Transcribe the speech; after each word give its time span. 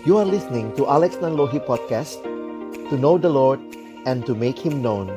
You 0.00 0.16
are 0.16 0.24
listening 0.24 0.72
to 0.80 0.88
Alex 0.88 1.20
Nanlohi 1.20 1.60
Podcast 1.60 2.24
To 2.88 2.96
know 2.96 3.20
the 3.20 3.28
Lord 3.28 3.60
and 4.08 4.24
to 4.24 4.32
make 4.32 4.56
Him 4.56 4.80
known. 4.80 5.12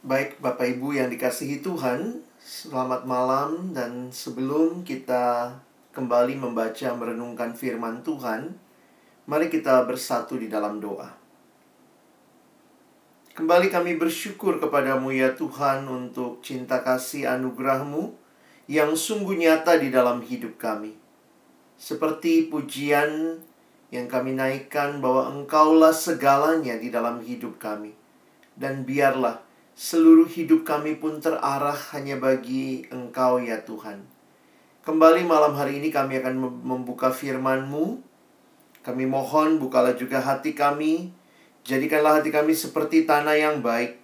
Baik 0.00 0.40
Bapak 0.40 0.64
Ibu 0.64 0.96
yang 0.96 1.12
dikasihi 1.12 1.60
Tuhan 1.60 2.24
Selamat 2.40 3.04
malam 3.04 3.76
dan 3.76 4.08
sebelum 4.08 4.80
kita 4.80 5.60
kembali 5.92 6.40
membaca 6.40 6.88
merenungkan 6.96 7.52
firman 7.52 8.00
Tuhan 8.00 8.56
Mari 9.28 9.52
kita 9.52 9.84
bersatu 9.84 10.40
di 10.40 10.48
dalam 10.48 10.80
doa 10.80 11.23
Kembali 13.34 13.66
kami 13.66 13.98
bersyukur 13.98 14.62
kepadamu 14.62 15.10
ya 15.10 15.34
Tuhan 15.34 15.90
untuk 15.90 16.38
cinta 16.38 16.86
kasih 16.86 17.26
anugerahmu 17.34 18.14
yang 18.70 18.94
sungguh 18.94 19.34
nyata 19.34 19.74
di 19.74 19.90
dalam 19.90 20.22
hidup 20.22 20.54
kami. 20.54 20.94
Seperti 21.74 22.46
pujian 22.46 23.42
yang 23.90 24.06
kami 24.06 24.38
naikkan 24.38 25.02
bahwa 25.02 25.34
engkaulah 25.34 25.90
segalanya 25.90 26.78
di 26.78 26.94
dalam 26.94 27.26
hidup 27.26 27.58
kami. 27.58 27.90
Dan 28.54 28.86
biarlah 28.86 29.42
seluruh 29.74 30.30
hidup 30.30 30.62
kami 30.62 30.94
pun 30.94 31.18
terarah 31.18 31.74
hanya 31.90 32.14
bagi 32.14 32.86
engkau 32.94 33.42
ya 33.42 33.66
Tuhan. 33.66 34.06
Kembali 34.86 35.26
malam 35.26 35.58
hari 35.58 35.82
ini 35.82 35.90
kami 35.90 36.22
akan 36.22 36.62
membuka 36.62 37.10
firman-Mu. 37.10 37.98
Kami 38.86 39.04
mohon 39.10 39.58
bukalah 39.58 39.98
juga 39.98 40.22
hati 40.22 40.54
kami 40.54 41.23
Jadikanlah 41.64 42.20
hati 42.20 42.28
kami 42.28 42.52
seperti 42.52 43.08
tanah 43.08 43.40
yang 43.40 43.64
baik, 43.64 43.96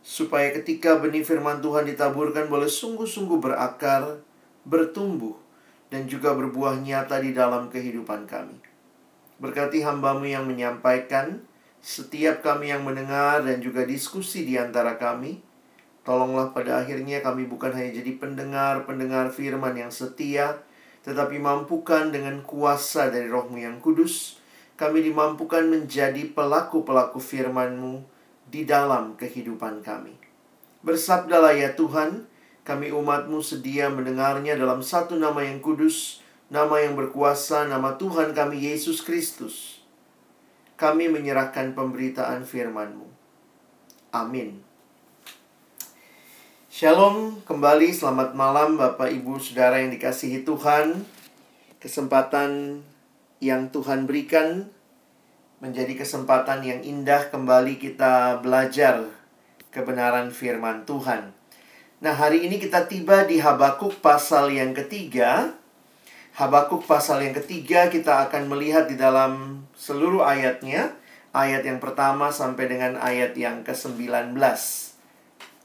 supaya 0.00 0.48
ketika 0.56 0.96
benih 0.96 1.20
firman 1.20 1.60
Tuhan 1.60 1.84
ditaburkan 1.84 2.48
boleh 2.48 2.64
sungguh-sungguh 2.64 3.44
berakar, 3.44 4.24
bertumbuh, 4.64 5.36
dan 5.92 6.08
juga 6.08 6.32
berbuah 6.32 6.80
nyata 6.80 7.20
di 7.20 7.36
dalam 7.36 7.68
kehidupan 7.68 8.24
kami. 8.24 8.56
Berkati 9.36 9.84
hambamu 9.84 10.24
yang 10.24 10.48
menyampaikan, 10.48 11.44
setiap 11.84 12.40
kami 12.40 12.72
yang 12.72 12.80
mendengar 12.88 13.44
dan 13.44 13.60
juga 13.60 13.84
diskusi 13.84 14.48
di 14.48 14.56
antara 14.56 14.96
kami, 14.96 15.44
tolonglah 16.08 16.56
pada 16.56 16.80
akhirnya 16.80 17.20
kami 17.20 17.44
bukan 17.44 17.76
hanya 17.76 18.00
jadi 18.00 18.16
pendengar-pendengar 18.16 19.28
firman 19.28 19.76
yang 19.76 19.92
setia, 19.92 20.56
tetapi 21.04 21.36
mampukan 21.36 22.08
dengan 22.08 22.40
kuasa 22.40 23.12
dari 23.12 23.28
rohmu 23.28 23.60
yang 23.60 23.76
kudus, 23.84 24.40
kami 24.74 25.06
dimampukan 25.06 25.62
menjadi 25.66 26.26
pelaku-pelaku 26.34 27.22
firman-Mu 27.22 28.02
di 28.50 28.66
dalam 28.66 29.14
kehidupan 29.14 29.86
kami. 29.86 30.14
Bersabdalah 30.82 31.54
ya 31.54 31.72
Tuhan, 31.78 32.26
kami 32.66 32.90
umat-Mu 32.90 33.38
sedia 33.40 33.86
mendengarnya 33.88 34.58
dalam 34.58 34.82
satu 34.82 35.14
nama 35.14 35.46
yang 35.46 35.62
kudus, 35.62 36.20
nama 36.50 36.82
yang 36.82 36.98
berkuasa, 36.98 37.70
nama 37.70 37.94
Tuhan 37.94 38.34
kami 38.34 38.68
Yesus 38.68 39.00
Kristus. 39.00 39.80
Kami 40.74 41.06
menyerahkan 41.06 41.72
pemberitaan 41.72 42.42
firman-Mu. 42.42 43.06
Amin. 44.10 44.58
Shalom, 46.74 47.38
kembali 47.46 47.94
selamat 47.94 48.34
malam 48.34 48.74
Bapak 48.74 49.06
Ibu 49.06 49.38
Saudara 49.38 49.78
yang 49.78 49.94
dikasihi 49.94 50.42
Tuhan. 50.42 51.06
Kesempatan 51.78 52.82
yang 53.44 53.68
Tuhan 53.68 54.08
berikan 54.08 54.72
menjadi 55.60 56.00
kesempatan 56.00 56.64
yang 56.64 56.80
indah 56.80 57.28
kembali 57.28 57.76
kita 57.76 58.40
belajar 58.40 59.12
kebenaran 59.68 60.32
firman 60.32 60.88
Tuhan. 60.88 61.36
Nah, 62.00 62.14
hari 62.16 62.48
ini 62.48 62.56
kita 62.56 62.88
tiba 62.88 63.28
di 63.28 63.40
Habakuk 63.40 64.00
pasal 64.00 64.48
yang 64.52 64.72
ketiga. 64.72 65.52
Habakuk 66.34 66.88
pasal 66.88 67.20
yang 67.20 67.36
ketiga 67.36 67.92
kita 67.92 68.28
akan 68.28 68.48
melihat 68.48 68.88
di 68.88 68.96
dalam 68.96 69.64
seluruh 69.76 70.24
ayatnya. 70.24 70.96
Ayat 71.34 71.66
yang 71.66 71.82
pertama 71.82 72.30
sampai 72.30 72.70
dengan 72.70 72.94
ayat 72.96 73.34
yang 73.34 73.66
ke-19. 73.66 74.38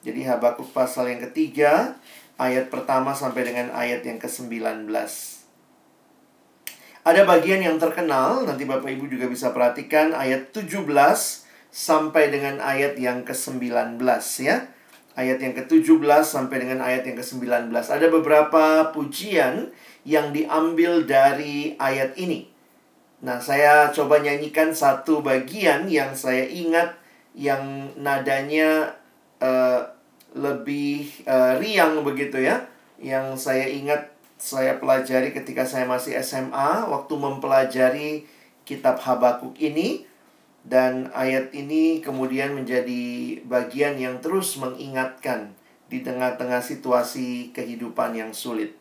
Jadi 0.01 0.21
Habakuk 0.25 0.73
pasal 0.73 1.11
yang 1.13 1.21
ketiga, 1.29 1.99
ayat 2.41 2.73
pertama 2.73 3.13
sampai 3.13 3.45
dengan 3.45 3.67
ayat 3.75 4.01
yang 4.01 4.17
ke-19. 4.17 4.89
Ada 7.07 7.23
bagian 7.23 7.63
yang 7.63 7.79
terkenal, 7.79 8.43
nanti 8.43 8.67
Bapak 8.67 8.91
Ibu 8.91 9.07
juga 9.07 9.31
bisa 9.31 9.55
perhatikan 9.55 10.11
ayat 10.11 10.51
17 10.51 10.83
sampai 11.71 12.27
dengan 12.27 12.59
ayat 12.59 12.99
yang 12.99 13.23
ke-19 13.23 13.95
ya. 14.43 14.67
Ayat 15.15 15.39
yang 15.39 15.55
ke-17 15.55 16.23
sampai 16.27 16.63
dengan 16.63 16.83
ayat 16.83 17.07
yang 17.07 17.15
ke-19. 17.15 17.71
Ada 17.71 18.07
beberapa 18.11 18.91
pujian 18.91 19.71
yang 20.03 20.35
diambil 20.35 21.07
dari 21.07 21.75
ayat 21.79 22.19
ini. 22.19 22.51
Nah, 23.19 23.39
saya 23.43 23.91
coba 23.91 24.23
nyanyikan 24.23 24.71
satu 24.71 25.19
bagian 25.19 25.91
yang 25.91 26.15
saya 26.15 26.47
ingat 26.47 26.95
yang 27.35 27.91
nadanya 27.99 28.95
uh, 29.43 29.87
lebih 30.35 31.07
uh, 31.27 31.59
riang 31.59 31.99
begitu 32.03 32.39
ya. 32.43 32.63
Yang 32.99 33.39
saya 33.39 33.67
ingat 33.67 34.08
saya 34.39 34.79
pelajari 34.79 35.35
ketika 35.35 35.67
saya 35.67 35.83
masih 35.83 36.15
SMA 36.23 36.87
waktu 36.87 37.13
mempelajari 37.19 38.23
kitab 38.63 38.95
Habakuk 39.03 39.59
ini 39.59 40.07
dan 40.63 41.11
ayat 41.11 41.51
ini 41.51 41.99
kemudian 41.99 42.55
menjadi 42.55 43.35
bagian 43.43 43.99
yang 43.99 44.23
terus 44.23 44.55
mengingatkan 44.55 45.51
di 45.91 45.99
tengah-tengah 45.99 46.63
situasi 46.63 47.51
kehidupan 47.51 48.15
yang 48.15 48.31
sulit. 48.31 48.79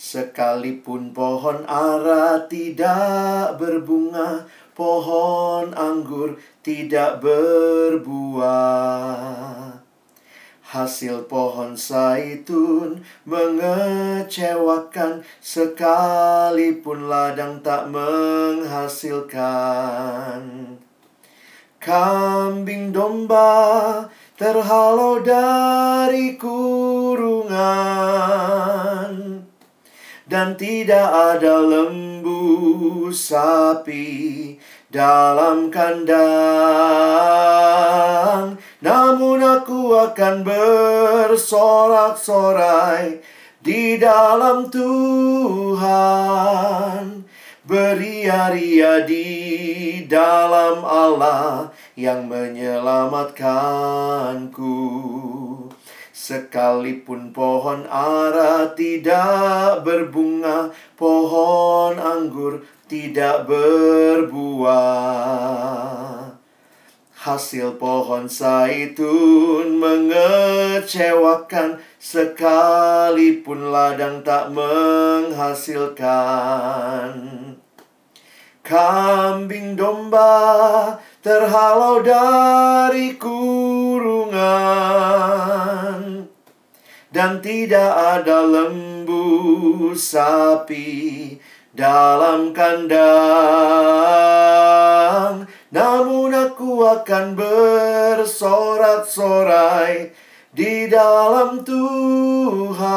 Sekalipun 0.00 1.12
pohon 1.12 1.68
ara 1.68 2.48
tidak 2.48 3.60
berbunga, 3.60 4.48
pohon 4.72 5.76
anggur 5.76 6.40
tidak 6.64 7.20
berbuah. 7.20 8.40
Hasil 10.70 11.26
pohon 11.26 11.74
zaitun 11.74 13.02
mengecewakan 13.26 15.26
sekalipun 15.42 17.10
ladang 17.10 17.58
tak 17.58 17.90
menghasilkan. 17.90 19.42
Kambing 21.82 22.94
domba 22.94 24.06
terhalau 24.38 25.18
dari 25.18 26.38
kurungan 26.38 27.50
dan 30.30 30.54
tidak 30.54 31.34
ada 31.34 31.66
lembu 31.66 33.10
sapi 33.10 34.54
dalam 34.86 35.66
kandang 35.74 36.30
namun 38.80 39.44
aku 39.44 39.92
akan 39.92 40.40
bersorak-sorai 40.40 43.20
di 43.60 44.00
dalam 44.00 44.72
Tuhan. 44.72 45.84
Beria-ria 47.60 49.04
di 49.04 49.28
dalam 50.08 50.80
Allah 50.82 51.68
yang 51.94 52.26
menyelamatkanku. 52.26 54.72
Sekalipun 56.10 57.30
pohon 57.36 57.84
ara 57.88 58.76
tidak 58.76 59.80
berbunga 59.82 60.70
Pohon 60.94 61.96
anggur 61.96 62.60
tidak 62.86 63.48
berbuah 63.48 64.70
Hasil 67.20 67.76
pohon 67.76 68.32
zaitun 68.32 69.76
mengecewakan. 69.76 71.76
Sekalipun 72.00 73.68
ladang 73.68 74.24
tak 74.24 74.48
menghasilkan. 74.56 76.00
Kambing 78.64 79.76
domba 79.76 80.96
terhalau 81.20 82.00
dari 82.00 83.20
kurungan. 83.20 84.40
Dan 87.12 87.44
tidak 87.44 88.16
ada 88.16 88.48
lembu 88.48 89.92
sapi 89.92 91.36
dalam 91.76 92.56
kandang 92.56 94.00
namun 95.70 96.34
aku 96.34 96.82
akan 96.82 97.38
bersorak-sorai 97.38 100.10
di 100.50 100.90
dalam 100.90 101.62
Tuhan 101.62 102.90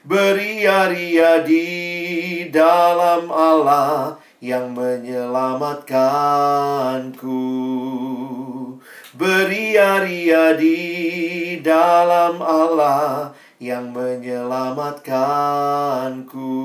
Beria-ria 0.00 1.44
di 1.44 2.48
dalam 2.48 3.28
Allah 3.28 4.16
yang 4.40 4.72
menyelamatkanku 4.72 7.44
Beria-ria 9.20 10.56
di 10.56 11.60
dalam 11.60 12.40
Allah 12.40 13.36
yang 13.60 13.92
menyelamatkanku. 13.92 16.56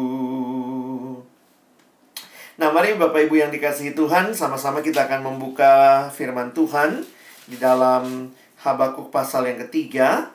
Nah, 2.56 2.72
mari 2.72 2.96
Bapak 2.96 3.28
Ibu 3.28 3.36
yang 3.36 3.52
dikasihi 3.52 3.92
Tuhan, 4.00 4.32
sama-sama 4.32 4.80
kita 4.80 5.12
akan 5.12 5.28
membuka 5.28 6.08
firman 6.16 6.56
Tuhan 6.56 7.04
di 7.52 7.60
dalam 7.60 8.32
Habakuk 8.64 9.12
pasal 9.12 9.52
yang 9.52 9.60
ketiga. 9.68 10.32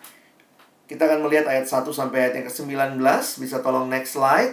Kita 0.84 1.08
akan 1.08 1.24
melihat 1.24 1.48
ayat 1.48 1.64
1 1.64 1.88
sampai 1.88 2.28
ayat 2.28 2.34
yang 2.36 2.46
ke-19. 2.52 3.00
Bisa 3.40 3.64
tolong 3.64 3.88
next 3.88 4.20
slide. 4.20 4.52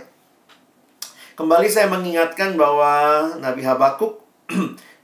Kembali 1.36 1.68
saya 1.68 1.92
mengingatkan 1.92 2.56
bahwa 2.56 3.36
Nabi 3.36 3.68
Habakuk 3.68 4.24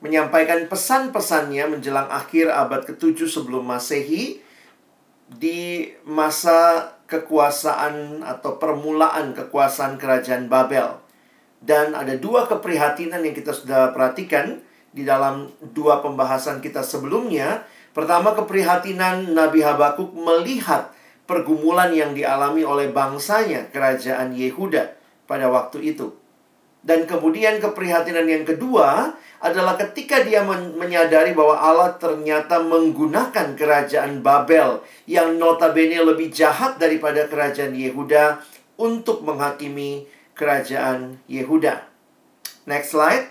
menyampaikan 0.04 0.64
pesan-pesannya 0.72 1.68
menjelang 1.68 2.08
akhir 2.08 2.48
abad 2.48 2.88
ke-7 2.88 3.28
sebelum 3.28 3.68
Masehi 3.68 4.40
di 5.28 5.92
masa 6.08 6.96
kekuasaan 7.12 8.24
atau 8.24 8.56
permulaan 8.56 9.36
kekuasaan 9.36 10.00
kerajaan 10.00 10.48
Babel. 10.48 11.03
Dan 11.64 11.96
ada 11.96 12.20
dua 12.20 12.44
keprihatinan 12.52 13.24
yang 13.24 13.32
kita 13.32 13.56
sudah 13.56 13.96
perhatikan 13.96 14.60
di 14.92 15.08
dalam 15.08 15.48
dua 15.72 16.04
pembahasan 16.04 16.60
kita 16.60 16.84
sebelumnya. 16.84 17.64
Pertama, 17.96 18.36
keprihatinan 18.36 19.32
Nabi 19.32 19.64
Habakuk 19.64 20.12
melihat 20.12 20.92
pergumulan 21.24 21.96
yang 21.96 22.12
dialami 22.12 22.68
oleh 22.68 22.92
bangsanya, 22.92 23.72
kerajaan 23.72 24.36
Yehuda 24.36 24.92
pada 25.24 25.48
waktu 25.48 25.96
itu. 25.96 26.12
Dan 26.84 27.08
kemudian 27.08 27.64
keprihatinan 27.64 28.28
yang 28.28 28.44
kedua 28.44 29.16
adalah 29.40 29.80
ketika 29.80 30.20
dia 30.20 30.44
men 30.44 30.76
menyadari 30.76 31.32
bahwa 31.32 31.56
Allah 31.56 31.96
ternyata 31.96 32.60
menggunakan 32.60 33.56
kerajaan 33.56 34.20
Babel 34.20 34.84
yang 35.08 35.40
notabene 35.40 36.04
lebih 36.04 36.28
jahat 36.36 36.76
daripada 36.76 37.24
kerajaan 37.32 37.72
Yehuda 37.72 38.44
untuk 38.76 39.24
menghakimi 39.24 40.04
kerajaan 40.34 41.22
Yehuda. 41.30 41.86
Next 42.66 42.94
slide. 42.94 43.30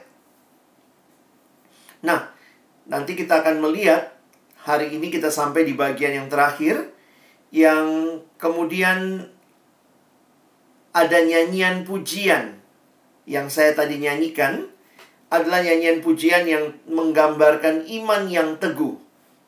Nah, 2.03 2.31
nanti 2.87 3.15
kita 3.15 3.43
akan 3.43 3.63
melihat 3.63 4.15
hari 4.63 4.95
ini 4.95 5.11
kita 5.11 5.31
sampai 5.31 5.67
di 5.67 5.75
bagian 5.75 6.23
yang 6.25 6.29
terakhir 6.31 6.91
yang 7.53 8.19
kemudian 8.39 9.29
ada 10.93 11.19
nyanyian 11.25 11.85
pujian 11.87 12.61
yang 13.25 13.47
saya 13.49 13.73
tadi 13.73 14.03
nyanyikan 14.03 14.69
adalah 15.33 15.65
nyanyian 15.65 16.05
pujian 16.05 16.45
yang 16.45 16.77
menggambarkan 16.85 17.89
iman 17.89 18.29
yang 18.29 18.61
teguh. 18.61 19.01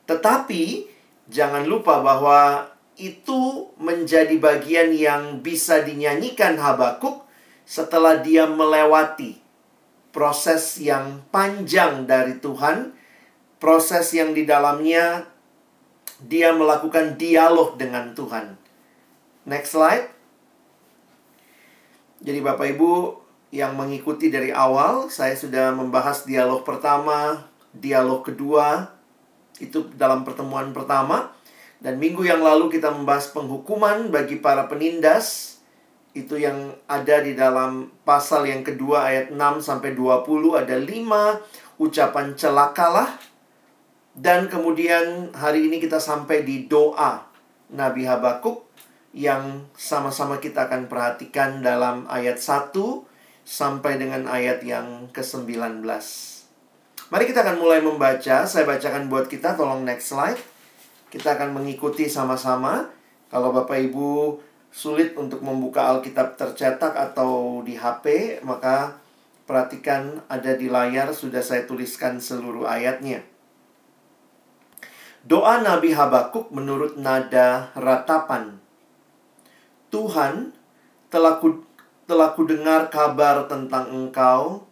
Tetapi 0.08 0.88
jangan 1.28 1.68
lupa 1.68 2.00
bahwa 2.00 2.72
itu 2.94 3.68
menjadi 3.76 4.38
bagian 4.38 4.94
yang 4.94 5.42
bisa 5.42 5.82
dinyanyikan 5.82 6.56
Habakuk 6.56 7.23
setelah 7.64 8.20
dia 8.20 8.44
melewati 8.44 9.40
proses 10.14 10.78
yang 10.78 11.26
panjang 11.34 12.06
dari 12.06 12.38
Tuhan, 12.38 12.94
proses 13.58 14.14
yang 14.14 14.30
di 14.30 14.46
dalamnya 14.46 15.26
dia 16.22 16.54
melakukan 16.54 17.18
dialog 17.18 17.74
dengan 17.74 18.14
Tuhan. 18.14 18.54
Next 19.44 19.74
slide. 19.74 20.08
Jadi 22.24 22.40
Bapak 22.40 22.78
Ibu 22.78 22.92
yang 23.52 23.76
mengikuti 23.76 24.32
dari 24.32 24.54
awal, 24.54 25.12
saya 25.12 25.36
sudah 25.36 25.74
membahas 25.74 26.24
dialog 26.24 26.64
pertama, 26.64 27.50
dialog 27.74 28.24
kedua, 28.24 28.88
itu 29.60 29.90
dalam 29.94 30.24
pertemuan 30.24 30.72
pertama. 30.72 31.34
Dan 31.84 32.00
minggu 32.00 32.24
yang 32.24 32.40
lalu 32.40 32.72
kita 32.72 32.88
membahas 32.88 33.28
penghukuman 33.34 34.08
bagi 34.08 34.40
para 34.40 34.64
penindas, 34.70 35.58
itu 36.14 36.38
yang 36.38 36.70
ada 36.86 37.20
di 37.20 37.34
dalam 37.34 37.90
pasal 38.06 38.46
yang 38.46 38.62
kedua 38.62 39.10
ayat 39.10 39.34
6 39.34 39.38
sampai 39.58 39.98
20 39.98 40.62
ada 40.62 40.78
lima 40.78 41.42
ucapan 41.82 42.38
celakalah 42.38 43.18
dan 44.14 44.46
kemudian 44.46 45.34
hari 45.34 45.66
ini 45.66 45.82
kita 45.82 45.98
sampai 45.98 46.46
di 46.46 46.70
doa 46.70 47.26
Nabi 47.74 48.06
Habakuk 48.06 48.62
yang 49.10 49.66
sama-sama 49.74 50.38
kita 50.38 50.70
akan 50.70 50.86
perhatikan 50.86 51.66
dalam 51.66 52.06
ayat 52.06 52.38
1 52.38 52.70
sampai 53.42 53.98
dengan 53.98 54.30
ayat 54.30 54.62
yang 54.62 55.10
ke-19. 55.10 55.82
Mari 57.10 57.24
kita 57.30 57.46
akan 57.46 57.58
mulai 57.62 57.78
membaca. 57.78 58.42
Saya 58.42 58.64
bacakan 58.66 59.06
buat 59.06 59.30
kita, 59.30 59.54
tolong 59.54 59.86
next 59.86 60.10
slide. 60.10 60.40
Kita 61.10 61.38
akan 61.38 61.54
mengikuti 61.54 62.10
sama-sama. 62.10 62.90
Kalau 63.30 63.54
Bapak 63.54 63.78
Ibu 63.78 64.38
sulit 64.74 65.14
untuk 65.14 65.38
membuka 65.38 65.86
Alkitab 65.86 66.34
tercetak 66.34 66.98
atau 66.98 67.62
di 67.62 67.78
HP, 67.78 68.42
maka 68.42 68.98
perhatikan 69.46 70.18
ada 70.26 70.58
di 70.58 70.66
layar 70.66 71.14
sudah 71.14 71.38
saya 71.46 71.62
tuliskan 71.62 72.18
seluruh 72.18 72.66
ayatnya. 72.66 73.22
Doa 75.22 75.62
Nabi 75.62 75.94
Habakuk 75.94 76.50
menurut 76.50 76.98
nada 76.98 77.70
ratapan. 77.78 78.58
Tuhan, 79.94 80.50
telah 81.06 81.38
ku, 81.38 81.62
telah 82.10 82.34
ku 82.34 82.42
dengar 82.42 82.90
kabar 82.90 83.46
tentang 83.46 83.94
engkau 83.94 84.66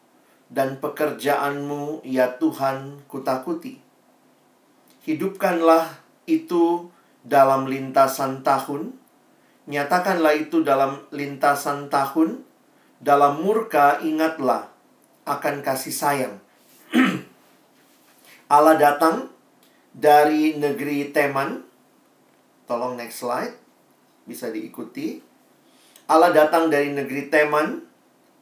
dan 0.50 0.82
pekerjaanmu, 0.82 2.02
ya 2.02 2.36
Tuhan, 2.42 3.06
kutakuti. 3.06 3.78
Hidupkanlah 5.06 6.02
itu 6.26 6.90
dalam 7.22 7.70
lintasan 7.70 8.42
tahun, 8.42 9.01
Nyatakanlah 9.62 10.34
itu 10.34 10.66
dalam 10.66 11.06
lintasan 11.14 11.86
tahun, 11.86 12.42
dalam 12.98 13.46
murka 13.46 14.02
ingatlah 14.02 14.66
akan 15.22 15.62
kasih 15.62 15.94
sayang. 15.94 16.34
Allah 18.54 18.74
datang 18.74 19.30
dari 19.94 20.58
negeri 20.58 21.14
Teman. 21.14 21.62
Tolong 22.66 22.98
next 22.98 23.22
slide. 23.22 23.54
Bisa 24.26 24.50
diikuti. 24.50 25.22
Allah 26.10 26.34
datang 26.34 26.66
dari 26.66 26.90
negeri 26.90 27.30
Teman 27.30 27.86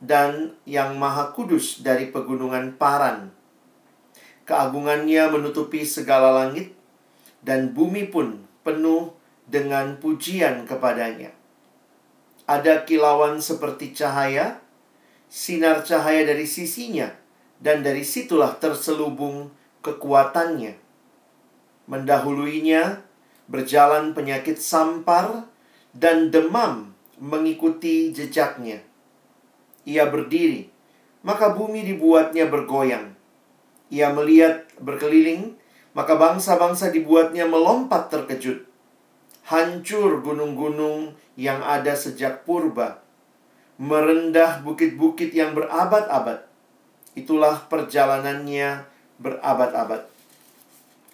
dan 0.00 0.56
yang 0.64 0.96
maha 0.96 1.36
kudus 1.36 1.84
dari 1.84 2.08
pegunungan 2.08 2.80
Paran. 2.80 3.28
Keagungannya 4.48 5.28
menutupi 5.28 5.84
segala 5.84 6.32
langit 6.32 6.72
dan 7.44 7.76
bumi 7.76 8.08
pun 8.08 8.40
penuh 8.64 9.19
dengan 9.50 9.98
pujian 9.98 10.62
kepadanya. 10.62 11.34
Ada 12.46 12.86
kilauan 12.86 13.42
seperti 13.42 13.90
cahaya, 13.90 14.62
sinar 15.26 15.82
cahaya 15.82 16.22
dari 16.22 16.46
sisinya, 16.46 17.10
dan 17.58 17.82
dari 17.82 18.06
situlah 18.06 18.54
terselubung 18.62 19.50
kekuatannya. 19.82 20.78
Mendahuluinya 21.90 23.02
berjalan 23.50 24.14
penyakit 24.14 24.62
sampar 24.62 25.50
dan 25.90 26.30
demam 26.30 26.94
mengikuti 27.18 28.14
jejaknya. 28.14 28.78
Ia 29.82 30.06
berdiri, 30.06 30.70
maka 31.26 31.50
bumi 31.50 31.82
dibuatnya 31.82 32.46
bergoyang. 32.46 33.18
Ia 33.90 34.14
melihat 34.14 34.70
berkeliling, 34.78 35.58
maka 35.98 36.14
bangsa-bangsa 36.14 36.94
dibuatnya 36.94 37.50
melompat 37.50 38.06
terkejut 38.06 38.69
hancur 39.50 40.22
gunung-gunung 40.22 41.18
yang 41.34 41.58
ada 41.58 41.98
sejak 41.98 42.46
purba, 42.46 43.02
merendah 43.82 44.62
bukit-bukit 44.62 45.34
yang 45.34 45.58
berabad-abad. 45.58 46.46
Itulah 47.18 47.66
perjalanannya 47.66 48.86
berabad-abad. 49.18 50.06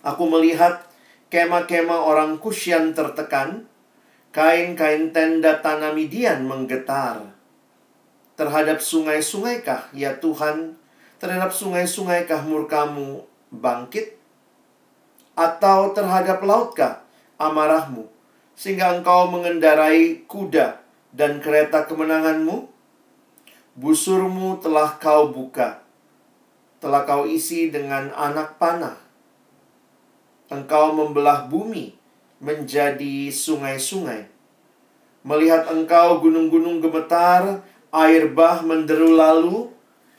Aku 0.05 0.29
melihat 0.29 0.85
kemah-kemah 1.33 2.05
orang 2.05 2.37
Kusyan 2.37 2.93
tertekan, 2.93 3.65
kain-kain 4.37 5.17
tenda 5.17 5.57
tanah 5.65 5.97
Midian 5.97 6.45
menggetar. 6.45 7.33
Terhadap 8.37 8.85
sungai-sungaikah, 8.85 9.97
ya 9.97 10.13
Tuhan, 10.21 10.77
terhadap 11.17 11.57
sungai-sungaikah 11.57 12.45
murkamu 12.45 13.25
bangkit? 13.49 14.21
Atau 15.33 15.97
terhadap 15.97 16.45
lautkah 16.45 17.01
amarahmu? 17.41 18.16
Sehingga 18.57 18.97
engkau 18.97 19.29
mengendarai 19.29 20.25
kuda 20.25 20.81
dan 21.13 21.39
kereta 21.45 21.85
kemenanganmu? 21.85 22.73
Busurmu 23.77 24.57
telah 24.65 24.97
kau 24.97 25.29
buka, 25.29 25.85
telah 26.81 27.05
kau 27.05 27.29
isi 27.29 27.69
dengan 27.69 28.09
anak 28.17 28.57
panah. 28.57 28.97
Engkau 30.49 30.97
membelah 30.97 31.45
bumi 31.45 31.93
menjadi 32.41 33.29
sungai-sungai. 33.29 34.33
Melihat 35.27 35.69
engkau 35.69 36.25
gunung-gunung 36.25 36.81
gemetar, 36.81 37.61
air 37.93 38.33
bah 38.33 38.65
menderu 38.65 39.13
lalu, 39.13 39.69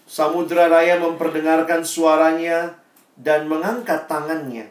samudra 0.05 0.69
raya 0.69 1.01
memperdengarkan 1.01 1.81
suaranya 1.81 2.77
dan 3.17 3.49
mengangkat 3.49 4.05
tangannya. 4.05 4.69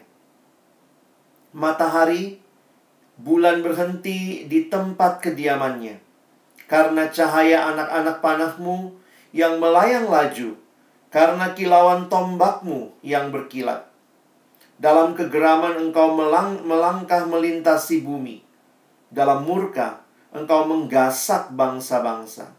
matahari, 1.57 2.37
bulan 3.17 3.65
berhenti 3.65 4.45
di 4.45 4.69
tempat 4.69 5.19
kediamannya. 5.25 5.97
Karena 6.69 7.09
cahaya 7.09 7.73
anak-anak 7.73 8.21
panahmu 8.21 8.93
yang 9.33 9.57
melayang 9.57 10.07
laju, 10.07 10.55
karena 11.09 11.55
kilauan 11.57 12.11
tombakmu 12.11 12.93
yang 13.01 13.33
berkilat. 13.33 13.87
Dalam 14.77 15.17
kegeraman 15.17 15.89
engkau 15.89 16.13
melang 16.13 16.61
melangkah 16.61 17.25
melintasi 17.25 18.05
bumi. 18.05 18.45
Dalam 19.09 19.47
murka 19.47 20.05
engkau 20.35 20.69
menggasak 20.69 21.49
bangsa-bangsa. 21.55 22.53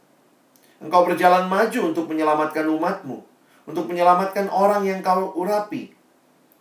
Engkau 0.83 1.07
berjalan 1.07 1.47
maju 1.47 1.95
untuk 1.95 2.11
menyelamatkan 2.11 2.67
umatmu, 2.67 3.23
untuk 3.69 3.87
menyelamatkan 3.87 4.51
orang 4.51 4.83
yang 4.87 4.99
kau 5.05 5.35
urapi. 5.37 5.95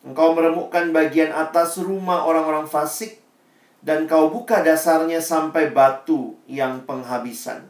Engkau 0.05 0.37
meremukkan 0.37 0.93
bagian 0.93 1.33
atas 1.33 1.81
rumah 1.81 2.25
orang-orang 2.25 2.69
fasik, 2.69 3.17
dan 3.87 4.03
kau 4.03 4.27
buka 4.27 4.67
dasarnya 4.67 5.23
sampai 5.23 5.71
batu 5.71 6.35
yang 6.43 6.83
penghabisan. 6.83 7.63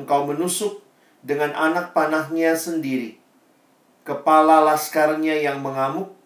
Engkau 0.00 0.24
menusuk 0.24 0.80
dengan 1.20 1.52
anak 1.52 1.92
panahnya 1.92 2.56
sendiri, 2.56 3.20
kepala 4.08 4.64
laskarnya 4.64 5.44
yang 5.44 5.60
mengamuk, 5.60 6.16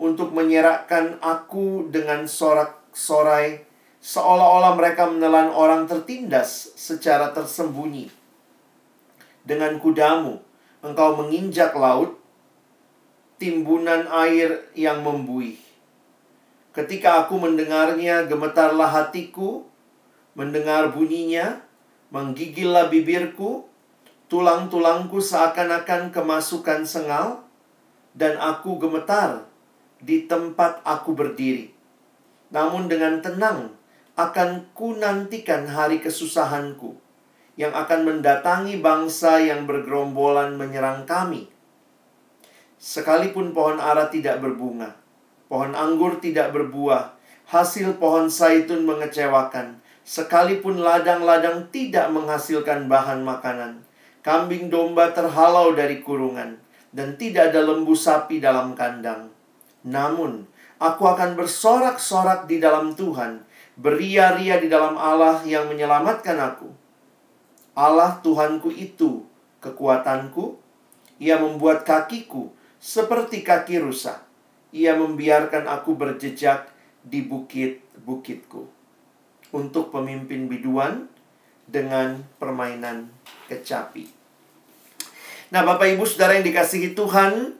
untuk 0.00 0.32
menyerakkan 0.32 1.20
aku 1.20 1.92
dengan 1.92 2.24
sorak-sorai, 2.24 3.68
seolah-olah 4.00 4.72
mereka 4.80 5.12
menelan 5.12 5.52
orang 5.52 5.84
tertindas 5.84 6.72
secara 6.72 7.36
tersembunyi. 7.36 8.08
Dengan 9.44 9.76
kudamu, 9.76 10.40
engkau 10.80 11.20
menginjak 11.20 11.76
laut, 11.76 12.16
timbunan 13.36 14.08
air 14.08 14.72
yang 14.72 15.04
membuih. 15.04 15.65
Ketika 16.76 17.24
aku 17.24 17.40
mendengarnya, 17.40 18.28
gemetarlah 18.28 18.92
hatiku, 18.92 19.64
mendengar 20.36 20.92
bunyinya, 20.92 21.64
menggigillah 22.12 22.92
bibirku, 22.92 23.64
tulang-tulangku 24.28 25.16
seakan-akan 25.16 26.12
kemasukan 26.12 26.84
sengal, 26.84 27.48
dan 28.12 28.36
aku 28.36 28.76
gemetar 28.76 29.48
di 30.04 30.28
tempat 30.28 30.84
aku 30.84 31.16
berdiri. 31.16 31.72
Namun 32.52 32.92
dengan 32.92 33.24
tenang 33.24 33.72
akan 34.20 34.68
ku 34.76 35.00
nantikan 35.00 35.64
hari 35.64 36.04
kesusahanku 36.04 36.92
yang 37.56 37.72
akan 37.72 38.04
mendatangi 38.04 38.84
bangsa 38.84 39.40
yang 39.40 39.64
bergerombolan 39.64 40.60
menyerang 40.60 41.08
kami. 41.08 41.48
Sekalipun 42.76 43.56
pohon 43.56 43.80
ara 43.80 44.12
tidak 44.12 44.44
berbunga, 44.44 44.92
pohon 45.46 45.72
anggur 45.72 46.18
tidak 46.18 46.50
berbuah, 46.50 47.14
hasil 47.50 48.02
pohon 48.02 48.26
saitun 48.26 48.82
mengecewakan, 48.82 49.78
sekalipun 50.02 50.82
ladang-ladang 50.82 51.70
tidak 51.70 52.10
menghasilkan 52.10 52.90
bahan 52.90 53.22
makanan, 53.22 53.82
kambing 54.22 54.66
domba 54.70 55.14
terhalau 55.14 55.74
dari 55.74 56.02
kurungan, 56.02 56.58
dan 56.90 57.14
tidak 57.14 57.54
ada 57.54 57.62
lembu 57.62 57.94
sapi 57.94 58.42
dalam 58.42 58.74
kandang. 58.74 59.30
Namun, 59.86 60.50
aku 60.82 61.06
akan 61.06 61.38
bersorak-sorak 61.38 62.50
di 62.50 62.58
dalam 62.58 62.98
Tuhan, 62.98 63.46
beria-ria 63.78 64.58
di 64.58 64.66
dalam 64.66 64.98
Allah 64.98 65.44
yang 65.46 65.70
menyelamatkan 65.70 66.34
aku. 66.40 66.68
Allah 67.76 68.18
Tuhanku 68.24 68.72
itu 68.72 69.22
kekuatanku. 69.60 70.58
Ia 71.16 71.40
membuat 71.40 71.88
kakiku 71.88 72.52
seperti 72.76 73.40
kaki 73.40 73.80
rusa. 73.80 74.25
Ia 74.74 74.98
membiarkan 74.98 75.70
aku 75.70 75.94
berjejak 75.94 76.70
di 77.06 77.22
bukit-bukitku. 77.22 78.66
Untuk 79.54 79.94
pemimpin 79.94 80.50
biduan 80.50 81.06
dengan 81.66 82.22
permainan 82.38 83.10
kecapi. 83.46 84.10
Nah, 85.54 85.62
Bapak 85.62 85.86
Ibu 85.94 86.02
Saudara 86.02 86.34
yang 86.34 86.46
dikasihi 86.46 86.98
Tuhan, 86.98 87.54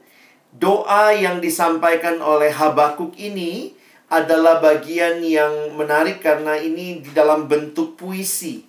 doa 0.51 1.15
yang 1.15 1.39
disampaikan 1.39 2.19
oleh 2.19 2.51
Habakuk 2.51 3.15
ini 3.15 3.71
adalah 4.07 4.63
bagian 4.63 5.19
yang 5.23 5.75
menarik 5.75 6.23
karena 6.23 6.55
ini 6.59 7.03
di 7.03 7.11
dalam 7.11 7.47
bentuk 7.47 7.99
puisi. 7.99 8.63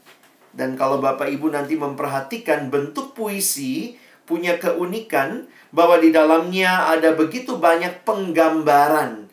Dan 0.50 0.74
kalau 0.74 0.98
Bapak 0.98 1.30
Ibu 1.30 1.54
nanti 1.54 1.78
memperhatikan 1.78 2.70
bentuk 2.70 3.14
puisi 3.14 3.94
punya 4.26 4.58
keunikan 4.58 5.46
bahwa 5.74 6.00
di 6.00 6.14
dalamnya 6.14 6.88
ada 6.88 7.12
begitu 7.12 7.60
banyak 7.60 8.04
penggambaran. 8.04 9.28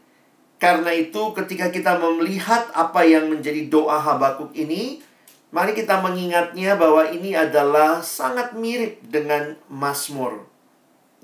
Karena 0.56 0.92
itu 0.96 1.36
ketika 1.36 1.70
kita 1.70 2.00
melihat 2.00 2.72
apa 2.72 3.04
yang 3.04 3.28
menjadi 3.28 3.68
doa 3.68 4.00
Habakuk 4.00 4.56
ini, 4.56 5.04
mari 5.52 5.76
kita 5.76 6.00
mengingatnya 6.00 6.80
bahwa 6.80 7.08
ini 7.12 7.36
adalah 7.36 8.00
sangat 8.00 8.56
mirip 8.56 9.04
dengan 9.04 9.60
Mazmur. 9.68 10.48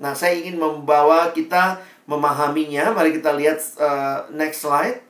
Nah, 0.02 0.12
saya 0.12 0.36
ingin 0.36 0.60
membawa 0.60 1.32
kita 1.32 1.80
memahaminya. 2.04 2.92
Mari 2.92 3.16
kita 3.16 3.32
lihat 3.32 3.58
uh, 3.78 4.28
next 4.34 4.64
slide. 4.66 5.00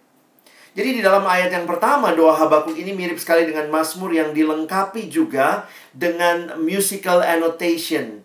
Jadi 0.73 1.01
di 1.01 1.01
dalam 1.05 1.29
ayat 1.29 1.53
yang 1.53 1.69
pertama 1.69 2.17
doa 2.17 2.33
Habakuk 2.33 2.73
ini 2.73 2.97
mirip 2.97 3.21
sekali 3.21 3.45
dengan 3.45 3.69
Mazmur 3.69 4.09
yang 4.09 4.33
dilengkapi 4.33 5.13
juga 5.13 5.69
dengan 5.93 6.57
musical 6.57 7.21
annotation. 7.21 8.22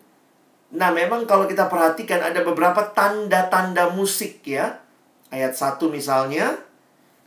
Nah, 0.68 0.92
memang 0.92 1.24
kalau 1.24 1.48
kita 1.48 1.64
perhatikan 1.72 2.20
ada 2.20 2.44
beberapa 2.44 2.92
tanda-tanda 2.92 3.88
musik 3.96 4.44
ya. 4.44 4.84
Ayat 5.32 5.56
1 5.56 5.80
misalnya, 5.88 6.60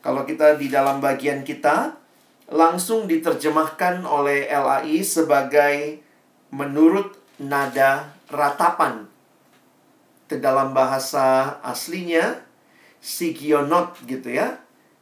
kalau 0.05 0.25
kita 0.25 0.57
di 0.57 0.69
dalam 0.69 1.01
bagian 1.01 1.41
kita 1.41 1.97
langsung 2.49 3.09
diterjemahkan 3.09 4.05
oleh 4.05 4.45
LAI 4.49 5.01
sebagai 5.01 6.01
menurut 6.53 7.17
nada 7.41 8.13
ratapan 8.29 9.09
dalam 10.31 10.71
bahasa 10.71 11.59
aslinya 11.65 12.45
sigionot 13.01 13.97
gitu 14.05 14.31
ya. 14.31 14.61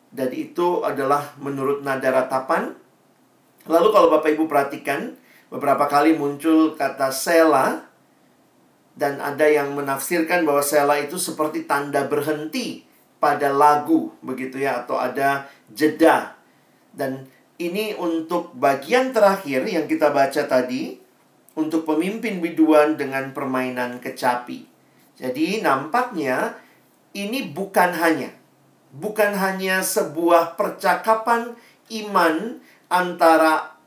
Dan 0.09 0.31
itu 0.33 0.81
adalah 0.81 1.35
menurut 1.37 1.83
nada 1.85 2.09
ratapan. 2.09 2.73
Lalu 3.69 3.87
kalau 3.93 4.07
Bapak 4.09 4.33
Ibu 4.33 4.49
perhatikan, 4.49 5.13
beberapa 5.53 5.85
kali 5.85 6.17
muncul 6.17 6.73
kata 6.73 7.13
sela 7.13 7.88
dan 8.99 9.23
ada 9.23 9.47
yang 9.47 9.71
menafsirkan 9.71 10.43
bahwa 10.43 10.59
sela 10.59 10.99
itu 10.99 11.15
seperti 11.15 11.63
tanda 11.63 12.03
berhenti 12.03 12.83
pada 13.23 13.47
lagu 13.47 14.11
begitu 14.19 14.59
ya 14.59 14.83
atau 14.83 14.99
ada 14.99 15.47
jeda. 15.71 16.35
Dan 16.91 17.31
ini 17.55 17.95
untuk 17.95 18.51
bagian 18.59 19.15
terakhir 19.15 19.63
yang 19.63 19.87
kita 19.87 20.11
baca 20.11 20.43
tadi 20.43 20.99
untuk 21.55 21.87
pemimpin 21.87 22.43
biduan 22.43 22.99
dengan 22.99 23.31
permainan 23.31 24.03
kecapi. 24.03 24.67
Jadi 25.15 25.63
nampaknya 25.63 26.59
ini 27.15 27.55
bukan 27.55 27.95
hanya 27.95 28.35
bukan 28.93 29.37
hanya 29.37 29.85
sebuah 29.85 30.57
percakapan 30.57 31.53
iman 31.89 32.57
antara 32.89 33.77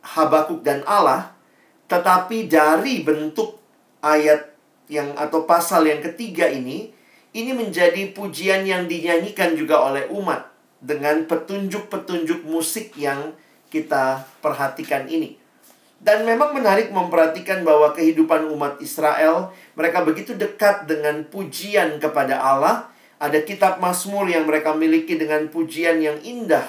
Habakuk 0.00 0.64
dan 0.64 0.80
Allah, 0.88 1.36
tetapi 1.84 2.48
dari 2.48 3.04
bentuk 3.04 3.59
ayat 4.00 4.52
yang 4.90 5.14
atau 5.14 5.46
pasal 5.46 5.86
yang 5.86 6.02
ketiga 6.02 6.50
ini, 6.50 6.90
ini 7.30 7.50
menjadi 7.54 8.10
pujian 8.10 8.66
yang 8.66 8.90
dinyanyikan 8.90 9.54
juga 9.54 9.86
oleh 9.86 10.10
umat 10.10 10.50
dengan 10.82 11.28
petunjuk-petunjuk 11.28 12.42
musik 12.48 12.96
yang 12.98 13.36
kita 13.70 14.26
perhatikan 14.42 15.06
ini. 15.06 15.38
Dan 16.00 16.24
memang 16.24 16.56
menarik 16.56 16.88
memperhatikan 16.90 17.60
bahwa 17.60 17.92
kehidupan 17.92 18.48
umat 18.56 18.80
Israel, 18.80 19.52
mereka 19.76 20.00
begitu 20.00 20.32
dekat 20.32 20.88
dengan 20.88 21.28
pujian 21.28 22.00
kepada 22.00 22.40
Allah. 22.40 22.88
Ada 23.20 23.44
kitab 23.44 23.84
Mazmur 23.84 24.24
yang 24.24 24.48
mereka 24.48 24.72
miliki 24.72 25.20
dengan 25.20 25.44
pujian 25.52 26.00
yang 26.00 26.16
indah, 26.24 26.64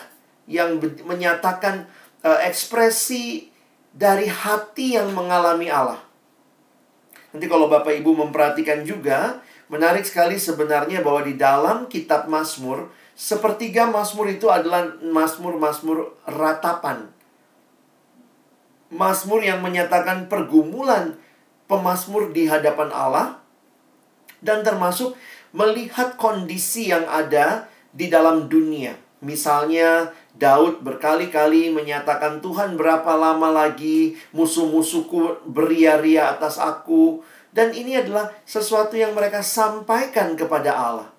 yang 0.52 0.84
menyatakan 1.08 1.88
uh, 2.28 2.44
ekspresi 2.44 3.48
dari 3.96 4.28
hati 4.28 5.00
yang 5.00 5.16
mengalami 5.16 5.72
Allah. 5.72 6.11
Nanti 7.32 7.48
kalau 7.48 7.72
Bapak 7.72 7.96
Ibu 7.96 8.12
memperhatikan 8.28 8.84
juga, 8.84 9.40
menarik 9.72 10.04
sekali 10.04 10.36
sebenarnya 10.36 11.00
bahwa 11.00 11.24
di 11.24 11.40
dalam 11.40 11.88
kitab 11.88 12.28
Mazmur, 12.28 12.92
sepertiga 13.16 13.88
Mazmur 13.88 14.28
itu 14.28 14.52
adalah 14.52 14.88
Mazmur-Mazmur 15.00 16.28
ratapan 16.28 17.12
Mazmur 18.92 19.40
yang 19.40 19.64
menyatakan 19.64 20.28
pergumulan 20.28 21.16
pemazmur 21.72 22.36
di 22.36 22.52
hadapan 22.52 22.92
Allah 22.92 23.40
dan 24.44 24.68
termasuk 24.68 25.16
melihat 25.56 26.20
kondisi 26.20 26.92
yang 26.92 27.08
ada 27.08 27.72
di 27.96 28.12
dalam 28.12 28.52
dunia. 28.52 29.00
Misalnya 29.24 30.12
Daud 30.36 30.82
berkali-kali 30.82 31.70
menyatakan 31.70 32.40
Tuhan 32.40 32.80
berapa 32.80 33.14
lama 33.14 33.52
lagi 33.52 34.16
musuh-musuhku 34.32 35.46
beria-ria 35.46 36.34
atas 36.34 36.58
aku 36.58 37.22
dan 37.52 37.76
ini 37.76 38.00
adalah 38.00 38.32
sesuatu 38.48 38.96
yang 38.96 39.12
mereka 39.12 39.44
sampaikan 39.44 40.34
kepada 40.40 40.72
Allah. 40.72 41.10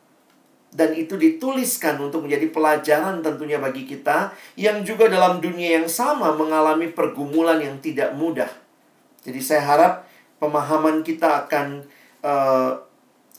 dan 0.73 0.97
itu 0.97 1.21
dituliskan 1.21 2.01
untuk 2.01 2.25
menjadi 2.25 2.49
pelajaran 2.49 3.21
tentunya 3.21 3.61
bagi 3.61 3.85
kita 3.85 4.33
yang 4.57 4.81
juga 4.81 5.05
dalam 5.05 5.37
dunia 5.37 5.77
yang 5.77 5.89
sama 5.89 6.33
mengalami 6.33 6.89
pergumulan 6.89 7.61
yang 7.61 7.77
tidak 7.85 8.17
mudah. 8.17 8.49
Jadi 9.21 9.41
saya 9.45 9.63
harap 9.69 9.93
pemahaman 10.41 11.05
kita 11.05 11.45
akan 11.45 11.85
uh, 12.25 12.81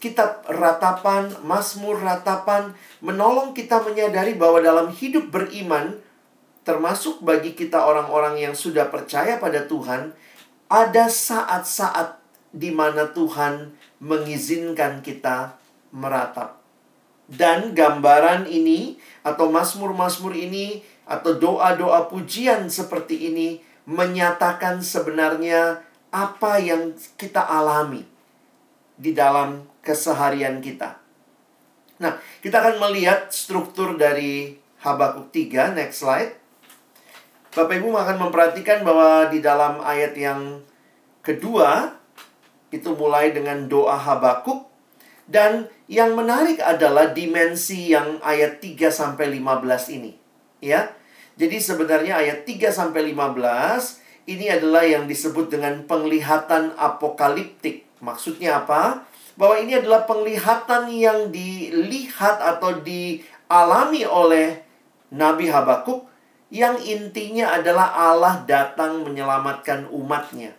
kitab 0.04 0.44
ratapan, 0.52 1.32
Mazmur 1.48 2.04
ratapan 2.04 2.76
menolong 3.00 3.56
kita 3.56 3.80
menyadari 3.80 4.36
bahwa 4.36 4.60
dalam 4.60 4.92
hidup 4.92 5.32
beriman 5.32 5.96
termasuk 6.68 7.24
bagi 7.24 7.56
kita 7.56 7.80
orang-orang 7.80 8.44
yang 8.44 8.52
sudah 8.52 8.92
percaya 8.92 9.40
pada 9.40 9.64
Tuhan 9.64 10.12
ada 10.68 11.08
saat-saat 11.08 12.20
di 12.52 12.76
mana 12.76 13.16
Tuhan 13.16 13.72
mengizinkan 14.04 15.00
kita 15.00 15.56
meratap. 15.96 16.60
Dan 17.32 17.72
gambaran 17.72 18.52
ini 18.52 19.00
atau 19.24 19.48
mazmur-mazmur 19.48 20.36
ini 20.36 20.84
atau 21.08 21.40
doa-doa 21.40 22.12
pujian 22.12 22.68
seperti 22.68 23.32
ini 23.32 23.64
menyatakan 23.88 24.84
sebenarnya 24.84 25.80
apa 26.12 26.60
yang 26.60 26.92
kita 27.16 27.40
alami 27.40 28.04
di 29.00 29.16
dalam 29.16 29.73
keseharian 29.84 30.64
kita. 30.64 30.98
Nah, 32.00 32.18
kita 32.42 32.64
akan 32.64 32.82
melihat 32.90 33.30
struktur 33.30 34.00
dari 34.00 34.58
Habakuk 34.82 35.30
3, 35.30 35.78
next 35.78 36.02
slide. 36.02 36.36
Bapak 37.54 37.78
Ibu 37.78 37.94
akan 37.94 38.18
memperhatikan 38.18 38.82
bahwa 38.82 39.30
di 39.30 39.38
dalam 39.38 39.78
ayat 39.86 40.18
yang 40.18 40.66
kedua 41.22 41.94
itu 42.74 42.98
mulai 42.98 43.30
dengan 43.30 43.70
doa 43.70 43.94
Habakuk 43.94 44.74
dan 45.30 45.72
yang 45.88 46.18
menarik 46.18 46.60
adalah 46.60 47.14
dimensi 47.14 47.94
yang 47.94 48.20
ayat 48.26 48.60
3 48.60 48.90
sampai 48.90 49.30
15 49.38 49.96
ini. 49.96 50.12
Ya. 50.60 50.92
Jadi 51.38 51.62
sebenarnya 51.62 52.20
ayat 52.20 52.44
3 52.44 52.74
sampai 52.74 53.14
15 53.14 54.28
ini 54.28 54.50
adalah 54.50 54.84
yang 54.84 55.08
disebut 55.08 55.54
dengan 55.54 55.86
penglihatan 55.86 56.76
apokaliptik. 56.76 57.88
Maksudnya 58.04 58.64
apa? 58.64 59.08
Bahwa 59.34 59.58
ini 59.58 59.78
adalah 59.82 60.06
penglihatan 60.06 60.94
yang 60.94 61.34
dilihat 61.34 62.38
atau 62.38 62.80
dialami 62.86 64.06
oleh 64.06 64.62
Nabi 65.10 65.50
Habakuk 65.50 66.06
yang 66.54 66.78
intinya 66.82 67.58
adalah 67.58 67.94
Allah 67.98 68.46
datang 68.46 69.02
menyelamatkan 69.02 69.90
umatnya. 69.90 70.54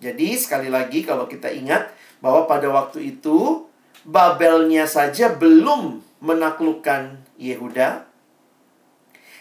Jadi 0.00 0.36
sekali 0.36 0.72
lagi 0.72 1.04
kalau 1.04 1.28
kita 1.28 1.52
ingat 1.52 1.92
bahwa 2.24 2.48
pada 2.48 2.72
waktu 2.72 3.16
itu 3.16 3.68
Babelnya 4.04 4.84
saja 4.84 5.32
belum 5.32 6.04
menaklukkan 6.20 7.24
Yehuda. 7.40 8.04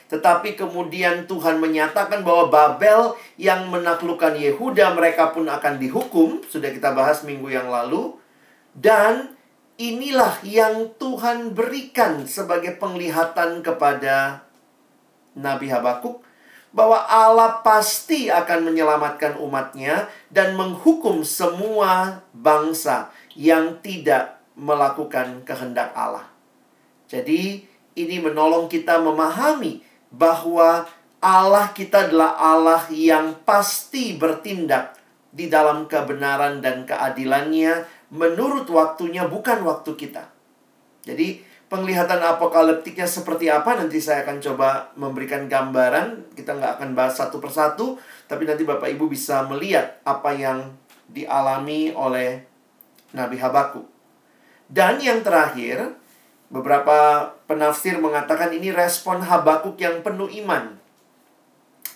Tetapi 0.08 0.56
kemudian 0.56 1.28
Tuhan 1.28 1.60
menyatakan 1.60 2.24
bahwa 2.24 2.48
Babel 2.48 3.12
yang 3.36 3.68
menaklukkan 3.68 4.40
Yehuda 4.40 4.96
mereka 4.96 5.36
pun 5.36 5.52
akan 5.52 5.84
dihukum. 5.84 6.40
Sudah 6.48 6.72
kita 6.72 6.96
bahas 6.96 7.28
minggu 7.28 7.52
yang 7.52 7.68
lalu. 7.68 8.16
Dan 8.74 9.34
inilah 9.78 10.42
yang 10.46 10.94
Tuhan 10.98 11.54
berikan 11.54 12.26
sebagai 12.26 12.78
penglihatan 12.78 13.62
kepada 13.62 14.46
Nabi 15.38 15.70
Habakuk 15.70 16.22
bahwa 16.74 17.06
Allah 17.06 17.62
pasti 17.62 18.34
akan 18.34 18.74
menyelamatkan 18.74 19.38
umatnya 19.38 20.10
dan 20.34 20.58
menghukum 20.58 21.22
semua 21.22 22.26
bangsa 22.34 23.14
yang 23.38 23.78
tidak 23.86 24.42
melakukan 24.58 25.46
kehendak 25.46 25.94
Allah. 25.94 26.26
Jadi, 27.06 27.62
ini 27.94 28.18
menolong 28.18 28.66
kita 28.66 28.98
memahami 28.98 29.86
bahwa 30.10 30.90
Allah 31.22 31.70
kita 31.78 32.10
adalah 32.10 32.36
Allah 32.42 32.84
yang 32.90 33.38
pasti 33.46 34.18
bertindak 34.18 34.98
di 35.34 35.50
dalam 35.50 35.90
kebenaran 35.90 36.62
dan 36.62 36.86
keadilannya 36.86 37.86
menurut 38.14 38.70
waktunya 38.70 39.26
bukan 39.26 39.66
waktu 39.66 39.98
kita. 39.98 40.30
Jadi, 41.04 41.42
penglihatan 41.68 42.22
apokaliptiknya 42.22 43.10
seperti 43.10 43.50
apa 43.50 43.74
nanti 43.74 43.98
saya 43.98 44.22
akan 44.22 44.38
coba 44.38 44.94
memberikan 44.94 45.50
gambaran. 45.50 46.38
Kita 46.38 46.54
nggak 46.54 46.80
akan 46.80 46.90
bahas 46.94 47.18
satu 47.18 47.42
persatu 47.42 47.98
tapi 48.30 48.46
nanti 48.46 48.62
bapak 48.62 48.94
ibu 48.94 49.10
bisa 49.10 49.42
melihat 49.50 49.98
apa 50.06 50.32
yang 50.38 50.78
dialami 51.10 51.92
oleh 51.92 52.46
Nabi 53.12 53.38
Habakuk 53.42 53.94
dan 54.74 54.98
yang 54.98 55.22
terakhir 55.22 55.94
beberapa 56.50 57.30
penafsir 57.46 58.02
mengatakan 58.02 58.50
ini 58.54 58.74
respon 58.74 59.22
Habakuk 59.22 59.78
yang 59.78 60.02
penuh 60.02 60.30
iman. 60.44 60.78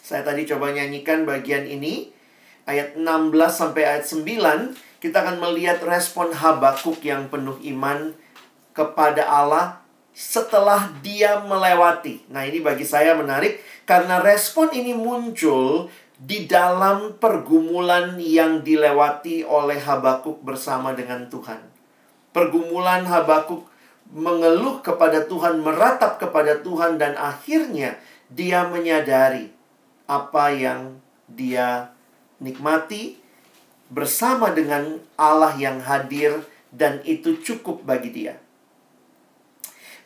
Saya 0.06 0.21
tadi 0.21 0.45
coba 0.45 0.69
nyanyikan 0.69 1.25
bagian 1.25 1.65
ini 1.65 2.13
ayat 2.67 2.99
16 2.99 3.34
sampai 3.47 3.84
ayat 3.88 4.06
9 4.06 5.01
kita 5.01 5.23
akan 5.23 5.39
melihat 5.39 5.80
respon 5.82 6.36
Habakuk 6.36 6.99
yang 7.01 7.32
penuh 7.32 7.58
iman 7.73 8.12
kepada 8.75 9.25
Allah 9.25 9.82
setelah 10.17 10.89
dia 11.06 11.41
melewati. 11.45 12.25
Nah, 12.34 12.43
ini 12.43 12.60
bagi 12.62 12.84
saya 12.84 13.13
menarik 13.13 13.62
karena 13.86 14.17
respon 14.19 14.73
ini 14.73 14.97
muncul 14.97 15.93
di 16.17 16.49
dalam 16.49 17.21
pergumulan 17.21 18.17
yang 18.17 18.65
dilewati 18.65 19.45
oleh 19.45 19.77
Habakuk 19.77 20.41
bersama 20.41 20.97
dengan 20.97 21.30
Tuhan. 21.30 21.62
Pergumulan 22.34 23.06
Habakuk 23.06 23.69
mengeluh 24.10 24.82
kepada 24.82 25.30
Tuhan, 25.30 25.62
meratap 25.62 26.17
kepada 26.17 26.65
Tuhan 26.65 26.97
dan 26.97 27.13
akhirnya 27.13 28.01
dia 28.34 28.65
menyadari 28.65 29.53
apa 30.10 30.49
yang 30.49 30.97
dia 31.30 31.93
nikmati 32.38 33.17
bersama 33.88 34.52
dengan 34.52 35.00
Allah 35.15 35.56
yang 35.56 35.80
hadir 35.80 36.43
dan 36.73 37.00
itu 37.08 37.39
cukup 37.39 37.84
bagi 37.88 38.12
dia. 38.12 38.36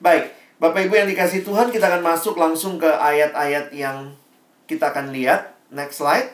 Baik, 0.01 0.33
Bapak 0.61 0.89
Ibu 0.89 0.93
yang 0.93 1.09
dikasih 1.09 1.41
Tuhan, 1.41 1.73
kita 1.73 1.89
akan 1.89 2.05
masuk 2.05 2.37
langsung 2.37 2.77
ke 2.77 2.89
ayat-ayat 2.89 3.73
yang 3.73 4.13
kita 4.69 4.93
akan 4.93 5.09
lihat. 5.13 5.57
Next 5.71 6.03
slide. 6.03 6.29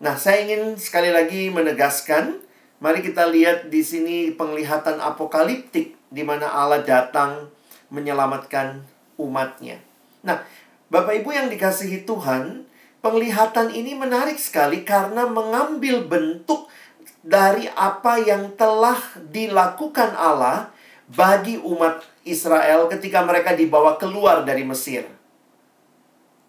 Nah, 0.00 0.16
saya 0.16 0.48
ingin 0.48 0.80
sekali 0.80 1.12
lagi 1.12 1.52
menegaskan, 1.52 2.40
mari 2.80 3.04
kita 3.04 3.28
lihat 3.28 3.68
di 3.68 3.84
sini 3.84 4.32
penglihatan 4.32 4.98
apokaliptik 4.98 5.94
di 6.08 6.22
mana 6.24 6.48
Allah 6.48 6.80
datang 6.82 7.52
menyelamatkan 7.92 8.82
umatnya. 9.20 9.78
Nah, 10.24 10.42
Bapak 10.90 11.22
Ibu 11.22 11.30
yang 11.30 11.46
dikasihi 11.52 12.02
Tuhan, 12.02 12.66
penglihatan 13.00 13.72
ini 13.72 13.96
menarik 13.96 14.36
sekali 14.36 14.84
karena 14.84 15.24
mengambil 15.28 16.04
bentuk 16.04 16.68
dari 17.20 17.68
apa 17.76 18.16
yang 18.20 18.56
telah 18.56 18.96
dilakukan 19.28 20.16
Allah 20.16 20.72
bagi 21.10 21.60
umat 21.60 22.00
Israel 22.24 22.86
ketika 22.88 23.24
mereka 23.24 23.52
dibawa 23.56 23.96
keluar 24.00 24.44
dari 24.46 24.62
Mesir. 24.64 25.04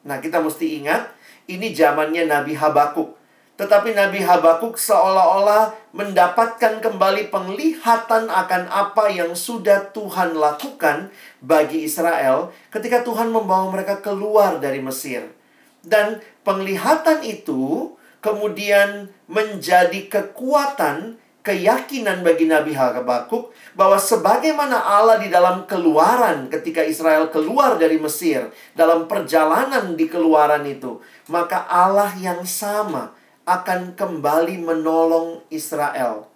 Nah, 0.06 0.18
kita 0.20 0.40
mesti 0.40 0.82
ingat, 0.82 1.12
ini 1.50 1.74
zamannya 1.76 2.28
Nabi 2.30 2.54
Habakuk. 2.56 3.18
Tetapi 3.60 3.94
Nabi 3.94 4.26
Habakuk 4.26 4.80
seolah-olah 4.80 5.94
mendapatkan 5.94 6.82
kembali 6.82 7.30
penglihatan 7.30 8.26
akan 8.32 8.64
apa 8.66 9.12
yang 9.14 9.38
sudah 9.38 9.94
Tuhan 9.94 10.34
lakukan 10.34 11.14
bagi 11.46 11.86
Israel 11.86 12.50
ketika 12.74 13.06
Tuhan 13.06 13.30
membawa 13.30 13.70
mereka 13.70 14.02
keluar 14.02 14.58
dari 14.58 14.82
Mesir. 14.82 15.41
Dan 15.82 16.22
penglihatan 16.46 17.26
itu 17.26 17.94
kemudian 18.22 19.10
menjadi 19.26 20.06
kekuatan 20.08 21.18
keyakinan 21.42 22.22
bagi 22.22 22.46
Nabi 22.46 22.78
Habakuk 22.78 23.50
bahwa 23.74 23.98
sebagaimana 23.98 24.78
Allah 24.78 25.18
di 25.18 25.34
dalam 25.34 25.66
keluaran 25.66 26.54
ketika 26.54 26.86
Israel 26.86 27.34
keluar 27.34 27.82
dari 27.82 27.98
Mesir, 27.98 28.54
dalam 28.78 29.10
perjalanan 29.10 29.98
di 29.98 30.06
keluaran 30.06 30.62
itu, 30.70 31.02
maka 31.34 31.66
Allah 31.66 32.14
yang 32.22 32.46
sama 32.46 33.18
akan 33.50 33.98
kembali 33.98 34.62
menolong 34.62 35.42
Israel 35.50 36.30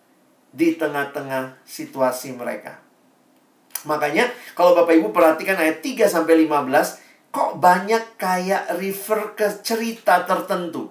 di 0.49 0.73
tengah-tengah 0.73 1.61
situasi 1.69 2.33
mereka. 2.33 2.81
Makanya 3.85 4.33
kalau 4.57 4.73
Bapak 4.73 4.97
Ibu 4.97 5.13
perhatikan 5.13 5.61
ayat 5.61 5.85
3 5.85 6.09
sampai 6.09 6.49
15, 6.49 7.04
kok 7.35 7.59
banyak 7.59 8.15
kayak 8.15 8.79
refer 8.79 9.35
ke 9.35 9.59
cerita 9.59 10.23
tertentu. 10.23 10.87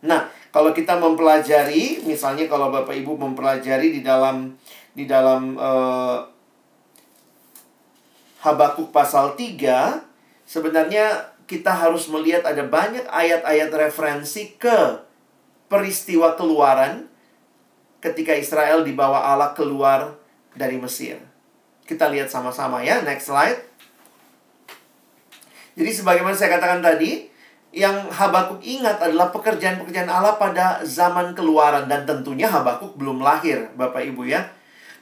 Nah, 0.00 0.32
kalau 0.48 0.72
kita 0.72 0.96
mempelajari, 0.96 2.00
misalnya 2.08 2.48
kalau 2.48 2.72
Bapak 2.72 2.96
Ibu 2.96 3.20
mempelajari 3.20 3.92
di 3.92 4.00
dalam 4.00 4.56
di 4.96 5.04
dalam 5.04 5.60
uh, 5.60 6.24
Habakuk 8.40 8.88
pasal 8.92 9.36
3, 9.36 10.48
sebenarnya 10.48 11.36
kita 11.44 11.72
harus 11.72 12.08
melihat 12.08 12.48
ada 12.48 12.64
banyak 12.64 13.04
ayat-ayat 13.04 13.68
referensi 13.72 14.56
ke 14.56 15.04
peristiwa 15.68 16.32
keluaran 16.36 17.08
ketika 18.00 18.32
Israel 18.32 18.84
dibawa 18.84 19.32
Allah 19.32 19.52
keluar 19.52 20.16
dari 20.56 20.80
Mesir. 20.80 21.20
Kita 21.84 22.08
lihat 22.08 22.32
sama-sama 22.32 22.80
ya, 22.80 23.04
next 23.04 23.28
slide. 23.28 23.73
Jadi 25.74 25.90
sebagaimana 25.90 26.34
saya 26.34 26.54
katakan 26.54 26.82
tadi, 26.82 27.26
yang 27.74 28.06
Habakuk 28.06 28.62
ingat 28.62 29.02
adalah 29.02 29.34
pekerjaan-pekerjaan 29.34 30.06
Allah 30.06 30.38
pada 30.38 30.86
zaman 30.86 31.34
keluaran 31.34 31.90
dan 31.90 32.06
tentunya 32.06 32.46
Habakuk 32.46 32.94
belum 32.94 33.18
lahir, 33.18 33.74
Bapak 33.74 34.06
Ibu 34.06 34.30
ya. 34.30 34.46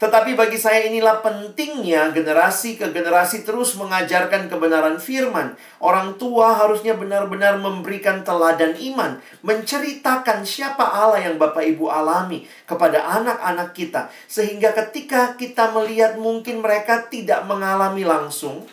Tetapi 0.02 0.34
bagi 0.34 0.58
saya 0.58 0.82
inilah 0.90 1.22
pentingnya 1.22 2.10
generasi 2.10 2.74
ke 2.74 2.90
generasi 2.90 3.46
terus 3.46 3.78
mengajarkan 3.78 4.50
kebenaran 4.50 4.98
firman. 4.98 5.54
Orang 5.78 6.18
tua 6.18 6.58
harusnya 6.58 6.98
benar-benar 6.98 7.62
memberikan 7.62 8.26
teladan 8.26 8.74
iman, 8.82 9.22
menceritakan 9.46 10.42
siapa 10.42 10.82
Allah 10.82 11.22
yang 11.30 11.38
Bapak 11.38 11.62
Ibu 11.62 11.86
alami 11.86 12.42
kepada 12.66 12.98
anak-anak 13.14 13.78
kita 13.78 14.10
sehingga 14.26 14.74
ketika 14.74 15.38
kita 15.38 15.70
melihat 15.70 16.18
mungkin 16.18 16.66
mereka 16.66 17.06
tidak 17.06 17.46
mengalami 17.46 18.02
langsung 18.02 18.66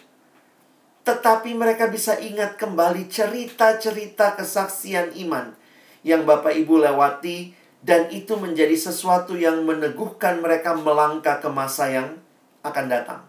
tetapi 1.10 1.58
mereka 1.58 1.89
bisa 1.89 2.22
ingat 2.22 2.54
kembali 2.54 3.10
cerita-cerita 3.10 4.38
kesaksian 4.38 5.17
iman 5.26 5.58
yang 6.06 6.22
Bapak 6.22 6.54
Ibu 6.54 6.86
lewati 6.86 7.58
dan 7.82 8.13
itu 8.13 8.38
menjadi 8.38 8.78
sesuatu 8.78 9.34
yang 9.34 9.65
meneguhkan 9.65 10.38
mereka 10.38 10.78
melangkah 10.78 11.41
ke 11.41 11.50
masa 11.50 11.89
yang 11.89 12.22
akan 12.62 12.86
datang. 12.86 13.26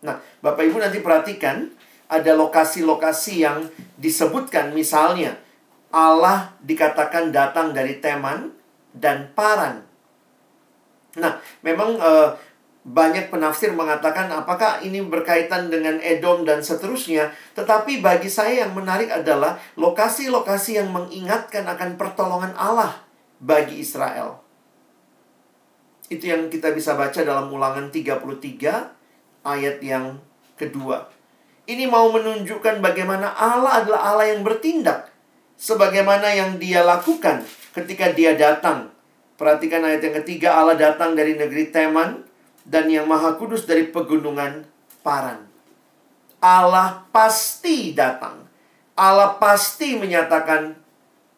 Nah, 0.00 0.24
Bapak 0.40 0.64
Ibu 0.64 0.80
nanti 0.80 1.04
perhatikan 1.04 1.68
ada 2.08 2.32
lokasi-lokasi 2.32 3.44
yang 3.44 3.68
disebutkan 4.00 4.72
misalnya 4.72 5.36
Allah 5.92 6.56
dikatakan 6.64 7.28
datang 7.28 7.76
dari 7.76 8.00
Teman 8.00 8.56
dan 8.96 9.36
Paran. 9.36 9.84
Nah, 11.20 11.44
memang 11.60 12.00
uh, 12.00 12.32
banyak 12.86 13.34
penafsir 13.34 13.74
mengatakan 13.74 14.30
apakah 14.30 14.78
ini 14.78 15.02
berkaitan 15.02 15.66
dengan 15.66 15.98
Edom 15.98 16.46
dan 16.46 16.62
seterusnya. 16.62 17.34
Tetapi 17.58 17.98
bagi 17.98 18.30
saya 18.30 18.62
yang 18.62 18.78
menarik 18.78 19.10
adalah 19.10 19.58
lokasi-lokasi 19.74 20.78
yang 20.78 20.94
mengingatkan 20.94 21.66
akan 21.66 21.98
pertolongan 21.98 22.54
Allah 22.54 22.94
bagi 23.42 23.82
Israel. 23.82 24.38
Itu 26.06 26.30
yang 26.30 26.46
kita 26.46 26.70
bisa 26.70 26.94
baca 26.94 27.26
dalam 27.26 27.50
ulangan 27.50 27.90
33 27.90 28.22
ayat 29.42 29.82
yang 29.82 30.22
kedua. 30.54 31.10
Ini 31.66 31.90
mau 31.90 32.06
menunjukkan 32.14 32.78
bagaimana 32.78 33.34
Allah 33.34 33.82
adalah 33.82 34.14
Allah 34.14 34.30
yang 34.30 34.46
bertindak. 34.46 35.10
Sebagaimana 35.58 36.30
yang 36.38 36.62
dia 36.62 36.86
lakukan 36.86 37.42
ketika 37.74 38.14
dia 38.14 38.38
datang. 38.38 38.94
Perhatikan 39.34 39.82
ayat 39.82 40.06
yang 40.06 40.14
ketiga, 40.22 40.54
Allah 40.54 40.78
datang 40.78 41.18
dari 41.18 41.34
negeri 41.34 41.74
Teman 41.74 42.25
dan 42.66 42.90
yang 42.90 43.06
maha 43.06 43.38
kudus 43.38 43.64
dari 43.64 43.88
pegunungan 43.88 44.66
Paran. 45.06 45.46
Allah 46.42 47.06
pasti 47.14 47.94
datang. 47.94 48.42
Allah 48.98 49.38
pasti 49.38 49.94
menyatakan 49.94 50.74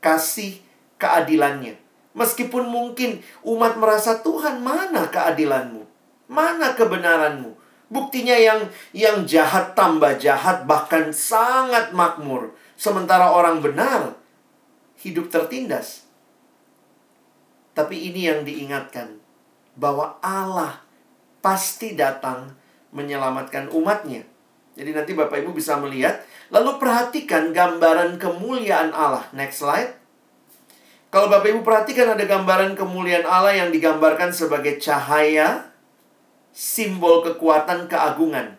kasih 0.01 0.57
keadilannya. 0.97 1.77
Meskipun 2.17 2.65
mungkin 2.67 3.21
umat 3.45 3.77
merasa 3.77 4.25
Tuhan 4.25 4.65
mana 4.65 5.13
keadilanmu? 5.13 5.85
Mana 6.33 6.73
kebenaranmu? 6.73 7.55
Buktinya 7.89 8.37
yang 8.37 8.69
yang 8.93 9.25
jahat 9.29 9.73
tambah 9.77 10.17
jahat 10.17 10.65
bahkan 10.65 11.13
sangat 11.13 11.93
makmur. 11.93 12.57
Sementara 12.77 13.33
orang 13.33 13.61
benar 13.61 14.17
hidup 15.01 15.29
tertindas. 15.29 16.09
Tapi 17.77 18.11
ini 18.11 18.27
yang 18.27 18.43
diingatkan 18.43 19.23
bahwa 19.79 20.19
Allah 20.19 20.88
pasti 21.45 21.95
datang 21.95 22.55
menyelamatkan 22.91 23.71
umatnya. 23.71 24.25
Jadi 24.79 24.95
nanti 24.95 25.13
Bapak 25.13 25.43
Ibu 25.43 25.51
bisa 25.59 25.75
melihat. 25.83 26.23
Lalu 26.55 26.79
perhatikan 26.79 27.51
gambaran 27.51 28.17
kemuliaan 28.17 28.95
Allah. 28.95 29.27
Next 29.35 29.61
slide. 29.61 29.99
Kalau 31.11 31.27
Bapak 31.27 31.51
Ibu 31.51 31.61
perhatikan 31.65 32.15
ada 32.15 32.23
gambaran 32.23 32.79
kemuliaan 32.79 33.27
Allah 33.27 33.59
yang 33.59 33.75
digambarkan 33.75 34.31
sebagai 34.31 34.77
cahaya, 34.79 35.73
simbol 36.55 37.25
kekuatan 37.25 37.91
keagungan. 37.91 38.55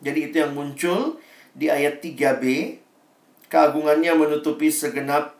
Jadi 0.00 0.32
itu 0.32 0.36
yang 0.40 0.56
muncul 0.56 1.20
di 1.52 1.68
ayat 1.68 2.00
3b. 2.00 2.78
Keagungannya 3.50 4.14
menutupi 4.14 4.70
segenap 4.70 5.34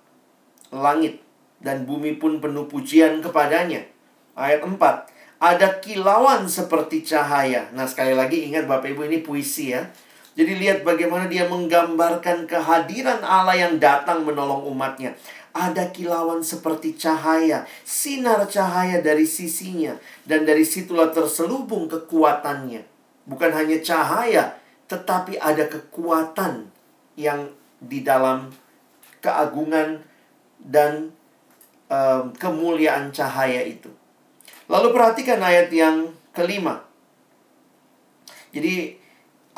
langit 0.74 1.22
dan 1.62 1.86
bumi 1.86 2.18
pun 2.18 2.42
penuh 2.42 2.66
pujian 2.66 3.22
kepadanya. 3.22 3.86
Ayat 4.34 4.66
4. 4.66 4.74
Ada 5.40 5.80
kilauan 5.80 6.44
seperti 6.46 7.00
cahaya. 7.00 7.72
Nah, 7.72 7.88
sekali 7.88 8.12
lagi 8.12 8.44
ingat 8.44 8.68
Bapak 8.68 8.92
Ibu 8.92 9.08
ini 9.08 9.24
puisi 9.24 9.72
ya. 9.72 9.88
Jadi 10.36 10.56
lihat 10.60 10.86
bagaimana 10.86 11.26
dia 11.26 11.48
menggambarkan 11.48 12.46
kehadiran 12.46 13.24
Allah 13.24 13.56
yang 13.56 13.80
datang 13.80 14.22
menolong 14.22 14.68
umatnya 14.68 15.16
ada 15.50 15.90
kilauan 15.90 16.46
seperti 16.46 16.94
cahaya, 16.94 17.66
sinar 17.82 18.46
cahaya 18.46 19.02
dari 19.02 19.26
sisinya, 19.26 19.98
dan 20.22 20.46
dari 20.46 20.62
situlah 20.62 21.10
terselubung 21.10 21.90
kekuatannya. 21.90 22.86
Bukan 23.26 23.50
hanya 23.50 23.78
cahaya, 23.82 24.54
tetapi 24.86 25.38
ada 25.38 25.66
kekuatan 25.66 26.70
yang 27.18 27.50
di 27.82 28.06
dalam 28.06 28.50
keagungan 29.18 30.02
dan 30.62 31.10
um, 31.90 32.30
kemuliaan 32.38 33.10
cahaya 33.10 33.66
itu. 33.66 33.90
Lalu 34.70 34.94
perhatikan 34.94 35.42
ayat 35.42 35.68
yang 35.74 36.14
kelima. 36.30 36.86
Jadi 38.54 38.94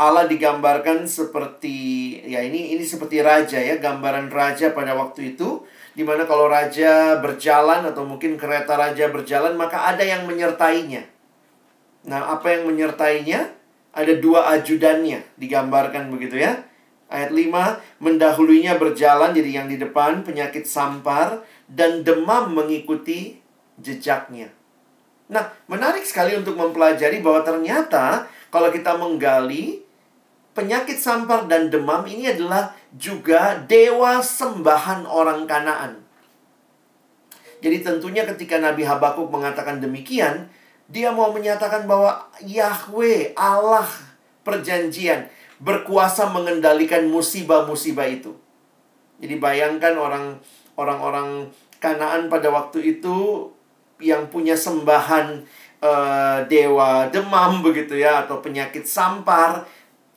Allah 0.01 0.25
digambarkan 0.25 1.05
seperti 1.05 2.17
ya 2.25 2.41
ini 2.41 2.73
ini 2.73 2.81
seperti 2.81 3.21
raja 3.21 3.61
ya, 3.61 3.77
gambaran 3.77 4.33
raja 4.33 4.73
pada 4.73 4.97
waktu 4.97 5.37
itu 5.37 5.69
Di 5.93 6.01
mana 6.01 6.25
kalau 6.25 6.49
raja 6.49 7.21
berjalan 7.21 7.85
atau 7.85 8.09
mungkin 8.09 8.41
kereta 8.41 8.81
raja 8.81 9.13
berjalan 9.13 9.53
maka 9.61 9.93
ada 9.93 10.01
yang 10.01 10.25
menyertainya. 10.25 11.05
Nah, 12.09 12.33
apa 12.33 12.49
yang 12.57 12.65
menyertainya? 12.65 13.53
Ada 13.93 14.17
dua 14.17 14.49
ajudannya, 14.57 15.21
digambarkan 15.37 16.09
begitu 16.09 16.41
ya. 16.41 16.65
Ayat 17.13 17.29
5, 17.29 18.01
mendahulunya 18.01 18.81
berjalan, 18.81 19.37
jadi 19.37 19.61
yang 19.61 19.69
di 19.69 19.77
depan 19.77 20.25
penyakit 20.25 20.65
sampar 20.65 21.45
dan 21.69 22.01
demam 22.01 22.57
mengikuti 22.57 23.37
jejaknya. 23.77 24.49
Nah, 25.31 25.53
menarik 25.71 26.03
sekali 26.03 26.35
untuk 26.35 26.59
mempelajari 26.59 27.23
bahwa 27.23 27.45
ternyata 27.47 28.27
kalau 28.51 28.73
kita 28.75 28.99
menggali 28.99 29.83
penyakit 30.53 31.01
sampar 31.01 31.49
dan 31.49 31.73
demam 31.73 32.05
ini 32.05 32.33
adalah 32.33 32.77
juga 32.93 33.57
dewa 33.65 34.21
sembahan 34.21 35.09
orang 35.09 35.49
Kanaan. 35.49 36.03
Jadi 37.63 37.79
tentunya 37.81 38.27
ketika 38.27 38.59
Nabi 38.59 38.83
Habakuk 38.83 39.31
mengatakan 39.31 39.79
demikian, 39.79 40.51
dia 40.91 41.15
mau 41.15 41.31
menyatakan 41.31 41.87
bahwa 41.87 42.27
Yahweh, 42.43 43.39
Allah 43.39 43.87
perjanjian, 44.43 45.31
berkuasa 45.63 46.29
mengendalikan 46.29 47.07
musibah-musibah 47.07 48.11
itu. 48.11 48.35
Jadi 49.23 49.39
bayangkan 49.39 49.95
orang 49.95 50.43
orang-orang 50.75 51.55
Kanaan 51.79 52.31
pada 52.31 52.47
waktu 52.51 52.99
itu 52.99 53.51
yang 54.03 54.29
punya 54.29 54.59
sembahan 54.59 55.47
uh, 55.81 56.45
dewa 56.51 57.09
demam 57.09 57.63
begitu 57.63 57.97
ya 57.97 58.27
atau 58.27 58.43
penyakit 58.43 58.85
sampar 58.85 59.65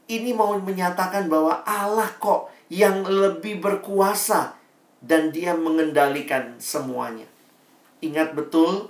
ini 0.05 0.33
mau 0.37 0.53
menyatakan 0.57 1.25
bahwa 1.25 1.65
Allah 1.65 2.09
kok 2.21 2.53
yang 2.69 3.05
lebih 3.05 3.61
berkuasa 3.61 4.57
dan 5.01 5.29
dia 5.29 5.53
mengendalikan 5.53 6.57
semuanya. 6.57 7.25
Ingat 8.01 8.33
betul 8.37 8.89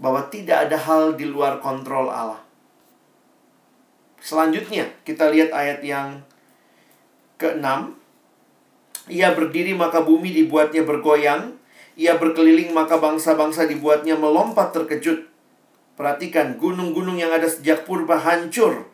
bahwa 0.00 0.24
tidak 0.28 0.68
ada 0.68 0.76
hal 0.80 1.16
di 1.16 1.28
luar 1.28 1.60
kontrol 1.60 2.08
Allah. 2.08 2.40
Selanjutnya, 4.24 4.88
kita 5.04 5.28
lihat 5.28 5.52
ayat 5.52 5.84
yang 5.84 6.24
ke-6. 7.36 7.92
Ia 9.12 9.36
berdiri 9.36 9.76
maka 9.76 10.00
bumi 10.00 10.32
dibuatnya 10.32 10.80
bergoyang, 10.80 11.60
ia 11.94 12.18
berkeliling 12.18 12.74
maka 12.74 12.98
bangsa-bangsa 12.98 13.70
dibuatnya 13.70 14.18
melompat 14.18 14.74
terkejut. 14.74 15.30
Perhatikan, 15.94 16.58
gunung-gunung 16.58 17.14
yang 17.14 17.30
ada 17.30 17.46
sejak 17.46 17.86
purba 17.86 18.18
hancur. 18.18 18.90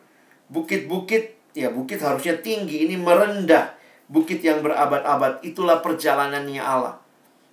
Bukit-bukit, 0.53 1.33
ya 1.57 1.73
bukit 1.73 1.97
harusnya 1.97 2.37
tinggi, 2.37 2.85
ini 2.85 2.93
merendah 2.93 3.73
bukit 4.05 4.45
yang 4.45 4.61
berabad-abad. 4.61 5.41
Itulah 5.41 5.81
perjalanannya 5.81 6.61
Allah. 6.61 7.01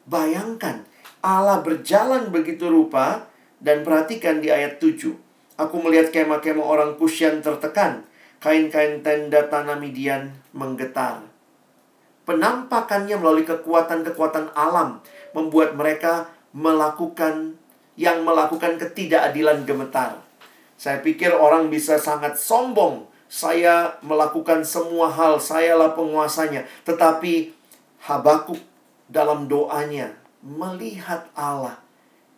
Bayangkan, 0.04 0.84
Allah 1.24 1.64
berjalan 1.64 2.28
begitu 2.28 2.68
rupa 2.68 3.30
dan 3.62 3.86
perhatikan 3.86 4.44
di 4.44 4.52
ayat 4.52 4.82
7. 4.82 5.16
Aku 5.58 5.76
melihat 5.82 6.14
kemah-kemah 6.14 6.62
orang 6.62 6.92
Kusyan 7.00 7.40
tertekan, 7.40 8.06
kain-kain 8.38 9.02
tenda 9.02 9.48
tanah 9.50 9.80
Midian 9.80 10.30
menggetar. 10.54 11.24
Penampakannya 12.28 13.16
melalui 13.16 13.48
kekuatan-kekuatan 13.48 14.52
alam 14.52 15.00
membuat 15.32 15.74
mereka 15.76 16.30
melakukan 16.52 17.56
yang 17.98 18.22
melakukan 18.22 18.78
ketidakadilan 18.78 19.66
gemetar. 19.66 20.22
Saya 20.78 21.02
pikir 21.02 21.34
orang 21.34 21.66
bisa 21.68 21.98
sangat 21.98 22.38
sombong. 22.38 23.10
Saya 23.28 23.98
melakukan 24.00 24.64
semua 24.64 25.10
hal, 25.10 25.42
sayalah 25.42 25.92
penguasanya. 25.92 26.64
Tetapi 26.86 27.58
Habakuk 27.98 28.62
dalam 29.10 29.50
doanya 29.50 30.14
melihat 30.40 31.26
Allah 31.34 31.82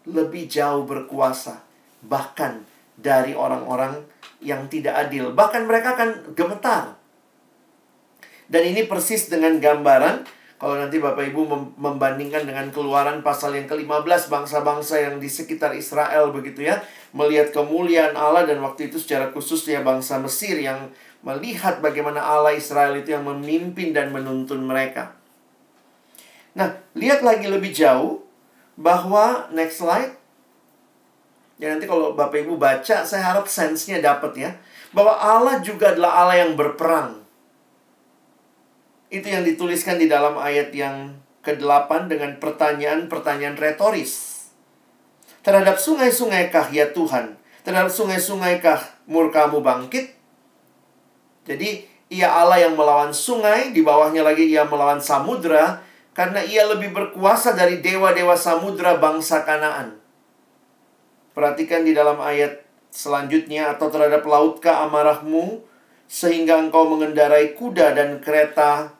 lebih 0.08 0.48
jauh 0.48 0.88
berkuasa. 0.88 1.60
Bahkan 2.00 2.64
dari 2.96 3.36
orang-orang 3.36 4.00
yang 4.40 4.66
tidak 4.72 4.96
adil. 4.96 5.36
Bahkan 5.36 5.68
mereka 5.68 6.00
akan 6.00 6.32
gemetar. 6.32 6.96
Dan 8.50 8.62
ini 8.66 8.88
persis 8.88 9.28
dengan 9.28 9.60
gambaran 9.60 10.24
kalau 10.60 10.76
nanti 10.76 11.00
Bapak 11.00 11.24
Ibu 11.32 11.72
membandingkan 11.80 12.44
dengan 12.44 12.68
keluaran 12.68 13.24
pasal 13.24 13.56
yang 13.56 13.64
ke-15 13.64 14.28
bangsa-bangsa 14.28 15.00
yang 15.00 15.16
di 15.16 15.24
sekitar 15.24 15.72
Israel 15.72 16.36
begitu 16.36 16.68
ya. 16.68 16.84
Melihat 17.16 17.56
kemuliaan 17.56 18.12
Allah 18.12 18.44
dan 18.44 18.60
waktu 18.60 18.92
itu 18.92 19.00
secara 19.00 19.32
khusus 19.32 19.64
ya 19.64 19.80
bangsa 19.80 20.20
Mesir 20.20 20.60
yang 20.60 20.92
melihat 21.24 21.80
bagaimana 21.80 22.20
Allah 22.20 22.52
Israel 22.52 22.92
itu 22.92 23.16
yang 23.16 23.24
memimpin 23.24 23.96
dan 23.96 24.12
menuntun 24.12 24.60
mereka. 24.60 25.16
Nah, 26.52 26.76
lihat 26.92 27.24
lagi 27.24 27.48
lebih 27.48 27.72
jauh 27.72 28.20
bahwa 28.76 29.48
next 29.56 29.80
slide. 29.80 30.12
Ya 31.56 31.72
nanti 31.72 31.88
kalau 31.88 32.12
Bapak 32.12 32.36
Ibu 32.36 32.60
baca, 32.60 33.08
saya 33.08 33.32
harap 33.32 33.48
sense-nya 33.48 34.04
dapat 34.04 34.36
ya. 34.36 34.50
Bahwa 34.92 35.16
Allah 35.16 35.64
juga 35.64 35.96
adalah 35.96 36.20
Allah 36.20 36.44
yang 36.44 36.52
berperang. 36.52 37.20
Itu 39.10 39.26
yang 39.26 39.42
dituliskan 39.42 39.98
di 39.98 40.06
dalam 40.06 40.38
ayat 40.38 40.70
yang 40.70 41.18
ke-8 41.42 42.06
dengan 42.06 42.38
pertanyaan-pertanyaan 42.38 43.58
retoris. 43.58 44.46
Terhadap 45.42 45.82
sungai-sungai 45.82 46.54
kah 46.54 46.70
ya 46.70 46.94
Tuhan? 46.94 47.34
Terhadap 47.66 47.90
sungai-sungai 47.90 48.62
kah 48.62 48.78
murkamu 49.10 49.66
bangkit? 49.66 50.14
Jadi, 51.42 51.82
ia 52.06 52.30
Allah 52.30 52.62
yang 52.62 52.78
melawan 52.78 53.10
sungai, 53.10 53.74
di 53.74 53.82
bawahnya 53.82 54.22
lagi 54.22 54.46
ia 54.46 54.62
melawan 54.62 55.02
samudra, 55.02 55.82
karena 56.14 56.44
ia 56.46 56.68
lebih 56.70 56.94
berkuasa 56.94 57.58
dari 57.58 57.82
dewa-dewa 57.82 58.38
samudra 58.38 59.00
bangsa 59.02 59.42
Kanaan. 59.42 59.98
Perhatikan 61.34 61.82
di 61.82 61.96
dalam 61.96 62.22
ayat 62.22 62.62
selanjutnya, 62.94 63.74
atau 63.74 63.90
terhadap 63.90 64.22
lautkah 64.22 64.86
amarahmu, 64.86 65.66
sehingga 66.06 66.62
engkau 66.62 66.86
mengendarai 66.90 67.56
kuda 67.58 67.96
dan 67.96 68.22
kereta 68.22 68.99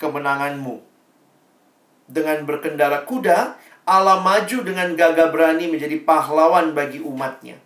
kemenanganmu. 0.00 0.80
Dengan 2.04 2.44
berkendara 2.44 3.08
kuda, 3.08 3.56
Allah 3.84 4.20
maju 4.20 4.58
dengan 4.64 4.92
gagah 4.96 5.32
berani 5.32 5.68
menjadi 5.68 6.00
pahlawan 6.04 6.72
bagi 6.72 7.00
umatnya. 7.00 7.60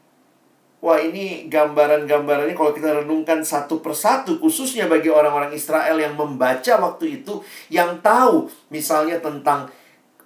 Wah 0.78 1.02
ini 1.02 1.50
gambaran-gambarannya 1.50 2.54
kalau 2.54 2.70
kita 2.70 3.02
renungkan 3.02 3.42
satu 3.42 3.82
persatu 3.82 4.38
khususnya 4.38 4.86
bagi 4.86 5.10
orang-orang 5.10 5.50
Israel 5.50 5.98
yang 5.98 6.14
membaca 6.14 6.78
waktu 6.78 7.18
itu 7.18 7.42
yang 7.66 7.98
tahu 7.98 8.46
misalnya 8.70 9.18
tentang 9.18 9.66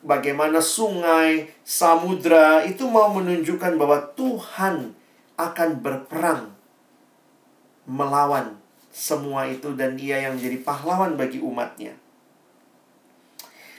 bagaimana 0.04 0.60
sungai, 0.60 1.48
samudra 1.64 2.68
itu 2.68 2.84
mau 2.84 3.08
menunjukkan 3.16 3.80
bahwa 3.80 4.12
Tuhan 4.12 4.92
akan 5.40 5.68
berperang 5.80 6.52
melawan 7.88 8.61
semua 8.92 9.48
itu 9.48 9.72
dan 9.72 9.96
dia 9.96 10.20
yang 10.20 10.36
menjadi 10.36 10.60
pahlawan 10.60 11.16
bagi 11.16 11.40
umatnya. 11.40 11.96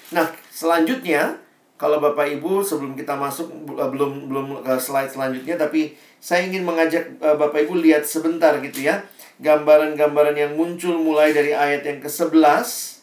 Nah, 0.10 0.26
selanjutnya 0.49 1.38
kalau 1.78 2.02
Bapak 2.02 2.26
Ibu 2.34 2.65
sebelum 2.65 2.97
kita 2.97 3.13
masuk 3.13 3.54
eh, 3.78 3.89
belum 3.93 4.28
belum 4.28 4.45
ke 4.65 4.73
slide 4.82 5.13
selanjutnya 5.13 5.56
tapi 5.56 5.93
saya 6.17 6.49
ingin 6.49 6.65
mengajak 6.65 7.21
eh, 7.21 7.36
Bapak 7.38 7.69
Ibu 7.69 7.78
lihat 7.78 8.10
sebentar 8.10 8.58
gitu 8.65 8.89
ya. 8.89 9.06
Gambaran-gambaran 9.38 10.38
yang 10.38 10.54
muncul 10.58 10.97
mulai 10.97 11.34
dari 11.34 11.54
ayat 11.54 11.86
yang 11.86 12.02
ke-11 12.02 12.93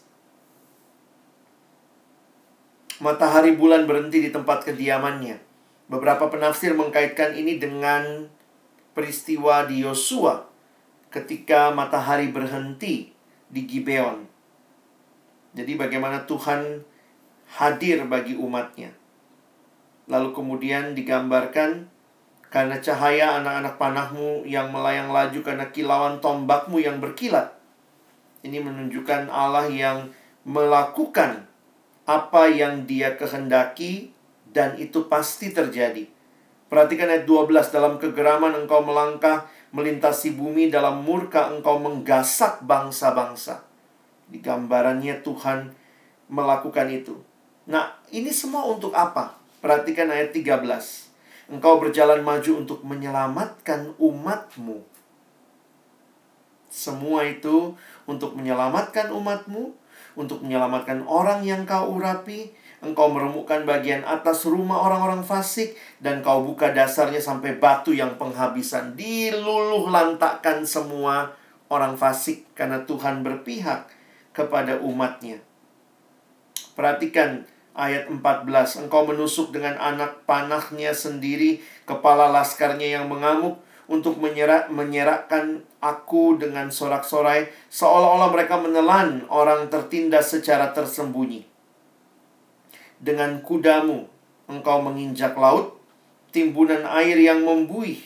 Matahari 3.00 3.56
bulan 3.56 3.88
berhenti 3.88 4.20
di 4.20 4.28
tempat 4.28 4.60
kediamannya. 4.68 5.40
Beberapa 5.88 6.28
penafsir 6.28 6.76
mengkaitkan 6.76 7.32
ini 7.32 7.56
dengan 7.56 8.28
peristiwa 8.92 9.64
di 9.64 9.82
Yosua 9.82 10.49
ketika 11.10 11.74
matahari 11.74 12.30
berhenti 12.30 13.10
di 13.50 13.66
Gibeon. 13.66 14.24
Jadi 15.52 15.74
bagaimana 15.74 16.22
Tuhan 16.24 16.86
hadir 17.58 18.06
bagi 18.06 18.38
umatnya. 18.38 18.94
Lalu 20.06 20.30
kemudian 20.30 20.94
digambarkan 20.94 21.90
karena 22.50 22.78
cahaya 22.82 23.42
anak-anak 23.42 23.74
panahmu 23.78 24.46
yang 24.46 24.70
melayang 24.70 25.10
laju 25.10 25.38
karena 25.42 25.66
kilauan 25.70 26.22
tombakmu 26.22 26.82
yang 26.82 27.02
berkilat. 27.02 27.54
Ini 28.42 28.62
menunjukkan 28.62 29.30
Allah 29.30 29.70
yang 29.70 30.10
melakukan 30.46 31.46
apa 32.06 32.50
yang 32.50 32.86
dia 32.90 33.14
kehendaki 33.14 34.10
dan 34.50 34.74
itu 34.78 35.06
pasti 35.06 35.54
terjadi. 35.54 36.06
Perhatikan 36.70 37.10
ayat 37.10 37.26
12 37.26 37.74
dalam 37.74 37.98
kegeraman 37.98 38.54
engkau 38.54 38.82
melangkah 38.82 39.46
melintasi 39.70 40.34
bumi 40.34 40.68
dalam 40.68 41.06
murka 41.06 41.50
engkau 41.50 41.78
menggasak 41.78 42.62
bangsa-bangsa. 42.66 43.62
Di 44.30 44.38
gambarannya 44.42 45.22
Tuhan 45.22 45.74
melakukan 46.30 46.90
itu. 46.90 47.18
Nah, 47.70 47.98
ini 48.10 48.30
semua 48.30 48.66
untuk 48.66 48.94
apa? 48.94 49.38
Perhatikan 49.62 50.10
ayat 50.10 50.34
13. 50.34 51.10
Engkau 51.50 51.82
berjalan 51.82 52.22
maju 52.22 52.62
untuk 52.62 52.82
menyelamatkan 52.86 53.94
umatmu. 53.98 54.86
Semua 56.70 57.26
itu 57.26 57.74
untuk 58.06 58.38
menyelamatkan 58.38 59.10
umatmu, 59.10 59.74
untuk 60.14 60.46
menyelamatkan 60.46 61.02
orang 61.10 61.42
yang 61.42 61.66
kau 61.66 61.98
urapi, 61.98 62.54
Engkau 62.80 63.12
meremukkan 63.12 63.68
bagian 63.68 64.00
atas 64.08 64.48
rumah 64.48 64.80
orang-orang 64.80 65.20
fasik 65.20 65.76
dan 66.00 66.24
kau 66.24 66.40
buka 66.40 66.72
dasarnya 66.72 67.20
sampai 67.20 67.60
batu 67.60 67.92
yang 67.92 68.16
penghabisan. 68.16 68.96
Diluluh 68.96 69.84
lantakkan 69.92 70.64
semua 70.64 71.36
orang 71.68 72.00
fasik 72.00 72.48
karena 72.56 72.80
Tuhan 72.88 73.20
berpihak 73.20 73.84
kepada 74.32 74.80
umatnya. 74.80 75.44
Perhatikan 76.72 77.44
ayat 77.76 78.08
14. 78.08 78.88
Engkau 78.88 79.04
menusuk 79.04 79.52
dengan 79.52 79.76
anak 79.76 80.24
panahnya 80.24 80.96
sendiri, 80.96 81.60
kepala 81.84 82.32
laskarnya 82.32 82.96
yang 82.96 83.12
mengamuk, 83.12 83.60
untuk 83.92 84.22
menyerak, 84.22 84.72
menyerakkan 84.72 85.66
aku 85.84 86.40
dengan 86.40 86.72
sorak-sorai, 86.72 87.50
seolah-olah 87.68 88.30
mereka 88.32 88.56
menelan 88.56 89.26
orang 89.28 89.66
tertindas 89.66 90.30
secara 90.32 90.70
tersembunyi 90.70 91.49
dengan 93.00 93.40
kudamu 93.40 94.06
engkau 94.44 94.84
menginjak 94.84 95.32
laut, 95.34 95.80
timbunan 96.30 96.84
air 96.84 97.16
yang 97.16 97.42
membuih. 97.42 97.98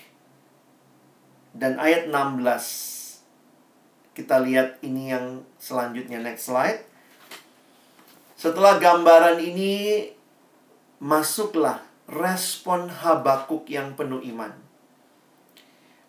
Dan 1.54 1.78
ayat 1.78 2.10
16. 2.10 4.14
Kita 4.14 4.42
lihat 4.42 4.78
ini 4.86 5.10
yang 5.10 5.42
selanjutnya 5.58 6.22
next 6.22 6.50
slide. 6.50 6.86
Setelah 8.38 8.78
gambaran 8.78 9.42
ini 9.42 10.06
masuklah 11.02 11.82
respon 12.06 12.90
Habakuk 12.90 13.66
yang 13.70 13.98
penuh 13.98 14.22
iman. 14.34 14.54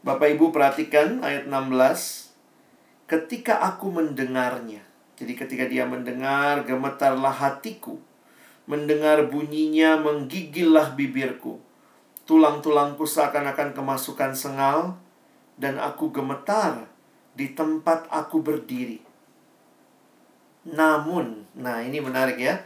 Bapak 0.06 0.38
Ibu 0.38 0.54
perhatikan 0.54 1.26
ayat 1.26 1.50
16. 1.50 3.10
Ketika 3.10 3.62
aku 3.62 3.90
mendengarnya. 3.90 4.86
Jadi 5.16 5.34
ketika 5.38 5.66
dia 5.70 5.88
mendengar 5.88 6.68
gemetarlah 6.68 7.32
hatiku 7.32 8.02
Mendengar 8.66 9.30
bunyinya 9.30 10.02
menggigillah 10.02 10.98
bibirku. 10.98 11.62
Tulang-tulangku 12.26 13.06
seakan-akan 13.06 13.78
kemasukan 13.78 14.34
sengal, 14.34 14.98
dan 15.56 15.78
aku 15.78 16.10
gemetar 16.10 16.90
di 17.38 17.54
tempat 17.54 18.10
aku 18.10 18.42
berdiri. 18.42 19.00
Namun, 20.66 21.46
nah 21.54 21.86
ini 21.86 22.02
menarik 22.02 22.42
ya. 22.42 22.58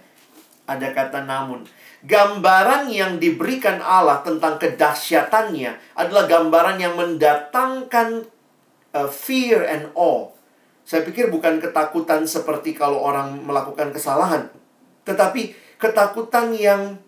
Ada 0.70 0.94
kata 0.94 1.26
namun. 1.26 1.66
Gambaran 2.06 2.88
yang 2.88 3.20
diberikan 3.20 3.84
Allah 3.84 4.24
tentang 4.24 4.56
kedahsyatannya 4.56 6.00
adalah 6.00 6.30
gambaran 6.30 6.78
yang 6.80 6.96
mendatangkan 6.96 8.24
uh, 8.96 9.10
fear 9.10 9.68
and 9.68 9.92
awe. 9.98 10.32
Saya 10.88 11.04
pikir 11.04 11.28
bukan 11.28 11.60
ketakutan 11.60 12.24
seperti 12.24 12.74
kalau 12.74 12.98
orang 13.04 13.44
melakukan 13.46 13.94
kesalahan, 13.94 14.50
tetapi 15.06 15.54
ketakutan 15.80 16.52
yang 16.54 17.00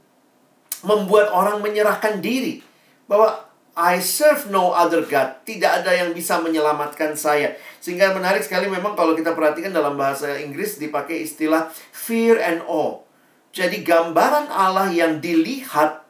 membuat 0.82 1.30
orang 1.30 1.62
menyerahkan 1.62 2.24
diri 2.24 2.64
bahwa 3.06 3.52
I 3.72 4.04
serve 4.04 4.52
no 4.52 4.76
other 4.76 5.08
God. 5.08 5.48
Tidak 5.48 5.84
ada 5.84 5.96
yang 5.96 6.12
bisa 6.12 6.44
menyelamatkan 6.44 7.16
saya. 7.16 7.56
Sehingga 7.80 8.12
menarik 8.12 8.44
sekali 8.44 8.68
memang 8.68 9.00
kalau 9.00 9.16
kita 9.16 9.32
perhatikan 9.32 9.72
dalam 9.72 9.96
bahasa 9.96 10.36
Inggris 10.40 10.76
dipakai 10.76 11.24
istilah 11.24 11.72
fear 11.96 12.36
and 12.40 12.64
awe. 12.68 13.04
Jadi 13.52 13.84
gambaran 13.84 14.52
Allah 14.52 14.92
yang 14.92 15.20
dilihat 15.20 16.04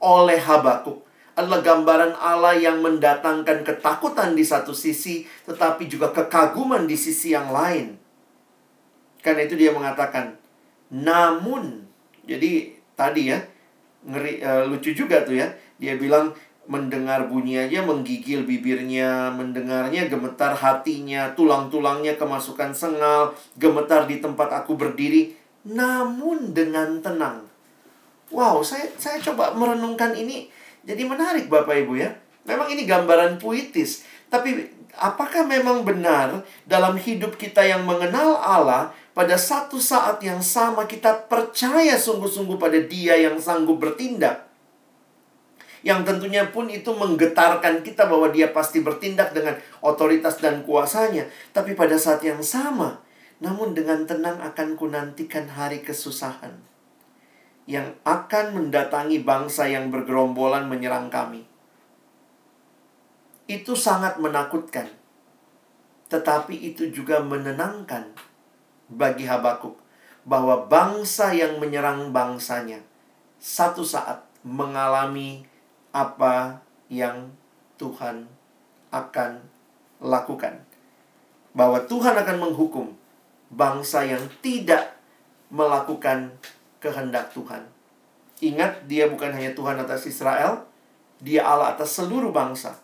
oleh 0.00 0.40
Habakuk 0.40 1.04
adalah 1.38 1.60
gambaran 1.62 2.12
Allah 2.18 2.58
yang 2.58 2.82
mendatangkan 2.82 3.62
ketakutan 3.62 4.34
di 4.34 4.42
satu 4.42 4.74
sisi, 4.74 5.22
tetapi 5.46 5.86
juga 5.86 6.10
kekaguman 6.10 6.84
di 6.88 6.98
sisi 6.98 7.30
yang 7.30 7.54
lain. 7.54 7.94
Karena 9.22 9.46
itu 9.46 9.54
dia 9.54 9.70
mengatakan, 9.70 10.34
namun, 10.88 11.84
jadi 12.24 12.72
tadi 12.96 13.32
ya, 13.32 13.38
ngeri 14.08 14.40
uh, 14.40 14.64
lucu 14.68 14.96
juga 14.96 15.22
tuh 15.22 15.36
ya. 15.36 15.48
Dia 15.78 15.94
bilang 16.00 16.32
mendengar 16.68 17.32
bunyi 17.32 17.64
aja 17.64 17.80
menggigil 17.80 18.44
bibirnya, 18.44 19.32
mendengarnya 19.32 20.04
gemetar 20.12 20.52
hatinya, 20.52 21.32
tulang-tulangnya 21.32 22.20
kemasukan 22.20 22.76
sengal, 22.76 23.32
gemetar 23.56 24.04
di 24.04 24.20
tempat 24.20 24.52
aku 24.52 24.76
berdiri, 24.76 25.32
namun 25.64 26.52
dengan 26.52 27.00
tenang. 27.00 27.48
Wow, 28.28 28.60
saya 28.60 28.92
saya 29.00 29.16
coba 29.24 29.56
merenungkan 29.56 30.12
ini 30.12 30.52
jadi 30.84 31.08
menarik 31.08 31.48
Bapak 31.48 31.88
Ibu 31.88 31.96
ya. 31.96 32.12
Memang 32.44 32.68
ini 32.68 32.84
gambaran 32.84 33.40
puitis, 33.40 34.04
tapi 34.28 34.68
apakah 34.96 35.48
memang 35.48 35.84
benar 35.84 36.44
dalam 36.68 37.00
hidup 37.00 37.40
kita 37.40 37.64
yang 37.64 37.88
mengenal 37.88 38.36
Allah 38.36 38.92
pada 39.18 39.34
satu 39.34 39.82
saat 39.82 40.22
yang 40.22 40.38
sama 40.38 40.86
kita 40.86 41.26
percaya 41.26 41.98
sungguh-sungguh 41.98 42.54
pada 42.54 42.78
Dia 42.78 43.18
yang 43.18 43.42
sanggup 43.42 43.82
bertindak? 43.82 44.46
Yang 45.82 46.06
tentunya 46.06 46.46
pun 46.46 46.70
itu 46.70 46.94
menggetarkan 46.94 47.82
kita 47.82 48.06
bahwa 48.06 48.30
dia 48.30 48.54
pasti 48.54 48.78
bertindak 48.78 49.34
dengan 49.34 49.58
otoritas 49.82 50.38
dan 50.38 50.62
kuasanya. 50.62 51.26
Tapi 51.50 51.74
pada 51.74 51.98
saat 51.98 52.22
yang 52.22 52.46
sama, 52.46 53.02
namun 53.42 53.74
dengan 53.74 54.06
tenang 54.06 54.38
akan 54.38 54.78
kunantikan 54.78 55.50
hari 55.50 55.82
kesusahan 55.82 56.54
yang 57.66 57.98
akan 58.06 58.54
mendatangi 58.54 59.18
bangsa 59.26 59.66
yang 59.66 59.90
bergerombolan 59.90 60.70
menyerang 60.70 61.10
kami. 61.10 61.42
Itu 63.50 63.74
sangat 63.74 64.22
menakutkan. 64.22 64.94
Tetapi 66.06 66.54
itu 66.54 66.94
juga 66.94 67.18
menenangkan 67.18 68.27
bagi 68.88 69.28
Habakuk 69.28 69.76
bahwa 70.28 70.68
bangsa 70.68 71.32
yang 71.32 71.56
menyerang 71.56 72.12
bangsanya 72.12 72.84
satu 73.38 73.86
saat 73.86 74.24
mengalami 74.42 75.46
apa 75.94 76.60
yang 76.90 77.32
Tuhan 77.78 78.26
akan 78.90 79.40
lakukan. 80.02 80.64
Bahwa 81.54 81.80
Tuhan 81.86 82.14
akan 82.18 82.36
menghukum 82.38 82.92
bangsa 83.48 84.04
yang 84.04 84.20
tidak 84.44 84.98
melakukan 85.48 86.36
kehendak 86.78 87.32
Tuhan. 87.32 87.64
Ingat, 88.38 88.86
dia 88.86 89.10
bukan 89.10 89.34
hanya 89.34 89.50
Tuhan 89.56 89.80
atas 89.80 90.06
Israel, 90.06 90.62
dia 91.18 91.42
Allah 91.42 91.74
atas 91.74 91.98
seluruh 91.98 92.30
bangsa. 92.30 92.78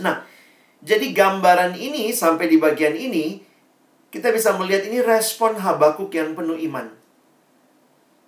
Nah, 0.00 0.24
jadi 0.80 1.12
gambaran 1.12 1.76
ini 1.76 2.08
sampai 2.16 2.48
di 2.48 2.56
bagian 2.56 2.96
ini, 2.96 3.44
kita 4.12 4.28
bisa 4.28 4.52
melihat 4.60 4.84
ini 4.84 5.00
respon 5.00 5.56
Habakuk 5.56 6.12
yang 6.12 6.36
penuh 6.36 6.60
iman. 6.68 6.92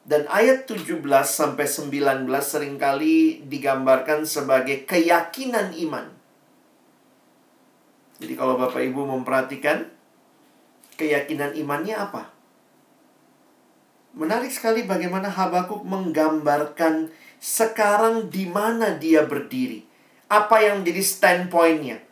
Dan 0.05 0.25
ayat 0.33 0.65
17 0.69 1.01
sampai 1.25 1.65
19 1.69 2.29
sering 2.41 2.77
kali 2.81 3.45
digambarkan 3.45 4.25
sebagai 4.25 4.89
keyakinan 4.89 5.77
iman. 5.89 6.09
Jadi 8.21 8.33
kalau 8.37 8.57
Bapak 8.57 8.81
Ibu 8.81 9.01
memperhatikan, 9.05 9.89
keyakinan 10.97 11.57
imannya 11.57 11.97
apa? 11.97 12.33
Menarik 14.17 14.53
sekali 14.53 14.85
bagaimana 14.85 15.29
Habakuk 15.29 15.85
menggambarkan 15.85 17.13
sekarang 17.41 18.33
di 18.33 18.49
mana 18.49 18.97
dia 18.97 19.25
berdiri. 19.25 19.85
Apa 20.29 20.65
yang 20.65 20.81
menjadi 20.81 21.03
standpointnya. 21.05 22.04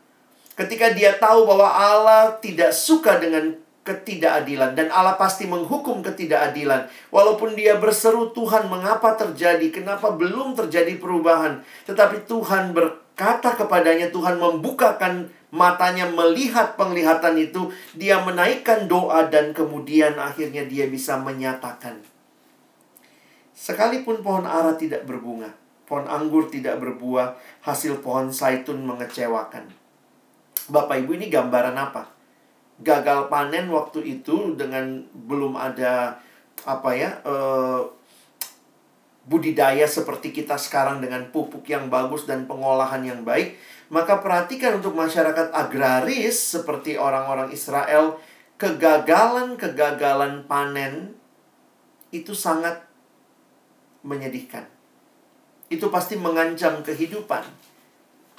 Ketika 0.63 0.95
dia 0.95 1.19
tahu 1.19 1.43
bahwa 1.43 1.67
Allah 1.67 2.39
tidak 2.39 2.71
suka 2.71 3.19
dengan 3.19 3.59
ketidakadilan 3.83 4.79
dan 4.79 4.95
Allah 4.95 5.19
pasti 5.19 5.51
menghukum 5.51 6.07
ketidakadilan. 6.07 6.87
Walaupun 7.11 7.59
dia 7.59 7.83
berseru 7.83 8.31
Tuhan, 8.31 8.71
mengapa 8.71 9.19
terjadi? 9.19 9.75
Kenapa 9.75 10.15
belum 10.15 10.55
terjadi 10.55 11.03
perubahan? 11.03 11.67
Tetapi 11.91 12.31
Tuhan 12.31 12.71
berkata 12.71 13.59
kepadanya, 13.59 14.15
Tuhan 14.15 14.39
membukakan 14.39 15.35
matanya 15.51 16.07
melihat 16.07 16.79
penglihatan 16.79 17.35
itu, 17.43 17.75
dia 17.99 18.23
menaikkan 18.23 18.87
doa 18.87 19.27
dan 19.27 19.51
kemudian 19.51 20.15
akhirnya 20.15 20.63
dia 20.63 20.87
bisa 20.87 21.19
menyatakan. 21.19 21.99
Sekalipun 23.53 24.23
pohon 24.23 24.47
ara 24.47 24.79
tidak 24.79 25.11
berbunga, 25.11 25.51
pohon 25.91 26.07
anggur 26.07 26.47
tidak 26.47 26.79
berbuah, 26.79 27.35
hasil 27.67 27.99
pohon 27.99 28.31
saitun 28.31 28.81
mengecewakan. 28.87 29.82
Bapak 30.73 31.05
Ibu 31.05 31.21
ini 31.21 31.29
gambaran 31.29 31.77
apa? 31.77 32.09
Gagal 32.81 33.29
panen 33.29 33.69
waktu 33.69 34.19
itu 34.19 34.57
dengan 34.57 35.05
belum 35.13 35.55
ada 35.61 36.17
apa 36.65 36.91
ya 36.97 37.21
uh, 37.29 37.85
budidaya 39.29 39.85
seperti 39.85 40.33
kita 40.33 40.57
sekarang 40.57 41.05
dengan 41.05 41.29
pupuk 41.31 41.69
yang 41.69 41.93
bagus 41.93 42.25
dan 42.25 42.49
pengolahan 42.49 43.05
yang 43.05 43.21
baik 43.23 43.55
maka 43.93 44.25
perhatikan 44.25 44.81
untuk 44.81 44.97
masyarakat 44.97 45.53
agraris 45.53 46.57
seperti 46.57 46.97
orang-orang 46.97 47.53
Israel, 47.53 48.17
kegagalan-kegagalan 48.57 50.49
panen 50.49 51.13
itu 52.09 52.33
sangat 52.33 52.89
menyedihkan. 54.01 54.65
Itu 55.69 55.93
pasti 55.93 56.17
mengancam 56.17 56.81
kehidupan. 56.81 57.45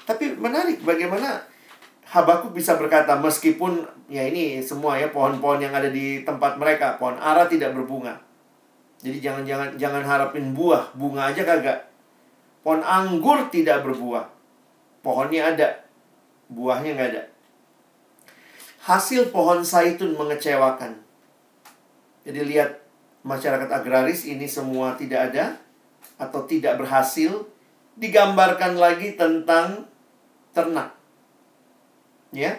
Tapi 0.09 0.33
menarik 0.33 0.81
bagaimana 0.81 1.45
Habakuk 2.13 2.53
bisa 2.53 2.77
berkata 2.77 3.17
meskipun 3.17 3.89
ya 4.05 4.21
ini 4.29 4.61
semua 4.61 5.01
ya 5.01 5.09
pohon-pohon 5.09 5.65
yang 5.65 5.73
ada 5.73 5.89
di 5.89 6.21
tempat 6.21 6.61
mereka, 6.61 7.01
pohon 7.01 7.17
ara 7.17 7.49
tidak 7.49 7.73
berbunga. 7.73 8.21
Jadi 9.01 9.17
jangan 9.17 9.41
jangan 9.41 9.69
jangan 9.81 10.05
harapin 10.05 10.53
buah, 10.53 10.93
bunga 10.93 11.33
aja 11.33 11.41
kagak. 11.41 11.89
Pohon 12.61 12.85
anggur 12.85 13.49
tidak 13.49 13.81
berbuah. 13.81 14.29
Pohonnya 15.01 15.57
ada, 15.57 15.83
buahnya 16.53 16.93
nggak 16.93 17.09
ada. 17.17 17.23
Hasil 18.85 19.33
pohon 19.33 19.65
saitun 19.65 20.13
mengecewakan. 20.13 21.01
Jadi 22.29 22.39
lihat 22.45 22.77
masyarakat 23.25 23.73
agraris 23.73 24.29
ini 24.29 24.45
semua 24.45 24.93
tidak 24.93 25.33
ada 25.33 25.57
atau 26.21 26.45
tidak 26.45 26.77
berhasil. 26.77 27.49
Digambarkan 27.97 28.77
lagi 28.77 29.17
tentang 29.17 29.89
ternak. 30.53 31.02
Ya, 32.33 32.57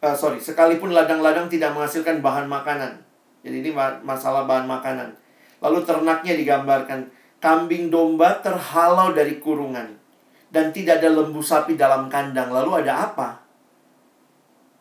uh, 0.00 0.16
sorry, 0.16 0.40
sekalipun 0.40 0.96
ladang-ladang 0.96 1.52
tidak 1.52 1.76
menghasilkan 1.76 2.24
bahan 2.24 2.48
makanan. 2.48 2.96
Jadi 3.44 3.62
ini 3.62 3.70
masalah 4.02 4.48
bahan 4.48 4.64
makanan. 4.64 5.12
Lalu 5.60 5.84
ternaknya 5.84 6.34
digambarkan 6.34 7.12
kambing 7.38 7.92
domba 7.92 8.40
terhalau 8.40 9.12
dari 9.12 9.38
kurungan 9.38 9.94
dan 10.50 10.72
tidak 10.72 11.04
ada 11.04 11.12
lembu 11.12 11.44
sapi 11.44 11.76
dalam 11.76 12.08
kandang. 12.08 12.50
Lalu 12.50 12.82
ada 12.82 13.12
apa? 13.12 13.28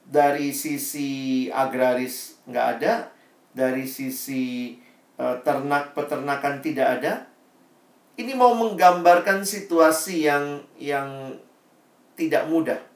Dari 0.08 0.56
sisi 0.56 1.46
agraris 1.52 2.40
nggak 2.48 2.68
ada, 2.80 3.12
dari 3.52 3.84
sisi 3.84 4.80
uh, 5.20 5.36
ternak 5.44 5.92
peternakan 5.92 6.64
tidak 6.64 7.02
ada. 7.02 7.14
Ini 8.16 8.32
mau 8.32 8.56
menggambarkan 8.56 9.44
situasi 9.44 10.24
yang 10.24 10.64
yang 10.80 11.36
tidak 12.16 12.48
mudah. 12.48 12.95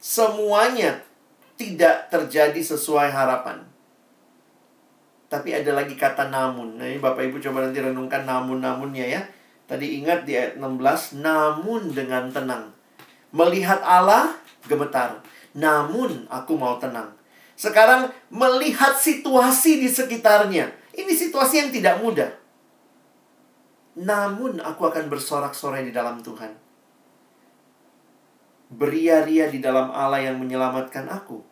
Semuanya 0.00 1.04
tidak 1.60 2.08
terjadi 2.08 2.58
sesuai 2.58 3.12
harapan. 3.12 3.62
Tapi 5.28 5.54
ada 5.54 5.76
lagi 5.76 5.94
kata 5.94 6.32
namun. 6.32 6.80
Nah, 6.80 6.88
ini 6.88 6.98
Bapak 6.98 7.22
Ibu 7.22 7.38
coba 7.38 7.68
nanti 7.68 7.78
renungkan 7.78 8.26
namun-namunnya 8.26 9.06
ya 9.06 9.22
Tadi 9.70 10.02
ingat 10.02 10.26
di 10.26 10.34
ayat 10.34 10.58
16, 10.58 11.22
namun 11.22 11.94
dengan 11.94 12.26
tenang. 12.26 12.74
Melihat 13.30 13.78
Allah 13.86 14.34
gemetar, 14.66 15.22
namun 15.54 16.26
aku 16.26 16.58
mau 16.58 16.74
tenang. 16.82 17.14
Sekarang 17.54 18.10
melihat 18.34 18.98
situasi 18.98 19.78
di 19.78 19.86
sekitarnya. 19.86 20.74
Ini 20.90 21.14
situasi 21.14 21.62
yang 21.62 21.70
tidak 21.70 22.02
mudah. 22.02 22.34
Namun 23.94 24.58
aku 24.58 24.90
akan 24.90 25.06
bersorak-sorai 25.06 25.86
di 25.86 25.94
dalam 25.94 26.18
Tuhan. 26.18 26.50
Beria-ria 28.70 29.50
di 29.50 29.58
dalam 29.58 29.90
Allah 29.90 30.30
yang 30.30 30.38
menyelamatkan 30.38 31.10
aku. 31.10 31.42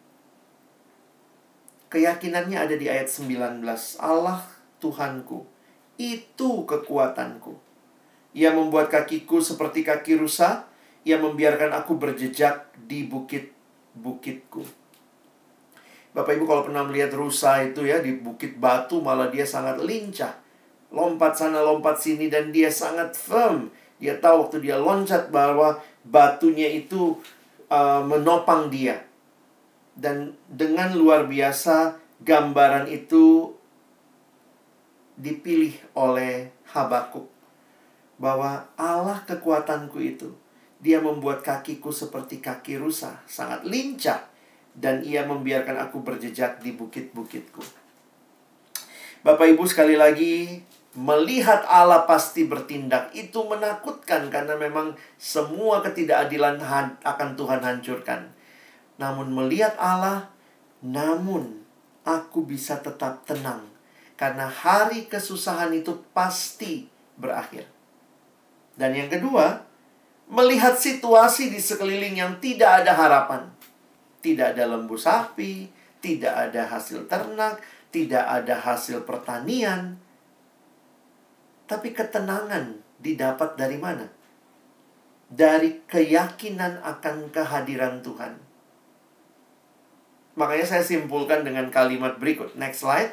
Keyakinannya 1.90 2.54
ada 2.54 2.74
di 2.78 2.86
ayat 2.86 3.10
19. 3.10 3.64
Allah 3.98 4.44
Tuhanku, 4.78 5.42
itu 5.98 6.62
kekuatanku. 6.62 7.58
Ia 8.38 8.54
membuat 8.54 8.86
kakiku 8.92 9.42
seperti 9.42 9.82
kaki 9.82 10.14
rusa. 10.14 10.70
Ia 11.02 11.18
membiarkan 11.18 11.74
aku 11.74 11.98
berjejak 11.98 12.70
di 12.86 13.08
bukit-bukitku. 13.08 14.62
Bapak 16.14 16.38
Ibu 16.38 16.44
kalau 16.46 16.62
pernah 16.66 16.84
melihat 16.86 17.14
rusa 17.14 17.62
itu 17.62 17.86
ya 17.86 18.02
di 18.02 18.18
bukit 18.18 18.58
batu 18.58 19.02
malah 19.02 19.30
dia 19.32 19.46
sangat 19.46 19.80
lincah. 19.82 20.34
Lompat 20.94 21.36
sana 21.36 21.60
lompat 21.60 22.00
sini 22.00 22.30
dan 22.30 22.54
dia 22.54 22.72
sangat 22.72 23.12
firm. 23.16 23.68
Dia 23.98 24.16
tahu 24.22 24.46
waktu 24.46 24.62
dia 24.62 24.78
loncat 24.78 25.28
bahwa 25.34 25.82
batunya 26.08 26.72
itu 26.72 27.20
uh, 27.68 28.02
menopang 28.02 28.72
dia. 28.72 29.04
Dan 29.98 30.32
dengan 30.48 30.94
luar 30.94 31.26
biasa 31.26 31.98
gambaran 32.22 32.88
itu 32.88 33.52
dipilih 35.18 35.74
oleh 35.98 36.54
Habakuk 36.70 37.26
bahwa 38.18 38.70
Allah 38.78 39.22
kekuatanku 39.26 39.98
itu 39.98 40.30
dia 40.78 41.02
membuat 41.02 41.42
kakiku 41.42 41.90
seperti 41.90 42.38
kaki 42.38 42.78
rusa, 42.78 43.18
sangat 43.26 43.66
lincah 43.66 44.30
dan 44.78 45.02
ia 45.02 45.26
membiarkan 45.26 45.74
aku 45.74 46.06
berjejak 46.06 46.62
di 46.62 46.70
bukit-bukitku. 46.70 47.62
Bapak 49.26 49.50
Ibu 49.50 49.66
sekali 49.66 49.98
lagi 49.98 50.62
melihat 50.98 51.62
Allah 51.70 52.02
pasti 52.10 52.42
bertindak 52.42 53.14
itu 53.14 53.46
menakutkan 53.46 54.26
karena 54.34 54.58
memang 54.58 54.98
semua 55.14 55.78
ketidakadilan 55.78 56.58
akan 57.06 57.28
Tuhan 57.38 57.62
hancurkan. 57.62 58.34
Namun 58.98 59.30
melihat 59.30 59.78
Allah, 59.78 60.26
namun 60.82 61.62
aku 62.02 62.42
bisa 62.42 62.82
tetap 62.82 63.22
tenang 63.22 63.62
karena 64.18 64.50
hari 64.50 65.06
kesusahan 65.06 65.70
itu 65.70 66.02
pasti 66.10 66.90
berakhir. 67.14 67.70
Dan 68.74 68.98
yang 68.98 69.06
kedua, 69.06 69.62
melihat 70.26 70.74
situasi 70.74 71.54
di 71.54 71.62
sekeliling 71.62 72.18
yang 72.18 72.42
tidak 72.42 72.82
ada 72.82 72.98
harapan. 72.98 73.46
Tidak 74.18 74.58
ada 74.58 74.66
lembu 74.66 74.98
sapi, 74.98 75.70
tidak 76.02 76.50
ada 76.50 76.66
hasil 76.66 77.06
ternak, 77.06 77.62
tidak 77.94 78.26
ada 78.26 78.58
hasil 78.58 79.06
pertanian. 79.06 80.07
Tapi 81.68 81.92
ketenangan 81.92 82.80
didapat 82.96 83.60
dari 83.60 83.76
mana? 83.76 84.08
Dari 85.28 85.84
keyakinan 85.84 86.80
akan 86.80 87.28
kehadiran 87.28 88.00
Tuhan. 88.00 88.40
Makanya 90.40 90.64
saya 90.64 90.84
simpulkan 90.86 91.44
dengan 91.44 91.68
kalimat 91.68 92.16
berikut. 92.16 92.56
Next 92.56 92.80
slide. 92.80 93.12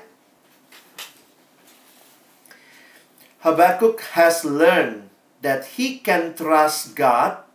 Habakkuk 3.44 4.02
has 4.18 4.48
learned 4.48 5.12
that 5.44 5.78
he 5.78 6.00
can 6.00 6.34
trust 6.34 6.96
God 6.98 7.46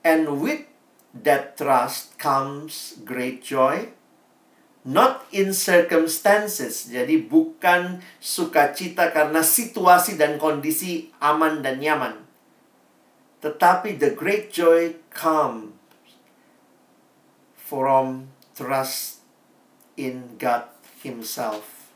and 0.00 0.40
with 0.40 0.64
that 1.12 1.60
trust 1.60 2.16
comes 2.16 2.96
great 3.04 3.44
joy 3.44 3.92
not 4.82 5.26
in 5.30 5.54
circumstances. 5.54 6.90
Jadi 6.90 7.22
bukan 7.22 8.02
sukacita 8.18 9.14
karena 9.14 9.42
situasi 9.42 10.18
dan 10.18 10.38
kondisi 10.38 11.10
aman 11.22 11.62
dan 11.62 11.78
nyaman. 11.78 12.14
Tetapi 13.42 13.98
the 13.98 14.14
great 14.14 14.54
joy 14.54 14.94
comes 15.10 15.74
from 17.56 18.30
trust 18.54 19.22
in 19.98 20.38
God 20.38 20.70
himself. 21.02 21.90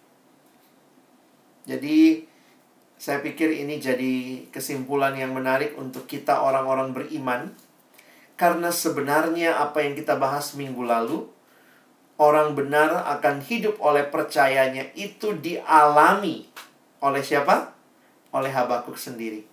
Jadi 1.66 2.26
saya 2.96 3.20
pikir 3.20 3.52
ini 3.52 3.76
jadi 3.76 4.46
kesimpulan 4.48 5.12
yang 5.14 5.36
menarik 5.36 5.76
untuk 5.76 6.08
kita 6.08 6.40
orang-orang 6.40 6.96
beriman 6.96 7.52
karena 8.40 8.72
sebenarnya 8.72 9.60
apa 9.60 9.84
yang 9.84 9.92
kita 9.92 10.16
bahas 10.16 10.56
minggu 10.56 10.80
lalu 10.80 11.28
orang 12.16 12.56
benar 12.56 13.04
akan 13.18 13.44
hidup 13.44 13.76
oleh 13.80 14.08
percayanya 14.08 14.88
itu 14.96 15.36
dialami 15.36 16.48
oleh 17.04 17.22
siapa? 17.22 17.76
Oleh 18.32 18.52
Habakuk 18.52 18.96
sendiri. 18.96 19.44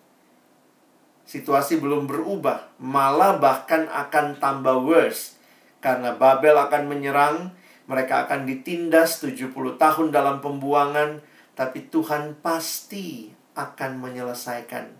Situasi 1.23 1.79
belum 1.79 2.07
berubah, 2.07 2.75
malah 2.83 3.39
bahkan 3.39 3.87
akan 3.87 4.39
tambah 4.43 4.83
worse. 4.83 5.39
Karena 5.79 6.15
Babel 6.15 6.55
akan 6.59 6.83
menyerang, 6.91 7.55
mereka 7.87 8.27
akan 8.27 8.47
ditindas 8.47 9.23
70 9.23 9.51
tahun 9.79 10.07
dalam 10.11 10.39
pembuangan, 10.43 11.23
tapi 11.55 11.87
Tuhan 11.87 12.39
pasti 12.43 13.31
akan 13.55 14.03
menyelesaikan 14.03 14.91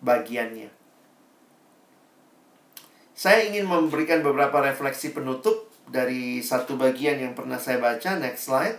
bagiannya. 0.00 0.72
Saya 3.16 3.48
ingin 3.48 3.64
memberikan 3.64 4.20
beberapa 4.20 4.60
refleksi 4.60 5.12
penutup 5.16 5.65
dari 5.90 6.42
satu 6.42 6.74
bagian 6.74 7.18
yang 7.18 7.32
pernah 7.32 7.56
saya 7.56 7.78
baca. 7.78 8.18
Next 8.18 8.50
slide. 8.50 8.78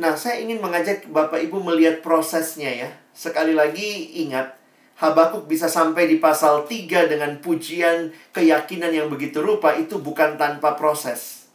Nah, 0.00 0.16
saya 0.16 0.40
ingin 0.40 0.64
mengajak 0.64 1.04
Bapak 1.12 1.44
Ibu 1.44 1.60
melihat 1.60 2.00
prosesnya 2.00 2.72
ya. 2.72 2.90
Sekali 3.12 3.52
lagi 3.52 4.16
ingat, 4.24 4.56
Habakuk 5.00 5.48
bisa 5.48 5.64
sampai 5.64 6.08
di 6.08 6.20
pasal 6.20 6.68
3 6.68 7.08
dengan 7.08 7.40
pujian 7.40 8.12
keyakinan 8.36 8.92
yang 8.92 9.08
begitu 9.08 9.40
rupa 9.40 9.72
itu 9.72 9.96
bukan 9.96 10.36
tanpa 10.36 10.76
proses. 10.76 11.48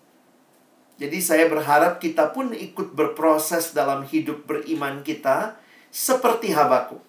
Jadi 0.98 1.22
saya 1.22 1.46
berharap 1.46 2.02
kita 2.02 2.34
pun 2.34 2.58
ikut 2.58 2.98
berproses 2.98 3.78
dalam 3.78 4.02
hidup 4.02 4.50
beriman 4.50 5.06
kita 5.06 5.62
seperti 5.94 6.58
Habakuk. 6.58 7.06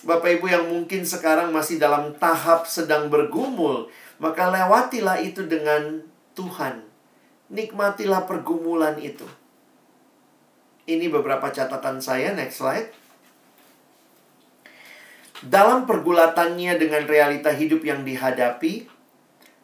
Bapak 0.00 0.40
Ibu 0.40 0.46
yang 0.48 0.64
mungkin 0.72 1.04
sekarang 1.04 1.52
masih 1.52 1.76
dalam 1.76 2.16
tahap 2.16 2.64
sedang 2.64 3.12
bergumul 3.12 3.92
maka 4.20 4.52
lewatilah 4.52 5.18
itu 5.24 5.48
dengan 5.48 6.04
Tuhan. 6.36 6.84
Nikmatilah 7.50 8.28
pergumulan 8.28 9.00
itu. 9.00 9.26
Ini 10.86 11.08
beberapa 11.08 11.50
catatan 11.50 11.98
saya, 11.98 12.36
next 12.36 12.62
slide. 12.62 12.92
Dalam 15.40 15.88
pergulatannya 15.88 16.76
dengan 16.76 17.08
realita 17.08 17.48
hidup 17.48 17.80
yang 17.80 18.04
dihadapi, 18.04 18.84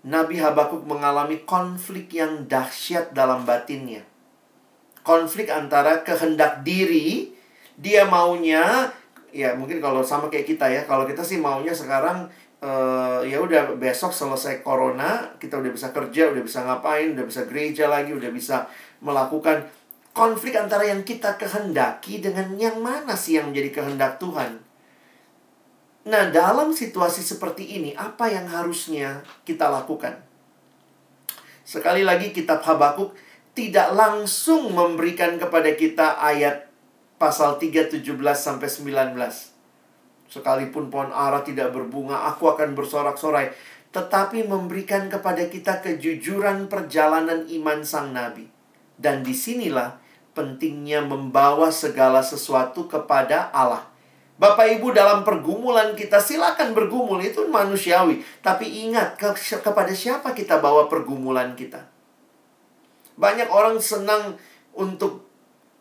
Nabi 0.08 0.40
Habakuk 0.40 0.88
mengalami 0.88 1.44
konflik 1.44 2.16
yang 2.16 2.48
dahsyat 2.48 3.12
dalam 3.12 3.44
batinnya. 3.44 4.06
Konflik 5.04 5.52
antara 5.52 6.00
kehendak 6.00 6.64
diri, 6.64 7.36
dia 7.76 8.08
maunya, 8.08 8.88
ya 9.34 9.52
mungkin 9.52 9.84
kalau 9.84 10.00
sama 10.00 10.32
kayak 10.32 10.48
kita 10.48 10.66
ya, 10.72 10.80
kalau 10.88 11.04
kita 11.04 11.20
sih 11.20 11.36
maunya 11.36 11.76
sekarang 11.76 12.32
uh, 12.62 13.20
ya 13.26 13.42
udah 13.42 13.76
besok 13.76 14.14
selesai 14.14 14.64
corona 14.64 15.36
kita 15.36 15.60
udah 15.60 15.72
bisa 15.72 15.92
kerja 15.92 16.32
udah 16.32 16.42
bisa 16.44 16.64
ngapain 16.64 17.12
udah 17.12 17.26
bisa 17.26 17.44
gereja 17.44 17.90
lagi 17.90 18.16
udah 18.16 18.30
bisa 18.32 18.64
melakukan 19.04 19.66
konflik 20.16 20.56
antara 20.56 20.88
yang 20.88 21.04
kita 21.04 21.36
kehendaki 21.36 22.24
dengan 22.24 22.56
yang 22.56 22.80
mana 22.80 23.12
sih 23.12 23.36
yang 23.36 23.52
menjadi 23.52 23.82
kehendak 23.82 24.16
Tuhan. 24.16 24.64
Nah 26.08 26.32
dalam 26.32 26.72
situasi 26.72 27.20
seperti 27.20 27.76
ini 27.76 27.92
apa 27.92 28.30
yang 28.32 28.48
harusnya 28.48 29.20
kita 29.44 29.68
lakukan? 29.68 30.16
Sekali 31.66 32.06
lagi 32.06 32.32
kitab 32.32 32.64
Habakuk 32.64 33.12
tidak 33.52 33.92
langsung 33.92 34.72
memberikan 34.72 35.36
kepada 35.36 35.74
kita 35.76 36.16
ayat 36.22 36.70
pasal 37.20 37.60
3 37.60 37.90
17 37.92 38.06
sampai 38.32 38.68
19 38.70 39.55
Sekalipun 40.26 40.90
pohon 40.90 41.14
ara 41.14 41.42
tidak 41.46 41.70
berbunga, 41.70 42.26
aku 42.26 42.50
akan 42.50 42.74
bersorak-sorai. 42.74 43.54
Tetapi 43.94 44.44
memberikan 44.44 45.06
kepada 45.06 45.46
kita 45.46 45.80
kejujuran 45.80 46.66
perjalanan 46.66 47.46
iman 47.48 47.80
sang 47.86 48.12
nabi. 48.12 48.50
Dan 48.98 49.22
di 49.22 49.32
sinilah 49.32 49.96
pentingnya 50.36 51.00
membawa 51.00 51.72
segala 51.72 52.20
sesuatu 52.20 52.84
kepada 52.90 53.48
Allah. 53.54 53.88
Bapak 54.36 54.68
Ibu 54.68 54.92
dalam 54.92 55.24
pergumulan 55.24 55.96
kita 55.96 56.20
silakan 56.20 56.76
bergumul 56.76 57.24
itu 57.24 57.48
manusiawi. 57.48 58.20
Tapi 58.44 58.84
ingat 58.84 59.16
ke, 59.16 59.32
kepada 59.64 59.92
siapa 59.96 60.36
kita 60.36 60.60
bawa 60.60 60.92
pergumulan 60.92 61.56
kita. 61.56 61.88
Banyak 63.16 63.48
orang 63.48 63.80
senang 63.80 64.36
untuk 64.76 65.25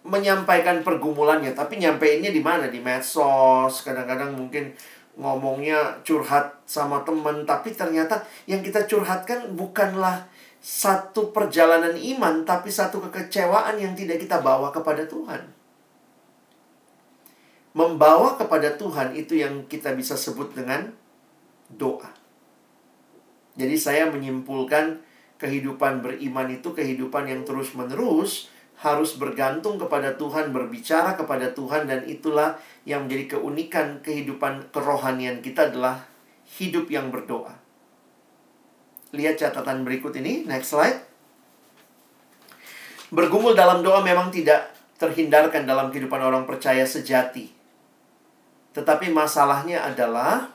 menyampaikan 0.06 0.86
pergumulannya, 0.86 1.58
tapi 1.58 1.82
nyampeinnya 1.82 2.30
di 2.30 2.40
mana? 2.40 2.70
Di 2.70 2.78
medsos, 2.78 3.82
kadang-kadang 3.82 4.38
mungkin 4.38 4.70
ngomongnya 5.18 5.98
curhat 6.06 6.62
sama 6.70 7.02
teman, 7.02 7.42
tapi 7.44 7.74
ternyata 7.74 8.22
yang 8.46 8.62
kita 8.62 8.86
curhatkan 8.86 9.58
bukanlah 9.58 10.30
satu 10.62 11.34
perjalanan 11.34 11.98
iman, 11.98 12.46
tapi 12.46 12.70
satu 12.70 13.02
kekecewaan 13.10 13.82
yang 13.82 13.98
tidak 13.98 14.22
kita 14.22 14.46
bawa 14.46 14.70
kepada 14.70 15.10
Tuhan. 15.10 15.42
Membawa 17.76 18.38
kepada 18.40 18.72
Tuhan 18.78 19.18
itu 19.18 19.36
yang 19.36 19.66
kita 19.68 19.98
bisa 19.98 20.16
sebut 20.16 20.54
dengan 20.54 20.94
doa. 21.74 22.08
Jadi 23.58 23.76
saya 23.76 24.08
menyimpulkan 24.08 25.02
kehidupan 25.42 26.00
beriman 26.00 26.48
itu 26.52 26.72
kehidupan 26.72 27.28
yang 27.28 27.42
terus-menerus 27.44 28.48
harus 28.86 29.18
bergantung 29.18 29.82
kepada 29.82 30.14
Tuhan, 30.14 30.54
berbicara 30.54 31.18
kepada 31.18 31.50
Tuhan 31.58 31.90
dan 31.90 32.06
itulah 32.06 32.62
yang 32.86 33.10
menjadi 33.10 33.38
keunikan 33.38 34.06
kehidupan 34.06 34.70
kerohanian 34.70 35.42
kita 35.42 35.74
adalah 35.74 36.06
hidup 36.62 36.86
yang 36.94 37.10
berdoa. 37.10 37.58
Lihat 39.10 39.42
catatan 39.42 39.82
berikut 39.82 40.14
ini, 40.22 40.46
next 40.46 40.70
slide. 40.70 41.02
Bergumul 43.10 43.58
dalam 43.58 43.82
doa 43.82 44.06
memang 44.06 44.30
tidak 44.30 44.70
terhindarkan 45.02 45.66
dalam 45.66 45.90
kehidupan 45.90 46.22
orang 46.22 46.46
percaya 46.46 46.86
sejati. 46.86 47.50
Tetapi 48.78 49.10
masalahnya 49.10 49.82
adalah 49.82 50.54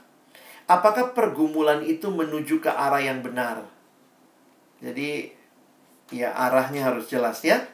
apakah 0.70 1.10
pergumulan 1.16 1.82
itu 1.82 2.06
menuju 2.12 2.62
ke 2.62 2.70
arah 2.70 3.02
yang 3.02 3.24
benar? 3.26 3.66
Jadi 4.78 5.34
ya 6.14 6.30
arahnya 6.36 6.94
harus 6.94 7.10
jelas 7.10 7.42
ya. 7.42 7.64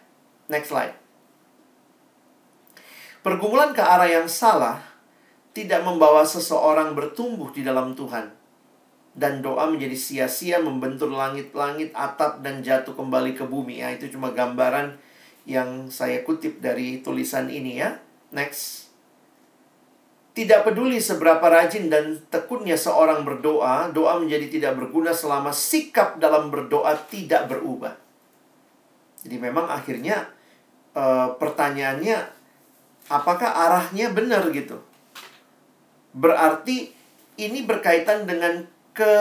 Next 0.46 0.70
slide. 0.70 0.94
Pergumulan 3.26 3.74
ke 3.74 3.82
arah 3.82 4.06
yang 4.06 4.30
salah 4.30 4.78
tidak 5.50 5.82
membawa 5.82 6.22
seseorang 6.22 6.94
bertumbuh 6.94 7.50
di 7.50 7.66
dalam 7.66 7.98
Tuhan. 7.98 8.30
Dan 9.16 9.40
doa 9.40 9.66
menjadi 9.66 9.96
sia-sia 9.96 10.60
membentur 10.60 11.08
langit-langit, 11.08 11.90
atap, 11.96 12.44
dan 12.44 12.60
jatuh 12.60 12.92
kembali 12.92 13.32
ke 13.32 13.48
bumi. 13.48 13.80
Ya, 13.80 13.90
itu 13.90 14.12
cuma 14.12 14.30
gambaran 14.30 15.00
yang 15.48 15.88
saya 15.88 16.20
kutip 16.20 16.60
dari 16.60 17.00
tulisan 17.00 17.48
ini 17.48 17.80
ya. 17.80 17.96
Next. 18.30 18.92
Tidak 20.36 20.68
peduli 20.68 21.00
seberapa 21.00 21.40
rajin 21.48 21.88
dan 21.88 22.20
tekunnya 22.28 22.76
seorang 22.76 23.24
berdoa, 23.24 23.88
doa 23.88 24.20
menjadi 24.20 24.52
tidak 24.52 24.76
berguna 24.76 25.16
selama 25.16 25.48
sikap 25.48 26.20
dalam 26.20 26.52
berdoa 26.52 26.92
tidak 27.08 27.48
berubah. 27.48 27.96
Jadi 29.24 29.36
memang 29.40 29.72
akhirnya 29.72 30.35
e, 30.96 31.04
pertanyaannya 31.36 32.16
apakah 33.12 33.50
arahnya 33.52 34.10
benar 34.16 34.48
gitu? 34.50 34.80
Berarti 36.16 36.96
ini 37.36 37.68
berkaitan 37.68 38.24
dengan 38.24 38.64
ke 38.96 39.12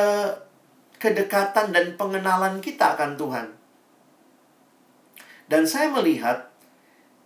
kedekatan 0.96 1.76
dan 1.76 2.00
pengenalan 2.00 2.64
kita 2.64 2.96
akan 2.96 3.20
Tuhan. 3.20 3.48
Dan 5.52 5.68
saya 5.68 5.92
melihat 5.92 6.56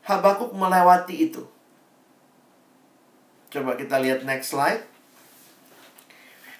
Habakuk 0.09 0.57
melewati 0.57 1.29
itu. 1.29 1.45
Coba 3.53 3.77
kita 3.77 4.01
lihat 4.01 4.25
next 4.25 4.57
slide. 4.57 4.81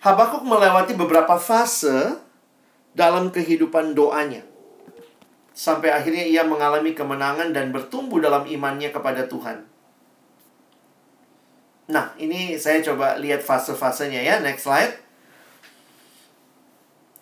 Habakuk 0.06 0.46
melewati 0.46 0.94
beberapa 0.94 1.34
fase 1.42 2.22
dalam 2.94 3.34
kehidupan 3.34 3.98
doanya. 3.98 4.46
Sampai 5.60 5.92
akhirnya 5.92 6.24
ia 6.24 6.48
mengalami 6.48 6.96
kemenangan 6.96 7.52
dan 7.52 7.76
bertumbuh 7.76 8.24
dalam 8.24 8.48
imannya 8.48 8.96
kepada 8.96 9.28
Tuhan. 9.28 9.68
Nah, 11.92 12.16
ini 12.16 12.56
saya 12.56 12.80
coba 12.80 13.20
lihat 13.20 13.44
fase-fasenya 13.44 14.24
ya. 14.24 14.40
Next 14.40 14.64
slide. 14.64 14.96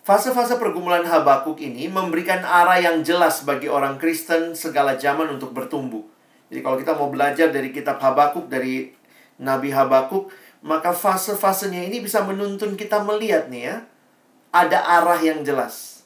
Fase-fase 0.06 0.54
pergumulan 0.54 1.02
Habakuk 1.02 1.58
ini 1.58 1.90
memberikan 1.90 2.46
arah 2.46 2.78
yang 2.78 3.02
jelas 3.02 3.42
bagi 3.42 3.66
orang 3.66 3.98
Kristen 3.98 4.54
segala 4.54 4.94
zaman 4.94 5.34
untuk 5.34 5.50
bertumbuh. 5.50 6.06
Jadi 6.46 6.62
kalau 6.62 6.78
kita 6.78 6.94
mau 6.94 7.10
belajar 7.10 7.50
dari 7.50 7.74
kitab 7.74 7.98
Habakuk, 7.98 8.46
dari 8.46 8.94
Nabi 9.42 9.74
Habakuk, 9.74 10.30
maka 10.62 10.94
fase-fasenya 10.94 11.90
ini 11.90 11.98
bisa 11.98 12.22
menuntun 12.22 12.78
kita 12.78 13.02
melihat 13.02 13.50
nih 13.50 13.66
ya, 13.66 13.76
ada 14.54 14.78
arah 14.86 15.18
yang 15.18 15.42
jelas. 15.42 15.97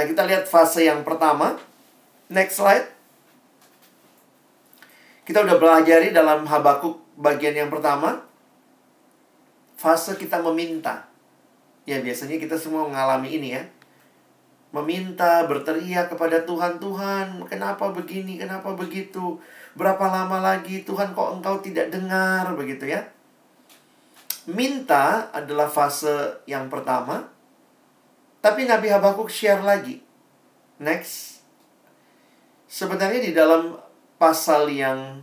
Nah, 0.00 0.08
kita 0.08 0.24
lihat 0.24 0.48
fase 0.48 0.88
yang 0.88 1.04
pertama. 1.04 1.60
Next 2.32 2.56
slide. 2.56 2.88
Kita 5.28 5.44
udah 5.44 5.60
belajari 5.60 6.08
dalam 6.08 6.48
Habakuk 6.48 7.20
bagian 7.20 7.52
yang 7.52 7.68
pertama. 7.68 8.24
Fase 9.76 10.16
kita 10.16 10.40
meminta. 10.40 11.04
Ya, 11.84 12.00
biasanya 12.00 12.40
kita 12.40 12.56
semua 12.56 12.88
mengalami 12.88 13.28
ini 13.28 13.60
ya. 13.60 13.68
Meminta, 14.72 15.44
berteriak 15.44 16.08
kepada 16.08 16.48
Tuhan, 16.48 16.80
Tuhan, 16.80 17.44
kenapa 17.44 17.92
begini, 17.92 18.40
kenapa 18.40 18.72
begitu? 18.72 19.36
Berapa 19.76 20.08
lama 20.08 20.40
lagi 20.40 20.80
Tuhan 20.80 21.12
kok 21.12 21.44
engkau 21.44 21.60
tidak 21.60 21.92
dengar 21.92 22.48
begitu 22.56 22.88
ya? 22.88 23.04
Minta 24.48 25.28
adalah 25.36 25.68
fase 25.68 26.40
yang 26.48 26.72
pertama. 26.72 27.28
Tapi 28.40 28.64
Nabi 28.64 28.88
Habakuk 28.88 29.28
share 29.28 29.60
lagi. 29.60 30.00
Next. 30.80 31.44
Sebenarnya 32.64 33.20
di 33.20 33.32
dalam 33.36 33.76
pasal 34.16 34.72
yang 34.72 35.20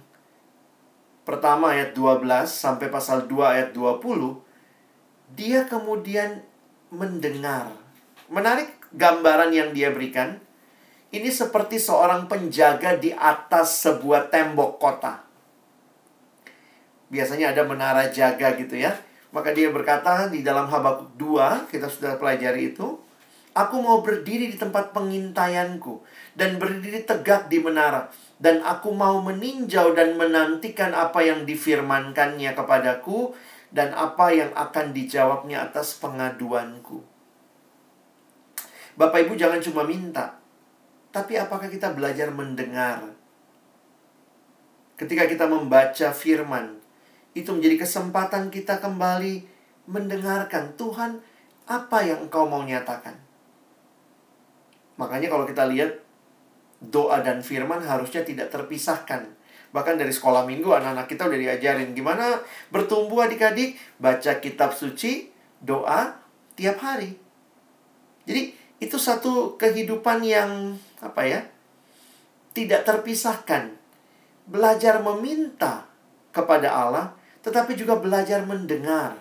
pertama 1.25 1.73
ayat 1.73 1.97
12 1.97 2.23
sampai 2.45 2.87
pasal 2.93 3.25
2 3.25 3.41
ayat 3.41 3.69
20 3.73 4.47
dia 5.33 5.65
kemudian 5.65 6.45
mendengar. 6.93 7.73
Menarik 8.29 8.71
gambaran 8.93 9.51
yang 9.51 9.69
dia 9.73 9.91
berikan 9.91 10.39
ini 11.11 11.31
seperti 11.31 11.79
seorang 11.79 12.27
penjaga 12.27 12.99
di 12.99 13.15
atas 13.15 13.81
sebuah 13.83 14.27
tembok 14.27 14.77
kota. 14.77 15.23
Biasanya 17.07 17.55
ada 17.55 17.63
menara 17.63 18.11
jaga 18.11 18.53
gitu 18.59 18.75
ya. 18.75 18.91
Maka 19.31 19.55
dia 19.55 19.71
berkata 19.71 20.27
di 20.27 20.43
dalam 20.43 20.67
Habakuk 20.67 21.15
2, 21.19 21.71
kita 21.71 21.87
sudah 21.87 22.15
pelajari 22.19 22.75
itu, 22.75 22.99
Aku 23.57 23.81
mau 23.81 24.05
berdiri 24.05 24.53
di 24.53 24.57
tempat 24.61 24.93
pengintaianku 24.93 26.05
dan 26.37 26.61
berdiri 26.61 27.01
tegak 27.01 27.49
di 27.49 27.57
menara 27.57 28.05
dan 28.37 28.61
aku 28.61 28.93
mau 28.93 29.17
meninjau 29.25 29.97
dan 29.97 30.13
menantikan 30.13 30.93
apa 30.93 31.25
yang 31.25 31.41
difirmankannya 31.41 32.53
kepadaku 32.53 33.33
dan 33.73 33.97
apa 33.97 34.29
yang 34.29 34.53
akan 34.53 34.93
dijawabnya 34.93 35.65
atas 35.65 35.97
pengaduanku. 35.97 37.01
Bapak 38.93 39.25
Ibu 39.25 39.33
jangan 39.33 39.61
cuma 39.61 39.81
minta, 39.85 40.37
tapi 41.09 41.37
apakah 41.37 41.69
kita 41.69 41.97
belajar 41.97 42.29
mendengar? 42.29 43.09
Ketika 44.97 45.25
kita 45.29 45.45
membaca 45.49 46.09
firman, 46.13 46.77
itu 47.37 47.49
menjadi 47.53 47.85
kesempatan 47.85 48.49
kita 48.49 48.81
kembali 48.81 49.45
mendengarkan 49.85 50.73
Tuhan 50.73 51.21
apa 51.69 52.01
yang 52.01 52.25
engkau 52.25 52.49
mau 52.49 52.65
nyatakan. 52.65 53.26
Makanya 54.97 55.29
kalau 55.29 55.45
kita 55.45 55.69
lihat 55.69 55.97
doa 56.81 57.21
dan 57.25 57.41
firman 57.41 57.81
harusnya 57.81 58.21
tidak 58.21 58.53
terpisahkan. 58.53 59.29
Bahkan 59.73 59.95
dari 59.99 60.13
sekolah 60.13 60.45
minggu 60.45 60.69
anak-anak 60.73 61.07
kita 61.09 61.29
udah 61.29 61.39
diajarin 61.39 61.91
gimana 61.93 62.41
bertumbuh 62.73 63.25
adik-adik, 63.25 63.77
baca 64.01 64.41
kitab 64.41 64.73
suci, 64.73 65.29
doa 65.61 66.17
tiap 66.57 66.81
hari. 66.81 67.13
Jadi 68.25 68.53
itu 68.77 68.97
satu 68.97 69.57
kehidupan 69.57 70.21
yang 70.25 70.77
apa 71.01 71.21
ya? 71.25 71.41
Tidak 72.53 72.81
terpisahkan. 72.85 73.73
Belajar 74.47 75.03
meminta 75.03 75.85
kepada 76.31 76.71
Allah, 76.71 77.05
tetapi 77.43 77.77
juga 77.77 77.99
belajar 77.99 78.45
mendengar. 78.47 79.19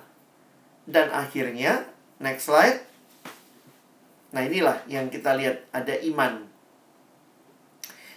Dan 0.86 1.10
akhirnya, 1.10 1.84
next 2.22 2.46
slide. 2.46 2.78
Nah, 4.34 4.42
inilah 4.42 4.82
yang 4.90 5.06
kita 5.06 5.38
lihat 5.38 5.70
ada 5.70 5.94
iman. 6.10 6.46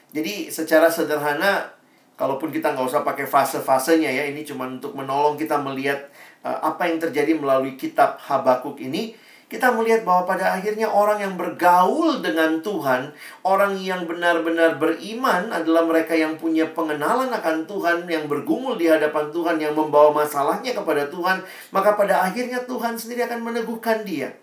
Jadi 0.09 0.49
secara 0.49 0.89
sederhana 0.89 1.69
kalaupun 2.17 2.49
kita 2.49 2.73
nggak 2.73 2.87
usah 2.89 3.05
pakai 3.05 3.29
fase-fasenya 3.29 4.09
ya, 4.09 4.23
ini 4.25 4.41
cuma 4.41 4.65
untuk 4.65 4.97
menolong 4.97 5.37
kita 5.37 5.61
melihat 5.61 6.09
uh, 6.41 6.65
apa 6.65 6.89
yang 6.89 6.97
terjadi 6.97 7.37
melalui 7.37 7.77
kitab 7.77 8.17
Habakuk 8.17 8.81
ini 8.81 9.13
kita 9.49 9.73
melihat 9.73 10.05
bahwa 10.05 10.29
pada 10.29 10.61
akhirnya 10.61 10.85
orang 10.85 11.25
yang 11.25 11.33
bergaul 11.33 12.21
dengan 12.21 12.61
Tuhan, 12.61 13.09
orang 13.41 13.81
yang 13.81 14.05
benar-benar 14.05 14.77
beriman 14.77 15.49
adalah 15.49 15.89
mereka 15.89 16.13
yang 16.13 16.37
punya 16.37 16.69
pengenalan 16.69 17.33
akan 17.33 17.65
Tuhan, 17.65 18.05
yang 18.05 18.29
bergumul 18.29 18.77
di 18.77 18.85
hadapan 18.85 19.33
Tuhan, 19.33 19.57
yang 19.57 19.73
membawa 19.73 20.13
masalahnya 20.21 20.77
kepada 20.77 21.09
Tuhan, 21.09 21.41
maka 21.73 21.97
pada 21.97 22.29
akhirnya 22.29 22.61
Tuhan 22.69 22.93
sendiri 22.93 23.25
akan 23.25 23.41
meneguhkan 23.41 24.05
dia. 24.05 24.37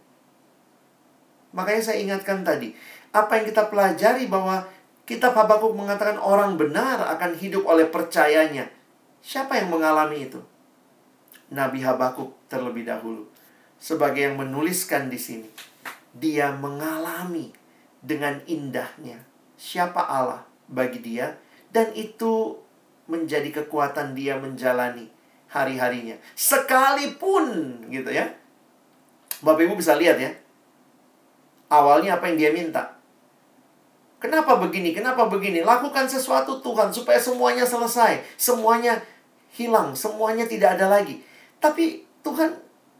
Makanya 1.57 1.82
saya 1.82 1.98
ingatkan 2.04 2.44
tadi, 2.44 2.76
apa 3.16 3.40
yang 3.40 3.48
kita 3.48 3.72
pelajari 3.72 4.28
bahwa 4.28 4.68
Kitab 5.09 5.32
Habakuk 5.38 5.72
mengatakan 5.72 6.20
orang 6.20 6.61
benar 6.61 7.00
akan 7.16 7.38
hidup 7.38 7.64
oleh 7.64 7.88
percayanya. 7.88 8.68
Siapa 9.24 9.57
yang 9.57 9.72
mengalami 9.72 10.28
itu? 10.28 10.42
Nabi 11.48 11.80
Habakuk 11.80 12.34
terlebih 12.50 12.84
dahulu 12.84 13.24
sebagai 13.78 14.26
yang 14.26 14.36
menuliskan 14.36 15.07
di 15.07 15.16
sini. 15.16 15.48
Dia 16.11 16.50
mengalami 16.52 17.54
dengan 18.02 18.42
indahnya 18.50 19.22
siapa 19.54 20.04
Allah 20.04 20.42
bagi 20.66 21.00
dia 21.00 21.38
dan 21.70 21.94
itu 21.94 22.59
menjadi 23.07 23.62
kekuatan 23.62 24.18
dia 24.18 24.34
menjalani 24.36 25.07
hari-harinya. 25.54 26.18
Sekalipun 26.34 27.78
gitu 27.94 28.11
ya. 28.11 28.26
Bapak 29.38 29.70
Ibu 29.70 29.78
bisa 29.78 29.94
lihat 29.94 30.18
ya. 30.18 30.34
Awalnya 31.67 32.19
apa 32.19 32.31
yang 32.31 32.39
dia 32.39 32.51
minta? 32.55 32.97
Kenapa 34.17 34.57
begini? 34.57 34.97
Kenapa 34.97 35.29
begini? 35.29 35.61
Lakukan 35.61 36.09
sesuatu 36.09 36.59
Tuhan 36.64 36.89
supaya 36.89 37.21
semuanya 37.21 37.69
selesai, 37.69 38.25
semuanya 38.41 39.03
hilang, 39.53 39.93
semuanya 39.93 40.49
tidak 40.49 40.81
ada 40.81 40.89
lagi. 40.89 41.21
Tapi 41.61 42.07
Tuhan 42.25 42.57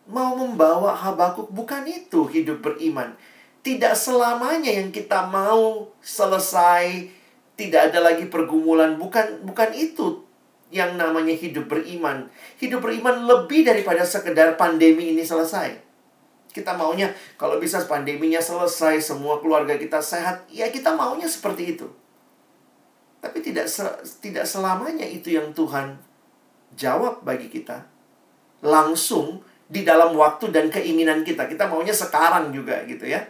mau 0.07 0.39
membawa 0.39 0.95
Habakuk 0.95 1.51
bukan 1.51 1.89
itu 1.89 2.29
hidup 2.29 2.63
beriman. 2.63 3.17
Tidak 3.65 3.95
selamanya 3.99 4.71
yang 4.71 4.95
kita 4.95 5.27
mau 5.27 5.91
selesai, 5.99 7.11
tidak 7.59 7.91
ada 7.91 7.99
lagi 8.13 8.31
pergumulan, 8.31 8.95
bukan 8.95 9.43
bukan 9.43 9.75
itu 9.75 10.23
yang 10.71 10.95
namanya 10.95 11.35
hidup 11.35 11.67
beriman. 11.67 12.31
Hidup 12.61 12.85
beriman 12.85 13.27
lebih 13.27 13.67
daripada 13.67 14.07
sekedar 14.07 14.55
pandemi 14.55 15.15
ini 15.15 15.25
selesai. 15.27 15.86
Kita 16.57 16.73
maunya 16.73 17.13
kalau 17.37 17.61
bisa 17.61 17.85
pandeminya 17.85 18.41
selesai, 18.41 19.05
semua 19.05 19.37
keluarga 19.45 19.77
kita 19.77 20.01
sehat, 20.01 20.49
ya 20.49 20.73
kita 20.73 20.97
maunya 20.97 21.29
seperti 21.29 21.77
itu. 21.77 21.85
Tapi 23.21 23.45
tidak 23.45 23.69
se 23.69 23.85
tidak 24.25 24.49
selamanya 24.49 25.05
itu 25.05 25.37
yang 25.37 25.53
Tuhan 25.53 26.01
jawab 26.73 27.21
bagi 27.21 27.53
kita. 27.53 27.85
Langsung 28.65 29.45
di 29.69 29.85
dalam 29.85 30.17
waktu 30.17 30.49
dan 30.49 30.73
keinginan 30.73 31.27
kita. 31.27 31.45
Kita 31.45 31.69
maunya 31.69 31.93
sekarang 31.93 32.55
juga 32.57 32.81
gitu 32.89 33.05
ya. 33.05 33.21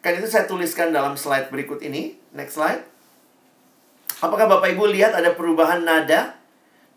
Kan 0.00 0.16
itu 0.16 0.26
saya 0.26 0.48
tuliskan 0.48 0.90
dalam 0.90 1.14
slide 1.14 1.52
berikut 1.52 1.78
ini. 1.84 2.16
Next 2.32 2.56
slide. 2.58 2.82
Apakah 4.20 4.50
Bapak 4.50 4.74
Ibu 4.74 4.90
lihat 4.90 5.14
ada 5.14 5.32
perubahan 5.32 5.86
nada 5.86 6.36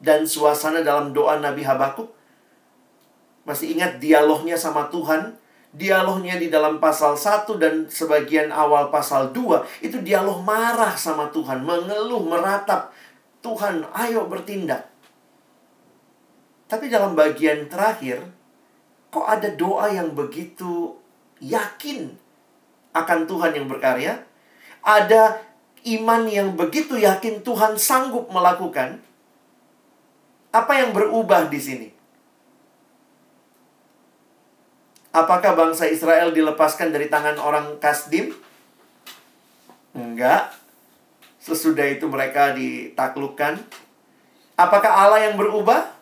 dan 0.01 0.25
suasana 0.27 0.81
dalam 0.83 1.13
doa 1.13 1.39
Nabi 1.39 1.63
Habakuk? 1.63 2.11
Masih 3.43 3.75
ingat 3.75 3.99
dialognya 3.99 4.55
sama 4.55 4.87
Tuhan? 4.87 5.35
Dialognya 5.73 6.37
di 6.37 6.53
dalam 6.53 6.77
pasal 6.77 7.17
1 7.17 7.49
dan 7.57 7.89
sebagian 7.89 8.53
awal 8.53 8.93
pasal 8.93 9.33
2 9.33 9.81
itu 9.81 9.97
dialog 10.05 10.45
marah 10.45 10.93
sama 10.93 11.33
Tuhan, 11.33 11.65
mengeluh, 11.65 12.21
meratap. 12.29 12.93
Tuhan, 13.41 13.81
ayo 13.91 14.29
bertindak. 14.29 14.85
Tapi 16.69 16.93
dalam 16.93 17.17
bagian 17.17 17.65
terakhir, 17.69 18.21
kok 19.09 19.25
ada 19.25 19.49
doa 19.49 19.89
yang 19.89 20.13
begitu 20.13 20.93
yakin 21.41 22.21
akan 22.93 23.19
Tuhan 23.25 23.51
yang 23.57 23.65
berkarya? 23.65 24.21
Ada 24.85 25.41
iman 25.97 26.29
yang 26.29 26.53
begitu 26.53 27.01
yakin 27.01 27.41
Tuhan 27.41 27.81
sanggup 27.81 28.29
melakukan? 28.29 29.01
Apa 30.53 30.85
yang 30.85 30.93
berubah 30.93 31.49
di 31.49 31.57
sini? 31.57 31.89
Apakah 35.13 35.53
bangsa 35.53 35.85
Israel 35.85 36.33
dilepaskan 36.33 36.89
dari 36.89 37.05
tangan 37.05 37.37
orang 37.37 37.77
Kasdim? 37.77 38.33
Enggak. 39.93 40.49
Sesudah 41.37 41.85
itu 41.85 42.09
mereka 42.09 42.57
ditaklukkan. 42.57 43.61
Apakah 44.57 44.91
Allah 45.05 45.29
yang 45.29 45.37
berubah? 45.37 45.93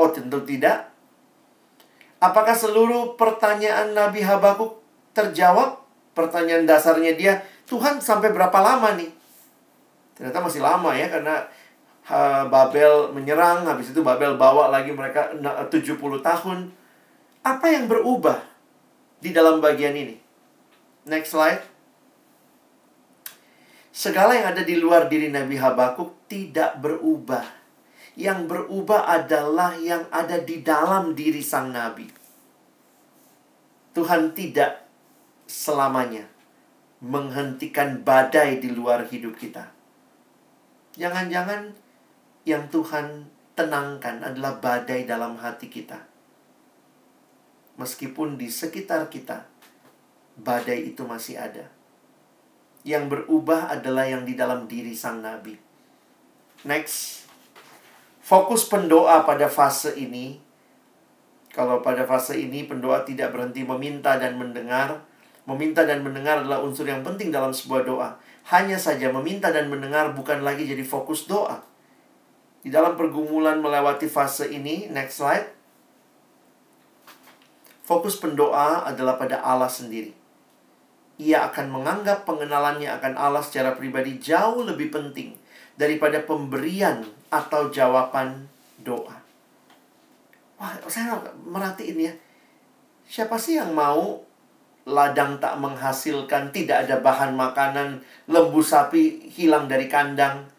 Oh, 0.00 0.08
tentu 0.08 0.40
tidak. 0.48 0.88
Apakah 2.16 2.56
seluruh 2.56 3.20
pertanyaan 3.20 3.92
Nabi 3.92 4.24
Habakuk 4.24 4.80
terjawab? 5.12 5.84
Pertanyaan 6.16 6.64
dasarnya 6.64 7.12
dia, 7.12 7.44
Tuhan 7.68 8.00
sampai 8.00 8.32
berapa 8.32 8.56
lama 8.64 8.96
nih? 8.96 9.12
Ternyata 10.16 10.40
masih 10.40 10.64
lama 10.64 10.96
ya, 10.96 11.12
karena 11.12 11.44
Babel 12.48 13.12
menyerang, 13.12 13.68
habis 13.68 13.92
itu 13.92 14.00
Babel 14.00 14.40
bawa 14.40 14.72
lagi 14.72 14.96
mereka 14.96 15.36
70 15.36 15.92
tahun. 16.24 16.72
Apa 17.46 17.70
yang 17.70 17.86
berubah 17.86 18.42
di 19.22 19.30
dalam 19.30 19.62
bagian 19.62 19.94
ini? 19.94 20.18
Next 21.06 21.30
slide. 21.30 21.62
Segala 23.94 24.34
yang 24.34 24.50
ada 24.50 24.66
di 24.66 24.74
luar 24.74 25.06
diri 25.06 25.30
Nabi 25.30 25.54
Habakuk 25.54 26.26
tidak 26.26 26.82
berubah. 26.82 27.46
Yang 28.18 28.50
berubah 28.50 29.06
adalah 29.06 29.78
yang 29.78 30.10
ada 30.10 30.42
di 30.42 30.58
dalam 30.58 31.14
diri 31.14 31.38
sang 31.38 31.70
nabi. 31.70 32.10
Tuhan 33.94 34.34
tidak 34.34 34.82
selamanya 35.46 36.26
menghentikan 36.98 38.02
badai 38.02 38.58
di 38.58 38.74
luar 38.74 39.06
hidup 39.06 39.38
kita. 39.38 39.70
Jangan-jangan 40.98 41.76
yang 42.42 42.66
Tuhan 42.72 43.30
tenangkan 43.54 44.24
adalah 44.24 44.58
badai 44.58 45.06
dalam 45.06 45.36
hati 45.38 45.68
kita 45.68 46.05
meskipun 47.76 48.40
di 48.40 48.48
sekitar 48.48 49.08
kita 49.12 49.48
badai 50.36 50.92
itu 50.92 51.04
masih 51.04 51.40
ada. 51.40 51.72
Yang 52.86 53.04
berubah 53.12 53.72
adalah 53.72 54.06
yang 54.06 54.28
di 54.28 54.36
dalam 54.36 54.68
diri 54.68 54.92
sang 54.92 55.24
nabi. 55.24 55.56
Next. 56.68 57.24
Fokus 58.20 58.66
pendoa 58.66 59.22
pada 59.22 59.46
fase 59.46 59.94
ini. 59.96 60.42
Kalau 61.50 61.80
pada 61.80 62.04
fase 62.04 62.36
ini 62.36 62.68
pendoa 62.68 63.06
tidak 63.06 63.32
berhenti 63.32 63.64
meminta 63.64 64.20
dan 64.20 64.36
mendengar. 64.36 65.02
Meminta 65.46 65.86
dan 65.86 66.02
mendengar 66.02 66.42
adalah 66.42 66.58
unsur 66.62 66.84
yang 66.90 67.06
penting 67.06 67.30
dalam 67.30 67.54
sebuah 67.54 67.86
doa. 67.86 68.10
Hanya 68.50 68.78
saja 68.78 69.10
meminta 69.14 69.54
dan 69.54 69.70
mendengar 69.70 70.10
bukan 70.14 70.42
lagi 70.42 70.66
jadi 70.66 70.82
fokus 70.82 71.26
doa. 71.30 71.62
Di 72.66 72.70
dalam 72.70 72.98
pergumulan 72.98 73.62
melewati 73.62 74.10
fase 74.10 74.50
ini, 74.50 74.90
next 74.90 75.22
slide 75.22 75.55
Fokus 77.86 78.18
pendoa 78.18 78.82
adalah 78.82 79.14
pada 79.14 79.38
Allah 79.46 79.70
sendiri. 79.70 80.10
Ia 81.22 81.46
akan 81.46 81.70
menganggap 81.70 82.26
pengenalannya 82.26 82.90
akan 82.90 83.14
Allah 83.14 83.46
secara 83.46 83.78
pribadi 83.78 84.18
jauh 84.18 84.66
lebih 84.66 84.90
penting 84.90 85.38
daripada 85.78 86.18
pemberian 86.26 87.06
atau 87.30 87.70
jawaban 87.70 88.50
doa. 88.82 89.22
Wah, 90.58 90.74
saya 90.90 91.14
merhatiin 91.46 92.10
ya. 92.10 92.12
Siapa 93.06 93.38
sih 93.38 93.54
yang 93.54 93.70
mau 93.70 94.18
ladang 94.82 95.38
tak 95.38 95.54
menghasilkan, 95.62 96.50
tidak 96.50 96.90
ada 96.90 96.98
bahan 96.98 97.38
makanan, 97.38 98.02
lembu 98.26 98.66
sapi 98.66 99.30
hilang 99.30 99.70
dari 99.70 99.86
kandang? 99.86 100.50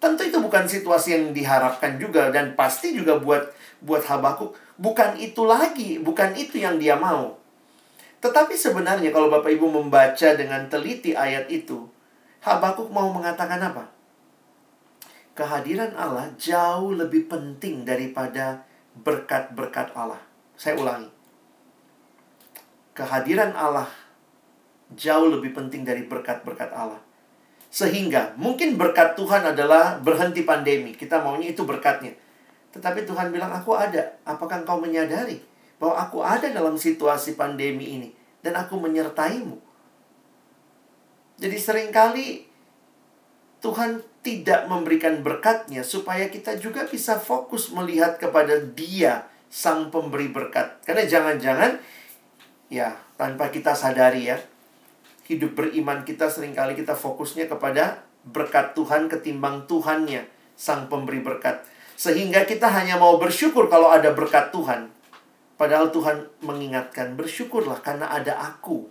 Tentu 0.00 0.26
itu 0.26 0.40
bukan 0.40 0.64
situasi 0.64 1.12
yang 1.12 1.24
diharapkan 1.36 2.00
juga 2.00 2.32
dan 2.32 2.56
pasti 2.56 2.96
juga 2.96 3.20
buat 3.20 3.52
buat 3.82 4.06
Habakuk 4.06 4.54
bukan 4.78 5.18
itu 5.18 5.42
lagi, 5.44 5.98
bukan 5.98 6.32
itu 6.38 6.62
yang 6.62 6.78
dia 6.78 6.94
mau. 6.94 7.38
Tetapi 8.22 8.54
sebenarnya 8.54 9.10
kalau 9.10 9.26
Bapak 9.28 9.50
Ibu 9.50 9.66
membaca 9.66 10.28
dengan 10.38 10.70
teliti 10.70 11.12
ayat 11.18 11.50
itu, 11.50 11.90
Habakuk 12.42 12.90
mau 12.90 13.10
mengatakan 13.10 13.58
apa? 13.62 13.90
Kehadiran 15.34 15.94
Allah 15.98 16.30
jauh 16.38 16.94
lebih 16.94 17.26
penting 17.26 17.82
daripada 17.82 18.62
berkat-berkat 18.98 19.94
Allah. 19.96 20.20
Saya 20.54 20.78
ulangi. 20.78 21.10
Kehadiran 22.92 23.56
Allah 23.56 23.88
jauh 24.92 25.32
lebih 25.32 25.56
penting 25.56 25.82
dari 25.82 26.04
berkat-berkat 26.04 26.70
Allah. 26.76 27.00
Sehingga 27.72 28.36
mungkin 28.36 28.76
berkat 28.76 29.16
Tuhan 29.16 29.48
adalah 29.48 29.96
berhenti 29.96 30.44
pandemi. 30.44 30.92
Kita 30.92 31.24
maunya 31.24 31.56
itu 31.56 31.64
berkatnya. 31.64 32.12
Tetapi 32.72 33.04
Tuhan 33.04 33.30
bilang, 33.30 33.52
aku 33.52 33.76
ada. 33.76 34.16
Apakah 34.24 34.64
engkau 34.64 34.80
menyadari 34.80 35.40
bahwa 35.76 36.00
aku 36.00 36.24
ada 36.24 36.48
dalam 36.48 36.74
situasi 36.80 37.36
pandemi 37.36 38.00
ini 38.00 38.08
dan 38.40 38.56
aku 38.56 38.80
menyertaimu? 38.80 39.60
Jadi 41.42 41.56
sering 41.58 41.90
kali 41.90 42.48
Tuhan 43.62 44.02
tidak 44.22 44.66
memberikan 44.70 45.22
berkatnya 45.22 45.86
supaya 45.86 46.30
kita 46.30 46.58
juga 46.58 46.86
bisa 46.86 47.18
fokus 47.18 47.70
melihat 47.74 48.18
kepada 48.18 48.58
dia 48.58 49.26
sang 49.50 49.90
pemberi 49.92 50.30
berkat. 50.30 50.82
Karena 50.82 51.04
jangan-jangan 51.06 51.78
ya 52.72 52.96
tanpa 53.20 53.52
kita 53.52 53.76
sadari 53.76 54.32
ya 54.32 54.40
hidup 55.28 55.54
beriman 55.54 56.02
kita 56.02 56.26
sering 56.26 56.56
kali 56.56 56.74
kita 56.74 56.96
fokusnya 56.96 57.46
kepada 57.46 58.02
berkat 58.26 58.74
Tuhan 58.74 59.06
ketimbang 59.06 59.66
Tuhannya 59.70 60.26
sang 60.58 60.90
pemberi 60.90 61.22
berkat. 61.22 61.62
Sehingga 62.02 62.42
kita 62.42 62.66
hanya 62.66 62.98
mau 62.98 63.14
bersyukur 63.14 63.70
kalau 63.70 63.86
ada 63.86 64.10
berkat 64.10 64.50
Tuhan. 64.50 64.90
Padahal 65.54 65.94
Tuhan 65.94 66.26
mengingatkan, 66.42 67.14
bersyukurlah 67.14 67.78
karena 67.78 68.10
ada 68.10 68.42
aku. 68.42 68.90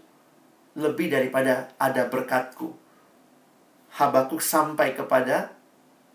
Lebih 0.80 1.12
daripada 1.12 1.76
ada 1.76 2.07
berkatku. 2.07 2.72
Habakuk 3.99 4.39
sampai 4.39 4.95
kepada 4.95 5.51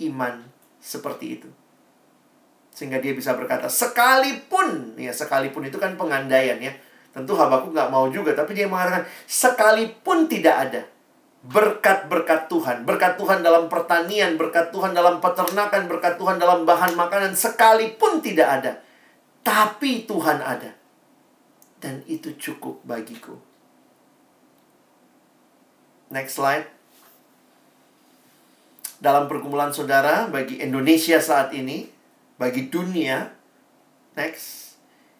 iman 0.01 0.40
seperti 0.80 1.36
itu. 1.36 1.53
Sehingga 2.72 2.97
dia 3.05 3.12
bisa 3.12 3.36
berkata, 3.36 3.68
sekalipun, 3.68 4.97
ya 4.97 5.12
sekalipun 5.12 5.68
itu 5.68 5.76
kan 5.76 6.01
pengandaian 6.01 6.57
ya. 6.57 6.72
Tentu 7.12 7.36
Habakuk 7.36 7.76
nggak 7.76 7.92
mau 7.92 8.09
juga, 8.09 8.32
tapi 8.32 8.57
dia 8.57 8.64
mengatakan, 8.64 9.05
sekalipun 9.28 10.32
tidak 10.32 10.57
ada 10.57 10.95
berkat-berkat 11.47 12.51
Tuhan. 12.51 12.82
Berkat 12.82 13.14
Tuhan 13.14 13.47
dalam 13.47 13.70
pertanian, 13.70 14.34
berkat 14.34 14.74
Tuhan 14.74 14.90
dalam 14.92 15.22
peternakan, 15.22 15.86
berkat 15.86 16.18
Tuhan 16.18 16.42
dalam 16.42 16.66
bahan 16.66 16.99
makanan 16.99 17.38
sekalipun 17.38 18.18
tidak 18.18 18.49
ada. 18.62 18.72
Tapi 19.47 20.11
Tuhan 20.11 20.42
ada. 20.42 20.74
Dan 21.78 22.03
itu 22.11 22.34
cukup 22.34 22.82
bagiku. 22.82 23.38
Next 26.11 26.34
slide. 26.34 26.66
Dalam 28.99 29.30
pergumulan 29.30 29.70
saudara 29.70 30.26
bagi 30.26 30.59
Indonesia 30.59 31.20
saat 31.22 31.55
ini, 31.55 31.86
bagi 32.40 32.66
dunia, 32.66 33.30
next. 34.18 34.74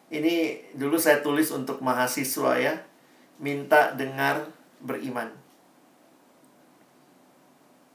Ini 0.07 0.71
dulu 0.75 0.95
saya 0.97 1.19
tulis 1.23 1.51
untuk 1.51 1.79
mahasiswa 1.79 2.51
ya. 2.57 2.73
Minta 3.37 3.93
dengar 3.93 4.49
beriman. 4.81 5.36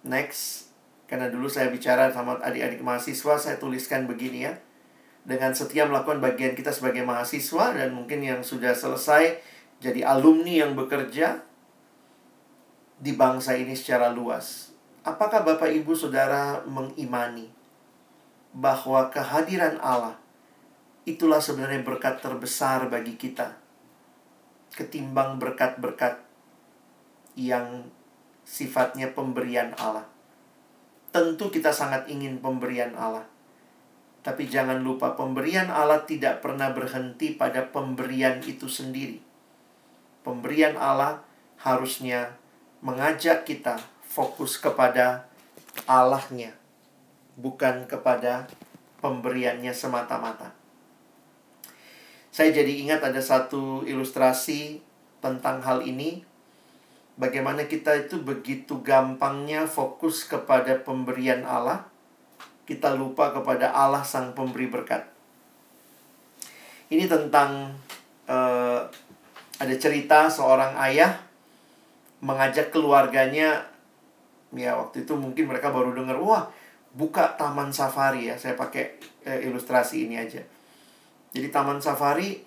Next. 0.07 0.73
Karena 1.07 1.29
dulu 1.29 1.47
saya 1.47 1.69
bicara 1.69 2.09
sama 2.09 2.41
adik-adik 2.41 2.81
mahasiswa, 2.81 3.37
saya 3.37 3.57
tuliskan 3.61 4.09
begini 4.09 4.49
ya. 4.49 4.55
Dengan 5.23 5.55
setia 5.55 5.87
melakukan 5.87 6.19
bagian 6.19 6.59
kita 6.59 6.75
sebagai 6.75 7.07
mahasiswa 7.07 7.77
dan 7.77 7.95
mungkin 7.95 8.25
yang 8.25 8.41
sudah 8.43 8.75
selesai 8.75 9.39
jadi 9.79 10.03
alumni 10.03 10.67
yang 10.67 10.75
bekerja 10.75 11.43
di 12.99 13.13
bangsa 13.15 13.55
ini 13.55 13.75
secara 13.79 14.11
luas. 14.11 14.75
Apakah 15.07 15.43
Bapak 15.47 15.71
Ibu 15.71 15.95
Saudara 15.95 16.63
mengimani 16.67 17.51
bahwa 18.55 19.11
kehadiran 19.11 19.79
Allah 19.83 20.19
itulah 21.03 21.43
sebenarnya 21.43 21.83
berkat 21.83 22.23
terbesar 22.23 22.87
bagi 22.87 23.19
kita 23.19 23.63
ketimbang 24.73 25.37
berkat-berkat 25.37 26.25
yang 27.37 27.87
sifatnya 28.53 29.09
pemberian 29.17 29.73
Allah. 29.81 30.05
Tentu 31.09 31.49
kita 31.49 31.73
sangat 31.73 32.05
ingin 32.13 32.45
pemberian 32.45 32.93
Allah. 32.93 33.25
Tapi 34.21 34.45
jangan 34.45 34.85
lupa 34.85 35.17
pemberian 35.17 35.73
Allah 35.73 36.05
tidak 36.05 36.45
pernah 36.45 36.69
berhenti 36.77 37.33
pada 37.33 37.65
pemberian 37.73 38.45
itu 38.45 38.69
sendiri. 38.69 39.25
Pemberian 40.21 40.77
Allah 40.77 41.25
harusnya 41.65 42.37
mengajak 42.85 43.49
kita 43.49 43.81
fokus 44.05 44.61
kepada 44.61 45.27
Allahnya, 45.89 46.53
bukan 47.41 47.89
kepada 47.89 48.47
pemberiannya 49.01 49.73
semata-mata. 49.73 50.53
Saya 52.31 52.53
jadi 52.53 52.85
ingat 52.85 53.01
ada 53.03 53.19
satu 53.19 53.83
ilustrasi 53.83 54.81
tentang 55.19 55.61
hal 55.65 55.83
ini 55.83 56.23
bagaimana 57.17 57.69
kita 57.69 58.09
itu 58.09 58.21
begitu 58.21 58.81
gampangnya 58.81 59.69
fokus 59.69 60.25
kepada 60.25 60.81
pemberian 60.81 61.45
Allah, 61.45 61.85
kita 62.65 62.95
lupa 62.95 63.35
kepada 63.35 63.75
Allah 63.75 64.07
sang 64.07 64.33
pemberi 64.33 64.71
berkat. 64.71 65.05
Ini 66.93 67.09
tentang 67.09 67.73
uh, 68.29 68.81
ada 69.57 69.75
cerita 69.81 70.29
seorang 70.29 70.77
ayah 70.89 71.21
mengajak 72.23 72.71
keluarganya, 72.71 73.67
ya 74.53 74.77
waktu 74.77 75.09
itu 75.09 75.17
mungkin 75.17 75.49
mereka 75.49 75.73
baru 75.73 75.97
dengar, 75.97 76.21
wah 76.21 76.53
buka 76.93 77.35
taman 77.41 77.73
safari 77.73 78.29
ya, 78.29 78.37
saya 78.37 78.55
pakai 78.55 79.01
uh, 79.25 79.41
ilustrasi 79.41 80.05
ini 80.07 80.21
aja. 80.21 80.45
Jadi 81.33 81.49
taman 81.49 81.81
safari 81.81 82.45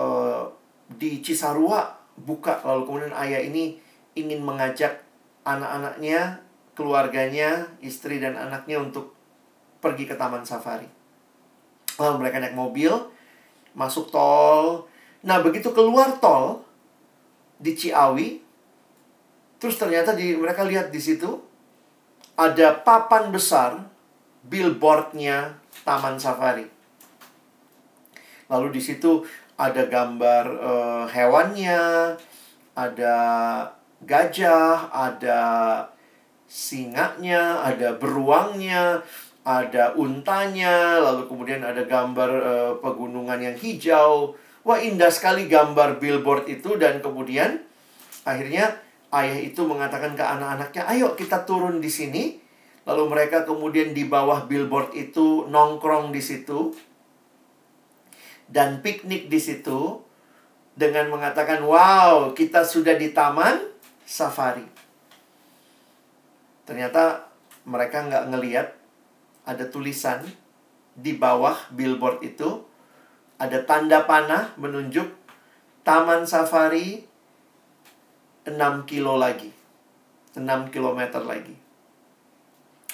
uh, 0.00 0.48
di 0.88 1.20
Cisarua 1.20 1.99
buka 2.18 2.62
lalu 2.66 2.86
kemudian 2.86 3.14
ayah 3.14 3.40
ini 3.42 3.78
ingin 4.18 4.42
mengajak 4.42 5.02
anak-anaknya, 5.46 6.42
keluarganya, 6.74 7.70
istri 7.80 8.18
dan 8.18 8.36
anaknya 8.36 8.82
untuk 8.82 9.14
pergi 9.80 10.04
ke 10.04 10.14
taman 10.18 10.44
safari. 10.44 10.86
Lalu 11.96 12.14
mereka 12.26 12.40
naik 12.40 12.56
mobil, 12.56 12.92
masuk 13.72 14.12
tol. 14.12 14.88
Nah, 15.24 15.40
begitu 15.44 15.72
keluar 15.72 16.16
tol 16.20 16.64
di 17.60 17.76
Ciawi, 17.76 18.40
terus 19.60 19.76
ternyata 19.76 20.16
di 20.16 20.32
mereka 20.32 20.64
lihat 20.64 20.88
di 20.88 21.00
situ 21.00 21.40
ada 22.40 22.72
papan 22.80 23.28
besar 23.28 23.84
billboardnya 24.48 25.60
Taman 25.84 26.16
Safari. 26.16 26.64
Lalu 28.48 28.68
di 28.72 28.82
situ 28.82 29.22
ada 29.60 29.84
gambar 29.92 30.44
uh, 30.56 31.04
hewannya, 31.12 32.16
ada 32.72 33.16
gajah, 34.08 34.88
ada 34.88 35.40
singanya, 36.48 37.60
ada 37.60 37.92
beruangnya, 38.00 39.04
ada 39.44 39.92
untanya, 40.00 40.96
lalu 41.04 41.28
kemudian 41.28 41.60
ada 41.60 41.84
gambar 41.84 42.30
uh, 42.40 42.72
pegunungan 42.80 43.36
yang 43.36 43.56
hijau. 43.60 44.32
Wah, 44.64 44.80
indah 44.80 45.12
sekali 45.12 45.44
gambar 45.44 46.00
billboard 46.00 46.48
itu 46.48 46.80
dan 46.80 47.04
kemudian 47.04 47.60
akhirnya 48.24 48.80
ayah 49.12 49.38
itu 49.44 49.60
mengatakan 49.68 50.16
ke 50.16 50.24
anak-anaknya, 50.24 50.88
"Ayo 50.88 51.12
kita 51.12 51.44
turun 51.44 51.84
di 51.84 51.92
sini." 51.92 52.24
Lalu 52.88 53.12
mereka 53.12 53.44
kemudian 53.44 53.92
di 53.92 54.08
bawah 54.08 54.48
billboard 54.48 54.96
itu 54.96 55.44
nongkrong 55.52 56.16
di 56.16 56.18
situ 56.24 56.72
dan 58.50 58.82
piknik 58.82 59.30
di 59.30 59.38
situ 59.38 60.02
dengan 60.74 61.06
mengatakan, 61.08 61.62
"Wow, 61.62 62.34
kita 62.34 62.66
sudah 62.66 62.98
di 62.98 63.14
taman 63.14 63.62
safari." 64.02 64.66
Ternyata 66.66 67.30
mereka 67.66 68.02
nggak 68.06 68.26
ngeliat 68.34 68.68
ada 69.46 69.64
tulisan 69.70 70.26
di 70.94 71.14
bawah 71.14 71.54
billboard 71.70 72.22
itu 72.26 72.66
ada 73.38 73.62
tanda 73.64 74.04
panah 74.04 74.52
menunjuk 74.58 75.08
taman 75.86 76.26
safari 76.26 77.06
6 78.44 78.84
kilo 78.84 79.16
lagi. 79.16 79.48
6 80.34 80.74
kilometer 80.74 81.22
lagi. 81.22 81.54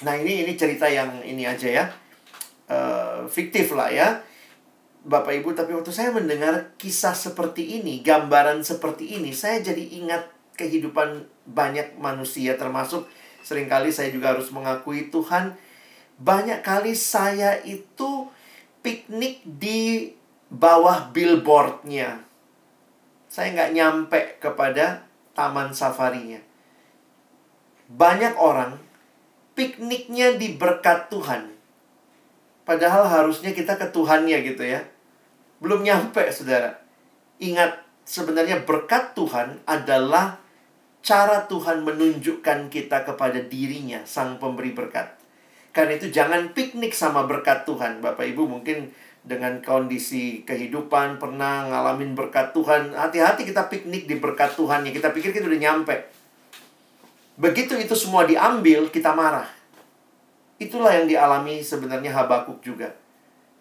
Nah, 0.05 0.13
ini 0.13 0.45
ini 0.45 0.53
cerita 0.53 0.85
yang 0.85 1.21
ini 1.25 1.43
aja 1.45 1.67
ya. 1.67 1.85
Uh, 2.67 3.23
fiktif 3.31 3.71
lah 3.71 3.87
ya 3.87 4.26
Bapak 5.07 5.39
Ibu, 5.39 5.55
tapi 5.55 5.71
waktu 5.71 5.95
saya 5.95 6.11
mendengar 6.11 6.75
kisah 6.75 7.15
seperti 7.15 7.79
ini, 7.79 8.03
gambaran 8.03 8.59
seperti 8.59 9.15
ini, 9.15 9.31
saya 9.31 9.63
jadi 9.63 10.03
ingat 10.03 10.27
kehidupan 10.59 11.23
banyak 11.47 11.95
manusia 11.95 12.59
termasuk 12.59 13.07
sering 13.45 13.71
kali 13.71 13.87
saya 13.93 14.11
juga 14.11 14.35
harus 14.35 14.51
mengakui 14.51 15.07
Tuhan 15.07 15.55
banyak 16.17 16.65
kali 16.65 16.97
saya 16.97 17.61
itu 17.61 18.25
piknik 18.81 19.45
di 19.45 20.09
bawah 20.49 21.13
billboardnya. 21.13 22.25
Saya 23.29 23.53
nggak 23.53 23.73
nyampe 23.77 24.19
kepada 24.41 25.05
taman 25.37 25.77
safarinya. 25.77 26.41
Banyak 27.87 28.33
orang 28.35 28.81
pikniknya 29.53 30.35
di 30.41 30.57
berkat 30.57 31.13
Tuhan. 31.13 31.53
Padahal 32.65 33.07
harusnya 33.07 33.53
kita 33.53 33.77
ke 33.77 33.87
Tuhannya 33.93 34.41
gitu 34.43 34.65
ya. 34.65 34.81
Belum 35.57 35.81
nyampe, 35.81 36.21
saudara. 36.29 36.77
Ingat, 37.41 37.81
sebenarnya 38.05 38.61
berkat 38.63 39.17
Tuhan 39.17 39.61
adalah 39.65 40.37
cara 41.01 41.45
Tuhan 41.47 41.87
menunjukkan 41.87 42.67
kita 42.67 43.07
kepada 43.07 43.39
dirinya, 43.39 44.03
sang 44.03 44.37
pemberi 44.37 44.75
berkat. 44.75 45.17
Karena 45.71 45.93
itu 45.93 46.09
jangan 46.09 46.51
piknik 46.57 46.91
sama 46.91 47.23
berkat 47.29 47.63
Tuhan. 47.63 48.01
Bapak 48.01 48.25
Ibu 48.25 48.49
mungkin 48.49 48.89
dengan 49.27 49.61
kondisi 49.61 50.41
kehidupan 50.41 51.21
pernah 51.21 51.69
ngalamin 51.69 52.17
berkat 52.17 52.55
Tuhan. 52.55 52.97
Hati-hati 52.97 53.45
kita 53.45 53.69
piknik 53.69 54.09
di 54.09 54.17
berkat 54.17 54.57
Tuhan. 54.57 54.87
Ya, 54.87 54.91
kita 54.95 55.13
pikir 55.13 55.29
kita 55.35 55.45
udah 55.45 55.61
nyampe. 55.61 55.95
Begitu 57.37 57.77
itu 57.77 57.93
semua 57.93 58.25
diambil, 58.25 58.89
kita 58.89 59.13
marah. 59.13 59.45
Itulah 60.57 60.97
yang 60.97 61.05
dialami 61.05 61.61
sebenarnya 61.61 62.09
Habakuk 62.09 62.65
juga. 62.65 62.89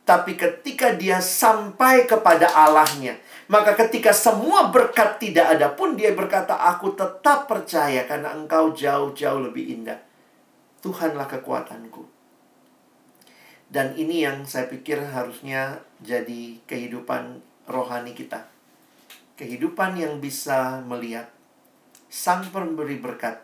Tapi 0.07 0.39
ketika 0.39 0.95
dia 0.95 1.19
sampai 1.19 2.07
kepada 2.07 2.47
Allahnya, 2.47 3.19
maka 3.51 3.75
ketika 3.75 4.15
semua 4.15 4.71
berkat 4.71 5.19
tidak 5.19 5.59
ada 5.59 5.75
pun 5.75 5.99
dia 5.99 6.15
berkata, 6.15 6.55
aku 6.55 6.95
tetap 6.95 7.51
percaya 7.51 8.07
karena 8.07 8.31
engkau 8.31 8.71
jauh-jauh 8.71 9.51
lebih 9.51 9.67
indah. 9.67 9.99
Tuhanlah 10.79 11.27
kekuatanku. 11.27 12.07
Dan 13.67 13.99
ini 13.99 14.23
yang 14.23 14.47
saya 14.47 14.71
pikir 14.71 15.03
harusnya 15.11 15.83
jadi 15.99 16.63
kehidupan 16.71 17.43
rohani 17.67 18.15
kita. 18.15 18.47
Kehidupan 19.35 19.99
yang 19.99 20.23
bisa 20.23 20.87
melihat 20.87 21.35
sang 22.07 22.47
pemberi 22.55 23.03
berkat 23.03 23.43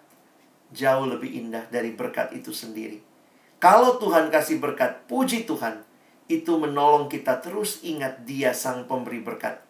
jauh 0.70 1.10
lebih 1.10 1.42
indah 1.42 1.66
dari 1.74 1.90
berkat 1.90 2.30
itu 2.38 2.54
sendiri. 2.54 3.02
Kalau 3.58 3.98
Tuhan 3.98 4.30
kasih 4.30 4.62
berkat, 4.62 5.10
puji 5.10 5.42
Tuhan 5.42 5.90
itu 6.40 6.56
menolong 6.56 7.10
kita 7.12 7.44
terus 7.44 7.84
ingat 7.84 8.24
dia 8.24 8.56
sang 8.56 8.88
pemberi 8.88 9.20
berkat. 9.20 9.60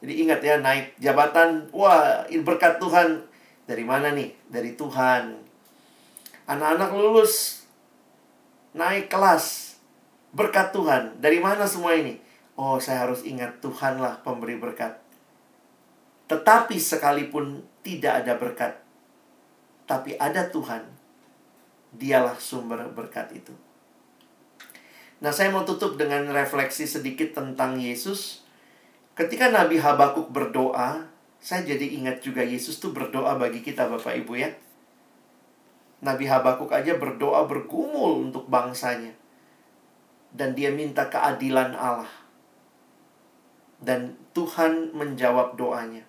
Jadi 0.00 0.12
ingat 0.24 0.40
ya 0.40 0.56
naik 0.60 0.96
jabatan, 0.96 1.68
wah 1.72 2.24
berkat 2.28 2.80
Tuhan. 2.80 3.24
Dari 3.66 3.82
mana 3.82 4.14
nih? 4.14 4.30
Dari 4.46 4.72
Tuhan. 4.78 5.36
Anak-anak 6.46 6.90
lulus 6.94 7.64
naik 8.76 9.10
kelas 9.10 9.76
berkat 10.30 10.70
Tuhan. 10.70 11.18
Dari 11.18 11.42
mana 11.42 11.66
semua 11.66 11.96
ini? 11.96 12.20
Oh, 12.56 12.80
saya 12.80 13.04
harus 13.04 13.24
ingat 13.24 13.60
Tuhanlah 13.60 14.24
pemberi 14.24 14.56
berkat. 14.56 14.96
Tetapi 16.26 16.76
sekalipun 16.80 17.62
tidak 17.86 18.24
ada 18.24 18.34
berkat, 18.34 18.72
tapi 19.86 20.18
ada 20.18 20.50
Tuhan, 20.50 20.82
dialah 21.94 22.34
sumber 22.42 22.82
berkat 22.90 23.30
itu. 23.30 23.54
Nah, 25.26 25.34
saya 25.34 25.50
mau 25.50 25.66
tutup 25.66 25.98
dengan 25.98 26.22
refleksi 26.30 26.86
sedikit 26.86 27.34
tentang 27.34 27.82
Yesus. 27.82 28.46
Ketika 29.18 29.50
Nabi 29.50 29.82
Habakuk 29.82 30.30
berdoa, 30.30 31.02
saya 31.42 31.66
jadi 31.66 31.98
ingat 31.98 32.22
juga 32.22 32.46
Yesus 32.46 32.78
tuh 32.78 32.94
berdoa 32.94 33.34
bagi 33.34 33.58
kita 33.58 33.90
Bapak 33.90 34.22
Ibu 34.22 34.38
ya. 34.38 34.54
Nabi 36.06 36.30
Habakuk 36.30 36.70
aja 36.70 36.94
berdoa 36.94 37.42
bergumul 37.42 38.30
untuk 38.30 38.46
bangsanya. 38.46 39.18
Dan 40.30 40.54
dia 40.54 40.70
minta 40.70 41.10
keadilan 41.10 41.74
Allah. 41.74 42.14
Dan 43.82 44.14
Tuhan 44.30 44.94
menjawab 44.94 45.58
doanya. 45.58 46.06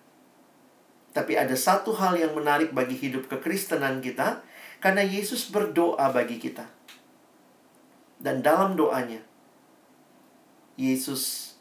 Tapi 1.10 1.34
ada 1.34 1.58
satu 1.58 1.90
hal 1.90 2.14
yang 2.14 2.38
menarik 2.38 2.70
bagi 2.70 2.94
hidup 2.94 3.26
kekristenan 3.26 3.98
kita, 3.98 4.46
karena 4.78 5.02
Yesus 5.02 5.50
berdoa 5.50 6.06
bagi 6.14 6.38
kita. 6.38 6.77
Dan 8.18 8.42
dalam 8.42 8.74
doanya, 8.74 9.22
Yesus 10.74 11.54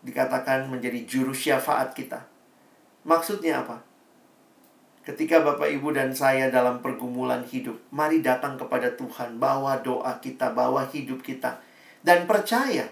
dikatakan 0.00 0.68
menjadi 0.68 1.04
juru 1.04 1.36
syafaat 1.36 1.92
kita. 1.92 2.24
Maksudnya 3.04 3.64
apa? 3.64 3.84
Ketika 5.00 5.40
Bapak 5.40 5.72
Ibu 5.72 5.96
dan 5.96 6.12
saya 6.12 6.52
dalam 6.52 6.84
pergumulan 6.84 7.40
hidup, 7.48 7.80
mari 7.88 8.20
datang 8.20 8.60
kepada 8.60 8.92
Tuhan, 8.96 9.40
bawa 9.40 9.80
doa 9.80 10.20
kita, 10.20 10.52
bawa 10.52 10.84
hidup 10.92 11.24
kita, 11.24 11.60
dan 12.04 12.28
percaya 12.28 12.88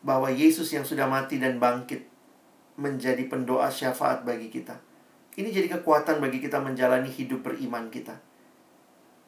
bahwa 0.00 0.32
Yesus 0.32 0.72
yang 0.72 0.88
sudah 0.88 1.04
mati 1.04 1.36
dan 1.36 1.60
bangkit 1.60 2.08
menjadi 2.80 3.28
pendoa 3.28 3.68
syafaat 3.68 4.24
bagi 4.24 4.48
kita. 4.48 4.80
Ini 5.36 5.48
jadi 5.48 5.68
kekuatan 5.80 6.20
bagi 6.20 6.40
kita 6.40 6.60
menjalani 6.60 7.08
hidup 7.08 7.44
beriman 7.44 7.88
kita. 7.88 8.16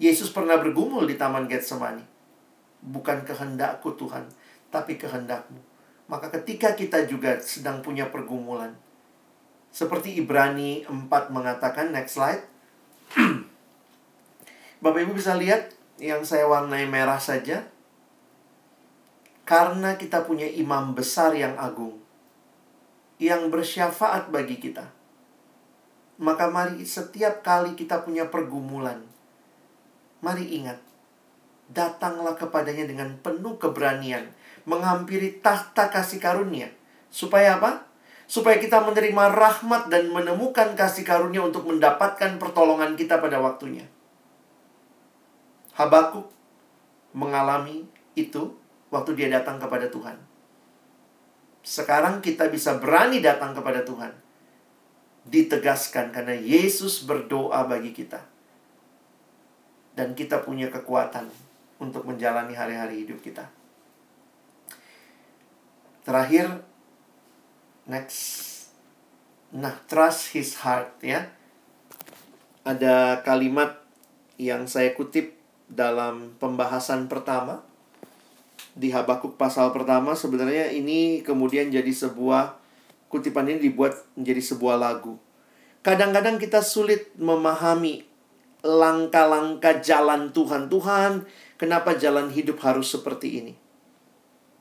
Yesus 0.00 0.28
pernah 0.32 0.60
bergumul 0.60 1.08
di 1.08 1.16
Taman 1.16 1.46
Getsemani. 1.48 2.13
Bukan 2.84 3.24
kehendakku 3.24 3.96
Tuhan, 3.96 4.28
tapi 4.68 5.00
kehendakmu. 5.00 5.56
Maka 6.04 6.28
ketika 6.28 6.76
kita 6.76 7.08
juga 7.08 7.40
sedang 7.40 7.80
punya 7.80 8.12
pergumulan, 8.12 8.76
seperti 9.74 10.14
Ibrani 10.22 10.86
4 10.86 11.10
mengatakan, 11.34 11.90
next 11.90 12.14
slide. 12.14 12.46
Bapak 14.84 15.02
Ibu 15.02 15.18
bisa 15.18 15.34
lihat 15.34 15.74
yang 15.98 16.22
saya 16.22 16.46
warnai 16.46 16.86
merah 16.86 17.18
saja. 17.18 17.66
Karena 19.42 19.98
kita 19.98 20.22
punya 20.22 20.46
imam 20.46 20.94
besar 20.94 21.34
yang 21.34 21.58
agung. 21.58 21.98
Yang 23.18 23.50
bersyafaat 23.50 24.30
bagi 24.30 24.62
kita. 24.62 24.94
Maka 26.22 26.46
mari 26.54 26.86
setiap 26.86 27.42
kali 27.42 27.74
kita 27.74 28.06
punya 28.06 28.30
pergumulan. 28.30 29.02
Mari 30.22 30.54
ingat. 30.54 30.78
Datanglah 31.74 32.38
kepadanya 32.38 32.86
dengan 32.86 33.18
penuh 33.18 33.58
keberanian. 33.58 34.30
Menghampiri 34.64 35.42
tahta 35.42 35.90
kasih 35.90 36.22
karunia. 36.22 36.70
Supaya 37.10 37.58
apa? 37.58 37.94
supaya 38.24 38.56
kita 38.56 38.80
menerima 38.80 39.36
rahmat 39.36 39.92
dan 39.92 40.08
menemukan 40.08 40.72
kasih 40.72 41.04
karunia 41.04 41.44
untuk 41.44 41.68
mendapatkan 41.68 42.40
pertolongan 42.40 42.96
kita 42.96 43.20
pada 43.20 43.40
waktunya. 43.40 43.84
Habakuk 45.76 46.30
mengalami 47.12 47.84
itu 48.14 48.54
waktu 48.88 49.10
dia 49.18 49.28
datang 49.28 49.58
kepada 49.58 49.90
Tuhan. 49.90 50.16
Sekarang 51.64 52.20
kita 52.20 52.48
bisa 52.48 52.76
berani 52.78 53.18
datang 53.20 53.56
kepada 53.56 53.82
Tuhan. 53.82 54.12
Ditegaskan 55.24 56.12
karena 56.12 56.36
Yesus 56.36 57.08
berdoa 57.08 57.64
bagi 57.64 57.96
kita. 57.96 58.20
Dan 59.96 60.12
kita 60.12 60.42
punya 60.42 60.68
kekuatan 60.68 61.30
untuk 61.78 62.06
menjalani 62.06 62.54
hari-hari 62.54 63.06
hidup 63.06 63.20
kita. 63.20 63.48
Terakhir, 66.04 66.62
Next. 67.84 68.24
Nah, 69.52 69.76
trust 69.84 70.32
his 70.32 70.56
heart 70.64 70.96
ya. 71.04 71.28
Ada 72.64 73.20
kalimat 73.20 73.76
yang 74.40 74.64
saya 74.64 74.96
kutip 74.96 75.36
dalam 75.68 76.32
pembahasan 76.40 77.12
pertama 77.12 77.60
di 78.74 78.90
Habakuk 78.90 79.38
pasal 79.38 79.70
pertama 79.70 80.18
sebenarnya 80.18 80.74
ini 80.74 81.22
kemudian 81.22 81.70
jadi 81.70 81.88
sebuah 81.94 82.58
kutipan 83.06 83.46
ini 83.46 83.70
dibuat 83.70 83.94
menjadi 84.16 84.42
sebuah 84.42 84.76
lagu. 84.80 85.20
Kadang-kadang 85.84 86.40
kita 86.40 86.64
sulit 86.64 87.12
memahami 87.20 88.02
langkah-langkah 88.64 89.84
jalan 89.84 90.32
Tuhan. 90.32 90.72
Tuhan, 90.72 91.28
kenapa 91.64 91.96
jalan 91.96 92.28
hidup 92.28 92.60
harus 92.60 92.92
seperti 92.92 93.40
ini? 93.40 93.54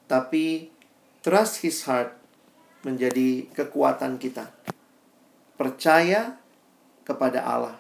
Tapi 0.08 0.72
trust 1.20 1.60
his 1.60 1.84
heart 1.84 2.16
menjadi 2.88 3.52
kekuatan 3.52 4.16
kita. 4.16 4.56
Percaya 5.60 6.40
kepada 7.04 7.44
Allah 7.44 7.76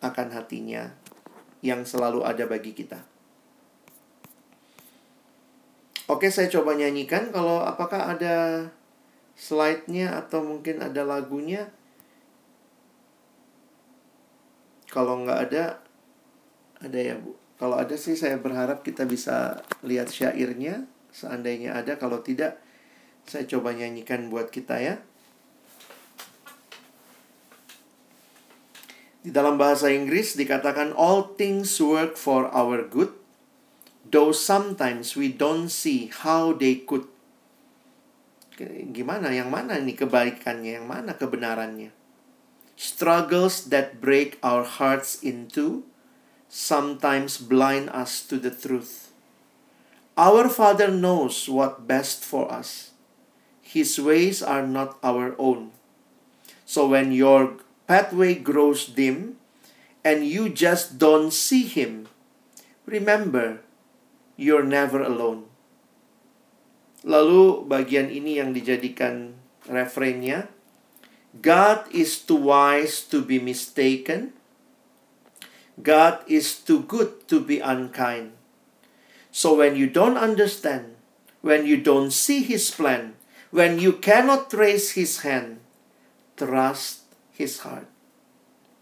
akan 0.00 0.32
hatinya 0.32 0.96
yang 1.60 1.84
selalu 1.84 2.24
ada 2.24 2.48
bagi 2.48 2.72
kita. 2.72 3.04
Oke, 6.08 6.32
saya 6.32 6.48
coba 6.48 6.72
nyanyikan 6.72 7.28
kalau 7.28 7.60
apakah 7.60 8.08
ada 8.16 8.68
slide-nya 9.36 10.16
atau 10.24 10.40
mungkin 10.40 10.80
ada 10.80 11.04
lagunya. 11.04 11.68
Kalau 14.88 15.20
nggak 15.20 15.40
ada, 15.52 15.64
ada 16.80 17.00
ya 17.00 17.20
Bu. 17.20 17.43
Kalau 17.54 17.78
ada 17.78 17.94
sih 17.94 18.18
saya 18.18 18.34
berharap 18.34 18.82
kita 18.82 19.06
bisa 19.06 19.62
lihat 19.86 20.10
syairnya. 20.10 20.90
Seandainya 21.14 21.78
ada, 21.78 21.94
kalau 21.94 22.18
tidak, 22.18 22.58
saya 23.22 23.46
coba 23.46 23.70
nyanyikan 23.70 24.26
buat 24.26 24.50
kita 24.50 24.82
ya. 24.82 24.98
Di 29.24 29.32
dalam 29.32 29.56
bahasa 29.56 29.88
Inggris 29.88 30.36
dikatakan 30.36 30.92
all 30.92 31.32
things 31.38 31.80
work 31.80 32.18
for 32.18 32.50
our 32.52 32.84
good, 32.84 33.14
though 34.04 34.36
sometimes 34.36 35.16
we 35.16 35.32
don't 35.32 35.72
see 35.72 36.12
how 36.12 36.52
they 36.52 36.84
could. 36.84 37.08
Gimana? 38.92 39.32
Yang 39.32 39.48
mana 39.48 39.80
ini 39.80 39.96
kebaikannya? 39.96 40.82
Yang 40.82 40.86
mana 40.90 41.16
kebenarannya? 41.16 41.90
Struggles 42.74 43.70
that 43.70 44.02
break 44.02 44.36
our 44.42 44.66
hearts 44.66 45.22
into 45.22 45.86
sometimes 46.54 47.34
blind 47.42 47.90
us 47.90 48.22
to 48.22 48.38
the 48.38 48.54
truth. 48.54 49.10
Our 50.14 50.46
Father 50.46 50.86
knows 50.86 51.50
what 51.50 51.90
best 51.90 52.22
for 52.22 52.46
us. 52.46 52.94
His 53.58 53.98
ways 53.98 54.38
are 54.38 54.62
not 54.62 54.94
our 55.02 55.34
own. 55.34 55.74
So 56.62 56.86
when 56.86 57.10
your 57.10 57.58
pathway 57.90 58.38
grows 58.38 58.86
dim 58.86 59.42
and 60.06 60.22
you 60.22 60.46
just 60.46 60.94
don't 61.02 61.34
see 61.34 61.66
Him, 61.66 62.06
remember, 62.86 63.58
you're 64.38 64.62
never 64.62 65.02
alone. 65.02 65.50
Lalu 67.02 67.66
bagian 67.66 68.14
ini 68.14 68.38
yang 68.38 68.54
dijadikan 68.54 69.34
refrainnya. 69.66 70.46
God 71.34 71.90
is 71.90 72.22
too 72.22 72.38
wise 72.38 73.02
to 73.10 73.18
be 73.26 73.42
mistaken. 73.42 74.38
God 75.82 76.22
is 76.28 76.60
too 76.60 76.86
good 76.86 77.26
to 77.26 77.40
be 77.40 77.58
unkind. 77.58 78.36
So 79.34 79.58
when 79.58 79.74
you 79.74 79.90
don't 79.90 80.16
understand, 80.16 80.94
when 81.42 81.66
you 81.66 81.80
don't 81.80 82.12
see 82.12 82.42
His 82.42 82.70
plan, 82.70 83.18
When 83.54 83.78
you 83.78 84.02
cannot 84.02 84.50
trace 84.50 84.98
his 84.98 85.22
hand, 85.22 85.62
trust 86.34 87.06
his 87.30 87.62
heart. 87.62 87.86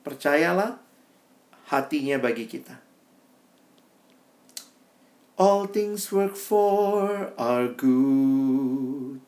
Percayalah 0.01 0.81
hatinya 1.69 2.17
bagi 2.17 2.49
kita. 2.49 2.81
All 5.37 5.69
things 5.69 6.09
work 6.09 6.33
for 6.33 7.37
our 7.37 7.69
good. 7.69 9.21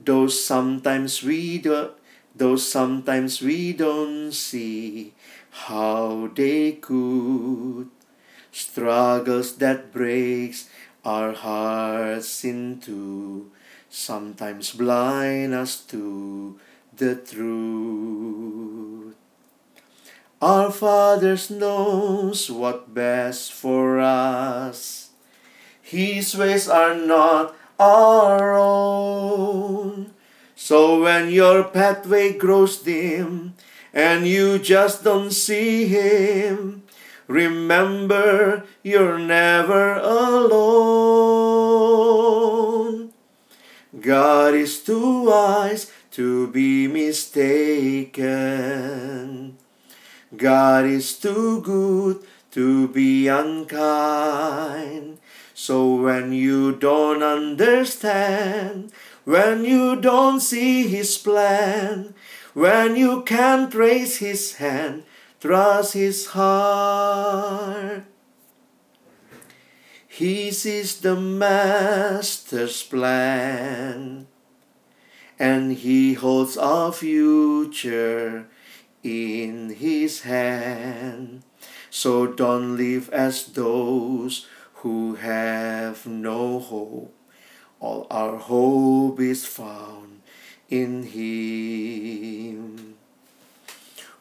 Though 0.00 0.32
sometimes 0.32 1.20
we 1.20 1.60
do, 1.60 1.92
though 2.32 2.56
sometimes 2.56 3.44
we 3.44 3.76
don't 3.76 4.32
see 4.32 5.12
how 5.50 6.30
they 6.34 6.72
could. 6.72 7.88
Struggles 8.52 9.56
that 9.56 9.92
breaks 9.92 10.68
our 11.04 11.32
hearts 11.32 12.44
into 12.44 13.50
sometimes 13.90 14.72
blind 14.72 15.52
us 15.52 15.82
to 15.90 16.58
the 16.96 17.16
truth. 17.16 19.14
Our 20.40 20.70
Father 20.70 21.36
knows 21.50 22.50
what 22.50 22.94
best 22.94 23.52
for 23.52 24.00
us. 24.00 25.10
His 25.82 26.36
ways 26.36 26.68
are 26.68 26.94
not 26.94 27.54
our 27.78 28.56
own. 28.56 30.14
So 30.54 31.02
when 31.02 31.30
your 31.30 31.64
pathway 31.64 32.38
grows 32.38 32.78
dim 32.78 33.54
and 33.92 34.26
you 34.26 34.58
just 34.58 35.04
don't 35.04 35.32
see 35.32 35.86
Him, 35.86 36.82
remember 37.26 38.64
you're 38.82 39.18
never 39.18 39.94
alone. 39.94 41.50
God 44.00 44.54
is 44.54 44.80
too 44.82 45.24
wise 45.24 45.90
to 46.12 46.46
be 46.48 46.86
mistaken. 46.86 48.20
God 50.36 50.84
is 50.86 51.18
too 51.18 51.60
good 51.62 52.22
to 52.52 52.88
be 52.88 53.26
unkind. 53.28 55.18
So 55.54 55.96
when 55.96 56.32
you 56.32 56.72
don't 56.72 57.22
understand, 57.22 58.92
when 59.24 59.64
you 59.64 59.96
don't 60.00 60.40
see 60.40 60.86
His 60.88 61.18
plan, 61.18 62.14
when 62.54 62.96
you 62.96 63.22
can't 63.22 63.70
trace 63.70 64.18
His 64.18 64.56
hand, 64.56 65.04
trust 65.40 65.94
His 65.94 66.26
heart. 66.28 68.04
His 70.06 70.66
is 70.66 71.00
the 71.00 71.16
Master's 71.16 72.82
plan, 72.82 74.26
and 75.38 75.72
He 75.72 76.14
holds 76.14 76.56
our 76.56 76.92
future 76.92 78.46
in 79.02 79.70
His 79.70 80.22
hand. 80.22 81.42
So 81.90 82.26
don't 82.26 82.76
live 82.76 83.08
as 83.10 83.46
those 83.46 84.46
who 84.74 85.14
have 85.14 86.06
no 86.06 86.58
hope. 86.58 87.14
All 87.80 88.06
our 88.10 88.36
hope 88.36 89.20
is 89.20 89.46
found 89.46 90.19
in 90.70 91.02
Him. 91.02 92.96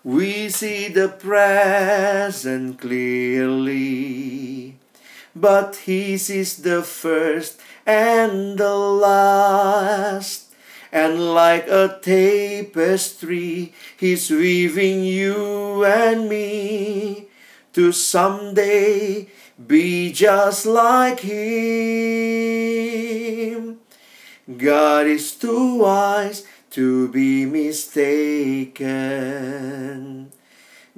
We 0.03 0.49
see 0.49 0.87
the 0.87 1.09
present 1.09 2.79
clearly, 2.81 4.75
but 5.35 5.75
His 5.77 6.29
is 6.29 6.57
the 6.57 6.81
first 6.83 7.59
and 7.85 8.57
the 8.57 8.75
last. 8.75 10.47
And 10.91 11.33
like 11.33 11.67
a 11.67 11.99
tapestry, 12.01 13.73
He's 13.97 14.31
weaving 14.31 15.03
you 15.03 15.85
and 15.85 16.27
me 16.27 17.27
to 17.73 17.91
someday 17.91 19.27
be 19.67 20.11
just 20.11 20.65
like 20.65 21.19
Him. 21.19 22.49
God 24.57 25.05
is 25.05 25.35
too 25.35 25.75
wise 25.75 26.43
to 26.71 27.07
be 27.09 27.45
mistaken. 27.45 28.79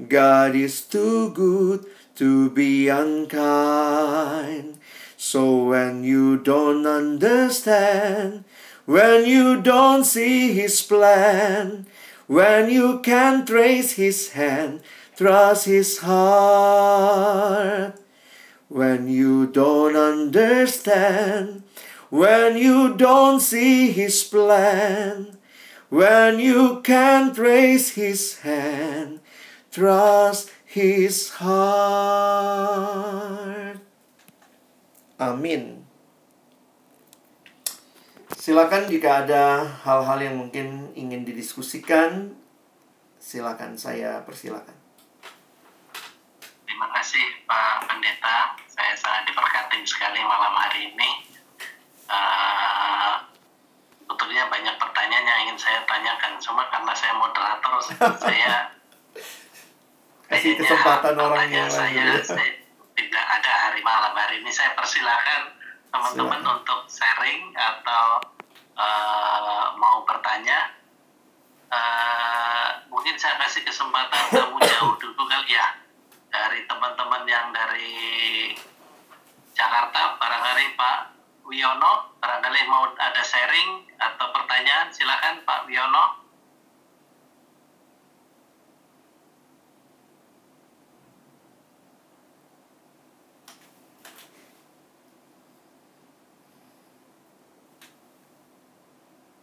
God 0.07 0.55
is 0.55 0.81
too 0.81 1.31
good 1.31 1.85
to 2.15 2.49
be 2.49 2.87
unkind. 2.87 4.77
So 5.17 5.65
when 5.65 6.03
you 6.03 6.37
don't 6.37 6.85
understand, 6.85 8.45
when 8.85 9.25
you 9.25 9.61
don't 9.61 10.05
see 10.05 10.53
His 10.53 10.81
plan, 10.81 11.87
when 12.27 12.69
you 12.69 12.99
can't 12.99 13.45
trace 13.45 13.93
His 13.93 14.31
hand, 14.31 14.81
trust 15.17 15.65
His 15.65 15.97
heart. 15.99 17.95
When 18.69 19.07
you 19.09 19.47
don't 19.47 19.97
understand, 19.97 21.60
when 22.11 22.59
you 22.59 22.93
don't 22.99 23.39
see 23.39 23.89
His 23.95 24.21
plan, 24.27 25.39
when 25.87 26.37
you 26.43 26.83
can't 26.83 27.33
trace 27.33 27.95
His 27.95 28.43
hand, 28.43 29.23
trust 29.71 30.51
His 30.67 31.39
heart. 31.39 31.71
Amin. 35.15 35.87
Silakan 38.35 38.89
jika 38.91 39.23
ada 39.23 39.63
hal-hal 39.85 40.19
yang 40.19 40.35
mungkin 40.35 40.91
ingin 40.97 41.23
didiskusikan, 41.23 42.35
silakan 43.21 43.77
saya 43.77 44.25
persilakan. 44.25 44.75
Terima 46.65 46.89
kasih 46.89 47.21
Pak 47.45 47.85
Pendeta, 47.85 48.57
saya 48.65 48.97
sangat 48.97 49.29
diberkati 49.29 49.85
sekali 49.85 50.25
malam 50.25 50.57
hari 50.57 50.89
ini. 50.89 51.30
Uh, 52.11 53.15
sebetulnya 54.03 54.51
banyak 54.51 54.75
pertanyaan 54.75 55.23
yang 55.23 55.39
ingin 55.47 55.57
saya 55.59 55.79
tanyakan, 55.87 56.35
cuma 56.43 56.67
karena 56.67 56.91
saya 56.91 57.13
moderator, 57.15 57.73
saya 58.27 58.67
kasih 60.27 60.59
kesempatan 60.59 61.15
orang 61.15 61.47
yang 61.47 61.71
saya, 61.71 62.19
saya 62.19 62.51
tidak 62.95 63.25
ada 63.39 63.51
hari 63.67 63.79
malam 63.79 64.11
hari 64.11 64.43
ini. 64.43 64.51
Saya 64.51 64.75
persilahkan 64.75 65.55
teman-teman 65.91 66.43
untuk 66.59 66.87
sharing 66.91 67.51
atau 67.55 68.23
uh, 68.75 69.71
mau 69.79 70.03
bertanya. 70.03 70.75
Uh, 71.71 72.67
mungkin 72.91 73.15
saya 73.15 73.39
kasih 73.39 73.63
kesempatan 73.63 74.27
kamu 74.27 74.59
jauh 74.75 74.93
dulu 74.99 75.23
kali 75.23 75.55
ya 75.55 75.79
dari 76.31 76.67
teman-teman 76.67 77.23
yang 77.23 77.47
dari 77.55 78.51
Jakarta, 79.55 80.19
barangkali 80.19 80.75
Pak 80.75 81.10
Wiono, 81.51 82.15
barangkali 82.23 82.63
mau 82.71 82.87
ada 82.95 83.19
sharing 83.19 83.83
atau 83.99 84.31
pertanyaan, 84.31 84.87
silakan 84.95 85.43
Pak 85.43 85.67
Wiono. 85.67 86.23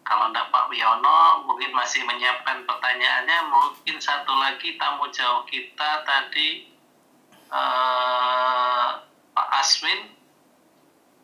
Kalau 0.01 0.33
enggak 0.33 0.49
Pak 0.49 0.73
Wiono 0.73 1.45
mungkin 1.45 1.77
masih 1.77 2.09
menyiapkan 2.09 2.65
pertanyaannya, 2.65 3.53
mungkin 3.53 4.01
satu 4.01 4.33
lagi 4.33 4.81
tamu 4.81 5.13
jauh 5.13 5.45
kita 5.45 6.09
tadi 6.09 6.73
uh, 7.53 8.97
Pak 9.37 9.49
Aswin, 9.61 10.18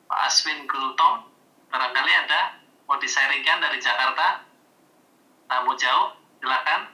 Pak 0.05 0.21
Aswin 0.29 0.69
Gultom, 0.69 1.25
barangkali 1.73 2.13
ada 2.13 2.61
mau 2.85 3.01
disaringkan 3.01 3.65
dari 3.65 3.81
Jakarta, 3.81 4.45
tamu 5.49 5.73
jauh, 5.81 6.13
silakan. 6.41 6.93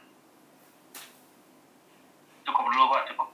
Cukup 2.46 2.64
dulu 2.70 2.86
Pak, 2.94 3.02
cukup. 3.10 3.28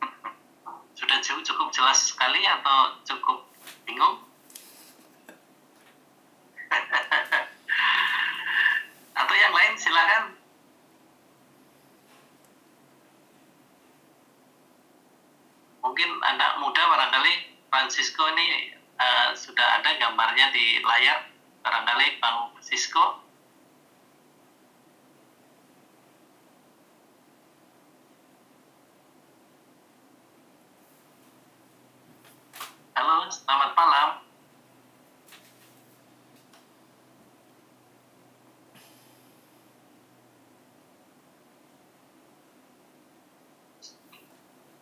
Sudah 0.98 1.20
cukup, 1.20 1.44
cukup 1.44 1.68
jelas 1.68 2.00
sekali 2.00 2.40
atau 2.48 2.96
cukup 3.04 3.44
bingung? 3.84 4.24
atau 9.20 9.34
yang 9.36 9.52
lain 9.52 9.76
silakan. 9.76 10.32
Mungkin 15.84 16.08
anak 16.24 16.56
muda 16.64 16.82
barangkali 16.88 17.32
Francisco 17.68 18.24
ini 18.32 18.79
uh, 19.00 19.28
sudah 19.32 19.80
ada 19.80 19.96
gambarnya 19.96 20.52
di 20.52 20.84
layar 20.84 21.32
barangkali 21.64 22.20
Bang 22.20 22.52
Francisco. 22.52 23.24
Halo, 32.92 33.32
selamat 33.32 33.70
malam. 33.72 34.08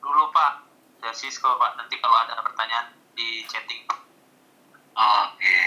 Dulu 0.02 0.24
Pak, 0.34 0.52
dari 0.98 1.14
Cisco 1.14 1.54
Pak. 1.54 1.78
Nanti 1.78 1.94
kalau 2.02 2.16
ada 2.26 2.42
pertanyaan 2.42 2.90
di 3.14 3.46
chatting. 3.46 4.07
Oke. 4.98 5.58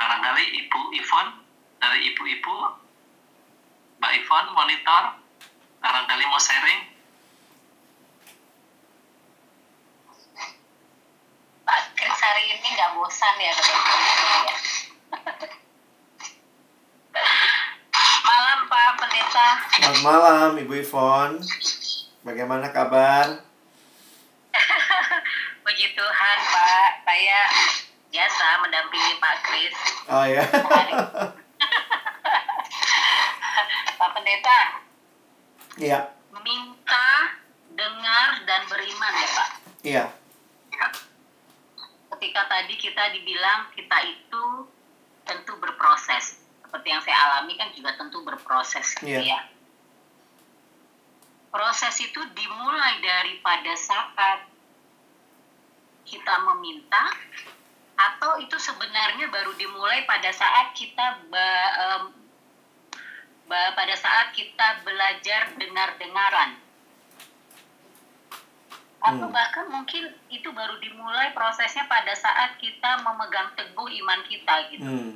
Barangkali 0.00 0.44
Ibu 0.64 0.80
Ivon 0.96 1.28
dari 1.76 2.08
Ibu-Ibu, 2.08 2.56
Mbak 4.00 4.12
Ivon 4.16 4.46
monitor, 4.56 5.20
barangkali 5.84 6.24
mau 6.24 6.40
sharing. 6.40 6.88
Pak 11.68 11.80
Kris 12.00 12.20
hari 12.24 12.44
ini 12.48 12.68
nggak 12.80 12.96
bosan 12.96 13.36
ya 13.36 13.52
ya. 13.52 13.76
Malam 18.24 18.58
Pak 18.72 18.88
Pendeta. 19.04 19.48
Selamat 19.76 20.00
malam 20.00 20.56
Ibu 20.56 20.80
Ivon. 20.80 21.44
Bagaimana 22.24 22.72
kabar? 22.72 23.44
Puji 25.60 25.86
Tuhan 25.92 26.38
Pak, 26.40 26.99
saya 27.10 27.42
biasa 28.06 28.46
mendampingi 28.62 29.18
Pak 29.18 29.36
Kris. 29.42 29.74
Oh 30.06 30.22
ya. 30.22 30.46
Pak 33.98 34.10
Pendeta, 34.14 34.58
Iya, 35.74 36.06
minta, 36.38 37.10
dengar, 37.74 38.28
dan 38.46 38.62
beriman 38.70 39.10
ya 39.12 39.28
Pak. 39.34 39.48
iya. 39.82 40.04
Ketika 42.14 42.42
tadi 42.46 42.74
kita 42.78 43.10
dibilang 43.10 43.74
kita 43.74 43.98
itu 44.06 44.44
tentu 45.26 45.52
berproses. 45.58 46.38
Seperti 46.62 46.86
yang 46.86 47.02
saya 47.02 47.18
alami 47.26 47.58
kan 47.58 47.74
juga 47.74 47.98
tentu 47.98 48.22
berproses 48.22 48.94
gitu 48.96 49.18
Iya. 49.18 49.34
ya. 49.34 49.40
proses 51.50 51.98
itu 51.98 52.22
dimulai 52.30 53.02
dari 53.02 53.42
pada 53.42 53.74
saat 53.74 54.46
kita 56.02 56.34
meminta 56.46 57.12
atau 57.94 58.38
itu 58.38 58.56
sebenarnya 58.56 59.28
baru 59.28 59.52
dimulai 59.54 60.04
pada 60.04 60.30
saat 60.30 60.72
kita 60.72 61.20
ba- 61.26 61.72
em, 61.76 62.02
ba- 63.44 63.72
pada 63.72 63.92
saat 63.94 64.32
kita 64.32 64.80
belajar 64.80 65.52
dengar-dengaran 65.54 66.56
atau 69.00 69.26
Hmm. 69.26 69.32
bahkan 69.32 69.64
mungkin 69.66 70.12
itu 70.28 70.48
baru 70.50 70.76
dimulai 70.76 71.32
prosesnya 71.32 71.84
pada 71.86 72.12
saat 72.14 72.56
kita 72.56 73.00
memegang 73.00 73.48
teguh 73.54 73.88
iman 73.98 74.20
kita 74.24 74.54
gitu 74.70 74.84
Hmm. 74.84 75.12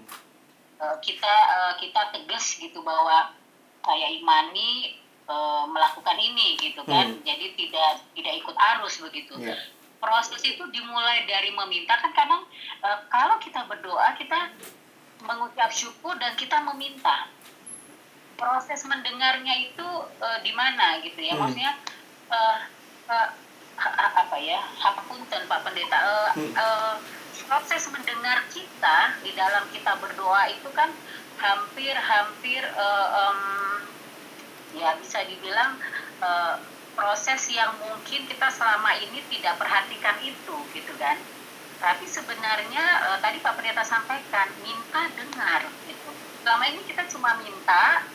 Eh, 0.75 0.97
kita 1.01 1.35
eh, 1.51 1.73
kita 1.79 2.11
tegas 2.11 2.57
gitu 2.57 2.81
bahwa 2.81 3.33
saya 3.81 4.09
imani 4.11 4.97
eh, 5.25 5.65
melakukan 5.67 6.17
ini 6.19 6.57
gitu 6.59 6.81
kan 6.83 7.13
Hmm. 7.13 7.21
jadi 7.23 7.53
tidak 7.55 7.91
tidak 8.13 8.35
ikut 8.37 8.57
arus 8.57 9.01
begitu 9.01 9.37
Ya. 9.39 9.57
Proses 10.05 10.45
itu 10.45 10.61
dimulai 10.69 11.25
dari 11.25 11.49
meminta 11.51 11.97
kan 11.97 12.13
kadang 12.13 12.45
eh, 12.85 12.99
kalau 13.09 13.41
kita 13.41 13.65
berdoa 13.65 14.13
kita 14.15 14.53
mengucap 15.25 15.73
syukur 15.73 16.13
dan 16.21 16.37
kita 16.37 16.61
meminta 16.63 17.33
proses 18.37 18.85
mendengarnya 18.85 19.65
itu 19.65 19.89
eh, 20.21 20.39
di 20.45 20.53
mana 20.53 21.01
gitu 21.01 21.17
ya 21.19 21.33
Hmm. 21.35 21.49
maksudnya 21.49 21.73
ha- 23.09 23.33
ha- 23.97 24.15
apa 24.21 24.37
ya 24.39 24.61
hapunten 24.61 25.43
pak 25.45 25.61
pendeta 25.65 25.99
Hmm. 26.37 26.53
eh, 26.53 26.95
proses 27.45 27.89
mendengar 27.89 28.45
kita 28.49 28.97
di 29.21 29.33
dalam 29.33 29.65
kita 29.71 29.97
berdoa 29.97 30.47
itu 30.49 30.69
kan 30.71 30.93
hampir-hampir 31.41 32.63
eh, 32.63 33.09
em, 33.19 33.41
ya 34.75 34.93
bisa 34.97 35.25
dibilang 35.25 35.81
eh, 36.21 36.55
proses 36.95 37.43
yang 37.51 37.75
mungkin 37.83 38.25
kita 38.25 38.49
selama 38.49 38.95
ini 39.03 39.21
tidak 39.29 39.59
perhatikan 39.59 40.17
itu 40.23 40.57
gitu 40.73 40.93
kan. 40.97 41.19
Tapi 41.83 42.07
sebenarnya 42.09 42.85
eh, 43.13 43.19
tadi 43.21 43.43
Pak 43.43 43.55
Pendeta 43.59 43.85
sampaikan 43.85 44.49
minta 44.63 45.11
dengar 45.13 45.67
gitu. 45.85 46.11
Selama 46.41 46.65
ini 46.71 46.81
kita 46.87 47.05
cuma 47.11 47.37
minta 47.43 48.07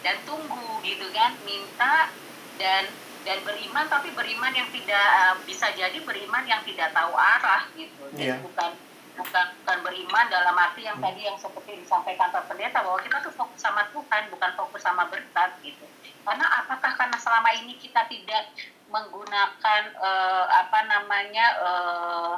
dan 0.00 0.16
tunggu 0.24 0.80
gitu 0.86 1.06
kan. 1.12 1.34
Minta 1.44 2.08
dan 2.56 2.86
dan 3.26 3.38
beriman 3.44 3.84
tapi 3.90 4.14
beriman 4.14 4.54
yang 4.54 4.70
tidak 4.72 5.06
eh, 5.20 5.34
bisa 5.44 5.68
jadi 5.74 5.98
beriman 6.00 6.46
yang 6.46 6.62
tidak 6.64 6.94
tahu 6.94 7.12
arah 7.12 7.68
gitu. 7.74 8.06
Jadi 8.14 8.32
Iya. 8.32 8.40
bukan 8.40 8.70
bukan 9.18 9.46
bukan 9.66 9.78
beriman 9.82 10.30
dalam 10.30 10.54
arti 10.54 10.86
yang 10.86 10.94
tadi 11.02 11.26
yang 11.26 11.34
seperti 11.34 11.82
disampaikan 11.82 12.30
Pak 12.30 12.46
Pendeta 12.46 12.86
bahwa 12.86 13.02
kita 13.02 13.18
tuh 13.18 13.34
fokus 13.34 13.58
sama 13.58 13.90
Tuhan 13.90 14.30
bukan 14.30 14.50
fokus 14.54 14.78
sama 14.78 15.10
berkat 15.10 15.58
gitu 15.66 15.82
karena 16.28 16.44
apakah 16.60 16.92
karena 16.92 17.16
selama 17.16 17.48
ini 17.56 17.80
kita 17.80 18.04
tidak 18.04 18.52
menggunakan 18.92 19.82
eh, 19.96 20.44
apa 20.44 20.78
namanya 20.84 21.46
eh, 21.56 22.32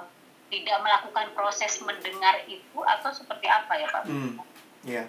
tidak 0.50 0.78
melakukan 0.78 1.26
proses 1.34 1.82
mendengar 1.82 2.38
itu 2.46 2.78
atau 2.78 3.10
seperti 3.10 3.50
apa 3.50 3.72
ya 3.74 3.86
Pak? 3.90 4.02
Hmm. 4.06 4.38
Ya. 4.86 5.02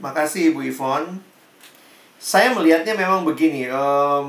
Makasih 0.00 0.52
Ibu 0.52 0.68
Ivon. 0.68 1.24
Saya 2.20 2.52
melihatnya 2.52 2.92
memang 2.92 3.24
begini. 3.24 3.64
em, 3.64 4.28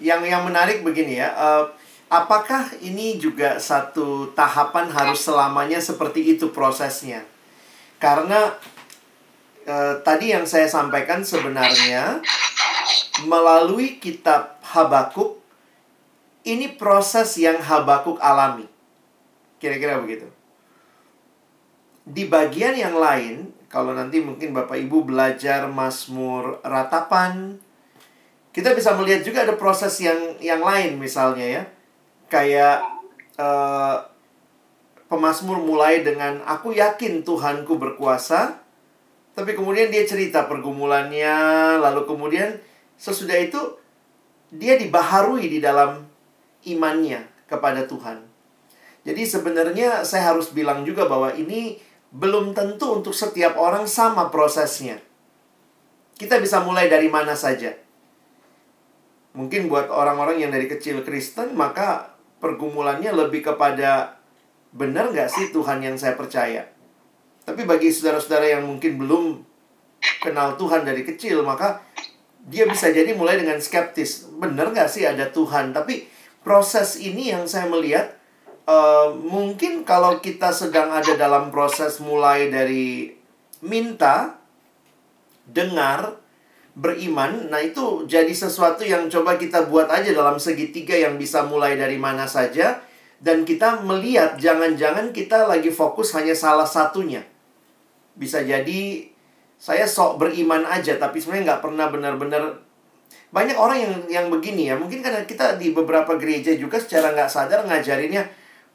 yang 0.00 0.24
yang 0.24 0.48
menarik 0.48 0.80
begini 0.80 1.20
ya. 1.20 1.28
eh, 1.36 1.64
apakah 2.08 2.72
ini 2.80 3.20
juga 3.20 3.60
satu 3.60 4.32
tahapan 4.32 4.88
harus 4.88 5.20
selamanya 5.20 5.76
seperti 5.80 6.36
itu 6.36 6.48
prosesnya? 6.48 7.28
Karena 8.00 8.56
eh, 9.68 9.94
tadi 10.00 10.32
yang 10.32 10.48
saya 10.48 10.64
sampaikan 10.64 11.20
sebenarnya 11.20 12.24
melalui 13.28 14.00
kitab 14.00 14.56
Habakuk 14.64 15.38
ini 16.48 16.72
proses 16.80 17.36
yang 17.36 17.60
Habakuk 17.60 18.16
alami. 18.24 18.64
Kira-kira 19.60 20.00
begitu. 20.00 20.24
Di 22.08 22.24
bagian 22.24 22.72
yang 22.72 22.96
lain, 22.96 23.52
kalau 23.68 23.92
nanti 23.92 24.24
mungkin 24.24 24.56
Bapak 24.56 24.80
Ibu 24.80 25.12
belajar 25.12 25.68
Mazmur 25.68 26.64
ratapan, 26.64 27.60
kita 28.56 28.72
bisa 28.72 28.96
melihat 28.96 29.20
juga 29.20 29.44
ada 29.44 29.54
proses 29.60 30.00
yang 30.00 30.40
yang 30.40 30.64
lain 30.64 30.96
misalnya 30.96 31.44
ya. 31.44 31.62
Kayak 32.32 32.80
eh, 33.36 33.96
pemazmur 35.08 35.60
mulai 35.60 36.04
dengan 36.04 36.40
aku 36.44 36.76
yakin 36.76 37.24
Tuhanku 37.24 37.76
berkuasa, 37.76 38.60
tapi 39.38 39.54
kemudian 39.54 39.86
dia 39.86 40.02
cerita 40.02 40.50
pergumulannya, 40.50 41.38
lalu 41.78 42.10
kemudian 42.10 42.58
sesudah 42.98 43.38
itu 43.38 43.78
dia 44.50 44.74
dibaharui 44.74 45.46
di 45.46 45.62
dalam 45.62 46.02
imannya 46.66 47.22
kepada 47.46 47.86
Tuhan. 47.86 48.26
Jadi 49.06 49.22
sebenarnya 49.22 50.02
saya 50.02 50.34
harus 50.34 50.50
bilang 50.50 50.82
juga 50.82 51.06
bahwa 51.06 51.30
ini 51.38 51.78
belum 52.10 52.50
tentu 52.50 52.98
untuk 52.98 53.14
setiap 53.14 53.54
orang 53.54 53.86
sama 53.86 54.26
prosesnya. 54.26 54.98
Kita 56.18 56.42
bisa 56.42 56.58
mulai 56.66 56.90
dari 56.90 57.06
mana 57.06 57.38
saja. 57.38 57.78
Mungkin 59.38 59.70
buat 59.70 59.86
orang-orang 59.86 60.42
yang 60.42 60.50
dari 60.50 60.66
kecil 60.66 61.06
Kristen, 61.06 61.54
maka 61.54 62.10
pergumulannya 62.42 63.14
lebih 63.14 63.46
kepada 63.46 64.18
benar 64.74 65.14
nggak 65.14 65.30
sih 65.30 65.54
Tuhan 65.54 65.78
yang 65.78 65.94
saya 65.94 66.18
percaya. 66.18 66.74
Tapi 67.48 67.64
bagi 67.64 67.88
saudara-saudara 67.88 68.60
yang 68.60 68.68
mungkin 68.68 69.00
belum 69.00 69.40
kenal 70.20 70.60
Tuhan 70.60 70.84
dari 70.84 71.00
kecil, 71.00 71.40
maka 71.40 71.80
dia 72.44 72.68
bisa 72.68 72.92
jadi 72.92 73.16
mulai 73.16 73.40
dengan 73.40 73.56
skeptis. 73.56 74.28
Benar 74.36 74.76
nggak 74.76 74.92
sih 74.92 75.08
ada 75.08 75.32
Tuhan? 75.32 75.72
Tapi 75.72 76.04
proses 76.44 77.00
ini 77.00 77.32
yang 77.32 77.48
saya 77.48 77.64
melihat 77.72 78.20
eh, 78.68 79.08
mungkin 79.16 79.88
kalau 79.88 80.20
kita 80.20 80.52
sedang 80.52 80.92
ada 80.92 81.16
dalam 81.16 81.48
proses 81.48 82.04
mulai 82.04 82.52
dari 82.52 83.16
minta, 83.64 84.36
dengar, 85.48 86.20
beriman, 86.76 87.48
nah 87.48 87.64
itu 87.64 88.04
jadi 88.04 88.28
sesuatu 88.28 88.84
yang 88.84 89.08
coba 89.08 89.40
kita 89.40 89.72
buat 89.72 89.88
aja 89.88 90.12
dalam 90.12 90.36
segitiga 90.36 91.00
yang 91.00 91.16
bisa 91.16 91.48
mulai 91.48 91.80
dari 91.80 91.96
mana 91.96 92.28
saja 92.28 92.84
dan 93.24 93.48
kita 93.48 93.82
melihat 93.82 94.36
jangan-jangan 94.36 95.16
kita 95.16 95.48
lagi 95.48 95.72
fokus 95.72 96.12
hanya 96.12 96.36
salah 96.36 96.68
satunya. 96.68 97.24
Bisa 98.18 98.42
jadi 98.42 99.06
saya 99.58 99.86
sok 99.86 100.22
beriman 100.22 100.66
aja 100.66 100.98
tapi 100.98 101.22
sebenarnya 101.22 101.54
nggak 101.54 101.62
pernah 101.62 101.86
benar-benar. 101.90 102.42
Banyak 103.30 103.54
orang 103.54 103.78
yang 103.78 103.94
yang 104.08 104.26
begini 104.28 104.68
ya 104.68 104.74
mungkin 104.74 105.00
karena 105.00 105.22
kita 105.22 105.56
di 105.56 105.70
beberapa 105.70 106.18
gereja 106.18 106.52
juga 106.58 106.82
secara 106.82 107.14
nggak 107.14 107.30
sadar 107.30 107.62
ngajarinnya 107.68 108.24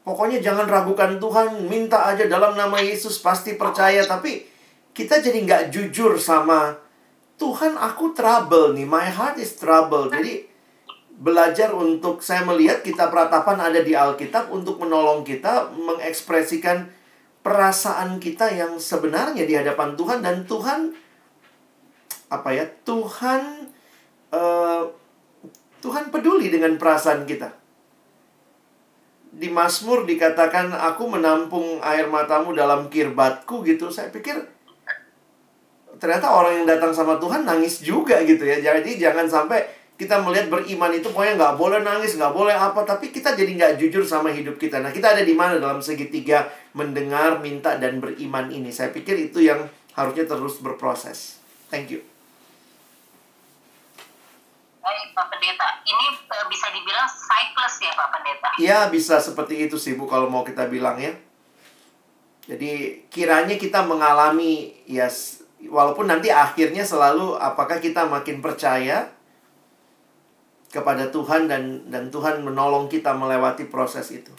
pokoknya 0.06 0.38
jangan 0.40 0.68
ragukan 0.68 1.18
Tuhan 1.18 1.66
minta 1.66 2.06
aja 2.08 2.24
dalam 2.24 2.56
nama 2.56 2.80
Yesus 2.80 3.20
pasti 3.20 3.60
percaya. 3.60 4.04
Tapi 4.08 4.44
kita 4.96 5.20
jadi 5.20 5.38
nggak 5.44 5.62
jujur 5.74 6.16
sama 6.16 6.80
Tuhan 7.34 7.74
aku 7.74 8.14
trouble 8.14 8.78
nih 8.78 8.86
my 8.86 9.08
heart 9.10 9.36
is 9.36 9.58
trouble. 9.58 10.08
Jadi 10.08 10.46
belajar 11.14 11.70
untuk 11.70 12.22
saya 12.22 12.42
melihat 12.42 12.82
kitab 12.82 13.14
ratapan 13.14 13.58
ada 13.62 13.80
di 13.82 13.94
Alkitab 13.94 14.50
untuk 14.50 14.82
menolong 14.82 15.22
kita 15.22 15.70
mengekspresikan 15.74 16.90
perasaan 17.44 18.16
kita 18.16 18.48
yang 18.48 18.80
sebenarnya 18.80 19.44
di 19.44 19.52
hadapan 19.52 19.92
Tuhan 19.92 20.24
dan 20.24 20.48
Tuhan 20.48 20.96
apa 22.32 22.48
ya 22.56 22.64
Tuhan 22.88 23.68
eh, 24.32 24.82
Tuhan 25.84 26.08
peduli 26.08 26.48
dengan 26.48 26.80
perasaan 26.80 27.28
kita. 27.28 27.52
Di 29.34 29.52
Mazmur 29.52 30.08
dikatakan 30.08 30.72
aku 30.72 31.04
menampung 31.04 31.84
air 31.84 32.08
matamu 32.08 32.56
dalam 32.56 32.88
kirbatku 32.88 33.60
gitu. 33.68 33.92
Saya 33.92 34.08
pikir 34.08 34.40
ternyata 36.00 36.32
orang 36.32 36.64
yang 36.64 36.66
datang 36.66 36.96
sama 36.96 37.20
Tuhan 37.20 37.44
nangis 37.44 37.84
juga 37.84 38.24
gitu 38.24 38.48
ya. 38.48 38.64
Jadi 38.64 38.96
jangan 38.96 39.28
sampai 39.28 39.83
kita 39.94 40.18
melihat 40.18 40.50
beriman 40.50 40.90
itu 40.90 41.06
pokoknya 41.06 41.38
nggak 41.38 41.54
boleh 41.54 41.78
nangis 41.80 42.18
nggak 42.18 42.34
boleh 42.34 42.50
apa 42.50 42.82
tapi 42.82 43.14
kita 43.14 43.38
jadi 43.38 43.46
nggak 43.54 43.72
jujur 43.78 44.02
sama 44.02 44.34
hidup 44.34 44.58
kita. 44.58 44.82
Nah 44.82 44.90
kita 44.90 45.14
ada 45.14 45.22
di 45.22 45.30
mana 45.32 45.62
dalam 45.62 45.78
segitiga 45.78 46.50
mendengar 46.74 47.38
minta 47.38 47.78
dan 47.78 48.02
beriman 48.02 48.50
ini? 48.50 48.74
Saya 48.74 48.90
pikir 48.90 49.30
itu 49.30 49.38
yang 49.38 49.70
harusnya 49.94 50.26
terus 50.26 50.58
berproses. 50.58 51.38
Thank 51.70 51.94
you. 51.94 52.02
Baik 54.82 55.16
Pak 55.16 55.26
Pendeta, 55.30 55.68
ini 55.86 56.06
eh, 56.12 56.46
bisa 56.50 56.66
dibilang 56.68 57.08
cycles 57.08 57.74
ya 57.80 57.92
Pak 57.94 58.08
Pendeta. 58.12 58.48
ya 58.60 58.78
bisa 58.90 59.16
seperti 59.16 59.64
itu 59.64 59.80
sih 59.80 59.94
bu 59.94 60.04
kalau 60.04 60.26
mau 60.28 60.42
kita 60.42 60.66
bilang 60.66 60.98
ya. 60.98 61.14
Jadi 62.44 63.00
kiranya 63.08 63.56
kita 63.56 63.80
mengalami 63.80 64.74
ya 64.84 65.08
s- 65.08 65.40
walaupun 65.64 66.04
nanti 66.04 66.28
akhirnya 66.28 66.84
selalu 66.84 67.40
apakah 67.40 67.80
kita 67.80 68.04
makin 68.04 68.44
percaya 68.44 69.13
kepada 70.74 71.06
Tuhan 71.14 71.46
dan 71.46 71.86
dan 71.86 72.10
Tuhan 72.10 72.42
menolong 72.42 72.90
kita 72.90 73.14
melewati 73.14 73.70
proses 73.70 74.10
itu. 74.10 74.34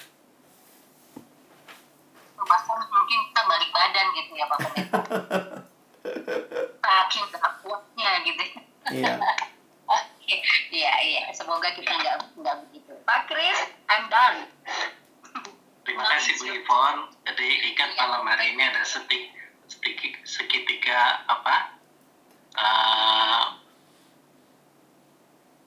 Pastor, 2.45 2.77
mungkin 2.77 3.19
kita 3.31 3.41
balik 3.47 3.69
badan 3.71 4.07
gitu 4.13 4.31
ya 4.35 4.45
Pak 4.51 4.59
Saking 6.85 7.25
takutnya 7.31 8.11
gitu. 8.27 8.43
Iya. 8.91 9.17
Oke, 9.89 10.35
iya 10.69 10.93
iya. 11.01 11.23
Semoga 11.33 11.73
kita 11.73 11.89
nggak 11.89 12.37
nggak 12.37 12.55
begitu. 12.67 12.93
Pak 13.07 13.31
Kris, 13.31 13.59
I'm 13.89 14.05
done. 14.11 14.45
Terima 15.87 16.05
kasih 16.05 16.37
Bu 16.37 16.45
Ivon. 16.51 17.09
Jadi 17.25 17.47
ikan 17.73 17.89
ya. 17.95 18.05
malam 18.05 18.27
hari 18.29 18.53
ini 18.53 18.61
ada 18.61 18.85
sedikit 18.85 19.33
sedikit 19.65 20.13
segitiga 20.21 21.25
apa 21.25 21.73
uh, 22.53 23.64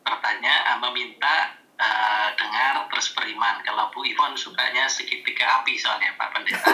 bertanya, 0.09 0.81
meminta 0.81 1.53
eh, 1.77 2.29
dengar 2.41 2.89
terus 2.89 3.13
beriman. 3.13 3.61
Kalau 3.61 3.93
Bu 3.93 4.09
Ivon 4.09 4.33
sukanya 4.35 4.89
segitiga 4.89 5.61
api 5.61 5.77
soalnya 5.77 6.17
Pak 6.17 6.29
Pendeta. 6.33 6.73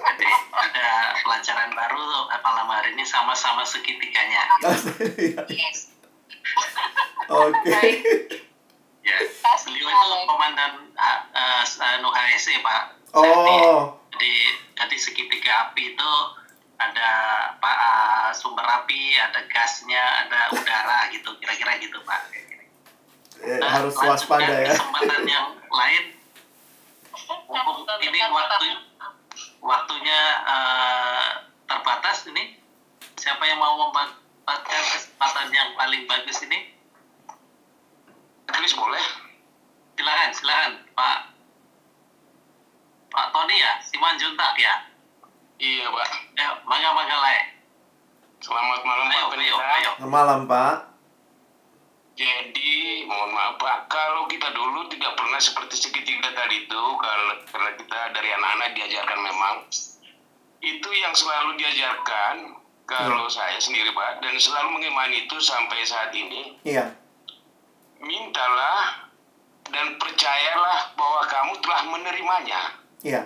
Jadi 0.00 0.28
ada 0.50 0.90
pelajaran 1.22 1.70
baru 1.76 2.02
malam 2.42 2.66
hari 2.66 2.98
ini 2.98 3.06
sama-sama 3.06 3.62
segitiganya. 3.62 4.42
Yes. 5.46 5.94
Oke. 7.30 7.82
Ya, 9.00 9.16
Kasih 9.16 9.72
beliau 9.72 9.88
itu 9.88 10.18
komandan 10.28 10.72
uh, 10.92 11.20
uh, 11.32 11.88
anu 11.96 12.10
HSE 12.10 12.60
Pak. 12.60 12.82
Oh. 13.16 13.96
Jadi, 14.12 14.34
jadi 14.76 14.96
segitiga 14.98 15.52
api 15.70 15.94
itu 15.96 16.10
ada 16.80 17.10
pak 17.60 17.76
uh, 17.76 18.30
sumber 18.32 18.64
api, 18.64 19.20
ada 19.20 19.44
gasnya, 19.52 20.24
ada 20.24 20.48
udara 20.56 21.12
gitu, 21.12 21.36
kira-kira 21.36 21.76
gitu 21.76 22.00
Pak. 22.00 22.20
Eh, 22.32 22.48
Nah, 23.40 23.68
harus 23.72 23.96
waspada 23.96 24.52
ya. 24.52 24.76
Kesempatan 24.76 25.24
yang 25.24 25.56
lain, 25.72 26.04
ini 28.04 28.18
waktu 28.28 28.68
waktunya 29.60 30.20
uh, 30.44 31.28
terbatas 31.68 32.28
ini. 32.28 32.56
Siapa 33.20 33.44
yang 33.44 33.60
mau 33.60 33.76
memanfaatkan 33.76 34.80
kesempatan 34.96 35.52
yang 35.52 35.76
paling 35.76 36.08
bagus 36.08 36.40
ini? 36.44 36.72
Chris 38.48 38.72
boleh? 38.76 39.04
silakan 40.00 40.30
silakan 40.32 40.72
Pak 40.96 41.18
Pak 43.12 43.26
Tony 43.36 43.56
ya 43.60 43.84
Siman 43.84 44.16
Juntak 44.16 44.56
ya 44.56 44.89
Iya 45.60 45.86
Pak. 45.86 46.08
ayo 46.34 46.52
mangga 46.64 46.90
mangga 46.90 47.16
lae 47.20 47.40
Selamat 48.40 48.80
malam 48.80 49.06
ayo 49.06 49.24
Pak 49.28 49.36
ayo 49.36 49.54
Pendeta. 49.54 49.64
ayo 49.70 49.90
Malam, 50.02 50.40
Pak. 50.46 50.76
Jadi 52.16 52.72
mohon 53.04 53.30
maaf 53.30 53.56
Pak, 53.56 53.88
kalau 53.88 54.24
kita 54.26 54.48
dulu 54.50 54.88
tidak 54.88 55.12
pernah 55.14 55.36
seperti 55.36 55.76
segitiga 55.78 56.28
tadi 56.30 56.64
itu, 56.64 56.82
karena, 56.96 57.32
karena 57.46 57.70
kita 57.74 57.98
dari 58.12 58.28
anak-anak 58.30 58.70
diajarkan 58.74 59.20
memang 59.20 59.56
itu 60.60 60.88
yang 60.90 61.12
selalu 61.12 61.56
diajarkan 61.56 62.60
kalau 62.84 63.24
saya 63.26 63.56
sendiri 63.56 63.88
Pak 63.90 64.20
dan 64.20 64.36
selalu 64.36 64.68
mengimani 64.74 65.24
itu 65.24 65.36
sampai 65.38 65.80
saat 65.82 66.12
ini 66.12 66.60
Iya. 66.60 66.92
mintalah 67.98 69.08
dan 69.66 69.96
percayalah 69.96 70.92
bahwa 70.92 71.20
kamu 71.24 71.52
telah 71.60 71.82
menerimanya. 71.86 72.60
Iya. 73.00 73.22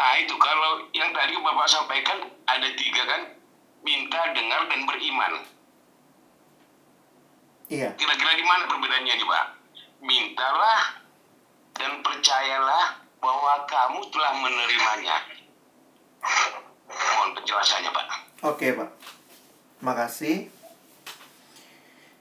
Ah 0.00 0.16
itu 0.16 0.32
kalau 0.40 0.88
yang 0.96 1.12
tadi 1.12 1.36
Bapak 1.36 1.68
sampaikan 1.68 2.24
ada 2.48 2.68
tiga 2.72 3.04
kan, 3.04 3.36
minta, 3.84 4.32
dengar, 4.32 4.64
dan 4.72 4.88
beriman. 4.88 5.44
Iya. 7.68 7.92
Kira-kira 8.00 8.32
di 8.32 8.44
mana 8.48 8.64
perbedaannya 8.64 9.14
nih 9.20 9.28
Pak? 9.28 9.46
Mintalah 10.00 11.04
dan 11.76 12.00
percayalah 12.00 12.96
bahwa 13.20 13.68
kamu 13.68 14.00
telah 14.08 14.32
menerimanya. 14.40 15.16
Mohon 16.88 17.30
penjelasannya 17.36 17.90
Pak. 17.92 18.06
Oke, 18.48 18.72
Pak. 18.72 18.88
Makasih. 19.84 20.48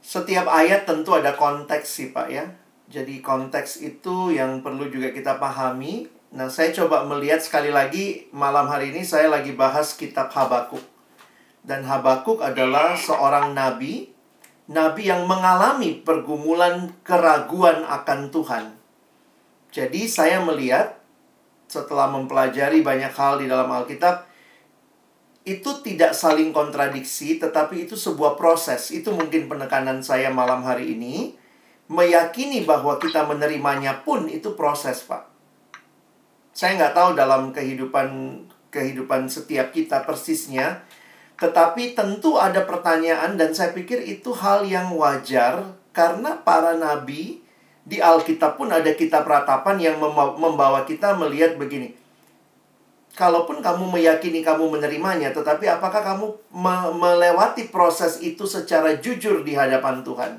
Setiap 0.04 0.52
ayat 0.52 0.84
tentu 0.84 1.16
ada 1.16 1.32
konteks 1.40 1.88
sih, 1.88 2.12
Pak 2.12 2.28
ya. 2.28 2.44
Jadi 2.92 3.24
konteks 3.24 3.80
itu 3.80 4.36
yang 4.36 4.60
perlu 4.60 4.92
juga 4.92 5.16
kita 5.16 5.40
pahami. 5.40 6.19
Nah, 6.30 6.46
saya 6.46 6.70
coba 6.70 7.10
melihat 7.10 7.42
sekali 7.42 7.74
lagi 7.74 8.30
malam 8.30 8.70
hari 8.70 8.94
ini 8.94 9.02
saya 9.02 9.34
lagi 9.34 9.58
bahas 9.58 9.98
kitab 9.98 10.30
Habakuk. 10.30 10.82
Dan 11.66 11.82
Habakuk 11.82 12.46
adalah 12.46 12.94
seorang 12.94 13.58
nabi, 13.58 14.14
nabi 14.70 15.10
yang 15.10 15.26
mengalami 15.26 15.98
pergumulan 16.06 16.94
keraguan 17.02 17.82
akan 17.82 18.30
Tuhan. 18.30 18.66
Jadi 19.74 20.06
saya 20.06 20.42
melihat 20.46 21.02
setelah 21.66 22.10
mempelajari 22.14 22.82
banyak 22.82 23.14
hal 23.14 23.42
di 23.42 23.50
dalam 23.50 23.70
Alkitab, 23.70 24.26
itu 25.46 25.72
tidak 25.82 26.14
saling 26.14 26.54
kontradiksi, 26.54 27.42
tetapi 27.42 27.90
itu 27.90 27.98
sebuah 27.98 28.38
proses. 28.38 28.94
Itu 28.94 29.18
mungkin 29.18 29.50
penekanan 29.50 30.06
saya 30.06 30.30
malam 30.30 30.62
hari 30.62 30.94
ini. 30.94 31.34
Meyakini 31.90 32.70
bahwa 32.70 33.02
kita 33.02 33.26
menerimanya 33.26 34.06
pun 34.06 34.30
itu 34.30 34.54
proses, 34.54 35.02
Pak. 35.10 35.29
Saya 36.52 36.76
nggak 36.76 36.96
tahu 36.96 37.10
dalam 37.16 37.56
kehidupan 37.56 38.08
kehidupan 38.70 39.26
setiap 39.26 39.74
kita 39.74 40.06
persisnya, 40.06 40.86
tetapi 41.42 41.98
tentu 41.98 42.38
ada 42.38 42.62
pertanyaan 42.70 43.34
dan 43.34 43.50
saya 43.56 43.74
pikir 43.74 44.06
itu 44.06 44.30
hal 44.36 44.62
yang 44.68 44.94
wajar 44.94 45.74
karena 45.90 46.38
para 46.46 46.78
nabi 46.78 47.42
di 47.82 47.98
Alkitab 47.98 48.62
pun 48.62 48.70
ada 48.70 48.94
kitab 48.94 49.26
ratapan 49.26 49.82
yang 49.82 49.98
membawa- 49.98 50.86
kita 50.86 51.18
melihat 51.18 51.58
begini 51.58 51.98
kalaupun 53.20 53.60
kamu 53.60 53.90
meyakini 53.92 54.40
kamu 54.40 54.80
menerimanya, 54.80 55.36
tetapi 55.36 55.68
apakah 55.68 56.00
kamu 56.00 56.26
me- 56.56 56.94
melewati 56.96 57.68
proses 57.68 58.24
itu 58.24 58.48
secara 58.48 58.96
jujur 58.96 59.42
di 59.44 59.60
hadapan 59.60 60.00
Tuhan? 60.06 60.32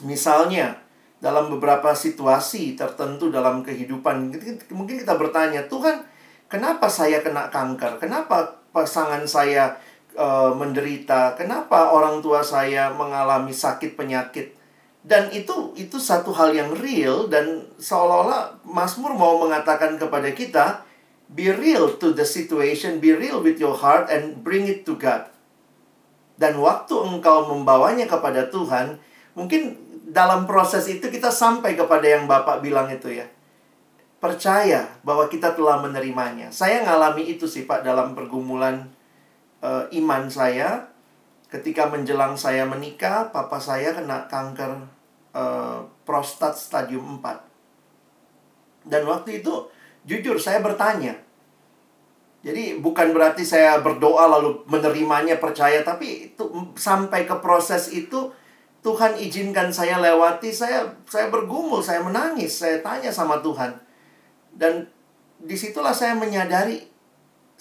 Misalnya, 0.00 0.81
dalam 1.22 1.46
beberapa 1.54 1.94
situasi 1.94 2.74
tertentu 2.74 3.30
dalam 3.30 3.62
kehidupan, 3.62 4.34
mungkin 4.74 4.96
kita 4.98 5.14
bertanya, 5.14 5.70
Tuhan, 5.70 6.02
kenapa 6.50 6.90
saya 6.90 7.22
kena 7.22 7.46
kanker? 7.46 8.02
Kenapa 8.02 8.58
pasangan 8.74 9.22
saya 9.22 9.78
eh, 10.18 10.50
menderita? 10.50 11.38
Kenapa 11.38 11.94
orang 11.94 12.18
tua 12.18 12.42
saya 12.42 12.90
mengalami 12.90 13.54
sakit 13.54 13.94
penyakit? 13.94 14.58
Dan 15.02 15.30
itu 15.30 15.74
itu 15.78 15.98
satu 15.98 16.34
hal 16.34 16.54
yang 16.54 16.74
real 16.78 17.26
dan 17.30 17.70
seolah-olah 17.78 18.62
Mazmur 18.66 19.14
mau 19.14 19.38
mengatakan 19.38 19.98
kepada 19.98 20.30
kita, 20.34 20.82
be 21.30 21.54
real 21.54 21.98
to 22.02 22.14
the 22.14 22.26
situation, 22.26 22.98
be 22.98 23.14
real 23.14 23.38
with 23.42 23.62
your 23.62 23.74
heart 23.74 24.10
and 24.10 24.42
bring 24.42 24.66
it 24.66 24.82
to 24.82 24.98
God. 24.98 25.30
Dan 26.38 26.58
waktu 26.58 26.94
engkau 26.98 27.50
membawanya 27.50 28.06
kepada 28.10 28.46
Tuhan, 28.50 28.98
mungkin 29.34 29.91
dalam 30.12 30.44
proses 30.44 30.84
itu 30.92 31.08
kita 31.08 31.32
sampai 31.32 31.72
kepada 31.72 32.04
yang 32.04 32.28
Bapak 32.28 32.60
bilang 32.60 32.92
itu 32.92 33.08
ya. 33.08 33.24
Percaya 34.20 34.86
bahwa 35.02 35.26
kita 35.26 35.56
telah 35.56 35.80
menerimanya. 35.80 36.52
Saya 36.52 36.84
ngalami 36.84 37.32
itu 37.32 37.48
sih 37.48 37.64
Pak 37.64 37.80
dalam 37.82 38.12
pergumulan 38.12 38.92
eh, 39.64 39.84
iman 39.98 40.28
saya 40.28 40.92
ketika 41.48 41.88
menjelang 41.88 42.36
saya 42.36 42.64
menikah, 42.64 43.28
papa 43.28 43.60
saya 43.60 43.92
kena 43.96 44.28
kanker 44.28 44.84
eh, 45.34 45.78
prostat 46.04 46.54
stadium 46.60 47.18
4. 47.18 48.88
Dan 48.92 49.08
waktu 49.08 49.42
itu 49.42 49.72
jujur 50.04 50.36
saya 50.36 50.60
bertanya. 50.60 51.16
Jadi 52.42 52.82
bukan 52.82 53.14
berarti 53.14 53.46
saya 53.46 53.78
berdoa 53.78 54.26
lalu 54.26 54.66
menerimanya 54.66 55.38
percaya, 55.38 55.86
tapi 55.86 56.34
itu 56.34 56.74
sampai 56.74 57.22
ke 57.22 57.38
proses 57.38 57.94
itu 57.94 58.34
Tuhan 58.82 59.14
izinkan 59.14 59.70
saya 59.70 60.02
lewati, 60.02 60.50
saya 60.50 60.82
saya 61.06 61.30
bergumul, 61.30 61.78
saya 61.78 62.02
menangis, 62.02 62.58
saya 62.58 62.82
tanya 62.82 63.14
sama 63.14 63.38
Tuhan. 63.38 63.70
Dan 64.52 64.90
di 65.38 65.54
situlah 65.54 65.94
saya 65.94 66.18
menyadari 66.18 66.82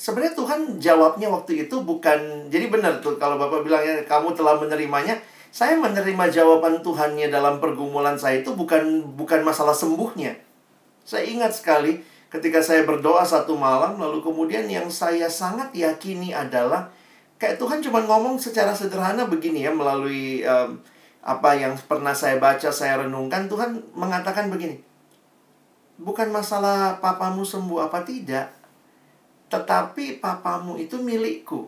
sebenarnya 0.01 0.33
Tuhan 0.33 0.59
jawabnya 0.81 1.29
waktu 1.29 1.69
itu 1.69 1.81
bukan 1.85 2.49
jadi 2.49 2.73
benar 2.73 2.97
tuh 3.05 3.21
kalau 3.21 3.37
Bapak 3.37 3.61
bilangnya 3.61 4.01
kamu 4.09 4.33
telah 4.33 4.57
menerimanya 4.57 5.21
saya 5.53 5.77
menerima 5.77 6.25
jawaban 6.31 6.81
Tuhannya 6.81 7.29
dalam 7.29 7.61
pergumulan 7.61 8.17
saya 8.17 8.41
itu 8.41 8.57
bukan 8.57 9.13
bukan 9.13 9.45
masalah 9.45 9.77
sembuhnya 9.77 10.33
saya 11.05 11.25
ingat 11.29 11.53
sekali 11.53 12.01
ketika 12.33 12.63
saya 12.65 12.81
berdoa 12.87 13.21
satu 13.21 13.53
malam 13.53 14.01
lalu 14.01 14.25
kemudian 14.25 14.65
yang 14.65 14.87
saya 14.87 15.29
sangat 15.29 15.69
yakini 15.77 16.33
adalah 16.33 16.89
kayak 17.37 17.61
Tuhan 17.61 17.83
cuma 17.85 18.01
ngomong 18.01 18.41
secara 18.41 18.73
sederhana 18.73 19.29
begini 19.29 19.65
ya 19.67 19.73
melalui 19.73 20.41
em, 20.41 20.81
apa 21.21 21.53
yang 21.53 21.77
pernah 21.85 22.17
saya 22.17 22.41
baca 22.41 22.73
saya 22.73 23.05
renungkan 23.05 23.45
Tuhan 23.45 23.77
mengatakan 23.93 24.49
begini 24.49 24.81
bukan 26.01 26.33
masalah 26.33 26.97
papamu 26.97 27.45
sembuh 27.45 27.85
apa 27.85 28.01
tidak 28.01 28.61
tetapi 29.51 30.23
papamu 30.23 30.79
itu 30.79 30.95
milikku. 30.95 31.67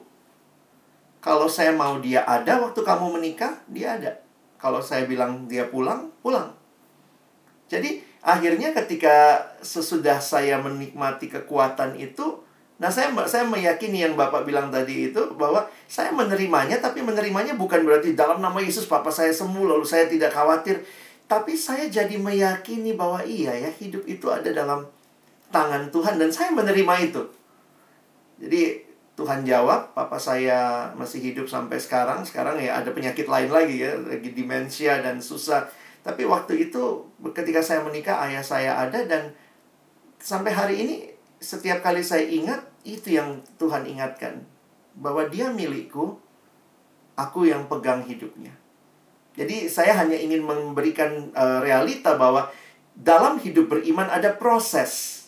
Kalau 1.19 1.51
saya 1.51 1.75
mau 1.75 1.99
dia 1.99 2.23
ada 2.23 2.63
waktu 2.63 2.80
kamu 2.80 3.19
menikah, 3.19 3.59
dia 3.67 3.99
ada. 3.99 4.11
Kalau 4.55 4.80
saya 4.80 5.03
bilang 5.03 5.51
dia 5.51 5.67
pulang, 5.67 6.07
pulang. 6.23 6.55
Jadi 7.67 7.99
akhirnya 8.23 8.71
ketika 8.71 9.43
sesudah 9.59 10.23
saya 10.23 10.63
menikmati 10.63 11.27
kekuatan 11.27 11.99
itu, 11.99 12.39
nah 12.81 12.89
saya 12.89 13.13
saya 13.29 13.45
meyakini 13.45 14.01
yang 14.01 14.17
Bapak 14.17 14.43
bilang 14.43 14.73
tadi 14.73 15.13
itu 15.13 15.21
bahwa 15.37 15.69
saya 15.85 16.09
menerimanya 16.09 16.81
tapi 16.81 17.05
menerimanya 17.05 17.53
bukan 17.53 17.85
berarti 17.85 18.17
dalam 18.17 18.41
nama 18.41 18.57
Yesus 18.57 18.89
papa 18.89 19.13
saya 19.13 19.29
sembuh 19.29 19.77
lalu 19.77 19.85
saya 19.85 20.09
tidak 20.09 20.33
khawatir. 20.33 20.81
Tapi 21.23 21.55
saya 21.55 21.87
jadi 21.87 22.19
meyakini 22.19 22.93
bahwa 22.93 23.23
iya 23.23 23.55
ya, 23.55 23.71
hidup 23.71 24.03
itu 24.05 24.27
ada 24.27 24.51
dalam 24.51 24.83
tangan 25.49 25.87
Tuhan 25.93 26.19
dan 26.19 26.29
saya 26.33 26.51
menerima 26.51 26.93
itu. 26.99 27.23
Jadi 28.41 28.83
Tuhan 29.13 29.45
jawab, 29.45 29.93
papa 29.93 30.17
saya 30.17 30.89
masih 30.97 31.21
hidup 31.21 31.45
sampai 31.45 31.77
sekarang. 31.77 32.25
Sekarang 32.25 32.57
ya 32.57 32.81
ada 32.81 32.89
penyakit 32.89 33.29
lain 33.29 33.53
lagi 33.53 33.85
ya, 33.85 33.93
lagi 34.01 34.33
demensia 34.33 34.99
dan 35.05 35.21
susah. 35.21 35.69
Tapi 36.01 36.25
waktu 36.25 36.69
itu 36.69 37.07
ketika 37.31 37.61
saya 37.61 37.85
menikah, 37.85 38.19
ayah 38.27 38.43
saya 38.43 38.75
ada 38.75 39.05
dan 39.05 39.31
sampai 40.17 40.51
hari 40.51 40.75
ini 40.81 41.12
setiap 41.44 41.84
kali 41.84 41.99
saya 41.99 42.24
ingat 42.24 42.64
itu 42.88 43.20
yang 43.20 43.44
Tuhan 43.60 43.84
ingatkan 43.84 44.48
bahwa 44.95 45.28
dia 45.28 45.52
milikku, 45.52 46.15
aku 47.20 47.52
yang 47.52 47.68
pegang 47.68 48.07
hidupnya. 48.07 48.56
Jadi 49.36 49.68
saya 49.68 49.98
hanya 49.99 50.15
ingin 50.15 50.45
memberikan 50.45 51.34
uh, 51.36 51.60
realita 51.60 52.15
bahwa 52.15 52.48
dalam 52.95 53.41
hidup 53.41 53.68
beriman 53.68 54.07
ada 54.07 54.32
proses 54.32 55.26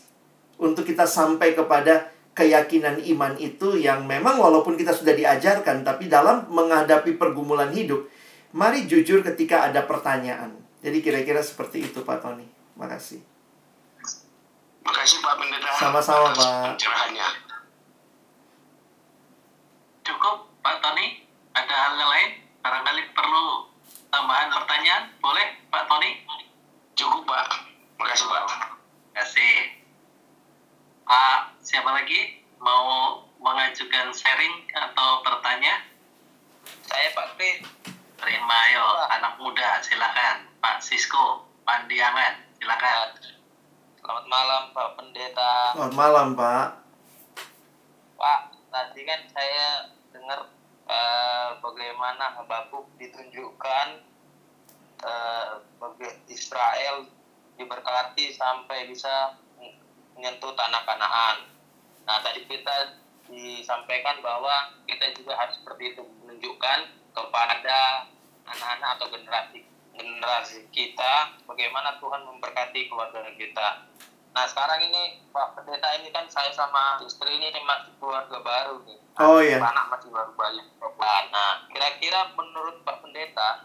untuk 0.55 0.87
kita 0.87 1.03
sampai 1.03 1.57
kepada 1.57 2.13
keyakinan 2.37 3.01
iman 3.01 3.33
itu 3.41 3.75
yang 3.75 4.05
memang 4.05 4.37
walaupun 4.37 4.77
kita 4.77 4.93
sudah 4.93 5.17
diajarkan 5.17 5.81
tapi 5.81 6.05
dalam 6.05 6.45
menghadapi 6.53 7.17
pergumulan 7.17 7.73
hidup 7.73 8.05
mari 8.53 8.85
jujur 8.85 9.25
ketika 9.25 9.65
ada 9.65 9.83
pertanyaan. 9.83 10.53
Jadi 10.85 11.01
kira-kira 11.01 11.41
seperti 11.41 11.89
itu 11.89 12.05
Pak 12.05 12.21
Tony. 12.21 12.45
Makasih. 12.77 13.34
Makasih 14.85 15.17
Pak 15.19 15.33
Pendeta. 15.41 15.69
Sama-sama 15.81 16.29
Pak. 16.31 16.77
Pencerahannya. 16.77 17.27
Cukup 20.05 20.53
Pak 20.61 20.77
Tony? 20.85 21.25
Ada 21.57 21.73
hal 21.73 21.93
yang 21.97 22.11
lain? 22.13 22.29
Barangkali 22.61 23.01
perlu 23.17 23.73
tambahan 24.13 24.53
pertanyaan? 24.53 25.03
Boleh 25.17 25.57
Pak 25.73 25.89
Tony? 25.89 26.21
Cukup 26.93 27.25
Pak. 27.25 27.49
Makasih 27.97 28.25
Pak. 28.29 28.43
Terima 28.45 29.13
kasih. 29.17 29.55
Pak, 31.05 31.37
siapa 31.61 31.89
lagi 31.89 32.45
mau 32.61 33.21
mengajukan 33.41 34.13
sharing 34.13 34.69
atau 34.73 35.21
bertanya? 35.25 35.81
Saya 36.85 37.09
Pak 37.13 37.37
Tri. 37.37 37.61
Terima 38.15 38.59
yo, 38.73 38.85
anak 39.13 39.37
muda 39.37 39.81
silakan. 39.85 40.49
Pak 40.61 40.81
Sisko, 40.81 41.45
Pandiangan, 41.61 42.41
silakan. 42.57 43.34
Selamat 44.05 44.29
malam 44.29 44.63
Pak 44.69 44.89
Pendeta. 45.01 45.73
Selamat 45.73 45.97
malam 45.97 46.27
Pak. 46.37 46.67
Pak, 48.13 48.41
tadi 48.69 49.01
kan 49.01 49.25
saya 49.33 49.89
dengar 50.13 50.45
uh, 50.85 51.57
bagaimana 51.57 52.37
Habakuk 52.37 52.85
ditunjukkan 53.01 54.05
uh, 55.01 55.57
Israel 56.29 57.09
diberkati 57.57 58.29
sampai 58.29 58.85
bisa 58.85 59.41
menyentuh 60.13 60.53
tanah 60.53 60.85
Kanaan. 60.85 61.49
Nah, 62.05 62.21
tadi 62.21 62.45
kita 62.45 63.01
disampaikan 63.25 64.21
bahwa 64.21 64.69
kita 64.85 65.17
juga 65.17 65.33
harus 65.33 65.57
seperti 65.57 65.97
itu 65.97 66.05
menunjukkan 66.21 66.93
kepada 67.09 68.05
anak-anak 68.45 69.01
atau 69.01 69.09
generasi 69.09 69.65
generasi 69.97 70.67
kita 70.69 71.41
bagaimana 71.49 71.97
Tuhan 71.97 72.21
memberkati 72.21 72.85
keluarga 72.91 73.25
kita. 73.33 73.94
Nah 74.35 74.43
sekarang 74.51 74.83
ini 74.83 75.23
Pak 75.31 75.55
Pendeta 75.55 75.95
ini 75.95 76.11
kan 76.11 76.27
saya 76.27 76.51
sama 76.51 76.99
istri 77.07 77.39
ini 77.39 77.55
masih 77.63 77.95
keluarga 78.03 78.35
baru 78.43 78.83
nih. 78.83 78.99
Oh 79.15 79.39
iya. 79.39 79.63
Anak 79.63 79.95
masih 79.95 80.11
baru 80.11 80.35
banyak. 80.35 80.67
Nah 81.31 81.63
kira-kira 81.71 82.35
menurut 82.35 82.83
Pak 82.83 82.99
Pendeta 82.99 83.63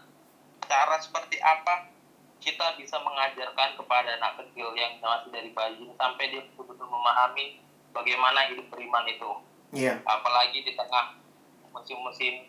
cara 0.63 0.95
seperti 1.03 1.43
apa 1.43 1.91
kita 2.39 2.79
bisa 2.79 2.95
mengajarkan 3.03 3.75
kepada 3.75 4.15
anak 4.15 4.39
kecil 4.39 4.71
yang 4.79 4.95
masih 5.03 5.29
dari 5.35 5.51
bayi 5.51 5.91
sampai 5.99 6.31
dia 6.31 6.41
betul-betul 6.55 6.87
memahami 6.87 7.59
bagaimana 7.91 8.47
hidup 8.47 8.71
beriman 8.71 9.03
itu. 9.11 9.31
Iya. 9.75 9.99
Yeah. 9.99 10.07
Apalagi 10.07 10.63
di 10.63 10.71
tengah 10.79 11.19
musim-musim 11.75 12.47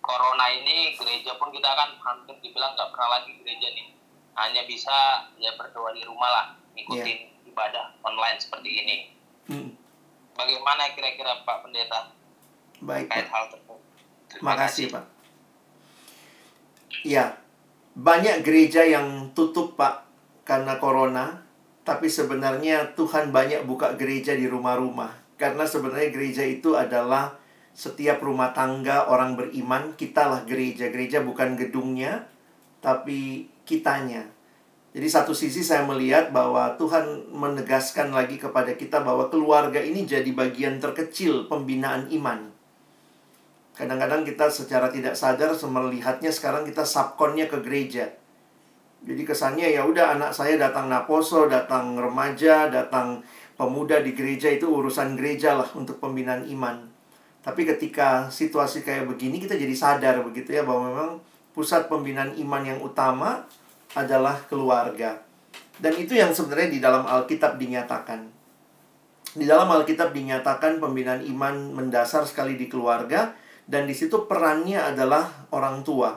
corona 0.00 0.48
ini 0.48 0.96
gereja 0.96 1.36
pun 1.36 1.52
kita 1.52 1.68
kan 1.68 1.92
hampir 2.00 2.40
dibilang 2.40 2.72
nggak 2.72 2.88
pernah 2.88 3.20
lagi 3.20 3.36
gereja 3.36 3.68
nih. 3.68 3.92
Hanya 4.32 4.64
bisa 4.64 5.28
ya 5.36 5.54
berdoa 5.60 5.94
di 5.94 6.02
rumah 6.08 6.26
lah, 6.26 6.46
ikutin 6.74 7.18
yeah 7.20 7.33
ibadah 7.54 7.94
online 8.02 8.36
seperti 8.42 8.70
ini. 8.82 8.96
Hmm. 9.46 9.70
Bagaimana 10.34 10.90
kira-kira 10.98 11.46
Pak 11.46 11.62
Pendeta? 11.62 12.10
Baik. 12.82 13.06
Terkait 13.06 13.30
hal 13.30 13.44
tersebut. 13.46 13.80
Terima 14.26 14.54
kasih, 14.58 14.90
Pak. 14.90 15.04
Ya, 17.06 17.38
banyak 17.94 18.42
gereja 18.42 18.82
yang 18.82 19.30
tutup, 19.30 19.78
Pak, 19.78 20.02
karena 20.42 20.82
corona. 20.82 21.46
Tapi 21.86 22.10
sebenarnya 22.10 22.98
Tuhan 22.98 23.30
banyak 23.30 23.62
buka 23.62 23.94
gereja 23.94 24.34
di 24.34 24.50
rumah-rumah. 24.50 25.38
Karena 25.38 25.62
sebenarnya 25.62 26.10
gereja 26.10 26.42
itu 26.42 26.74
adalah 26.74 27.38
setiap 27.70 28.18
rumah 28.24 28.50
tangga 28.50 29.06
orang 29.06 29.38
beriman, 29.38 29.94
kitalah 29.94 30.42
gereja. 30.42 30.90
Gereja 30.90 31.22
bukan 31.22 31.54
gedungnya, 31.54 32.26
tapi 32.82 33.46
kitanya. 33.62 34.33
Jadi 34.94 35.10
satu 35.10 35.34
sisi 35.34 35.66
saya 35.66 35.82
melihat 35.82 36.30
bahwa 36.30 36.78
Tuhan 36.78 37.34
menegaskan 37.34 38.14
lagi 38.14 38.38
kepada 38.38 38.78
kita 38.78 39.02
bahwa 39.02 39.26
keluarga 39.26 39.82
ini 39.82 40.06
jadi 40.06 40.30
bagian 40.30 40.78
terkecil 40.78 41.50
pembinaan 41.50 42.06
iman. 42.14 42.54
Kadang-kadang 43.74 44.22
kita 44.22 44.46
secara 44.54 44.86
tidak 44.94 45.18
sadar 45.18 45.50
melihatnya 45.50 46.30
sekarang 46.30 46.62
kita 46.62 46.86
subkonnya 46.86 47.50
ke 47.50 47.58
gereja. 47.58 48.06
Jadi 49.02 49.26
kesannya 49.26 49.74
ya 49.74 49.82
udah 49.82 50.14
anak 50.14 50.30
saya 50.30 50.54
datang 50.54 50.86
naposo, 50.86 51.50
datang 51.50 51.98
remaja, 51.98 52.70
datang 52.70 53.26
pemuda 53.58 53.98
di 53.98 54.14
gereja 54.14 54.46
itu 54.46 54.70
urusan 54.70 55.18
gereja 55.18 55.58
lah 55.58 55.66
untuk 55.74 55.98
pembinaan 55.98 56.46
iman. 56.54 56.86
Tapi 57.42 57.66
ketika 57.66 58.30
situasi 58.30 58.86
kayak 58.86 59.10
begini 59.10 59.42
kita 59.42 59.58
jadi 59.58 59.74
sadar 59.74 60.22
begitu 60.22 60.54
ya 60.54 60.62
bahwa 60.62 60.86
memang 60.86 61.10
pusat 61.50 61.90
pembinaan 61.90 62.38
iman 62.38 62.62
yang 62.62 62.78
utama 62.78 63.42
adalah 63.94 64.42
keluarga. 64.50 65.22
Dan 65.74 65.98
itu 65.98 66.14
yang 66.14 66.30
sebenarnya 66.30 66.70
di 66.70 66.80
dalam 66.82 67.02
Alkitab 67.06 67.58
dinyatakan. 67.58 68.30
Di 69.34 69.46
dalam 69.46 69.66
Alkitab 69.66 70.14
dinyatakan 70.14 70.78
pembinaan 70.78 71.26
iman 71.26 71.74
mendasar 71.74 72.22
sekali 72.22 72.54
di 72.54 72.70
keluarga 72.70 73.34
dan 73.66 73.90
di 73.90 73.94
situ 73.96 74.30
perannya 74.30 74.78
adalah 74.78 75.50
orang 75.50 75.82
tua. 75.82 76.14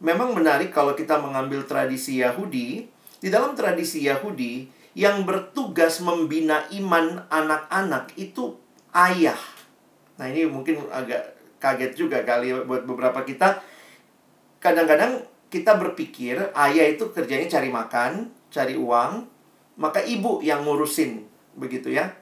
Memang 0.00 0.32
menarik 0.32 0.72
kalau 0.72 0.96
kita 0.96 1.20
mengambil 1.20 1.68
tradisi 1.68 2.24
Yahudi, 2.24 2.88
di 3.20 3.28
dalam 3.28 3.52
tradisi 3.52 4.00
Yahudi 4.08 4.64
yang 4.96 5.28
bertugas 5.28 6.00
membina 6.00 6.64
iman 6.72 7.28
anak-anak 7.28 8.16
itu 8.16 8.56
ayah. 8.96 9.36
Nah, 10.16 10.24
ini 10.32 10.48
mungkin 10.48 10.80
agak 10.88 11.36
kaget 11.60 11.92
juga 11.92 12.24
kali 12.24 12.64
buat 12.64 12.88
beberapa 12.88 13.20
kita. 13.28 13.60
Kadang-kadang 14.56 15.20
kita 15.50 15.74
berpikir 15.76 16.54
ayah 16.54 16.86
itu 16.86 17.10
kerjanya 17.10 17.50
cari 17.50 17.68
makan, 17.68 18.30
cari 18.54 18.78
uang, 18.78 19.26
maka 19.76 19.98
ibu 20.00 20.38
yang 20.40 20.62
ngurusin, 20.62 21.26
begitu 21.58 21.90
ya. 21.90 22.14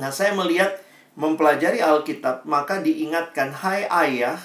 Nah, 0.00 0.08
saya 0.08 0.32
melihat 0.32 0.80
mempelajari 1.18 1.84
Alkitab, 1.84 2.48
maka 2.48 2.80
diingatkan, 2.80 3.52
"Hai 3.52 3.84
ayah, 3.84 4.40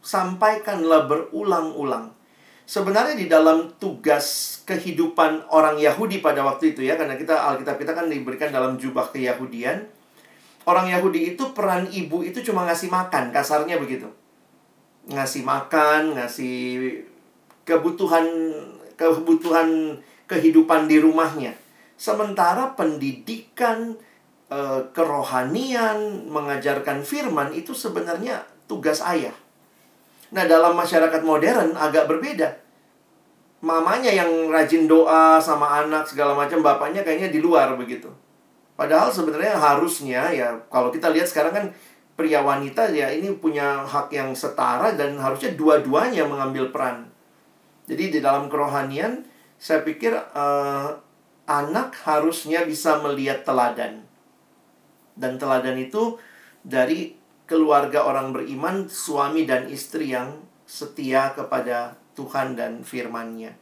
sampaikanlah 0.00 1.04
berulang-ulang." 1.04 2.16
Sebenarnya 2.64 3.18
di 3.18 3.26
dalam 3.28 3.74
tugas 3.76 4.58
kehidupan 4.64 5.52
orang 5.52 5.76
Yahudi 5.76 6.24
pada 6.24 6.40
waktu 6.40 6.72
itu 6.72 6.88
ya, 6.88 6.96
karena 6.96 7.20
kita 7.20 7.36
Alkitab 7.36 7.76
kita 7.76 7.92
kan 7.92 8.08
diberikan 8.08 8.48
dalam 8.48 8.80
jubah 8.80 9.12
keyahudian. 9.12 9.82
Orang 10.62 10.86
Yahudi 10.86 11.34
itu 11.34 11.52
peran 11.52 11.90
ibu 11.90 12.22
itu 12.22 12.38
cuma 12.40 12.64
ngasih 12.64 12.88
makan, 12.88 13.34
kasarnya 13.34 13.82
begitu. 13.82 14.06
Ngasih 15.10 15.42
makan, 15.42 16.14
ngasih 16.14 16.54
kebutuhan 17.62 18.26
kebutuhan 18.96 19.98
kehidupan 20.30 20.86
di 20.86 21.02
rumahnya. 21.02 21.52
Sementara 21.98 22.74
pendidikan 22.74 23.94
e, 24.50 24.58
kerohanian, 24.90 26.26
mengajarkan 26.26 27.04
firman 27.04 27.54
itu 27.54 27.76
sebenarnya 27.76 28.42
tugas 28.66 29.04
ayah. 29.04 29.34
Nah, 30.32 30.48
dalam 30.48 30.72
masyarakat 30.74 31.22
modern 31.22 31.76
agak 31.76 32.08
berbeda. 32.08 32.58
Mamanya 33.62 34.10
yang 34.10 34.50
rajin 34.50 34.90
doa 34.90 35.38
sama 35.38 35.86
anak 35.86 36.02
segala 36.08 36.34
macam, 36.34 36.64
bapaknya 36.64 37.06
kayaknya 37.06 37.30
di 37.30 37.38
luar 37.38 37.78
begitu. 37.78 38.10
Padahal 38.74 39.14
sebenarnya 39.14 39.54
harusnya 39.54 40.32
ya 40.34 40.48
kalau 40.66 40.90
kita 40.90 41.12
lihat 41.14 41.28
sekarang 41.30 41.54
kan 41.54 41.66
pria 42.18 42.42
wanita 42.42 42.90
ya 42.90 43.12
ini 43.14 43.30
punya 43.38 43.86
hak 43.86 44.10
yang 44.10 44.34
setara 44.34 44.96
dan 44.98 45.14
harusnya 45.20 45.54
dua-duanya 45.54 46.26
mengambil 46.26 46.72
peran 46.74 47.11
jadi 47.86 48.04
di 48.14 48.18
dalam 48.22 48.46
kerohanian 48.46 49.26
saya 49.58 49.82
pikir 49.82 50.14
uh, 50.14 50.90
anak 51.46 51.94
harusnya 52.06 52.62
bisa 52.62 53.02
melihat 53.02 53.42
teladan. 53.42 54.06
Dan 55.18 55.36
teladan 55.38 55.78
itu 55.78 56.18
dari 56.62 57.14
keluarga 57.44 58.06
orang 58.06 58.32
beriman, 58.32 58.86
suami 58.86 59.44
dan 59.44 59.68
istri 59.68 60.14
yang 60.14 60.40
setia 60.64 61.34
kepada 61.34 61.98
Tuhan 62.14 62.54
dan 62.56 62.80
firman-Nya. 62.86 63.52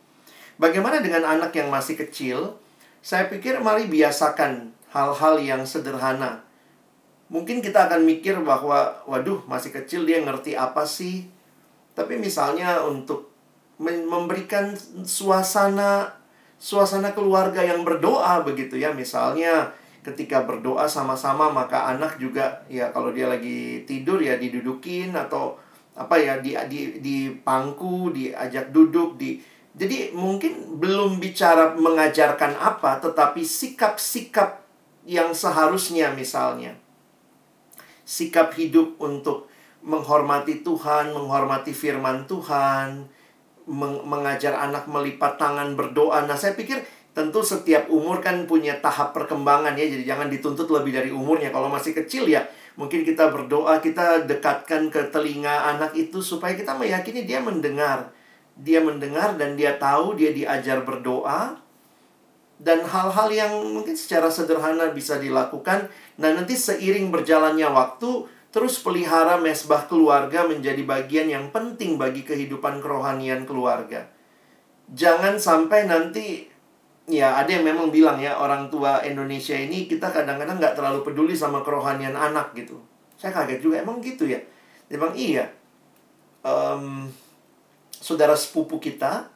Bagaimana 0.61 1.01
dengan 1.01 1.25
anak 1.25 1.57
yang 1.57 1.73
masih 1.73 1.97
kecil? 1.97 2.61
Saya 3.01 3.33
pikir 3.33 3.59
mari 3.65 3.89
biasakan 3.89 4.77
hal-hal 4.93 5.41
yang 5.41 5.65
sederhana. 5.65 6.45
Mungkin 7.33 7.65
kita 7.65 7.89
akan 7.89 8.05
mikir 8.05 8.37
bahwa, 8.45 9.01
waduh, 9.09 9.41
masih 9.49 9.73
kecil 9.73 10.05
dia 10.05 10.21
ngerti 10.21 10.53
apa 10.59 10.85
sih? 10.85 11.31
Tapi 11.97 12.21
misalnya 12.21 12.85
untuk 12.85 13.30
memberikan 13.81 14.77
suasana 15.03 16.13
suasana 16.61 17.17
keluarga 17.17 17.65
yang 17.65 17.81
berdoa 17.83 18.45
begitu 18.45 18.77
ya, 18.77 18.93
misalnya 18.93 19.73
ketika 20.05 20.45
berdoa 20.45 20.85
sama-sama 20.85 21.49
maka 21.49 21.89
anak 21.89 22.21
juga 22.21 22.65
ya 22.69 22.93
kalau 22.93 23.13
dia 23.13 23.29
lagi 23.29 23.85
tidur 23.85 24.21
ya 24.21 24.37
didudukin 24.41 25.13
atau 25.13 25.57
apa 25.93 26.17
ya 26.17 26.41
di 26.41 26.57
di 26.73 26.81
di 27.05 27.17
pangku 27.45 28.09
diajak 28.09 28.73
duduk 28.73 29.21
di 29.21 29.37
jadi 29.77 30.13
mungkin 30.17 30.81
belum 30.81 31.21
bicara 31.21 31.77
mengajarkan 31.77 32.57
apa 32.57 33.01
tetapi 33.01 33.45
sikap-sikap 33.45 34.61
yang 35.07 35.33
seharusnya 35.33 36.13
misalnya. 36.13 36.77
Sikap 38.05 38.53
hidup 38.59 38.99
untuk 38.99 39.47
menghormati 39.81 40.67
Tuhan, 40.67 41.15
menghormati 41.15 41.71
firman 41.71 42.27
Tuhan, 42.27 43.07
meng 43.71 44.03
mengajar 44.03 44.59
anak 44.59 44.91
melipat 44.91 45.39
tangan 45.39 45.79
berdoa. 45.79 46.27
Nah, 46.27 46.35
saya 46.35 46.59
pikir 46.59 46.83
tentu 47.15 47.43
setiap 47.43 47.91
umur 47.91 48.19
kan 48.19 48.47
punya 48.51 48.79
tahap 48.83 49.15
perkembangan 49.15 49.79
ya. 49.79 49.87
Jadi 49.87 50.05
jangan 50.07 50.27
dituntut 50.27 50.67
lebih 50.71 50.93
dari 50.95 51.11
umurnya. 51.15 51.55
Kalau 51.55 51.71
masih 51.71 51.95
kecil 51.95 52.27
ya 52.27 52.43
mungkin 52.79 53.03
kita 53.03 53.29
berdoa 53.29 53.83
kita 53.83 54.25
dekatkan 54.25 54.89
ke 54.89 55.11
telinga 55.13 55.75
anak 55.77 55.93
itu 55.93 56.23
supaya 56.23 56.55
kita 56.55 56.73
meyakini 56.79 57.27
dia 57.27 57.43
mendengar. 57.43 58.15
Dia 58.61 58.85
mendengar 58.85 59.41
dan 59.41 59.57
dia 59.57 59.77
tahu 59.81 60.15
dia 60.15 60.31
diajar 60.31 60.85
berdoa. 60.85 61.59
Dan 62.61 62.85
hal-hal 62.85 63.29
yang 63.33 63.53
mungkin 63.73 63.97
secara 63.97 64.29
sederhana 64.29 64.93
bisa 64.93 65.17
dilakukan. 65.17 65.89
Dan 66.21 66.37
nanti 66.37 66.57
seiring 66.61 67.09
berjalannya 67.09 67.69
waktu 67.73 68.29
terus 68.51 68.83
pelihara 68.83 69.39
mesbah 69.39 69.87
keluarga 69.87 70.47
menjadi 70.47 70.83
bagian 70.83 71.31
yang 71.31 71.47
penting 71.55 71.99
bagi 71.99 72.27
kehidupan 72.27 72.83
kerohanian 72.83 73.47
keluarga 73.47 74.11
jangan 74.91 75.39
sampai 75.39 75.87
nanti 75.87 76.51
ya 77.11 77.39
ada 77.39 77.51
yang 77.51 77.67
memang 77.67 77.91
bilang 77.91 78.19
ya 78.23 78.39
orang 78.39 78.71
tua 78.71 79.03
Indonesia 79.03 79.55
ini 79.55 79.91
kita 79.91 80.11
kadang-kadang 80.11 80.63
nggak 80.63 80.79
terlalu 80.79 81.03
peduli 81.03 81.35
sama 81.35 81.61
kerohanian 81.67 82.15
anak 82.15 82.55
gitu. 82.55 82.79
Saya 83.19 83.35
kaget 83.35 83.61
juga 83.61 83.83
emang 83.83 83.99
gitu 84.01 84.31
ya. 84.31 84.39
Emang 84.91 85.13
iya. 85.15 85.51
Um, 86.41 87.11
saudara 87.93 88.33
sepupu 88.33 88.81
kita, 88.81 89.29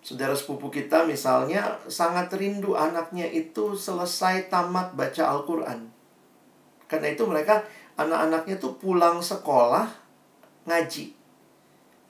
saudara 0.00 0.32
sepupu 0.32 0.72
kita 0.72 1.04
misalnya 1.04 1.76
sangat 1.90 2.32
rindu 2.32 2.78
anaknya 2.78 3.28
itu 3.28 3.76
selesai 3.76 4.48
tamat 4.48 4.96
baca 4.96 5.22
Al-Quran. 5.36 5.92
Karena 6.88 7.12
itu 7.12 7.22
mereka 7.28 7.62
anak-anaknya 8.00 8.56
tuh 8.56 8.80
pulang 8.80 9.20
sekolah 9.20 9.88
ngaji. 10.64 11.12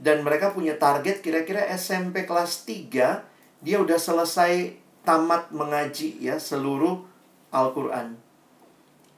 Dan 0.00 0.24
mereka 0.24 0.54
punya 0.54 0.80
target 0.80 1.20
kira-kira 1.20 1.66
SMP 1.76 2.24
kelas 2.24 2.64
3 2.64 3.60
dia 3.60 3.76
udah 3.76 4.00
selesai 4.00 4.72
tamat 5.04 5.52
mengaji 5.52 6.16
ya 6.20 6.40
seluruh 6.40 7.04
Al-Quran. 7.52 8.16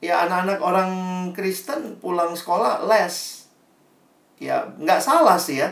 Ya 0.02 0.26
anak-anak 0.26 0.58
orang 0.58 0.92
Kristen 1.30 2.02
pulang 2.02 2.34
sekolah 2.34 2.82
les. 2.90 3.46
Ya 4.42 4.66
nggak 4.74 4.98
salah 4.98 5.38
sih 5.38 5.62
ya. 5.62 5.70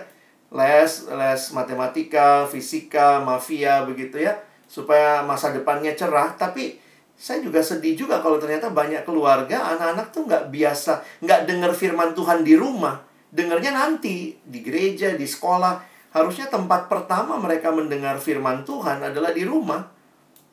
Les, 0.55 1.10
les 1.10 1.43
matematika, 1.55 2.47
fisika, 2.47 3.18
mafia 3.22 3.82
begitu 3.82 4.22
ya. 4.22 4.39
Supaya 4.70 5.27
masa 5.27 5.51
depannya 5.51 5.98
cerah. 5.98 6.39
Tapi 6.39 6.78
saya 7.20 7.44
juga 7.44 7.60
sedih 7.60 8.01
juga 8.01 8.24
kalau 8.24 8.40
ternyata 8.40 8.72
banyak 8.72 9.05
keluarga 9.05 9.76
anak-anak 9.76 10.09
tuh 10.09 10.24
nggak 10.24 10.48
biasa, 10.48 11.20
nggak 11.20 11.40
dengar 11.44 11.76
firman 11.76 12.16
Tuhan 12.16 12.40
di 12.40 12.56
rumah. 12.56 12.97
Dengarnya 13.28 13.76
nanti 13.76 14.40
di 14.40 14.64
gereja, 14.64 15.12
di 15.12 15.28
sekolah. 15.28 15.84
Harusnya 16.16 16.48
tempat 16.48 16.88
pertama 16.88 17.36
mereka 17.36 17.68
mendengar 17.76 18.16
firman 18.16 18.64
Tuhan 18.64 19.05
adalah 19.05 19.36
di 19.36 19.44
rumah. 19.44 19.84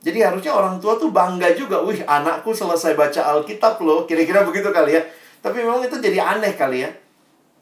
Jadi 0.04 0.20
harusnya 0.20 0.54
orang 0.60 0.84
tua 0.84 1.00
tuh 1.00 1.08
bangga 1.10 1.56
juga, 1.56 1.80
wih 1.88 2.04
anakku 2.04 2.52
selesai 2.52 3.00
baca 3.00 3.24
Alkitab 3.32 3.80
loh, 3.80 4.04
kira-kira 4.04 4.44
begitu 4.44 4.68
kali 4.68 5.00
ya. 5.00 5.02
Tapi 5.40 5.64
memang 5.64 5.88
itu 5.88 5.96
jadi 6.04 6.20
aneh 6.20 6.52
kali 6.60 6.84
ya. 6.84 6.92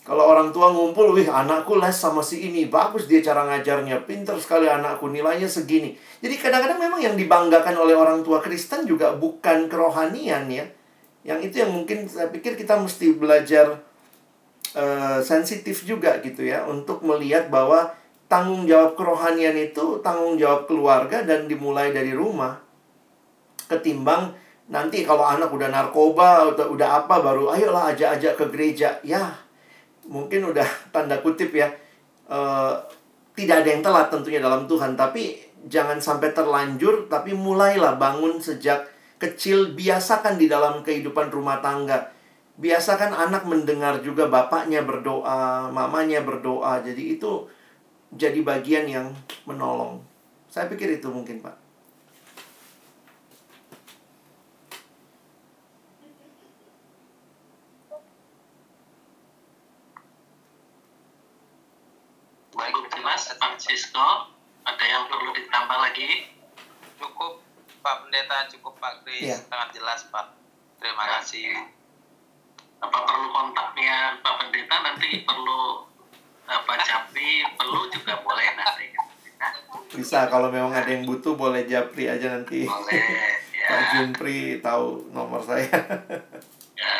Kalau 0.05 0.21
orang 0.21 0.53
tua 0.53 0.69
ngumpul, 0.69 1.17
wih 1.17 1.25
anakku 1.25 1.81
les 1.81 1.97
sama 1.97 2.21
si 2.21 2.45
ini, 2.45 2.69
bagus 2.69 3.09
dia 3.09 3.25
cara 3.25 3.41
ngajarnya, 3.49 4.05
pinter 4.05 4.37
sekali 4.37 4.69
anakku, 4.69 5.09
nilainya 5.09 5.49
segini. 5.49 5.97
Jadi 6.21 6.37
kadang-kadang 6.37 6.77
memang 6.77 7.01
yang 7.01 7.17
dibanggakan 7.17 7.73
oleh 7.73 7.97
orang 7.97 8.21
tua 8.21 8.37
Kristen 8.37 8.85
juga 8.85 9.17
bukan 9.17 9.65
kerohanian 9.65 10.45
ya. 10.45 10.61
Yang 11.25 11.49
itu 11.49 11.55
yang 11.65 11.73
mungkin 11.73 12.05
saya 12.05 12.29
pikir 12.29 12.53
kita 12.53 12.77
mesti 12.77 13.17
belajar 13.17 13.81
uh, 14.77 15.25
sensitif 15.25 15.81
juga 15.89 16.21
gitu 16.21 16.45
ya, 16.45 16.69
untuk 16.69 17.01
melihat 17.01 17.49
bahwa 17.49 17.89
tanggung 18.29 18.69
jawab 18.69 18.93
kerohanian 18.93 19.57
itu 19.57 20.05
tanggung 20.05 20.37
jawab 20.37 20.69
keluarga 20.69 21.25
dan 21.25 21.49
dimulai 21.49 21.89
dari 21.89 22.13
rumah. 22.13 22.61
Ketimbang 23.65 24.37
nanti 24.69 25.01
kalau 25.01 25.25
anak 25.25 25.49
udah 25.49 25.73
narkoba 25.73 26.53
atau 26.53 26.77
udah 26.77 27.01
apa 27.01 27.25
baru 27.25 27.49
ayolah 27.57 27.89
ajak-ajak 27.89 28.33
ke 28.37 28.45
gereja. 28.53 28.89
Ya, 29.01 29.44
mungkin 30.07 30.51
udah 30.53 30.67
tanda 30.93 31.19
kutip 31.19 31.53
ya. 31.53 31.69
Uh, 32.25 32.73
tidak 33.35 33.61
ada 33.61 33.69
yang 33.69 33.83
telat 33.83 34.07
tentunya 34.07 34.39
dalam 34.39 34.63
Tuhan, 34.65 34.95
tapi 34.95 35.37
jangan 35.65 35.97
sampai 35.97 36.31
terlanjur 36.31 37.09
tapi 37.09 37.33
mulailah 37.33 37.97
bangun 37.97 38.37
sejak 38.37 38.85
kecil 39.17 39.73
biasakan 39.73 40.37
di 40.37 40.45
dalam 40.45 40.85
kehidupan 40.85 41.33
rumah 41.33 41.59
tangga. 41.59 42.13
Biasakan 42.55 43.11
anak 43.11 43.43
mendengar 43.43 43.99
juga 43.99 44.31
bapaknya 44.31 44.79
berdoa, 44.87 45.67
mamanya 45.75 46.23
berdoa. 46.23 46.79
Jadi 46.79 47.19
itu 47.19 47.43
jadi 48.15 48.39
bagian 48.39 48.87
yang 48.87 49.07
menolong. 49.43 49.99
Saya 50.47 50.71
pikir 50.71 50.87
itu 50.87 51.11
mungkin, 51.11 51.43
Pak. 51.43 51.65
Baik, 62.55 62.75
Mas 63.03 63.35
Francisco, 63.65 64.29
ada 64.61 64.85
yang 64.85 65.09
perlu 65.09 65.33
ditambah 65.33 65.77
lagi? 65.89 66.29
Cukup, 67.01 67.41
Pak 67.81 68.05
Pendeta, 68.05 68.45
cukup 68.53 68.77
Pak 68.77 69.01
Kris, 69.01 69.25
ya. 69.25 69.41
sangat 69.41 69.73
jelas 69.73 70.05
Pak. 70.13 70.37
Terima 70.77 71.01
ya. 71.01 71.17
kasih. 71.17 71.49
Apa 72.77 72.93
perlu 72.93 73.33
kontaknya 73.33 74.21
Pak 74.21 74.33
Pendeta 74.37 74.85
nanti 74.85 75.25
perlu 75.25 75.81
apa 76.45 76.77
Japri 76.85 77.41
perlu 77.57 77.89
juga 77.89 78.21
boleh 78.21 78.53
nanti 78.53 78.93
bisa 79.97 80.29
kalau 80.29 80.53
memang 80.53 80.69
ada 80.69 80.93
yang 80.93 81.01
butuh 81.09 81.33
boleh 81.33 81.65
Japri 81.65 82.05
aja 82.05 82.37
nanti 82.37 82.69
boleh 82.69 83.01
ya. 83.57 83.65
Pak 83.65 83.81
Junpri 83.97 84.61
tahu 84.61 85.09
nomor 85.09 85.41
saya 85.41 85.65
ya. 86.77 86.93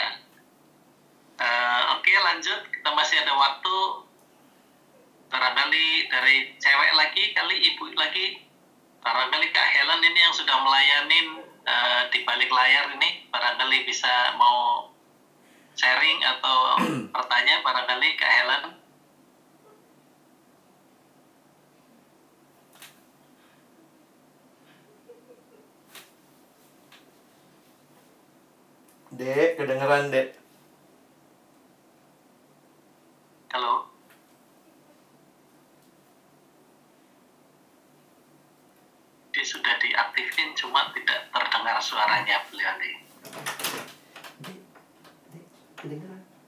uh, 1.38 1.82
oke 1.94 2.10
lanjut 2.10 2.58
kita 2.74 2.90
masih 2.90 3.22
ada 3.22 3.38
waktu 3.38 4.05
barangkali 5.36 6.08
dari 6.08 6.56
cewek 6.56 6.92
lagi 6.96 7.36
kali 7.36 7.60
ibu 7.60 7.92
lagi 8.00 8.40
barangkali 9.04 9.52
Kak 9.52 9.68
Helen 9.68 10.00
ini 10.00 10.20
yang 10.24 10.32
sudah 10.32 10.64
melayani 10.64 11.44
uh, 11.68 12.08
di 12.08 12.24
balik 12.24 12.48
layar 12.48 12.96
ini 12.96 13.28
barangkali 13.28 13.84
bisa 13.84 14.32
mau 14.40 14.88
sharing 15.76 16.24
atau 16.24 16.80
bertanya 17.16 17.60
barangkali 17.68 18.16
Kak 18.16 18.32
Helen 18.32 18.64
Dek, 29.16 29.56
kedengeran, 29.56 30.12
Dek. 30.12 30.36
Halo. 33.56 33.95
Dia 39.36 39.44
sudah 39.44 39.76
diaktifin, 39.84 40.56
cuma 40.56 40.96
tidak 40.96 41.28
terdengar 41.28 41.76
suaranya 41.84 42.40
beliau 42.48 42.72
nih. 42.80 42.96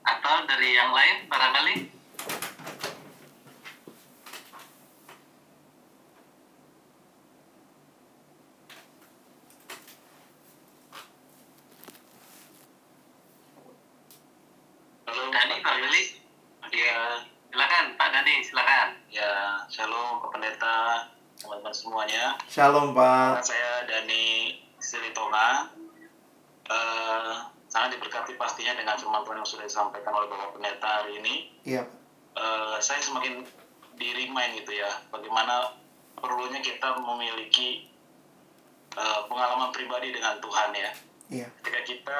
Atau 0.07 0.35
dari 0.47 0.71
yang 0.71 0.95
lain 0.95 1.27
barangkali? 1.27 1.75
Semua 21.71 22.07
Shalom 22.47 22.95
Pak. 22.95 23.43
Saya 23.43 23.83
Dani 23.87 24.55
Silitonga. 24.79 25.73
Uh, 26.67 27.47
sangat 27.71 27.95
diberkati 27.95 28.35
pastinya 28.35 28.75
dengan 28.75 28.99
firman 28.99 29.23
Tuhan 29.23 29.39
yang 29.39 29.47
sudah 29.47 29.65
disampaikan 29.67 30.11
oleh 30.11 30.27
Bapak 30.27 30.59
Pendeta 30.59 30.89
hari 31.03 31.19
ini. 31.23 31.35
Iya. 31.63 31.87
Uh, 32.35 32.75
saya 32.83 32.99
semakin 32.99 33.47
dirimain 33.95 34.51
gitu 34.55 34.75
ya, 34.75 34.91
bagaimana 35.09 35.79
perlunya 36.19 36.59
kita 36.59 36.99
memiliki 36.99 37.87
uh, 38.99 39.27
pengalaman 39.31 39.71
pribadi 39.71 40.11
dengan 40.11 40.43
Tuhan 40.43 40.69
ya. 40.75 40.91
Iya. 41.31 41.47
Ketika 41.63 41.81
kita 41.87 42.19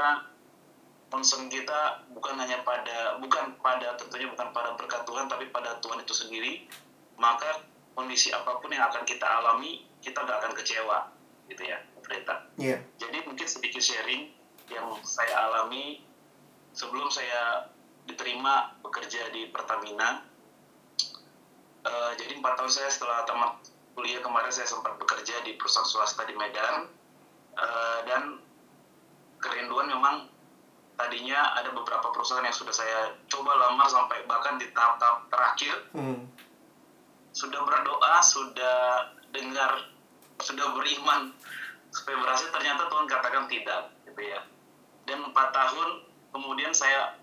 concern 1.07 1.47
kita 1.47 2.07
bukan 2.11 2.35
hanya 2.39 2.63
pada 2.67 3.19
bukan 3.19 3.55
pada 3.63 3.95
tentunya 3.95 4.27
bukan 4.27 4.51
pada 4.51 4.75
berkat 4.75 5.07
Tuhan 5.07 5.31
tapi 5.31 5.47
pada 5.55 5.79
Tuhan 5.79 6.03
itu 6.03 6.11
sendiri 6.11 6.67
maka 7.15 7.63
kondisi 7.97 8.29
apa 8.29 8.61
pun 8.61 8.69
yang 8.69 8.85
akan 8.93 9.01
kita 9.09 9.25
alami 9.25 9.81
kita 10.05 10.21
nggak 10.21 10.37
akan 10.37 10.53
kecewa 10.53 11.09
gitu 11.49 11.65
ya 11.65 11.81
pendeta 12.05 12.45
yeah. 12.61 12.77
jadi 13.01 13.25
mungkin 13.25 13.49
sedikit 13.49 13.81
sharing 13.81 14.29
yang 14.69 14.85
saya 15.01 15.49
alami 15.49 16.05
sebelum 16.77 17.09
saya 17.09 17.73
diterima 18.05 18.77
bekerja 18.85 19.33
di 19.33 19.49
Pertamina 19.49 20.21
uh, 21.83 22.11
jadi 22.21 22.37
empat 22.37 22.53
tahun 22.61 22.71
saya 22.71 22.89
setelah 22.93 23.25
tamat 23.25 23.65
kuliah 23.97 24.21
kemarin 24.21 24.53
saya 24.53 24.69
sempat 24.69 24.93
bekerja 25.01 25.41
di 25.41 25.57
perusahaan 25.57 25.89
swasta 25.89 26.21
di 26.29 26.37
Medan 26.37 26.85
uh, 27.57 27.99
dan 28.05 28.37
kerinduan 29.41 29.89
memang 29.89 30.29
tadinya 30.97 31.57
ada 31.57 31.73
beberapa 31.73 32.09
perusahaan 32.13 32.45
yang 32.45 32.53
sudah 32.53 32.73
saya 32.73 33.17
coba 33.29 33.53
lamar 33.57 33.89
sampai 33.89 34.21
bahkan 34.25 34.57
di 34.61 34.69
tahap-tahap 34.73 35.29
terakhir 35.29 35.75
hmm. 35.93 36.21
Sudah 37.37 37.61
berdoa 37.61 38.17
sudah 38.25 39.13
dengar 39.29 39.85
sudah 40.41 40.73
beriman 40.73 41.29
supaya 41.93 42.17
berhasil 42.17 42.49
ternyata 42.49 42.89
Tuhan 42.89 43.05
katakan 43.05 43.45
tidak 43.45 43.93
gitu 44.09 44.21
ya 44.25 44.41
dan 45.05 45.21
empat 45.21 45.53
tahun 45.53 46.09
kemudian 46.33 46.73
saya 46.73 47.13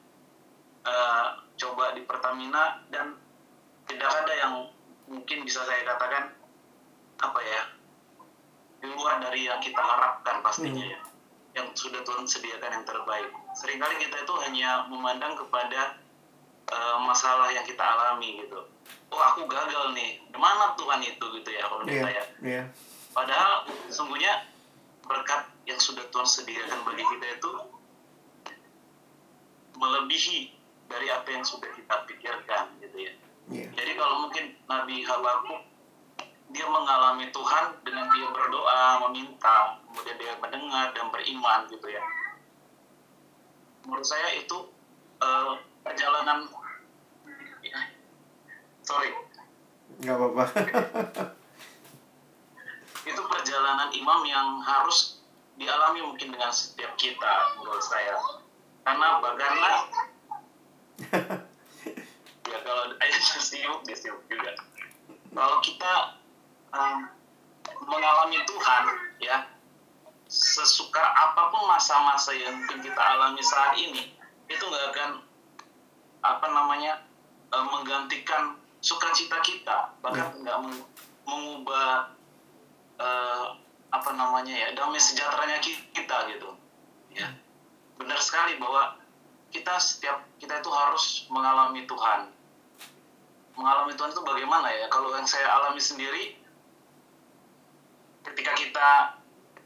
uh, 0.86 1.42
coba 1.58 1.98
di 1.98 2.06
Pertamina 2.06 2.86
dan 2.94 3.18
tidak 3.90 4.10
ada 4.22 4.32
yang 4.38 4.52
mungkin 5.10 5.42
bisa 5.42 5.66
saya 5.66 5.82
katakan 5.82 6.30
apa 7.18 7.40
ya 7.42 7.62
di 8.78 8.86
luar 8.94 9.18
dari 9.18 9.50
yang 9.50 9.58
kita 9.58 9.82
harapkan 9.82 10.38
pastinya 10.46 10.78
hmm. 10.78 10.94
ya 10.94 11.00
yang 11.54 11.70
sudah 11.78 12.02
Tuhan 12.02 12.26
sediakan 12.26 12.82
yang 12.82 12.84
terbaik. 12.86 13.30
Seringkali 13.54 13.94
kita 14.02 14.26
itu 14.26 14.34
hanya 14.42 14.90
memandang 14.90 15.38
kepada 15.38 16.02
uh, 16.66 16.98
masalah 17.06 17.46
yang 17.54 17.62
kita 17.62 17.78
alami 17.78 18.42
gitu. 18.42 18.66
Oh 19.14 19.20
aku 19.22 19.46
gagal 19.46 19.94
nih, 19.94 20.18
di 20.26 20.38
mana 20.38 20.74
Tuhan 20.74 21.00
itu 21.04 21.24
gitu 21.38 21.50
ya 21.54 21.64
kalau 21.70 21.84
yeah, 21.86 22.02
saya. 22.02 22.22
Yeah. 22.42 22.64
Padahal 23.14 23.68
sungguhnya 23.92 24.50
berkat 25.06 25.46
yang 25.70 25.78
sudah 25.78 26.02
Tuhan 26.10 26.26
sediakan 26.26 26.82
bagi 26.82 27.04
kita 27.04 27.26
itu 27.38 27.52
melebihi 29.78 30.38
dari 30.90 31.06
apa 31.14 31.28
yang 31.30 31.44
sudah 31.46 31.70
kita 31.78 31.94
pikirkan 32.10 32.74
gitu 32.82 32.96
ya. 32.98 33.12
Yeah. 33.52 33.70
Jadi 33.76 33.92
kalau 33.94 34.26
mungkin 34.26 34.58
Nabi 34.66 35.06
Habakuk 35.06 35.62
dia 36.54 36.66
mengalami 36.70 37.30
Tuhan 37.34 37.64
dengan 37.82 38.06
dia 38.14 38.28
berdoa, 38.30 39.02
meminta, 39.08 39.80
kemudian 39.90 40.16
dia 40.22 40.32
mendengar 40.38 40.94
dan 40.94 41.06
beriman 41.10 41.66
gitu 41.66 41.86
ya. 41.90 42.02
Menurut 43.84 44.06
saya 44.06 44.38
itu 44.38 44.70
uh, 45.18 45.58
perjalanan 45.82 46.46
sorry. 48.84 49.10
Nggak 50.04 50.16
apa-apa. 50.16 50.44
Itu 53.10 53.20
perjalanan 53.28 53.90
imam 53.92 54.20
yang 54.24 54.60
harus 54.64 55.20
dialami 55.56 56.00
mungkin 56.04 56.32
dengan 56.32 56.52
setiap 56.52 56.92
kita 57.00 57.58
menurut 57.60 57.84
saya. 57.84 58.16
Karena 58.84 59.20
bagaimana 59.20 59.68
ya 62.52 62.58
kalau 62.60 62.84
ayatnya 63.00 63.40
siuk 63.40 63.80
dia 63.88 63.96
siuk 63.96 64.20
juga. 64.28 64.52
Kalau 65.34 65.58
kita 65.64 65.92
um, 66.70 67.08
mengalami 67.88 68.38
Tuhan 68.44 68.84
ya 69.18 69.48
sesuka 70.28 71.00
apa 71.00 71.52
pun 71.52 71.68
masa-masa 71.68 72.34
yang 72.34 72.58
mungkin 72.58 72.80
kita 72.82 72.98
alami 72.98 73.42
saat 73.44 73.76
ini 73.78 74.16
itu 74.50 74.62
nggak 74.64 74.86
akan 74.92 75.10
apa 76.24 76.46
namanya 76.48 77.04
uh, 77.52 77.64
menggantikan 77.68 78.56
sukacita 78.84 79.40
kita 79.40 79.96
bahkan 80.04 80.28
ya. 80.36 80.40
nggak 80.44 80.58
yeah. 80.60 80.84
mengubah 81.24 82.12
uh, 83.00 83.56
apa 83.88 84.10
namanya 84.12 84.52
ya 84.52 84.68
damai 84.76 85.00
sejahteranya 85.00 85.56
kita 85.64 86.16
gitu. 86.28 86.52
Ya. 87.16 87.32
Benar 87.96 88.20
sekali 88.20 88.60
bahwa 88.60 89.00
kita 89.48 89.80
setiap 89.80 90.20
kita 90.36 90.60
itu 90.60 90.68
harus 90.68 91.24
mengalami 91.32 91.88
Tuhan. 91.88 92.28
Mengalami 93.56 93.94
Tuhan 93.96 94.10
itu 94.12 94.20
bagaimana 94.26 94.68
ya? 94.68 94.90
Kalau 94.92 95.14
yang 95.14 95.24
saya 95.24 95.46
alami 95.48 95.80
sendiri 95.80 96.36
ketika 98.26 98.52
kita 98.58 98.90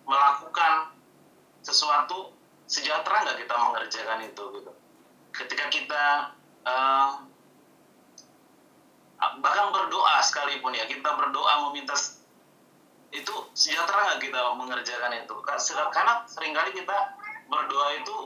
melakukan 0.04 0.92
sesuatu 1.64 2.36
sejahtera 2.68 3.24
nggak 3.24 3.38
kita 3.42 3.54
mengerjakan 3.56 4.20
itu 4.28 4.44
gitu. 4.60 4.72
Ketika 5.32 5.66
kita 5.72 6.04
uh, 6.68 7.24
bahkan 9.18 9.74
berdoa 9.74 10.22
sekalipun 10.22 10.74
ya 10.74 10.86
kita 10.86 11.10
berdoa 11.18 11.68
meminta 11.68 11.94
itu 13.10 13.34
sejahtera 13.56 14.14
nggak 14.14 14.20
kita 14.30 14.40
mengerjakan 14.54 15.12
itu? 15.16 15.34
Karena 15.90 16.22
sering 16.28 16.52
kali 16.54 16.70
kita 16.76 16.96
berdoa 17.48 17.88
itu 17.98 18.16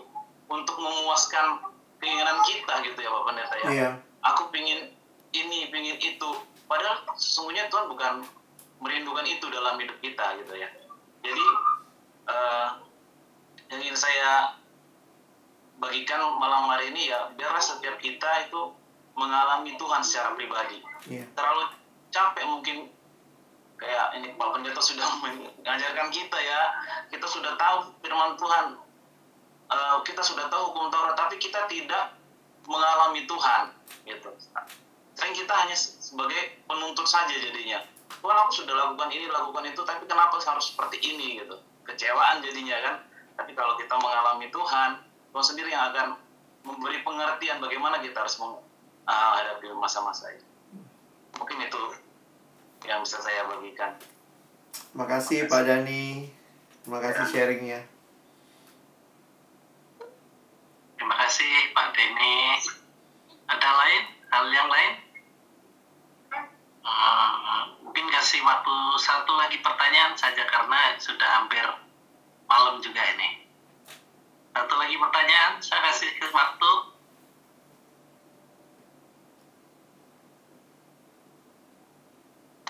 untuk 0.51 0.77
memuaskan 0.77 1.63
keinginan 2.03 2.43
kita 2.45 2.83
gitu 2.83 2.99
ya 2.99 3.09
Pak 3.09 3.23
Pendeta 3.31 3.57
ya. 3.63 3.69
Yeah. 3.71 3.93
aku 4.27 4.51
pingin 4.51 4.93
ini 5.33 5.71
pingin 5.71 5.97
itu. 6.03 6.31
Padahal 6.67 7.05
sesungguhnya 7.15 7.71
Tuhan 7.71 7.87
bukan 7.89 8.13
merindukan 8.83 9.27
itu 9.29 9.47
dalam 9.49 9.79
hidup 9.79 9.97
kita 10.03 10.43
gitu 10.43 10.55
ya. 10.59 10.69
Jadi 11.23 11.47
uh, 12.27 12.69
yang 13.71 13.81
ingin 13.87 13.97
saya 13.97 14.59
bagikan 15.79 16.21
malam 16.39 16.71
hari 16.71 16.91
ini 16.95 17.11
ya 17.11 17.31
biarlah 17.35 17.63
setiap 17.63 17.99
kita 17.99 18.47
itu 18.47 18.75
mengalami 19.17 19.77
Tuhan 19.77 20.01
secara 20.05 20.33
pribadi. 20.37 20.81
Yeah. 21.09 21.27
terlalu 21.35 21.73
capek 22.13 22.45
mungkin. 22.47 22.77
Kayak 23.81 24.15
ini 24.15 24.39
Pak 24.39 24.49
Pendeta 24.55 24.79
sudah 24.79 25.09
mengajarkan 25.23 26.09
kita 26.15 26.39
ya. 26.39 26.61
Kita 27.11 27.27
sudah 27.27 27.59
tahu 27.59 27.77
firman 28.05 28.39
Tuhan. 28.39 28.79
Uh, 29.73 29.97
kita 30.05 30.21
sudah 30.21 30.53
tahu 30.53 30.69
hukum 30.69 30.93
Taurat 30.93 31.17
tapi 31.17 31.41
kita 31.41 31.65
tidak 31.67 32.13
mengalami 32.69 33.25
Tuhan 33.25 33.73
gitu. 34.05 34.29
Sering 35.17 35.35
kita 35.35 35.55
hanya 35.65 35.77
sebagai 35.77 36.61
penuntut 36.69 37.09
saja 37.09 37.33
jadinya. 37.33 37.81
Tuhan 38.13 38.37
aku 38.37 38.53
sudah 38.53 38.75
lakukan 38.77 39.09
ini 39.11 39.27
lakukan 39.33 39.65
itu 39.67 39.81
tapi 39.83 40.05
kenapa 40.05 40.39
harus 40.39 40.71
seperti 40.71 41.01
ini 41.03 41.41
gitu? 41.41 41.57
Kecewaan 41.89 42.45
jadinya 42.45 42.77
kan? 42.85 42.95
Tapi 43.41 43.57
kalau 43.57 43.75
kita 43.81 43.97
mengalami 43.97 44.53
Tuhan 44.53 45.01
Tuhan 45.33 45.45
sendiri 45.49 45.73
yang 45.73 45.89
akan 45.91 46.21
memberi 46.63 47.01
pengertian 47.03 47.59
bagaimana 47.59 47.99
kita 47.99 48.23
harus 48.23 48.37
menghadapi 49.07 49.67
masa-masa 49.77 50.31
itu 50.33 50.47
mungkin 51.39 51.59
itu 51.65 51.83
yang 52.87 53.03
bisa 53.03 53.19
saya 53.23 53.47
bagikan. 53.47 53.95
Makasih 54.95 55.47
Pak 55.47 55.63
Dani 55.65 56.29
terima 56.83 56.99
kasih 56.99 57.25
ya. 57.25 57.31
sharingnya. 57.31 57.81
Terima 60.99 61.15
kasih 61.19 61.75
Pak 61.75 61.89
Deni 61.99 62.35
ada 63.51 63.71
lain? 63.75 64.03
Hal 64.31 64.47
yang 64.55 64.69
lain? 64.71 64.93
Uh, 66.83 67.63
mungkin 67.83 68.07
kasih 68.11 68.43
waktu 68.43 68.75
satu 68.99 69.33
lagi 69.35 69.59
pertanyaan 69.63 70.15
saja 70.19 70.47
karena 70.47 70.95
sudah 70.99 71.29
hampir 71.43 71.63
malam 72.47 72.79
juga 72.83 73.03
ini. 73.15 73.47
Satu 74.53 74.75
lagi 74.79 74.95
pertanyaan, 74.95 75.59
saya 75.59 75.81
kasih 75.91 76.11
ke 76.23 76.27
waktu. 76.31 76.92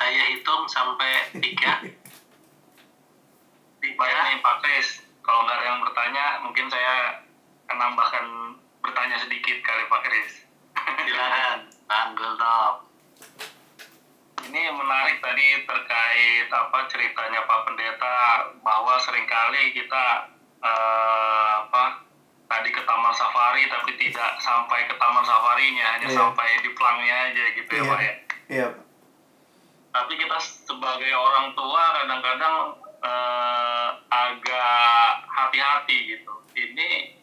Saya 0.02 0.34
hitung 0.34 0.66
sampai 0.66 1.30
tiga. 1.38 1.78
tiga. 3.86 4.02
Nih 4.02 4.42
Pak 4.42 4.56
Kris, 4.66 4.98
kalau 5.22 5.46
nggak 5.46 5.62
ada 5.62 5.66
yang 5.70 5.78
bertanya, 5.78 6.26
mungkin 6.42 6.66
saya 6.66 7.22
akan 7.70 7.78
nambahkan 7.78 8.26
bertanya 8.82 9.14
sedikit 9.22 9.62
kali 9.62 9.86
Pak 9.86 10.02
Kris. 10.02 10.42
Silakan, 11.06 11.70
tanggul 11.86 12.34
top 12.34 12.90
ini 14.52 14.68
menarik 14.74 15.22
tadi 15.22 15.64
terkait 15.64 16.48
apa 16.50 16.78
ceritanya 16.90 17.40
Pak 17.46 17.60
Pendeta 17.64 18.18
bahwa 18.60 18.98
sering 19.00 19.24
kali 19.24 19.72
kita 19.72 20.28
uh, 20.60 21.50
apa 21.62 22.04
tadi 22.50 22.68
ke 22.74 22.82
taman 22.84 23.14
safari 23.16 23.64
tapi 23.70 23.96
tidak 23.96 24.36
sampai 24.42 24.84
ke 24.90 24.94
taman 24.98 25.24
safarinya 25.24 25.86
hanya 25.96 26.08
yeah. 26.10 26.18
sampai 26.20 26.48
di 26.60 26.70
pelangnya 26.74 27.14
aja 27.30 27.44
gitu 27.54 27.70
yeah. 27.70 27.80
ya 27.80 27.88
Pak 27.88 28.00
ya. 28.02 28.12
Iya. 28.52 28.68
Tapi 29.92 30.12
kita 30.16 30.36
sebagai 30.40 31.12
orang 31.12 31.52
tua 31.52 31.82
kadang-kadang 32.00 32.56
uh, 33.04 33.88
agak 34.08 35.08
hati-hati 35.28 36.16
gitu 36.16 36.34
ini 36.56 37.20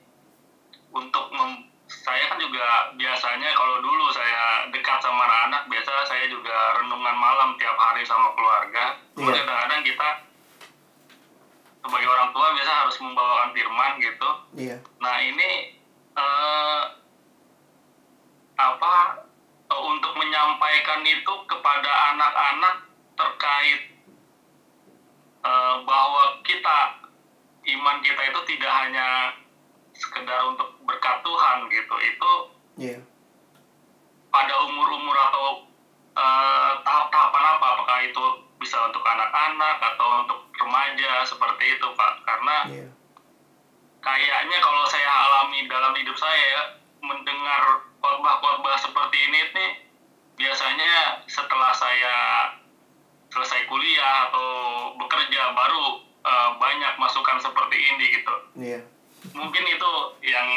untuk 0.93 1.33
mem 1.33 1.69
saya 1.89 2.29
kan 2.29 2.37
juga 2.37 2.93
biasanya 3.01 3.49
kalau 3.57 3.81
dulu 3.81 4.13
saya 4.13 4.69
dekat 4.69 5.01
sama 5.01 5.25
anak-anak 5.25 5.65
biasa 5.73 6.05
saya 6.05 6.29
juga 6.29 6.53
renungan 6.77 7.17
malam 7.17 7.57
tiap 7.57 7.73
hari 7.81 8.05
sama 8.05 8.29
keluarga 8.37 8.93
yeah. 9.17 9.25
kadang-kadang 9.33 9.81
kita 9.81 10.09
sebagai 11.81 12.09
orang 12.13 12.29
tua 12.29 12.47
biasa 12.53 12.71
harus 12.85 12.97
membawakan 13.01 13.49
firman 13.57 13.93
gitu 13.97 14.29
yeah. 14.53 14.77
nah 15.01 15.17
ini 15.17 15.81
uh, 16.13 16.81
apa 18.61 19.25
untuk 19.77 20.13
menyampaikan 20.17 21.05
itu 21.05 21.33
kepada 21.45 21.91
anak-anak 22.15 22.75
terkait 23.13 23.81
uh, 25.45 25.85
bahwa 25.85 26.41
kita 26.41 26.77
iman 27.77 27.97
kita 28.01 28.21
itu 28.33 28.39
tidak 28.55 28.71
hanya 28.81 29.37
sekedar 29.93 30.39
untuk 30.49 30.73
berkat 30.87 31.21
Tuhan 31.21 31.57
gitu 31.69 31.95
itu 32.01 32.31
yeah. 32.79 33.01
pada 34.33 34.53
umur-umur 34.65 35.15
atau 35.29 35.67
uh, 36.15 36.71
tahap-tahapan 36.81 37.43
apa 37.59 37.65
apakah 37.77 37.99
itu 38.07 38.25
bisa 38.57 38.75
untuk 38.89 39.03
anak-anak 39.03 39.77
atau 39.95 40.07
untuk 40.25 40.39
remaja 40.59 41.23
seperti 41.27 41.77
itu 41.77 41.87
pak 41.93 42.13
karena 42.25 42.57
yeah. 42.71 42.91
kayaknya 44.01 44.57
kalau 44.63 44.83
saya 44.87 45.11
alami 45.11 45.67
dalam 45.67 45.93
hidup 45.93 46.15
saya 46.15 46.43
ya 46.57 46.63
mendengar 47.03 47.89
khotbah-khotbah 47.99 48.76
seperti 48.80 49.17
ini 49.30 49.39
nih 49.53 49.71
biasanya 50.39 51.23
setelah 51.27 51.71
saya 51.76 52.15
selesai 53.30 53.67
kuliah 53.69 54.31
atau 54.31 54.49
bekerja 54.97 55.53
baru 55.53 56.01
uh, 56.26 56.49
banyak 56.57 56.93
masukan 56.97 57.38
seperti 57.38 57.77
ini 57.77 58.05
gitu. 58.15 58.35
Yeah. 58.57 58.81
Mungkin 59.35 59.63
itu 59.67 59.91
yang 60.26 60.49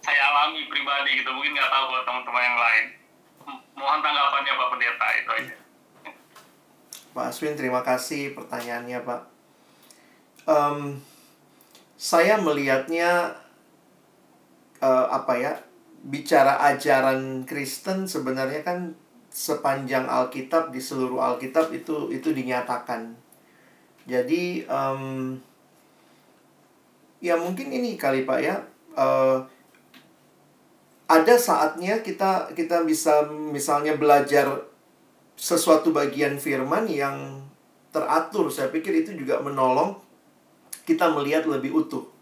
saya 0.00 0.22
alami 0.32 0.70
pribadi 0.70 1.20
gitu. 1.20 1.30
Mungkin 1.34 1.52
nggak 1.52 1.68
tahu 1.68 1.84
buat 1.90 2.04
teman-teman 2.06 2.42
yang 2.46 2.58
lain. 2.58 2.84
Mohon 3.74 4.00
tanggapannya 4.02 4.52
Pak 4.54 4.68
Pendeta 4.74 5.08
itu 5.14 5.30
aja. 5.34 5.56
Pak 7.14 7.24
Aswin 7.34 7.58
terima 7.58 7.82
kasih 7.82 8.38
pertanyaannya 8.38 8.98
Pak. 9.02 9.22
Um, 10.48 11.02
saya 11.98 12.38
melihatnya 12.40 13.36
uh, 14.80 15.06
apa 15.12 15.34
ya 15.36 15.52
bicara 16.08 16.56
ajaran 16.72 17.44
Kristen 17.44 18.08
sebenarnya 18.08 18.64
kan 18.64 18.96
sepanjang 19.28 20.08
Alkitab 20.08 20.72
di 20.72 20.80
seluruh 20.80 21.20
Alkitab 21.20 21.68
itu 21.76 22.08
itu 22.08 22.32
dinyatakan. 22.32 23.12
Jadi 24.08 24.64
um, 24.64 25.36
ya 27.20 27.36
mungkin 27.36 27.68
ini 27.68 28.00
kali 28.00 28.24
Pak 28.24 28.40
ya 28.40 28.56
uh, 28.96 29.44
ada 31.08 31.34
saatnya 31.36 32.00
kita 32.00 32.56
kita 32.56 32.88
bisa 32.88 33.28
misalnya 33.28 34.00
belajar 34.00 34.64
sesuatu 35.36 35.92
bagian 35.92 36.40
firman 36.40 36.88
yang 36.88 37.44
teratur. 37.92 38.48
Saya 38.48 38.72
pikir 38.72 39.04
itu 39.04 39.12
juga 39.12 39.44
menolong 39.44 40.00
kita 40.88 41.12
melihat 41.12 41.44
lebih 41.44 41.84
utuh 41.84 42.17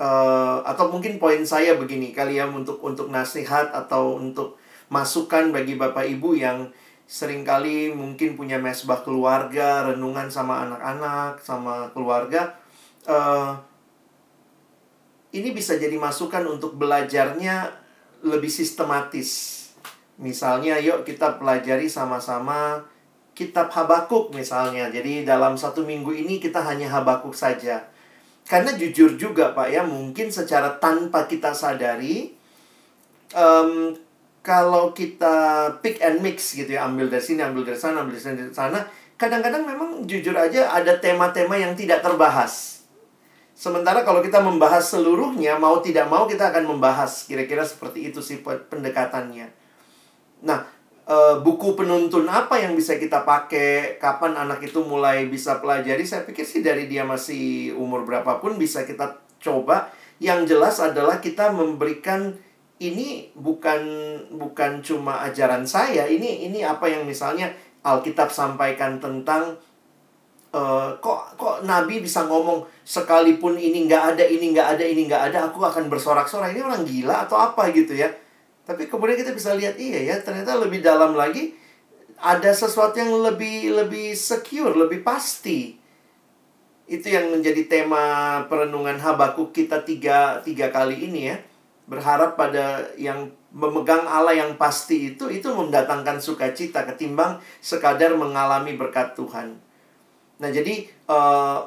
uh, 0.00 0.64
atau 0.64 0.88
mungkin 0.88 1.20
poin 1.20 1.44
saya 1.44 1.76
begini 1.76 2.16
kali 2.16 2.40
ya 2.40 2.48
untuk 2.48 2.80
untuk 2.80 3.12
nasihat 3.12 3.68
atau 3.76 4.16
untuk 4.16 4.56
masukan 4.88 5.52
bagi 5.52 5.76
bapak 5.76 6.08
ibu 6.08 6.34
yang 6.34 6.72
sering 7.04 7.44
kali 7.44 7.92
mungkin 7.92 8.34
punya 8.34 8.56
mesbah 8.56 9.04
keluarga 9.04 9.92
renungan 9.92 10.32
sama 10.32 10.66
anak-anak 10.66 11.42
sama 11.42 11.90
keluarga 11.92 12.56
uh, 13.04 13.54
ini 15.30 15.54
bisa 15.54 15.78
jadi 15.78 15.94
masukan 15.94 16.42
untuk 16.46 16.74
belajarnya 16.74 17.70
lebih 18.26 18.50
sistematis. 18.50 19.58
Misalnya 20.20 20.76
yuk 20.82 21.06
kita 21.06 21.38
pelajari 21.40 21.86
sama-sama 21.86 22.84
kitab 23.32 23.72
Habakuk 23.72 24.34
misalnya. 24.34 24.90
Jadi 24.90 25.22
dalam 25.22 25.54
satu 25.54 25.86
minggu 25.86 26.12
ini 26.12 26.42
kita 26.42 26.60
hanya 26.60 26.90
Habakuk 26.90 27.32
saja 27.32 27.89
karena 28.50 28.74
jujur 28.74 29.14
juga 29.14 29.54
Pak 29.54 29.68
ya, 29.70 29.86
mungkin 29.86 30.34
secara 30.34 30.74
tanpa 30.82 31.30
kita 31.30 31.54
sadari, 31.54 32.34
um, 33.30 33.94
kalau 34.42 34.90
kita 34.90 35.70
pick 35.78 36.02
and 36.02 36.18
mix 36.18 36.58
gitu 36.58 36.74
ya, 36.74 36.90
ambil 36.90 37.06
dari 37.06 37.22
sini, 37.22 37.46
ambil 37.46 37.62
dari 37.62 37.78
sana, 37.78 38.02
ambil 38.02 38.18
dari 38.18 38.50
sana, 38.50 38.82
kadang-kadang 39.14 39.62
memang 39.62 40.02
jujur 40.02 40.34
aja 40.34 40.66
ada 40.74 40.98
tema-tema 40.98 41.54
yang 41.62 41.78
tidak 41.78 42.02
terbahas. 42.02 42.82
Sementara 43.54 44.02
kalau 44.02 44.18
kita 44.18 44.42
membahas 44.42 44.82
seluruhnya, 44.82 45.54
mau 45.54 45.78
tidak 45.78 46.10
mau 46.10 46.26
kita 46.26 46.50
akan 46.50 46.74
membahas. 46.74 47.30
Kira-kira 47.30 47.62
seperti 47.62 48.10
itu 48.10 48.18
sih 48.18 48.42
pendekatannya. 48.42 49.46
Nah, 50.42 50.64
uh, 51.10 51.42
buku 51.42 51.74
penuntun 51.74 52.30
apa 52.30 52.62
yang 52.62 52.78
bisa 52.78 52.94
kita 52.94 53.26
pakai, 53.26 53.98
kapan 53.98 54.38
anak 54.38 54.62
itu 54.62 54.78
mulai 54.86 55.26
bisa 55.26 55.58
pelajari, 55.58 56.06
saya 56.06 56.22
pikir 56.22 56.46
sih 56.46 56.62
dari 56.62 56.86
dia 56.86 57.02
masih 57.02 57.74
umur 57.74 58.06
berapapun 58.06 58.54
bisa 58.54 58.86
kita 58.86 59.18
coba. 59.42 59.90
Yang 60.22 60.54
jelas 60.54 60.76
adalah 60.78 61.18
kita 61.18 61.50
memberikan 61.50 62.36
ini 62.80 63.28
bukan 63.36 63.82
bukan 64.36 64.80
cuma 64.80 65.26
ajaran 65.26 65.66
saya, 65.66 66.06
ini 66.06 66.46
ini 66.48 66.64
apa 66.64 66.88
yang 66.88 67.04
misalnya 67.04 67.52
Alkitab 67.80 68.28
sampaikan 68.28 69.00
tentang 69.00 69.56
uh, 70.52 70.92
kok 71.00 71.40
kok 71.40 71.56
Nabi 71.64 72.04
bisa 72.04 72.28
ngomong 72.28 72.64
sekalipun 72.84 73.56
ini 73.56 73.88
nggak 73.88 74.16
ada, 74.16 74.24
ini 74.24 74.52
nggak 74.52 74.68
ada, 74.76 74.84
ini 74.84 75.02
nggak 75.08 75.22
ada, 75.32 75.38
aku 75.48 75.64
akan 75.64 75.88
bersorak-sorai. 75.88 76.52
Ini 76.52 76.60
orang 76.64 76.84
gila 76.84 77.24
atau 77.24 77.40
apa 77.40 77.72
gitu 77.72 77.96
ya? 77.96 78.12
Tapi 78.70 78.86
kemudian 78.86 79.18
kita 79.18 79.34
bisa 79.34 79.50
lihat 79.58 79.74
iya 79.82 80.14
ya, 80.14 80.16
ternyata 80.22 80.54
lebih 80.54 80.78
dalam 80.78 81.18
lagi 81.18 81.58
ada 82.22 82.54
sesuatu 82.54 82.94
yang 83.02 83.10
lebih 83.18 83.74
lebih 83.74 84.14
secure, 84.14 84.78
lebih 84.78 85.02
pasti. 85.02 85.74
Itu 86.86 87.10
yang 87.10 87.34
menjadi 87.34 87.66
tema 87.66 88.46
perenungan 88.46 88.94
Habakuk 89.02 89.50
kita 89.50 89.82
tiga, 89.82 90.38
tiga 90.46 90.70
kali 90.70 91.02
ini 91.02 91.34
ya. 91.34 91.42
Berharap 91.90 92.38
pada 92.38 92.94
yang 92.94 93.34
memegang 93.50 94.06
Allah 94.06 94.38
yang 94.38 94.54
pasti 94.54 95.18
itu, 95.18 95.26
itu 95.26 95.50
mendatangkan 95.50 96.22
sukacita 96.22 96.86
ketimbang 96.86 97.42
sekadar 97.58 98.14
mengalami 98.14 98.78
berkat 98.78 99.18
Tuhan. 99.18 99.58
Nah 100.38 100.50
jadi 100.54 100.86
uh, 101.10 101.66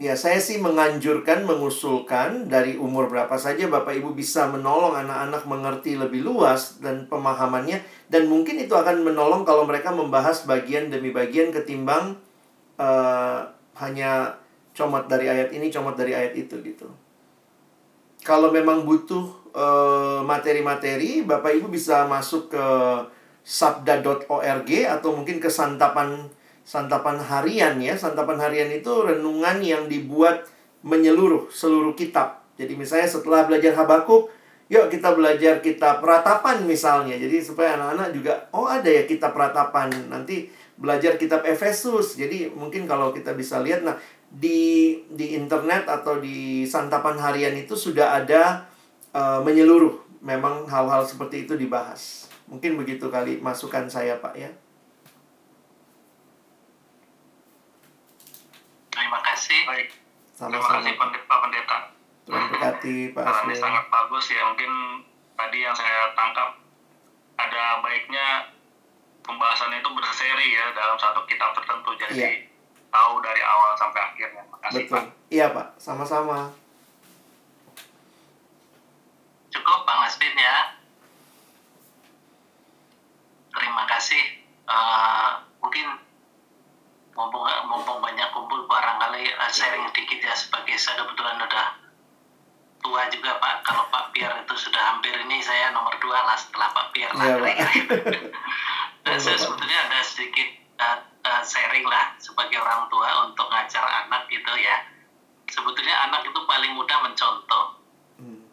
Ya, 0.00 0.16
saya 0.16 0.40
sih 0.40 0.56
menganjurkan, 0.56 1.44
mengusulkan 1.44 2.48
dari 2.48 2.80
umur 2.80 3.12
berapa 3.12 3.36
saja 3.36 3.68
Bapak 3.68 4.00
Ibu 4.00 4.16
bisa 4.16 4.48
menolong 4.48 4.96
anak-anak 4.96 5.44
mengerti 5.44 5.92
lebih 6.00 6.24
luas 6.24 6.80
dan 6.80 7.04
pemahamannya 7.04 7.84
dan 8.08 8.24
mungkin 8.24 8.56
itu 8.56 8.72
akan 8.72 9.04
menolong 9.04 9.44
kalau 9.44 9.68
mereka 9.68 9.92
membahas 9.92 10.48
bagian 10.48 10.88
demi 10.88 11.12
bagian 11.12 11.52
ketimbang 11.52 12.16
uh, 12.80 13.44
hanya 13.76 14.40
comot 14.72 15.04
dari 15.04 15.28
ayat 15.28 15.52
ini, 15.52 15.68
comot 15.68 15.92
dari 15.92 16.16
ayat 16.16 16.32
itu 16.32 16.56
gitu. 16.64 16.88
Kalau 18.24 18.48
memang 18.48 18.88
butuh 18.88 19.52
materi 20.24 20.64
materi-materi, 20.64 21.10
Bapak 21.28 21.60
Ibu 21.60 21.68
bisa 21.68 22.08
masuk 22.08 22.48
ke 22.48 22.66
sabda.org 23.44 24.70
atau 24.88 25.10
mungkin 25.12 25.36
ke 25.36 25.52
santapan 25.52 26.24
santapan 26.70 27.18
harian 27.18 27.82
ya. 27.82 27.98
Santapan 27.98 28.38
harian 28.38 28.70
itu 28.70 29.02
renungan 29.02 29.58
yang 29.58 29.90
dibuat 29.90 30.46
menyeluruh 30.86 31.50
seluruh 31.50 31.98
kitab. 31.98 32.46
Jadi 32.54 32.78
misalnya 32.78 33.10
setelah 33.10 33.50
belajar 33.50 33.74
Habakuk, 33.74 34.30
yuk 34.70 34.86
kita 34.86 35.18
belajar 35.18 35.58
kitab 35.58 35.98
ratapan 35.98 36.62
misalnya. 36.62 37.18
Jadi 37.18 37.42
supaya 37.42 37.74
anak-anak 37.74 38.14
juga 38.14 38.32
oh 38.54 38.70
ada 38.70 38.86
ya 38.86 39.02
kitab 39.02 39.34
ratapan. 39.34 39.90
Nanti 40.06 40.46
belajar 40.78 41.18
kitab 41.18 41.42
Efesus. 41.42 42.14
Jadi 42.14 42.46
mungkin 42.54 42.86
kalau 42.86 43.10
kita 43.10 43.34
bisa 43.34 43.58
lihat 43.58 43.82
nah 43.82 43.98
di 44.30 45.02
di 45.10 45.34
internet 45.34 45.90
atau 45.90 46.22
di 46.22 46.62
santapan 46.62 47.18
harian 47.18 47.58
itu 47.58 47.74
sudah 47.74 48.22
ada 48.22 48.70
uh, 49.10 49.42
menyeluruh. 49.42 50.06
Memang 50.22 50.68
hal-hal 50.70 51.02
seperti 51.02 51.48
itu 51.48 51.56
dibahas. 51.56 52.30
Mungkin 52.46 52.76
begitu 52.76 53.08
kali 53.08 53.40
masukan 53.40 53.88
saya, 53.88 54.20
Pak 54.20 54.34
ya. 54.36 54.52
Terima 58.90 59.18
kasih. 59.22 59.60
Baik. 59.66 59.88
Sama-sama. 60.34 60.82
Terima 60.82 61.06
kasih 61.06 61.24
Pak 61.26 61.38
Pendeta. 61.46 61.78
Tuhan 62.26 62.44
berkati 62.52 62.96
Pak 63.16 63.22
Karena 63.24 63.54
sangat 63.56 63.84
bagus 63.90 64.24
ya. 64.30 64.42
Mungkin 64.50 64.72
tadi 65.34 65.58
yang 65.64 65.74
saya 65.74 66.12
tangkap 66.14 66.60
ada 67.40 67.80
baiknya 67.80 68.52
pembahasan 69.24 69.72
itu 69.72 69.88
berseri 69.94 70.48
ya 70.52 70.74
dalam 70.76 70.98
satu 70.98 71.24
kitab 71.24 71.54
tertentu. 71.56 71.90
Jadi 71.96 72.14
iya. 72.18 72.30
tahu 72.90 73.22
dari 73.22 73.42
awal 73.42 73.72
sampai 73.78 74.00
akhirnya. 74.02 74.42
Makasih 74.50 74.84
Betul. 74.86 74.94
Pak. 74.94 75.04
Iya 75.30 75.46
Pak, 75.54 75.66
sama-sama. 75.78 76.50
Cukup 79.50 79.80
Bang 79.86 80.06
Asbin 80.06 80.34
ya. 80.34 80.78
Terima 83.50 83.84
kasih. 83.86 84.22
Uh, 84.70 85.50
mulai 89.20 89.36
uh, 89.36 89.52
sharing 89.52 89.84
sedikit 89.92 90.16
ya 90.24 90.32
sebagai 90.32 90.80
saya 90.80 91.04
kebetulan 91.04 91.36
udah 91.44 91.66
tua 92.80 93.02
juga 93.12 93.36
Pak. 93.36 93.54
Kalau 93.68 93.84
Pak 93.92 94.16
Pier 94.16 94.32
itu 94.32 94.54
sudah 94.56 94.80
hampir 94.80 95.12
ini 95.12 95.44
saya 95.44 95.76
nomor 95.76 95.92
dua 96.00 96.24
lah 96.24 96.36
setelah 96.40 96.72
Pak 96.72 96.86
Pier 96.96 97.12
lah 97.12 97.36
Iya, 97.36 97.36
kira-kira. 97.36 98.32
Dan 99.04 99.12
Iya, 99.12 99.20
saya 99.20 99.36
sebetulnya 99.36 99.78
ada 99.92 100.00
sedikit 100.00 100.48
uh, 100.80 100.98
uh, 101.28 101.42
sharing 101.44 101.84
lah 101.84 102.16
sebagai 102.16 102.56
orang 102.56 102.88
tua 102.88 103.28
untuk 103.28 103.44
ngajar 103.52 103.84
anak 104.08 104.24
gitu 104.32 104.52
ya. 104.56 104.88
Sebetulnya 105.52 106.08
anak 106.08 106.24
itu 106.24 106.40
paling 106.48 106.72
mudah 106.72 106.98
mencontoh 107.04 107.76
Hmm. 108.20 108.44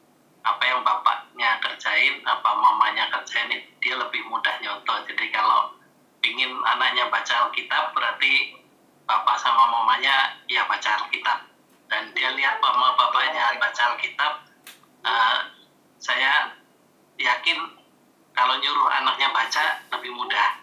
apa 0.47 0.63
yang 0.63 0.79
bapaknya 0.79 1.59
kerjain, 1.59 2.23
apa 2.23 2.55
mamanya 2.55 3.11
kerjain, 3.11 3.51
dia 3.83 3.95
lebih 3.99 4.23
mudah 4.31 4.55
nyontoh. 4.63 4.95
Jadi 5.03 5.26
anaknya 6.77 7.09
baca 7.09 7.49
Alkitab, 7.49 7.89
berarti 7.97 8.53
bapak 9.09 9.33
sama 9.41 9.65
mamanya 9.65 10.37
ya 10.45 10.61
baca 10.69 11.01
Alkitab. 11.01 11.49
Dan 11.89 12.13
dia 12.13 12.29
lihat 12.37 12.61
mama 12.61 12.93
bapaknya 12.93 13.57
baca 13.57 13.81
Alkitab, 13.97 14.33
eh, 15.01 15.39
saya 15.97 16.53
yakin 17.17 17.57
kalau 18.37 18.61
nyuruh 18.61 18.85
anaknya 18.93 19.33
baca 19.33 19.81
lebih 19.97 20.13
mudah. 20.13 20.61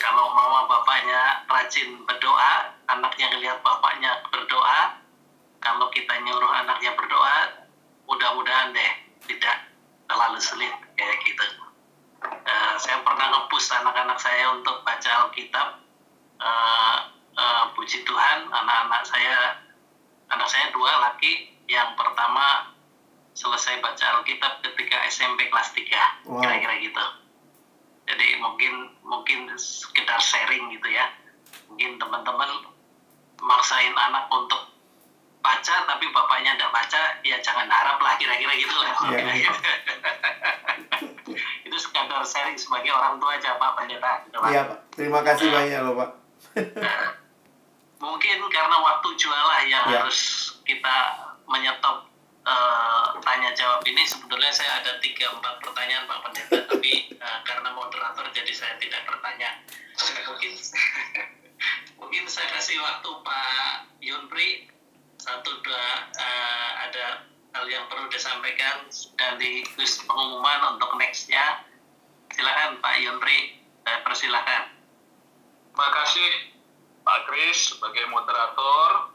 Kalau 0.00 0.32
mama 0.32 0.64
bapaknya 0.64 1.44
rajin 1.44 2.00
berdoa, 2.08 2.72
anaknya 2.88 3.28
ngelihat 3.36 3.60
bapaknya 3.60 4.24
berdoa, 4.32 5.04
kalau 5.60 5.92
kita 5.92 6.16
nyuruh 6.24 6.48
anaknya 6.64 6.96
berdoa, 6.96 7.68
mudah-mudahan 8.08 8.72
deh 8.72 8.92
tidak 9.28 9.68
terlalu 10.08 10.40
sulit 10.40 10.72
kayak 10.96 11.20
gitu. 11.28 11.63
Eh, 12.44 12.74
saya 12.76 13.00
pernah 13.00 13.26
nge-push 13.32 13.72
anak-anak 13.72 14.20
saya 14.20 14.52
untuk 14.52 14.84
baca 14.84 15.10
Alkitab. 15.24 15.68
Eh, 16.36 16.96
eh, 17.34 17.64
puji 17.72 18.04
Tuhan, 18.04 18.52
anak-anak 18.52 19.02
saya, 19.08 19.64
anak 20.28 20.44
saya 20.44 20.68
dua 20.76 20.92
laki. 21.08 21.56
Yang 21.64 21.96
pertama 21.96 22.68
selesai 23.32 23.80
baca 23.80 24.20
Alkitab 24.20 24.60
ketika 24.60 25.00
SMP 25.08 25.48
kelas 25.48 25.72
3, 25.72 26.20
Wow. 26.28 26.44
kira-kira 26.44 26.74
gitu. 26.84 27.04
Jadi 28.04 28.36
mungkin 28.36 28.92
mungkin 29.00 29.48
sekedar 29.56 30.20
sharing 30.20 30.68
gitu 30.68 30.88
ya. 30.92 31.08
Mungkin 31.72 31.96
teman-teman 31.96 32.68
maksain 33.40 33.96
anak 33.96 34.28
untuk 34.28 34.68
baca 35.40 35.76
tapi 35.84 36.08
bapaknya 36.12 36.56
tidak 36.56 36.72
baca 36.72 37.02
ya 37.20 37.36
jangan 37.44 37.68
harap 37.68 38.00
lah 38.00 38.16
kira-kira 38.16 38.52
gitu 38.56 38.76
lah 38.80 38.92
Iya. 39.12 39.52
itu 41.74 41.90
sekadar 41.90 42.22
sharing 42.22 42.54
sebagai 42.54 42.94
orang 42.94 43.18
tua 43.18 43.34
aja 43.34 43.58
pak 43.58 43.74
pendeta 43.74 44.22
gitu, 44.30 44.38
Pak. 44.38 44.50
Iya, 44.54 44.62
Pak. 44.70 44.78
Terima 44.94 45.20
kasih 45.26 45.50
banyak 45.50 45.80
loh, 45.82 45.94
Pak. 45.98 46.10
mungkin 48.04 48.38
karena 48.52 48.76
waktu 48.78 49.08
jualah 49.18 49.60
yang 49.66 49.86
Ya. 49.90 50.04
harus 50.04 50.52
kita 50.62 50.96
menyetop 51.48 52.04
eh, 52.44 53.04
tanya 53.24 53.50
jawab 53.56 53.80
ini 53.88 54.04
sebetulnya 54.04 54.52
saya 54.52 54.84
ada 54.84 55.00
tiga 55.00 55.32
empat 55.32 55.64
pertanyaan 55.64 56.04
pak 56.04 56.20
pendeta 56.28 56.58
tapi 56.70 57.16
eh, 57.16 57.38
karena 57.48 57.72
moderator 57.72 58.28
jadi 58.30 58.52
saya 58.52 58.76
tidak 58.76 59.08
bertanya 59.08 59.56
mungkin 60.28 60.52
mungkin 61.96 62.22
saya 62.28 62.52
kasih 62.52 62.76
waktu 62.84 63.10
pak 63.24 63.88
Yunpri 64.04 64.68
satu 65.16 65.64
dua 65.64 66.12
eh, 66.20 66.70
ada 66.84 67.24
hal 67.56 67.64
yang 67.70 67.88
perlu 67.88 68.12
disampaikan 68.12 68.84
sekaligus 68.92 70.04
pengumuman 70.04 70.76
untuk 70.76 70.92
nextnya 71.00 71.63
silakan 72.34 72.82
Pak 72.82 72.94
Yunpri 72.98 73.62
saya 73.86 74.02
persilahkan 74.02 74.74
Terima 75.74 75.90
kasih 75.90 76.30
Pak 77.02 77.26
Kris 77.26 77.74
sebagai 77.74 78.06
moderator. 78.06 79.10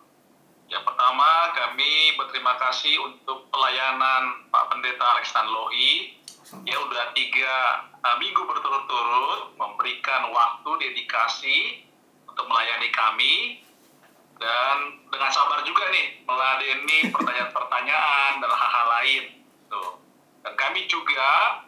Yang 0.67 0.91
pertama, 0.91 1.55
kami 1.55 2.19
berterima 2.19 2.59
kasih 2.59 2.99
untuk 2.99 3.47
pelayanan 3.47 4.43
Pak 4.51 4.67
Pendeta 4.67 4.99
Alex 5.15 5.31
Tanlohi. 5.31 6.19
Ya 6.67 6.75
udah 6.83 7.15
tiga 7.15 7.87
uh, 8.03 8.19
minggu 8.19 8.43
berturut-turut 8.43 9.55
memberikan 9.55 10.35
waktu 10.35 10.69
dedikasi 10.83 11.87
untuk 12.27 12.43
melayani 12.51 12.91
kami 12.91 13.63
dan 14.35 14.99
dengan 15.07 15.31
sabar 15.31 15.63
juga 15.63 15.87
nih 15.95 16.27
meladeni 16.27 17.07
pertanyaan-pertanyaan 17.07 18.43
dan 18.43 18.51
hal-hal 18.51 18.87
lain. 18.99 19.23
Tuh. 19.71 19.95
Dan 20.43 20.53
kami 20.59 20.91
juga 20.91 21.63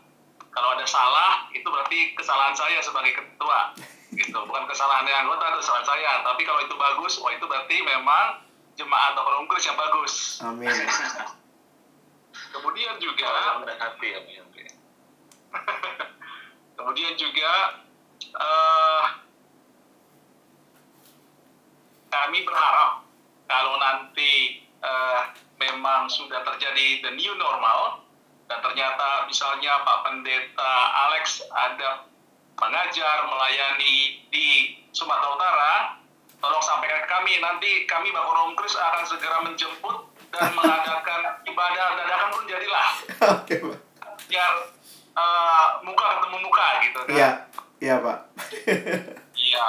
kalau 0.51 0.75
ada 0.75 0.85
salah 0.87 1.47
itu 1.55 1.63
berarti 1.65 2.15
kesalahan 2.15 2.55
saya 2.55 2.79
sebagai 2.83 3.15
ketua. 3.15 3.75
Gitu. 4.11 4.35
Bukan 4.35 4.67
kesalahan 4.67 5.07
yang 5.07 5.23
anggota 5.27 5.55
itu 5.55 5.59
kesalahan 5.63 5.87
saya. 5.87 6.11
Tapi 6.27 6.41
kalau 6.43 6.59
itu 6.63 6.75
bagus 6.75 7.13
wah 7.23 7.31
itu 7.31 7.45
berarti 7.47 7.77
memang 7.79 8.43
jemaat 8.75 9.15
atau 9.15 9.23
orang 9.23 9.47
yang 9.47 9.77
bagus. 9.79 10.13
Amin. 10.43 10.71
kemudian 12.51 12.95
juga 12.99 13.27
hati 13.79 14.07
ya 14.11 14.21
kemudian 16.79 17.13
juga 17.19 17.51
eh, 18.23 19.03
kami 22.11 22.39
berharap 22.43 23.07
kalau 23.47 23.75
nanti 23.79 24.63
eh, 24.63 25.21
memang 25.59 26.07
sudah 26.11 26.43
terjadi 26.47 27.03
the 27.03 27.11
new 27.15 27.33
normal 27.35 28.00
dan 28.51 28.59
ternyata 28.59 29.23
misalnya 29.31 29.79
Pak 29.87 30.03
Pendeta 30.03 30.73
Alex 31.07 31.39
ada 31.55 32.03
mengajar 32.59 33.23
melayani 33.23 34.27
di 34.27 34.75
Sumatera 34.91 35.31
Utara 35.39 35.73
tolong 36.43 36.59
sampaikan 36.59 36.99
ke 36.99 37.07
kami 37.07 37.39
nanti 37.39 37.87
kami 37.87 38.11
Bapak 38.11 38.27
Romo 38.27 38.51
Kris 38.59 38.75
akan 38.75 39.07
segera 39.07 39.39
menjemput 39.47 40.03
dan 40.35 40.51
mengadakan 40.59 41.39
ibadah 41.47 41.85
dadakan 41.95 42.29
pun 42.35 42.43
jadilah 42.43 42.87
Oke, 43.39 43.55
Pak. 43.55 43.79
biar 44.27 44.53
eh, 45.15 45.67
muka 45.87 46.05
ketemu 46.19 46.37
muka 46.43 46.65
gitu 46.83 46.99
kan 47.07 47.15
Iya, 47.15 47.29
iya, 47.79 47.95
Pak. 48.03 48.17
Iya. 49.31 49.67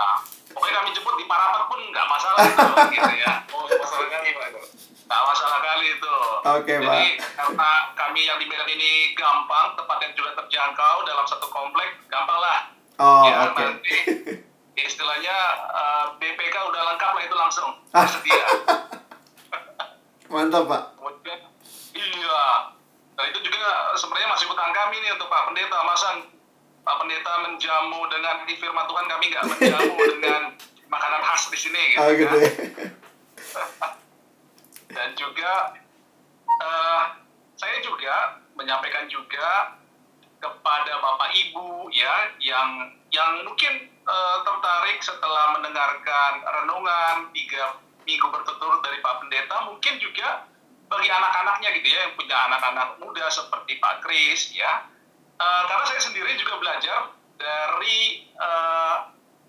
Pokoknya 0.51 0.75
kami 0.83 0.91
jemput 0.91 1.15
di 1.23 1.27
Parapat 1.31 1.71
pun 1.71 1.79
nggak 1.87 2.07
masalah 2.11 2.39
itu, 2.51 2.67
gitu 2.99 3.13
ya. 3.15 3.33
Oh, 3.55 3.63
masalah 3.63 4.11
kali 4.11 4.35
Pak 4.35 4.47
Nggak 5.13 5.29
masalah 5.29 5.61
kali 5.61 5.87
itu. 5.93 6.15
Oke, 6.43 6.73
Jadi 6.75 7.05
karena 7.37 7.71
kami 7.93 8.21
yang 8.25 8.41
di 8.41 8.49
Medan 8.49 8.65
ini 8.67 9.13
gampang, 9.13 9.77
tempatnya 9.77 10.09
juga 10.17 10.33
terjangkau 10.35 11.05
dalam 11.05 11.29
satu 11.29 11.47
komplek, 11.47 12.01
gampang 12.09 12.41
lah. 12.41 12.59
Oh, 12.97 13.21
ya, 13.23 13.45
oke. 13.45 13.61
nanti 13.61 13.93
istilahnya 14.83 15.37
eh, 15.69 16.05
BPK 16.17 16.57
udah 16.57 16.83
lengkap 16.89 17.13
lah 17.13 17.23
itu 17.23 17.37
langsung 17.37 17.69
Ah. 17.93 18.03
tersedia. 18.03 18.41
Mantap, 20.33 20.65
Pak. 20.65 20.83
Kemudian, 20.97 21.39
iya. 21.93 22.45
Nah 23.13 23.25
itu 23.29 23.39
juga 23.45 23.69
sebenarnya 23.93 24.33
masih 24.33 24.49
utang 24.49 24.73
kami 24.73 24.97
nih 24.97 25.13
untuk 25.13 25.29
Pak 25.29 25.45
Pendeta. 25.45 25.77
Masa 25.85 26.09
Pak 26.81 26.97
Pendeta 26.97 27.33
menjamu 27.45 28.01
dengan 28.09 28.49
di 28.49 28.57
firman 28.57 28.89
Tuhan 28.89 29.07
kami 29.07 29.25
nggak 29.29 29.45
menjamu 29.45 29.93
dengan 30.17 30.41
makanan 30.89 31.21
khas 31.23 31.53
di 31.53 31.59
sini 31.61 31.83
gitu, 31.91 32.01
Oh, 32.01 32.09
gitu 32.11 32.25
kan. 32.27 32.41
ya. 32.41 34.01
Dan 34.93 35.17
juga 35.17 35.73
eh, 36.61 37.03
saya 37.57 37.77
juga 37.81 38.45
menyampaikan 38.57 39.09
juga 39.09 39.77
kepada 40.43 40.99
Bapak 40.99 41.31
Ibu 41.33 41.89
ya 41.95 42.35
yang 42.43 42.93
yang 43.15 43.47
mungkin 43.47 43.89
eh, 43.89 44.37
tertarik 44.43 44.99
setelah 45.01 45.57
mendengarkan 45.57 46.43
renungan 46.43 47.31
tiga 47.33 47.79
minggu 48.03 48.27
berturut-turut 48.29 48.83
dari 48.83 48.99
Pak 48.99 49.23
Pendeta 49.23 49.57
mungkin 49.71 49.95
juga 50.03 50.45
bagi 50.91 51.09
anak-anaknya 51.09 51.69
gitu 51.81 51.89
ya 51.89 51.99
yang 52.05 52.15
punya 52.19 52.37
anak-anak 52.51 52.89
muda 53.01 53.25
seperti 53.33 53.79
Pak 53.81 54.05
Kris 54.05 54.53
ya. 54.53 54.85
Eh, 55.39 55.63
karena 55.71 55.85
saya 55.87 56.01
sendiri 56.03 56.35
juga 56.37 56.59
belajar 56.59 57.15
dari 57.39 58.29
eh, 58.29 58.97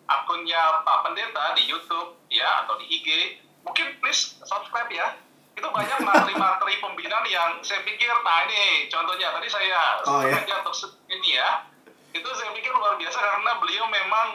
akunnya 0.08 0.86
Pak 0.86 0.98
Pendeta 1.10 1.58
di 1.58 1.66
YouTube 1.66 2.22
ya 2.30 2.66
atau 2.66 2.78
di 2.78 2.86
IG 2.88 3.40
mungkin 3.64 3.96
please 4.04 4.38
subscribe 4.44 4.92
ya 4.92 5.16
itu 5.54 5.68
banyak 5.68 6.00
materi-materi 6.02 6.74
pembinaan 6.78 7.26
yang 7.26 7.52
saya 7.60 7.82
pikir 7.82 8.10
nah 8.20 8.44
ini 8.44 8.88
contohnya 8.88 9.30
tadi 9.32 9.48
saya 9.48 9.82
Oh, 10.04 10.22
ya. 10.22 10.34
sengaja 10.36 10.56
untuk 10.62 10.76
ini 11.08 11.38
ya. 11.38 11.50
Itu 12.10 12.30
saya 12.32 12.52
pikir 12.52 12.70
luar 12.72 12.94
biasa 12.96 13.18
karena 13.18 13.52
beliau 13.58 13.86
memang 13.88 14.28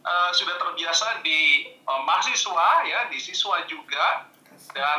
eh, 0.00 0.30
sudah 0.32 0.56
terbiasa 0.56 1.20
di 1.20 1.40
eh, 1.74 2.00
mahasiswa 2.02 2.68
ya 2.84 3.06
di 3.06 3.18
siswa 3.18 3.60
juga. 3.64 4.30
Dan 4.70 4.98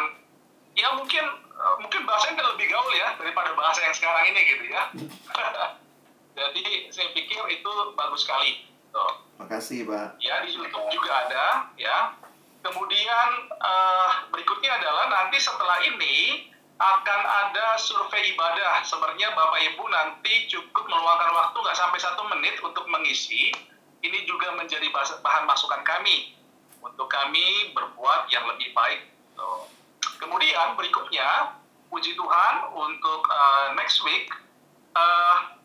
ya 0.73 0.91
mungkin 0.93 1.23
eh, 1.41 1.75
mungkin 1.79 2.01
bahasanya 2.03 2.43
lebih 2.51 2.67
gaul 2.67 2.91
ya 2.91 3.15
daripada 3.15 3.51
bahasa 3.53 3.79
yang 3.81 3.93
sekarang 3.93 4.27
ini 4.27 4.41
gitu 4.45 4.65
ya. 4.69 4.83
Jadi 6.31 6.63
saya 6.89 7.11
pikir 7.11 7.41
itu 7.49 7.71
bagus 7.93 8.23
sekali. 8.23 8.67
Tuh. 8.91 9.13
Makasih, 9.37 9.83
Pak. 9.83 10.19
ya 10.19 10.43
di 10.43 10.53
YouTube 10.53 10.85
juga 10.91 11.25
ada 11.25 11.45
ya 11.73 12.13
kemudian 12.61 13.29
eh, 13.49 14.09
berikutnya 14.29 14.71
adalah 14.81 15.09
nanti 15.09 15.37
setelah 15.41 15.81
ini 15.85 16.47
akan 16.81 17.21
ada 17.21 17.77
survei 17.77 18.33
ibadah. 18.33 18.81
Sebenarnya 18.81 19.33
bapak 19.37 19.61
ibu 19.73 19.85
nanti 19.89 20.49
cukup 20.49 20.89
meluangkan 20.89 21.29
waktu 21.29 21.57
nggak 21.61 21.77
sampai 21.77 21.99
satu 22.01 22.25
menit 22.33 22.57
untuk 22.65 22.89
mengisi. 22.89 23.53
Ini 24.01 24.25
juga 24.25 24.49
menjadi 24.57 24.89
bahan 25.21 25.45
masukan 25.45 25.85
kami. 25.85 26.33
Untuk 26.81 27.05
kami 27.05 27.69
berbuat 27.77 28.25
yang 28.33 28.49
lebih 28.49 28.73
baik. 28.73 29.11
Kemudian 30.21 30.77
berikutnya, 30.77 31.57
puji 31.89 32.13
Tuhan 32.13 32.53
untuk 32.77 33.21
uh, 33.25 33.73
next 33.73 34.05
week, 34.05 34.29
uh, 34.93 35.57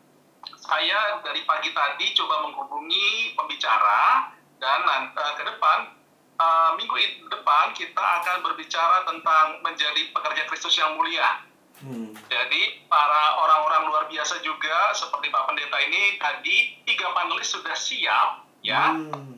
saya 0.57 1.21
dari 1.21 1.45
pagi 1.45 1.69
tadi 1.77 2.13
coba 2.17 2.49
menghubungi 2.49 3.37
pembicara 3.37 4.33
dan 4.57 4.81
uh, 5.13 5.33
ke 5.37 5.45
depan 5.45 5.96
uh, 6.37 6.71
minggu 6.77 6.95
depan 7.29 7.73
kita 7.73 7.99
akan 8.21 8.45
berbicara 8.45 9.03
tentang 9.05 9.61
menjadi 9.65 10.13
pekerja 10.13 10.43
Kristus 10.49 10.77
yang 10.77 10.95
mulia. 10.97 11.43
Hmm. 11.77 12.09
Jadi 12.25 12.89
para 12.89 13.37
orang-orang 13.37 13.83
luar 13.85 14.03
biasa 14.09 14.41
juga 14.41 14.97
seperti 14.97 15.29
Pak 15.29 15.45
Pendeta 15.45 15.77
ini 15.85 16.17
tadi 16.17 16.81
tiga 16.89 17.13
panelis 17.13 17.53
sudah 17.53 17.75
siap 17.77 18.49
ya. 18.65 18.97
Hmm. 18.97 19.37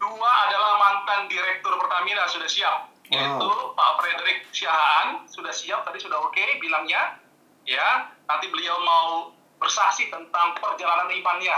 Dua 0.00 0.30
adalah 0.48 0.80
mantan 0.80 1.28
direktur 1.28 1.76
Pertamina 1.76 2.24
sudah 2.24 2.48
siap, 2.48 2.88
wow. 2.88 3.12
yaitu 3.12 3.50
Pak 3.76 3.90
Frederick 4.00 4.38
Siahaan 4.48 5.28
sudah 5.28 5.52
siap 5.52 5.84
tadi 5.84 6.00
sudah 6.00 6.16
oke 6.18 6.32
okay, 6.32 6.56
bilangnya 6.58 7.20
ya. 7.68 8.08
Nanti 8.26 8.48
beliau 8.48 8.80
mau 8.80 9.36
bersaksi 9.60 10.08
tentang 10.08 10.56
perjalanan 10.56 11.12
imannya 11.12 11.56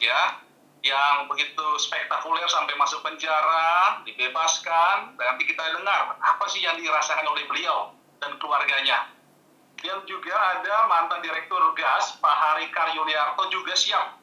ya 0.00 0.40
yang 0.80 1.28
begitu 1.28 1.66
spektakuler 1.76 2.48
sampai 2.48 2.72
masuk 2.80 3.04
penjara, 3.04 4.00
dibebaskan, 4.08 5.12
dan 5.20 5.24
nanti 5.36 5.44
kita 5.44 5.60
dengar 5.76 6.16
apa 6.16 6.44
sih 6.48 6.64
yang 6.64 6.76
dirasakan 6.80 7.28
oleh 7.28 7.44
beliau 7.44 7.92
dan 8.20 8.32
keluarganya. 8.40 9.12
Dan 9.80 10.04
juga 10.04 10.36
ada 10.36 10.88
mantan 10.88 11.24
direktur 11.24 11.60
gas, 11.76 12.16
Pak 12.20 12.36
Hari 12.36 12.68
Karyuliarto 12.72 13.48
juga 13.48 13.72
siap 13.76 14.20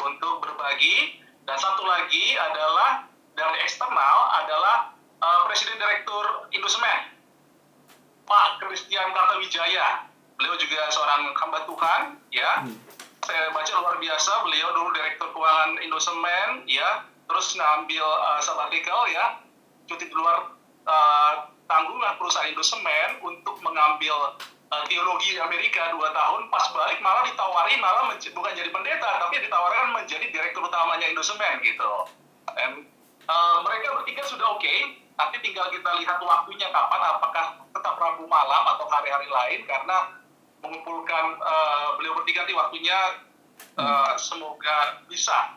untuk 0.00 0.44
berbagi. 0.44 1.24
Dan 1.46 1.56
satu 1.56 1.84
lagi 1.84 2.34
adalah 2.36 3.06
dari 3.36 3.56
eksternal 3.62 4.16
adalah 4.44 4.96
uh, 5.22 5.40
Presiden 5.46 5.78
Direktur 5.78 6.50
Indosemen, 6.52 7.16
Pak 8.28 8.60
Christian 8.60 9.12
Kartawijaya. 9.12 10.08
Beliau 10.36 10.56
juga 10.60 10.88
seorang 10.92 11.32
hamba 11.32 11.64
Tuhan, 11.64 12.00
ya. 12.28 12.52
Hmm 12.64 12.85
saya 13.26 13.50
baca 13.50 13.72
luar 13.82 13.98
biasa 13.98 14.30
beliau 14.46 14.70
dulu 14.70 14.94
direktur 14.94 15.26
keuangan 15.34 15.82
Indosemen 15.82 16.62
ya. 16.70 17.02
Terus 17.26 17.58
ngambil 17.58 18.06
uh, 18.06 18.38
sabbatical 18.38 19.10
ya. 19.10 19.42
Cuti 19.90 20.06
di 20.06 20.14
luar 20.14 20.54
uh, 20.86 21.50
tanggungan 21.66 22.14
perusahaan 22.22 22.46
Indosemen 22.46 23.18
untuk 23.26 23.58
mengambil 23.66 24.38
uh, 24.70 24.84
teologi 24.86 25.34
di 25.34 25.42
Amerika 25.42 25.90
dua 25.90 26.14
tahun. 26.14 26.46
Pas 26.54 26.70
balik 26.70 27.02
malah 27.02 27.26
ditawarin 27.26 27.82
malah 27.82 28.14
bukan 28.14 28.52
jadi 28.54 28.70
pendeta 28.70 29.10
tapi 29.18 29.42
ditawarkan 29.42 29.98
menjadi 29.98 30.30
direktur 30.30 30.62
utamanya 30.62 31.10
Indosemen 31.10 31.66
gitu. 31.66 31.92
Dan 32.54 32.86
uh, 33.26 33.58
mereka 33.66 33.90
bertiga 33.98 34.22
sudah 34.22 34.54
oke 34.54 34.62
okay, 34.62 35.02
tapi 35.18 35.42
tinggal 35.42 35.66
kita 35.74 35.90
lihat 35.98 36.22
waktunya 36.22 36.70
kapan 36.70 37.02
apakah 37.10 37.46
tetap 37.74 37.94
Rabu 37.98 38.24
malam 38.30 38.62
atau 38.70 38.86
hari-hari 38.86 39.26
lain 39.26 39.60
karena 39.66 40.14
mengumpulkan 40.66 41.24
uh, 41.38 41.94
beliau 41.96 42.18
bertiga 42.18 42.42
nanti 42.42 42.54
waktunya 42.58 42.98
uh, 43.78 44.12
semoga 44.18 45.06
bisa 45.06 45.56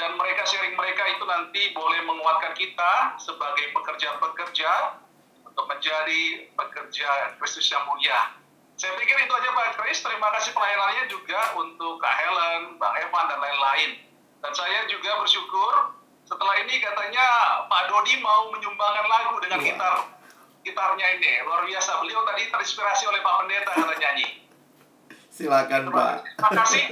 dan 0.00 0.16
mereka 0.16 0.48
sharing 0.48 0.72
mereka 0.72 1.04
itu 1.12 1.24
nanti 1.28 1.62
boleh 1.76 2.00
menguatkan 2.08 2.56
kita 2.56 3.20
sebagai 3.20 3.68
pekerja-pekerja 3.76 4.96
untuk 5.44 5.68
menjadi 5.68 6.48
pekerja 6.56 7.36
Kristus 7.36 7.68
yang 7.68 7.84
mulia. 7.84 8.32
Saya 8.80 8.96
pikir 8.96 9.12
itu 9.12 9.28
aja 9.28 9.52
Pak 9.52 9.76
Kris. 9.76 10.00
Terima 10.00 10.32
kasih 10.32 10.56
pelayanannya 10.56 11.04
juga 11.12 11.52
untuk 11.60 12.00
Kak 12.00 12.16
Helen, 12.16 12.80
Bang 12.80 12.96
Evan, 12.96 13.28
dan 13.28 13.36
lain-lain. 13.44 14.00
Dan 14.40 14.52
saya 14.56 14.88
juga 14.88 15.20
bersyukur 15.20 16.00
setelah 16.24 16.56
ini 16.64 16.80
katanya 16.80 17.26
Pak 17.68 17.92
Dodi 17.92 18.16
mau 18.24 18.48
menyumbangkan 18.56 19.04
lagu 19.04 19.36
dengan 19.44 19.60
gitar 19.60 19.96
gitarnya 20.64 21.06
ini. 21.20 21.44
Luar 21.44 21.68
biasa. 21.68 22.00
Beliau 22.00 22.24
tadi 22.24 22.48
terinspirasi 22.48 23.04
oleh 23.04 23.20
Pak 23.20 23.34
Pendeta 23.44 23.72
kata 23.76 23.94
nyanyi. 24.00 24.39
Silakan 25.30 25.94
Pak. 25.94 26.14
Terima 26.36 26.50
kasih. 26.66 26.84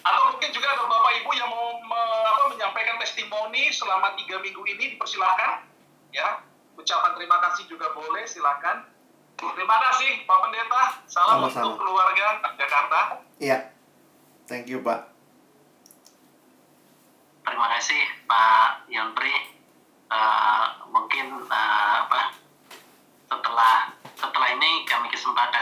Atau 0.00 0.22
mungkin 0.32 0.50
juga 0.54 0.66
ada 0.72 0.84
Bapak 0.88 1.12
Ibu 1.22 1.30
yang 1.36 1.50
mau 1.50 1.76
me, 1.82 2.02
apa, 2.24 2.42
menyampaikan 2.56 2.96
testimoni 3.02 3.68
selama 3.74 4.16
tiga 4.16 4.40
minggu 4.40 4.62
ini 4.64 4.96
dipersilahkan. 4.96 5.66
Ya, 6.14 6.40
ucapan 6.78 7.12
terima 7.18 7.36
kasih 7.44 7.68
juga 7.68 7.92
boleh, 7.92 8.24
silakan. 8.24 8.86
Terima 9.36 9.76
kasih 9.76 10.24
Pak 10.24 10.38
Pendeta. 10.48 10.82
Salam 11.04 11.44
Sama-sama. 11.44 11.64
untuk 11.68 11.84
keluarga 11.84 12.26
Jakarta. 12.56 13.00
Iya. 13.36 13.58
Thank 14.48 14.72
you 14.72 14.80
Pak. 14.80 15.12
Terima 17.44 17.66
kasih 17.76 18.02
Pak 18.24 18.88
Yontri. 18.88 19.34
Uh, 20.06 20.86
mungkin 20.94 21.34
uh, 21.50 21.94
apa 22.06 22.30
setelah 23.26 23.90
setelah 24.14 24.48
ini 24.54 24.86
kami 24.86 25.10
kesempatan 25.10 25.60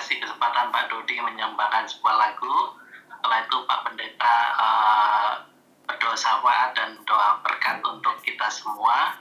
kesempatan 0.64 0.72
Pak 0.72 0.84
Dodi 0.88 1.16
menyumbangkan 1.20 1.84
sebuah 1.84 2.16
lagu. 2.16 2.56
Setelah 3.12 3.38
itu 3.44 3.56
Pak 3.68 3.80
Pendeta 3.84 4.36
uh, 4.56 5.30
berdoa 5.84 6.16
syafaat 6.16 6.72
dan 6.72 6.96
doa 7.04 7.40
berkat 7.44 7.84
untuk 7.84 8.16
kita 8.24 8.48
semua. 8.48 9.20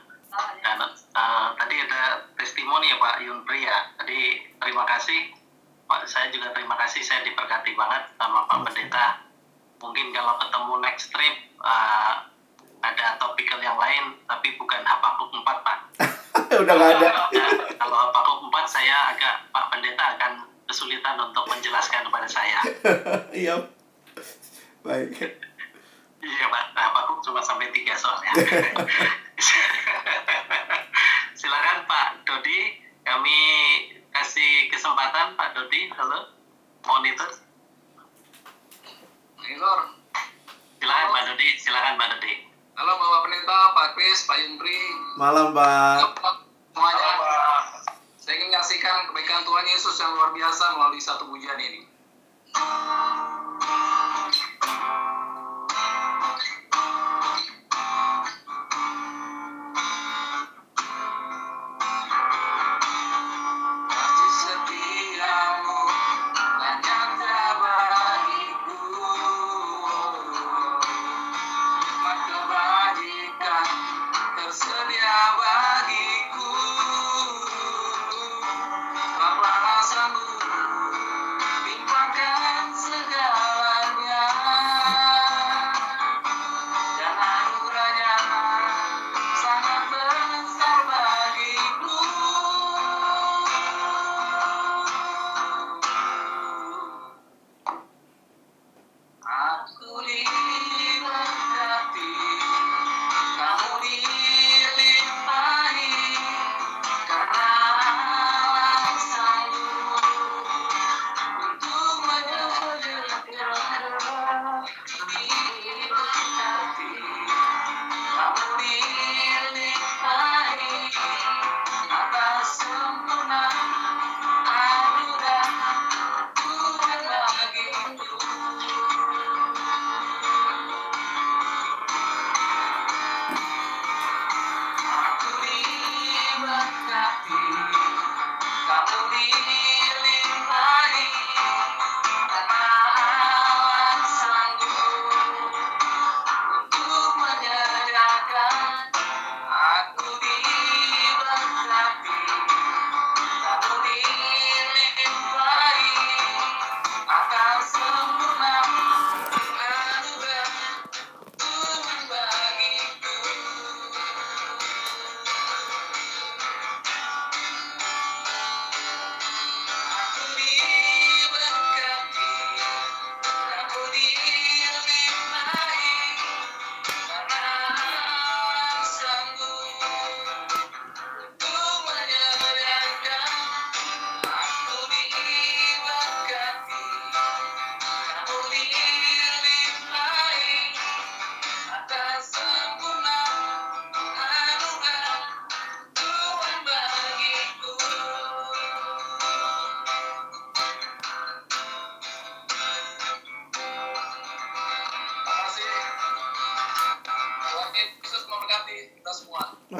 Dan 0.64 0.80
uh, 0.80 1.48
tadi 1.60 1.76
ada 1.84 2.24
testimoni 2.40 2.88
ya 2.88 2.96
Pak 2.96 3.16
Yunpri 3.28 3.60
ya. 3.68 3.92
Tadi 4.00 4.40
terima 4.56 4.88
kasih 4.88 5.36
Pak. 5.84 6.08
Saya 6.08 6.32
juga 6.32 6.48
terima 6.56 6.80
kasih. 6.80 7.04
Saya 7.04 7.20
diberkati 7.28 7.76
banget 7.76 8.02
sama 8.16 8.48
Pak 8.48 8.64
Pendeta. 8.64 9.20
Mungkin 9.84 10.16
kalau 10.16 10.40
ketemu 10.40 10.72
next 10.80 11.12
trip 11.12 11.34
uh, 11.60 12.24
ada 12.84 13.20
topikal 13.20 13.60
yang 13.60 13.76
lain, 13.76 14.16
tapi 14.28 14.56
bukan 14.60 14.80
Habakuk 14.84 15.32
4 15.32 15.44
Pak. 15.44 15.78
Udah 16.64 16.72
nggak 16.76 16.92
ada. 17.00 17.08
Kalau 17.76 17.96
Habakuk 18.08 18.48
4 18.48 18.64
saya 18.68 19.12
agak 19.12 19.48
Pak 19.52 19.64
Pendeta 19.72 20.04
akan 20.16 20.43
kesulitan 20.74 21.14
untuk 21.22 21.46
menjelaskan 21.46 22.02
kepada 22.10 22.26
saya. 22.26 22.58
Iya. 23.30 23.62
Baik. 24.82 25.38
Iya 26.18 26.44
Pak, 26.50 26.64
Habakuk 26.74 27.22
cuma 27.22 27.38
sampai 27.38 27.70
tiga 27.70 27.94
soalnya. 27.94 28.34
Silakan 31.38 31.86
Pak 31.86 32.26
Dodi, 32.26 32.82
kami 33.06 33.38
kasih 34.10 34.66
kesempatan 34.74 35.38
Pak 35.38 35.54
Dodi, 35.54 35.94
halo, 35.94 36.34
monitor. 36.82 37.30
Monitor. 39.38 39.78
Silakan 40.82 41.08
Pak 41.14 41.22
Dodi, 41.30 41.48
silakan 41.62 41.94
Pak 42.02 42.08
Dodi. 42.18 42.34
Halo 42.74 42.92
Bapak 42.98 43.20
Pendeta, 43.30 43.58
Pak 43.70 43.88
Kris, 43.94 44.26
Pak 44.26 44.42
Yundri. 44.42 44.80
Malam 45.22 45.54
Pak. 45.54 46.18
Semuanya. 46.74 47.73
Saya 48.24 48.40
ingin 48.40 48.56
menyaksikan 48.56 49.12
kebaikan 49.12 49.44
Tuhan 49.44 49.68
Yesus 49.68 50.00
yang 50.00 50.16
luar 50.16 50.32
biasa 50.32 50.80
melalui 50.80 50.96
satu 50.96 51.28
pujian 51.28 51.60
ini. 51.60 51.84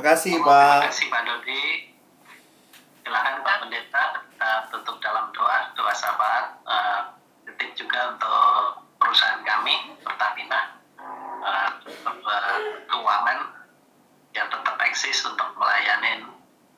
Makasih 0.04 0.36
Pak. 0.44 0.84
Terima 0.84 0.92
kasih 0.92 1.06
Pak 1.08 1.22
Dodi. 1.24 1.64
Silakan 3.08 3.40
Pak 3.40 3.56
Pendeta 3.64 4.02
kita 4.20 4.50
tutup 4.68 5.00
dalam 5.00 5.32
doa 5.32 5.72
doa 5.72 5.92
sahabat. 5.96 6.60
Uh, 6.68 7.08
titip 7.48 7.72
juga 7.72 8.12
untuk 8.12 8.84
perusahaan 9.00 9.40
kami 9.40 9.96
Pertamina 10.04 10.76
uh, 11.40 11.72
keuangan 12.84 13.48
yang 14.36 14.44
tetap 14.52 14.76
eksis 14.84 15.24
untuk 15.24 15.56
melayani 15.56 16.28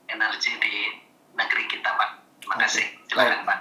energi 0.07 0.55
di 0.62 1.03
negeri 1.35 1.66
kita 1.66 1.98
Pak. 1.98 2.11
Terima 2.47 2.62
kasih. 2.62 2.86
Silakan 3.11 3.43
Pak. 3.43 3.59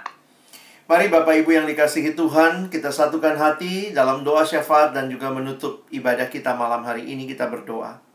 Mari 0.86 1.10
Bapak 1.10 1.42
Ibu 1.42 1.50
yang 1.50 1.66
dikasihi 1.66 2.14
Tuhan, 2.14 2.70
kita 2.70 2.94
satukan 2.94 3.34
hati 3.34 3.90
dalam 3.90 4.22
doa 4.22 4.46
syafaat 4.46 4.94
dan 4.94 5.10
juga 5.10 5.34
menutup 5.34 5.90
ibadah 5.90 6.30
kita 6.30 6.54
malam 6.54 6.86
hari 6.86 7.02
ini 7.10 7.26
kita 7.26 7.50
berdoa. 7.50 8.05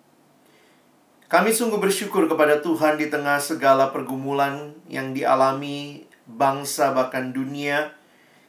Kami 1.31 1.55
sungguh 1.55 1.79
bersyukur 1.79 2.27
kepada 2.27 2.59
Tuhan 2.59 2.99
di 2.99 3.07
tengah 3.07 3.39
segala 3.39 3.87
pergumulan 3.95 4.75
yang 4.91 5.15
dialami 5.15 6.03
bangsa 6.27 6.91
bahkan 6.91 7.31
dunia. 7.31 7.95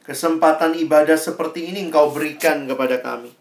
Kesempatan 0.03 0.75
ibadah 0.75 1.15
seperti 1.15 1.71
ini 1.71 1.87
Engkau 1.87 2.11
berikan 2.11 2.67
kepada 2.67 2.99
kami. 2.99 3.31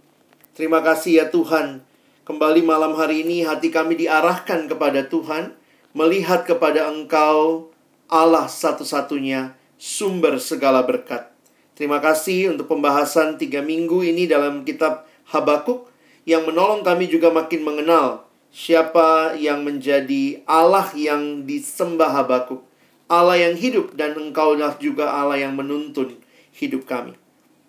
Terima 0.54 0.78
kasih 0.78 1.12
ya 1.18 1.26
Tuhan. 1.26 1.82
Kembali 2.22 2.62
malam 2.62 2.94
hari 2.94 3.26
ini 3.26 3.42
hati 3.42 3.74
kami 3.74 3.98
diarahkan 3.98 4.70
kepada 4.70 5.10
Tuhan, 5.10 5.58
melihat 5.90 6.46
kepada 6.46 6.86
Engkau 6.86 7.74
Allah 8.06 8.46
satu-satunya 8.46 9.58
sumber 9.74 10.38
segala 10.38 10.86
berkat. 10.86 11.34
Terima 11.74 11.98
kasih 11.98 12.54
untuk 12.54 12.70
pembahasan 12.70 13.42
tiga 13.42 13.58
minggu 13.58 14.06
ini 14.06 14.30
dalam 14.30 14.62
kitab 14.62 15.02
Habakuk 15.34 15.90
yang 16.30 16.46
menolong 16.46 16.86
kami 16.86 17.10
juga 17.10 17.34
makin 17.34 17.66
mengenal 17.66 18.30
siapa 18.52 19.34
yang 19.40 19.64
menjadi 19.64 20.44
Allah 20.44 20.92
yang 20.92 21.48
disembah 21.48 22.12
Habakuk. 22.12 22.62
Allah 23.08 23.40
yang 23.40 23.56
hidup 23.56 23.96
dan 23.96 24.16
engkaulah 24.16 24.76
juga 24.76 25.12
Allah 25.12 25.40
yang 25.40 25.56
menuntun 25.56 26.16
hidup 26.56 26.88
kami. 26.88 27.16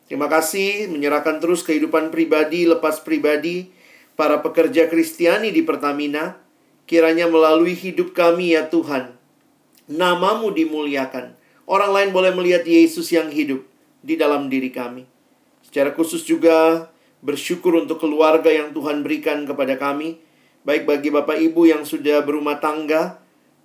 Terima 0.07 0.27
kasih 0.27 0.91
menyerahkan 0.91 1.39
terus 1.39 1.64
kehidupan 1.64 2.11
pribadi 2.11 2.68
lepas 2.68 3.01
pribadi 3.01 3.72
para 4.14 4.39
pekerja 4.43 4.88
Kristiani 4.91 5.49
di 5.49 5.64
Pertamina. 5.64 6.39
Kiranya 6.84 7.31
melalui 7.31 7.80
hidup 7.80 8.11
kami 8.11 8.60
ya 8.60 8.68
Tuhan, 8.68 9.15
namamu 9.88 10.51
dimuliakan 10.51 11.31
Orang 11.64 11.95
lain 11.95 12.10
boleh 12.11 12.35
melihat 12.35 12.68
Yesus 12.68 13.07
yang 13.15 13.31
hidup 13.31 13.64
di 14.03 14.19
dalam 14.19 14.51
diri 14.51 14.68
kami. 14.68 15.07
Secara 15.64 15.95
khusus 15.95 16.27
juga 16.27 16.91
bersyukur 17.23 17.80
untuk 17.80 18.03
keluarga 18.03 18.51
yang 18.51 18.76
Tuhan 18.76 18.99
berikan 18.99 19.47
kepada 19.47 19.80
kami, 19.80 20.19
baik 20.64 20.84
bagi 20.90 21.10
Bapak 21.11 21.40
Ibu 21.40 21.69
yang 21.69 21.84
sudah 21.88 22.23
berumah 22.23 22.60
tangga 22.60 23.19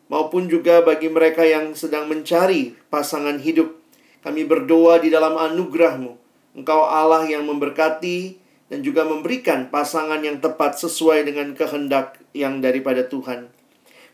maupun 0.06 0.46
juga 0.46 0.82
bagi 0.82 1.10
mereka 1.10 1.42
yang 1.42 1.74
sedang 1.74 2.06
mencari 2.06 2.76
pasangan 2.92 3.38
hidup. 3.42 3.74
Kami 4.22 4.44
berdoa 4.44 4.98
di 4.98 5.08
dalam 5.08 5.38
anugerah-Mu. 5.38 6.12
Engkau 6.58 6.84
Allah 6.84 7.24
yang 7.30 7.46
memberkati 7.46 8.36
dan 8.68 8.82
juga 8.82 9.06
memberikan 9.06 9.70
pasangan 9.70 10.20
yang 10.20 10.42
tepat 10.42 10.76
sesuai 10.82 11.24
dengan 11.26 11.54
kehendak 11.54 12.18
yang 12.34 12.58
daripada 12.58 13.06
Tuhan. 13.06 13.48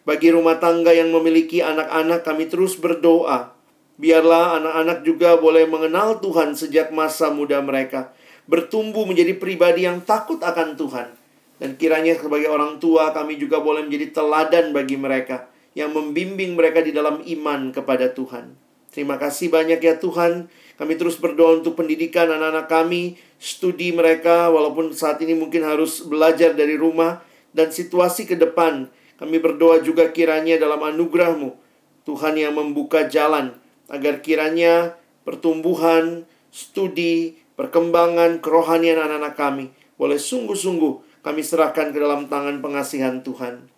Bagi 0.05 0.31
rumah 0.31 0.61
tangga 0.61 0.93
yang 0.93 1.09
memiliki 1.09 1.65
anak-anak, 1.65 2.23
kami 2.23 2.53
terus 2.53 2.77
berdoa 2.77 3.55
Biarlah 3.95 4.59
anak-anak 4.59 5.07
juga 5.07 5.39
boleh 5.39 5.71
mengenal 5.71 6.19
Tuhan 6.19 6.59
sejak 6.59 6.91
masa 6.91 7.31
muda 7.31 7.63
mereka, 7.63 8.11
bertumbuh 8.51 9.07
menjadi 9.07 9.39
pribadi 9.39 9.87
yang 9.87 10.03
takut 10.03 10.43
akan 10.43 10.75
Tuhan. 10.75 11.15
Dan 11.63 11.79
kiranya 11.79 12.19
sebagai 12.19 12.51
orang 12.51 12.83
tua 12.83 13.15
kami 13.15 13.39
juga 13.39 13.63
boleh 13.63 13.87
menjadi 13.87 14.11
teladan 14.11 14.75
bagi 14.75 14.99
mereka 14.99 15.47
yang 15.75 15.95
membimbing 15.95 16.55
mereka 16.59 16.83
di 16.83 16.91
dalam 16.91 17.23
iman 17.23 17.71
kepada 17.71 18.11
Tuhan. 18.11 18.55
Terima 18.95 19.19
kasih 19.19 19.51
banyak 19.51 19.83
ya 19.83 19.99
Tuhan. 19.99 20.47
Kami 20.79 20.95
terus 20.95 21.19
berdoa 21.19 21.59
untuk 21.59 21.75
pendidikan 21.75 22.31
anak-anak 22.31 22.67
kami, 22.71 23.19
studi 23.43 23.91
mereka 23.91 24.51
walaupun 24.51 24.95
saat 24.95 25.19
ini 25.23 25.35
mungkin 25.35 25.67
harus 25.67 26.03
belajar 26.07 26.55
dari 26.55 26.79
rumah 26.79 27.23
dan 27.51 27.71
situasi 27.75 28.27
ke 28.27 28.39
depan. 28.39 28.91
Kami 29.19 29.39
berdoa 29.39 29.83
juga 29.83 30.11
kiranya 30.11 30.59
dalam 30.59 30.83
anugerahmu 30.83 31.55
Tuhan 32.07 32.35
yang 32.39 32.55
membuka 32.55 33.07
jalan 33.07 33.55
agar 33.87 34.23
kiranya 34.23 34.99
pertumbuhan, 35.23 36.27
studi, 36.51 37.39
perkembangan 37.59 38.43
kerohanian 38.43 38.99
anak-anak 38.99 39.35
kami 39.35 39.67
boleh 39.95 40.19
sungguh-sungguh 40.19 41.14
kami 41.25 41.41
serahkan 41.41 41.91
ke 41.91 41.99
dalam 41.99 42.29
tangan 42.29 42.61
pengasihan 42.61 43.25
Tuhan. 43.25 43.73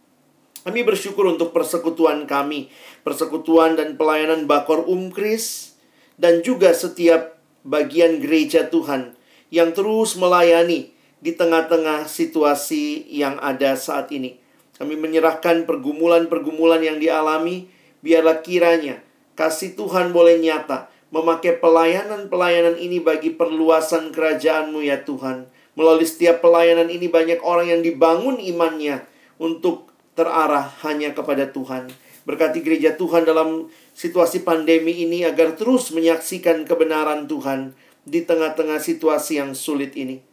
Kami 0.67 0.81
bersyukur 0.83 1.31
untuk 1.31 1.55
persekutuan 1.55 2.27
kami, 2.27 2.69
persekutuan 3.07 3.79
dan 3.79 3.95
pelayanan 3.95 4.51
Bakor 4.51 4.91
Umkris, 4.91 5.79
dan 6.19 6.43
juga 6.43 6.75
setiap 6.75 7.39
bagian 7.63 8.19
gereja 8.19 8.67
Tuhan 8.67 9.15
yang 9.55 9.71
terus 9.71 10.19
melayani 10.19 10.91
di 11.23 11.33
tengah-tengah 11.33 12.11
situasi 12.11 13.07
yang 13.15 13.39
ada 13.39 13.79
saat 13.79 14.11
ini. 14.11 14.43
Kami 14.75 14.99
menyerahkan 14.99 15.65
pergumulan-pergumulan 15.65 16.83
yang 16.83 16.99
dialami, 16.99 17.71
biarlah 18.03 18.43
kiranya 18.43 19.07
Kasih 19.37 19.77
Tuhan 19.77 20.17
boleh 20.17 20.41
nyata 20.41 20.89
memakai 21.13 21.61
pelayanan-pelayanan 21.61 22.81
ini 22.81 23.05
bagi 23.05 23.37
perluasan 23.37 24.09
kerajaan-Mu 24.11 24.81
ya 24.81 25.05
Tuhan. 25.05 25.45
Melalui 25.77 26.09
setiap 26.09 26.41
pelayanan 26.41 26.89
ini 26.89 27.07
banyak 27.07 27.45
orang 27.45 27.69
yang 27.69 27.81
dibangun 27.85 28.41
imannya 28.41 29.05
untuk 29.37 29.93
terarah 30.17 30.73
hanya 30.89 31.13
kepada 31.13 31.53
Tuhan. 31.53 31.93
Berkati 32.25 32.65
gereja 32.65 32.97
Tuhan 32.97 33.29
dalam 33.29 33.69
situasi 33.93 34.43
pandemi 34.43 35.05
ini 35.05 35.23
agar 35.23 35.55
terus 35.55 35.93
menyaksikan 35.93 36.65
kebenaran 36.65 37.29
Tuhan 37.29 37.77
di 38.03 38.25
tengah-tengah 38.25 38.81
situasi 38.81 39.39
yang 39.39 39.53
sulit 39.53 39.95
ini. 39.95 40.25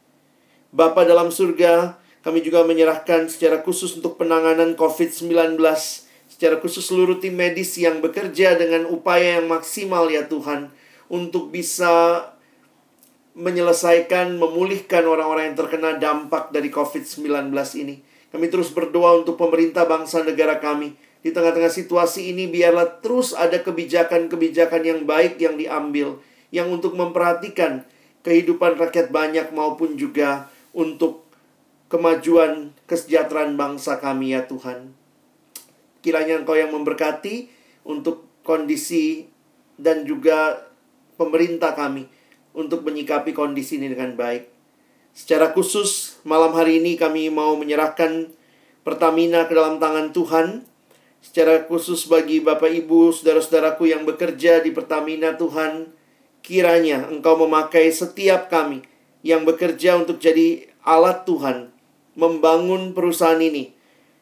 Bapa 0.73 1.05
dalam 1.05 1.29
surga, 1.29 2.01
kami 2.23 2.39
juga 2.41 2.63
menyerahkan 2.63 3.27
secara 3.27 3.61
khusus 3.61 3.99
untuk 3.99 4.15
penanganan 4.15 4.73
COVID-19 4.79 5.59
secara 6.33 6.57
khusus 6.57 6.87
seluruh 6.87 7.21
tim 7.21 7.37
medis 7.37 7.77
yang 7.77 8.01
bekerja 8.01 8.57
dengan 8.57 8.89
upaya 8.89 9.37
yang 9.37 9.51
maksimal 9.51 10.09
ya 10.09 10.25
Tuhan 10.25 10.73
untuk 11.13 11.53
bisa 11.53 12.25
menyelesaikan, 13.33 14.37
memulihkan 14.37 15.09
orang-orang 15.09 15.53
yang 15.53 15.57
terkena 15.57 15.97
dampak 15.97 16.53
dari 16.53 16.69
COVID-19 16.69 17.49
ini. 17.81 18.05
Kami 18.29 18.45
terus 18.49 18.69
berdoa 18.73 19.21
untuk 19.21 19.37
pemerintah 19.37 19.85
bangsa 19.85 20.21
negara 20.21 20.57
kami. 20.61 20.93
Di 21.23 21.31
tengah-tengah 21.33 21.71
situasi 21.71 22.35
ini 22.35 22.51
biarlah 22.51 22.99
terus 23.01 23.31
ada 23.31 23.61
kebijakan-kebijakan 23.61 24.81
yang 24.83 24.99
baik 25.07 25.39
yang 25.39 25.55
diambil 25.55 26.19
yang 26.53 26.69
untuk 26.69 26.93
memperhatikan 26.93 27.81
kehidupan 28.21 28.77
rakyat 28.77 29.09
banyak 29.09 29.49
maupun 29.55 29.97
juga 29.97 30.53
untuk 30.75 31.25
kemajuan 31.89 32.75
kesejahteraan 32.85 33.57
bangsa 33.57 33.97
kami 33.97 34.37
ya 34.37 34.45
Tuhan. 34.45 34.93
Kiranya 36.05 36.43
Engkau 36.43 36.53
yang 36.53 36.75
memberkati 36.75 37.49
untuk 37.87 38.29
kondisi 38.45 39.25
dan 39.79 40.05
juga 40.05 40.69
pemerintah 41.17 41.73
kami 41.73 42.05
untuk 42.53 42.85
menyikapi 42.85 43.33
kondisi 43.33 43.81
ini 43.81 43.91
dengan 43.91 44.13
baik. 44.13 44.49
Secara 45.13 45.53
khusus, 45.53 46.17
malam 46.25 46.53
hari 46.57 46.81
ini 46.81 46.97
kami 46.97 47.29
mau 47.29 47.53
menyerahkan 47.53 48.33
Pertamina 48.81 49.45
ke 49.45 49.53
dalam 49.53 49.77
tangan 49.77 50.09
Tuhan. 50.09 50.65
Secara 51.23 51.69
khusus 51.69 52.09
bagi 52.09 52.43
Bapak 52.43 52.67
Ibu, 52.67 53.13
saudara-saudaraku 53.13 53.93
yang 53.93 54.03
bekerja 54.03 54.59
di 54.59 54.75
Pertamina 54.75 55.37
Tuhan, 55.37 55.93
kiranya 56.43 57.07
Engkau 57.07 57.39
memakai 57.39 57.89
setiap 57.89 58.51
kami 58.51 58.83
yang 59.23 59.47
bekerja 59.47 59.95
untuk 59.95 60.19
jadi 60.19 60.67
alat 60.83 61.23
Tuhan 61.23 61.71
membangun 62.13 62.93
perusahaan 62.93 63.39
ini 63.39 63.73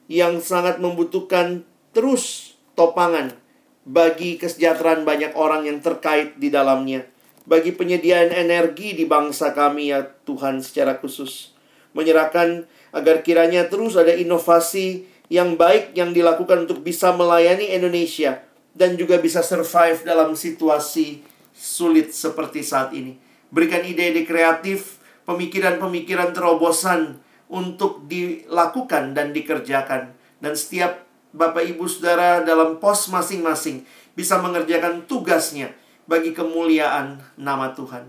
yang 0.07 0.39
sangat 0.39 0.79
membutuhkan 0.79 1.65
terus 1.91 2.55
topangan 2.77 3.35
bagi 3.83 4.37
kesejahteraan 4.37 5.03
banyak 5.03 5.33
orang 5.35 5.67
yang 5.67 5.81
terkait 5.81 6.37
di 6.37 6.53
dalamnya. 6.53 7.10
Bagi 7.51 7.75
penyediaan 7.75 8.31
energi 8.31 8.95
di 8.95 9.03
bangsa 9.03 9.51
kami 9.51 9.91
ya 9.91 10.07
Tuhan 10.23 10.63
secara 10.63 10.95
khusus. 11.03 11.51
Menyerahkan 11.91 12.63
agar 12.95 13.27
kiranya 13.27 13.67
terus 13.67 13.99
ada 13.99 14.15
inovasi 14.15 15.03
yang 15.27 15.59
baik 15.59 15.91
yang 15.91 16.15
dilakukan 16.15 16.63
untuk 16.63 16.79
bisa 16.79 17.11
melayani 17.11 17.75
Indonesia 17.75 18.39
dan 18.71 18.95
juga 18.95 19.19
bisa 19.19 19.43
survive 19.43 19.99
dalam 20.07 20.31
situasi 20.31 21.27
sulit 21.51 22.15
seperti 22.15 22.63
saat 22.63 22.95
ini. 22.95 23.19
Berikan 23.51 23.83
ide-ide 23.83 24.23
kreatif, 24.23 25.03
pemikiran-pemikiran 25.27 26.31
terobosan 26.31 27.19
untuk 27.51 28.07
dilakukan 28.07 29.11
dan 29.11 29.35
dikerjakan. 29.35 30.15
Dan 30.39 30.55
setiap 30.55 31.03
Bapak 31.35 31.67
Ibu 31.67 31.83
Saudara 31.91 32.47
dalam 32.47 32.79
pos 32.79 33.11
masing-masing 33.11 33.83
bisa 34.15 34.39
mengerjakan 34.39 35.03
tugasnya 35.03 35.80
bagi 36.11 36.35
kemuliaan 36.35 37.23
nama 37.39 37.71
Tuhan. 37.71 38.03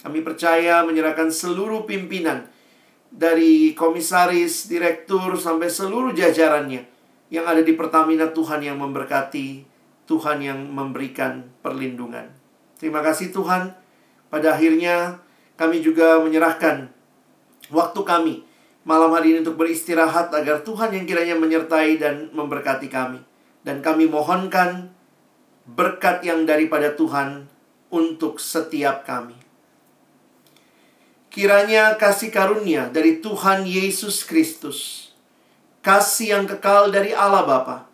Kami 0.00 0.24
percaya 0.24 0.80
menyerahkan 0.88 1.28
seluruh 1.28 1.84
pimpinan 1.84 2.48
dari 3.12 3.76
komisaris, 3.76 4.72
direktur 4.72 5.36
sampai 5.36 5.68
seluruh 5.68 6.16
jajarannya 6.16 6.88
yang 7.28 7.44
ada 7.44 7.60
di 7.60 7.76
Pertamina 7.76 8.32
Tuhan 8.32 8.64
yang 8.64 8.80
memberkati, 8.80 9.68
Tuhan 10.08 10.40
yang 10.40 10.64
memberikan 10.64 11.44
perlindungan. 11.60 12.32
Terima 12.80 13.04
kasih 13.04 13.28
Tuhan. 13.28 13.76
Pada 14.32 14.56
akhirnya 14.56 15.20
kami 15.60 15.84
juga 15.84 16.24
menyerahkan 16.24 16.88
waktu 17.68 18.00
kami 18.00 18.34
malam 18.88 19.12
hari 19.12 19.36
ini 19.36 19.44
untuk 19.44 19.60
beristirahat 19.60 20.32
agar 20.32 20.64
Tuhan 20.64 20.96
yang 20.96 21.04
kiranya 21.04 21.36
menyertai 21.36 22.00
dan 22.00 22.32
memberkati 22.32 22.88
kami. 22.88 23.20
Dan 23.62 23.84
kami 23.84 24.08
mohonkan 24.08 24.90
berkat 25.66 26.26
yang 26.26 26.46
daripada 26.46 26.94
Tuhan 26.94 27.46
untuk 27.92 28.40
setiap 28.40 29.04
kami. 29.04 29.36
Kiranya 31.32 31.96
kasih 31.96 32.28
karunia 32.28 32.92
dari 32.92 33.24
Tuhan 33.24 33.64
Yesus 33.64 34.24
Kristus, 34.24 35.10
kasih 35.80 36.36
yang 36.36 36.44
kekal 36.44 36.92
dari 36.92 37.16
Allah 37.16 37.48
Bapa, 37.48 37.88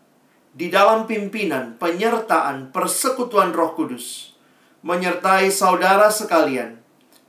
di 0.58 0.68
dalam 0.68 1.06
pimpinan, 1.06 1.78
penyertaan, 1.78 2.74
persekutuan 2.74 3.54
Roh 3.54 3.78
Kudus, 3.78 4.34
menyertai 4.82 5.54
saudara 5.54 6.10
sekalian 6.10 6.82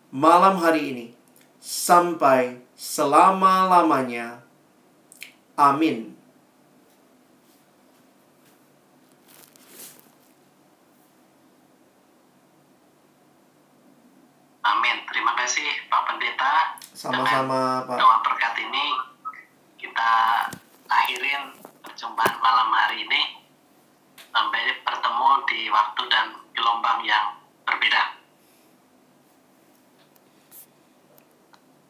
malam 0.09 0.57
hari 0.57 0.81
ini 0.93 1.07
sampai 1.61 2.57
selama-lamanya. 2.73 4.41
Amin. 5.53 6.18
Amin. 14.69 14.97
Terima 15.09 15.33
kasih 15.33 15.65
Pak 15.89 16.01
Pendeta. 16.05 16.77
Sama-sama, 16.93 17.89
Pak. 17.89 17.97
Doa 17.97 18.17
berkat 18.21 18.53
ini 18.61 18.85
kita 19.81 20.11
akhirin 20.85 21.57
perjumpaan 21.81 22.37
malam 22.37 22.69
hari 22.69 23.07
ini 23.07 23.21
sampai 24.29 24.77
bertemu 24.85 25.29
di 25.49 25.59
waktu 25.73 26.01
dan 26.13 26.25
gelombang 26.53 27.01
yang 27.01 27.33
berbeda. 27.65 28.13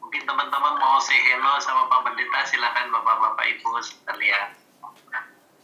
Mungkin 0.00 0.22
teman-teman 0.24 0.74
mau 0.80 0.96
say 0.98 1.20
hello 1.20 1.60
sama 1.60 1.86
Pak 1.92 2.00
Pendeta, 2.08 2.40
silakan 2.48 2.88
Bapak-Bapak 2.90 3.44
Ibu 3.44 3.76
sekalian. 3.84 4.56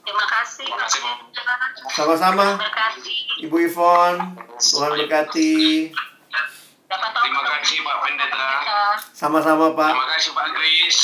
Terima 0.06 0.26
kasih. 0.28 0.68
Terima 0.68 0.80
kasih, 0.86 1.00
Pak. 1.02 1.18
Sama-sama. 1.96 2.44
Terima 2.54 2.70
kasih. 2.70 3.18
Ibu 3.42 3.56
Ivon, 3.72 4.14
Tuhan 4.60 4.90
berkati. 5.00 5.54
Dapat 6.86 7.10
tahu 7.10 7.24
Terima 7.24 7.42
kasih 7.42 7.78
Pak 7.80 7.96
Pendeta. 8.00 8.46
Sama-sama, 9.12 9.66
Pak. 9.72 9.90
Terima 9.90 10.06
kasih 10.08 10.30
Pak 10.32 10.46
Kris. 10.52 10.98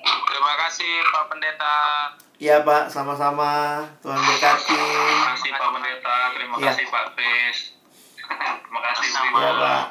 Terima 0.00 0.52
kasih 0.58 0.92
Pak 1.04 1.24
Pendeta. 1.28 1.76
Iya, 2.38 2.56
Pak. 2.60 2.82
Sama-sama. 2.88 3.82
Tuhan 4.00 4.18
berkati. 4.18 4.74
Terima 4.74 5.26
kasih 5.32 5.50
Pak 5.52 5.68
Pendeta, 5.72 6.16
terima 6.32 6.54
Iya. 6.56 6.66
kasih 6.68 6.84
Pak 6.88 7.04
Kris. 7.12 7.58
terima 8.28 8.80
kasih 8.84 9.08
Bu. 9.08 9.22
Iya, 9.32 9.48
Ibu. 9.48 9.60
Pak. 9.60 9.82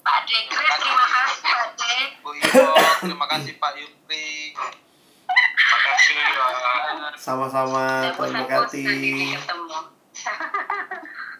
Pak 0.00 0.18
Dekris, 0.24 0.72
terima 0.74 1.06
kasih 1.06 1.42
Pak 1.44 1.68
Dek. 1.76 2.08
Bu 2.18 2.30
Ivo, 2.32 2.66
terima 2.98 3.26
kasih 3.28 3.52
Pak 3.54 3.72
Yupri. 3.76 4.28
Terima 5.28 5.78
kasih 5.86 6.14
Pak. 6.16 7.12
Sama-sama. 7.14 8.08
Tuhan 8.10 8.32
berkati. 8.34 8.82
ini 8.82 9.36
ketemu. 9.36 9.78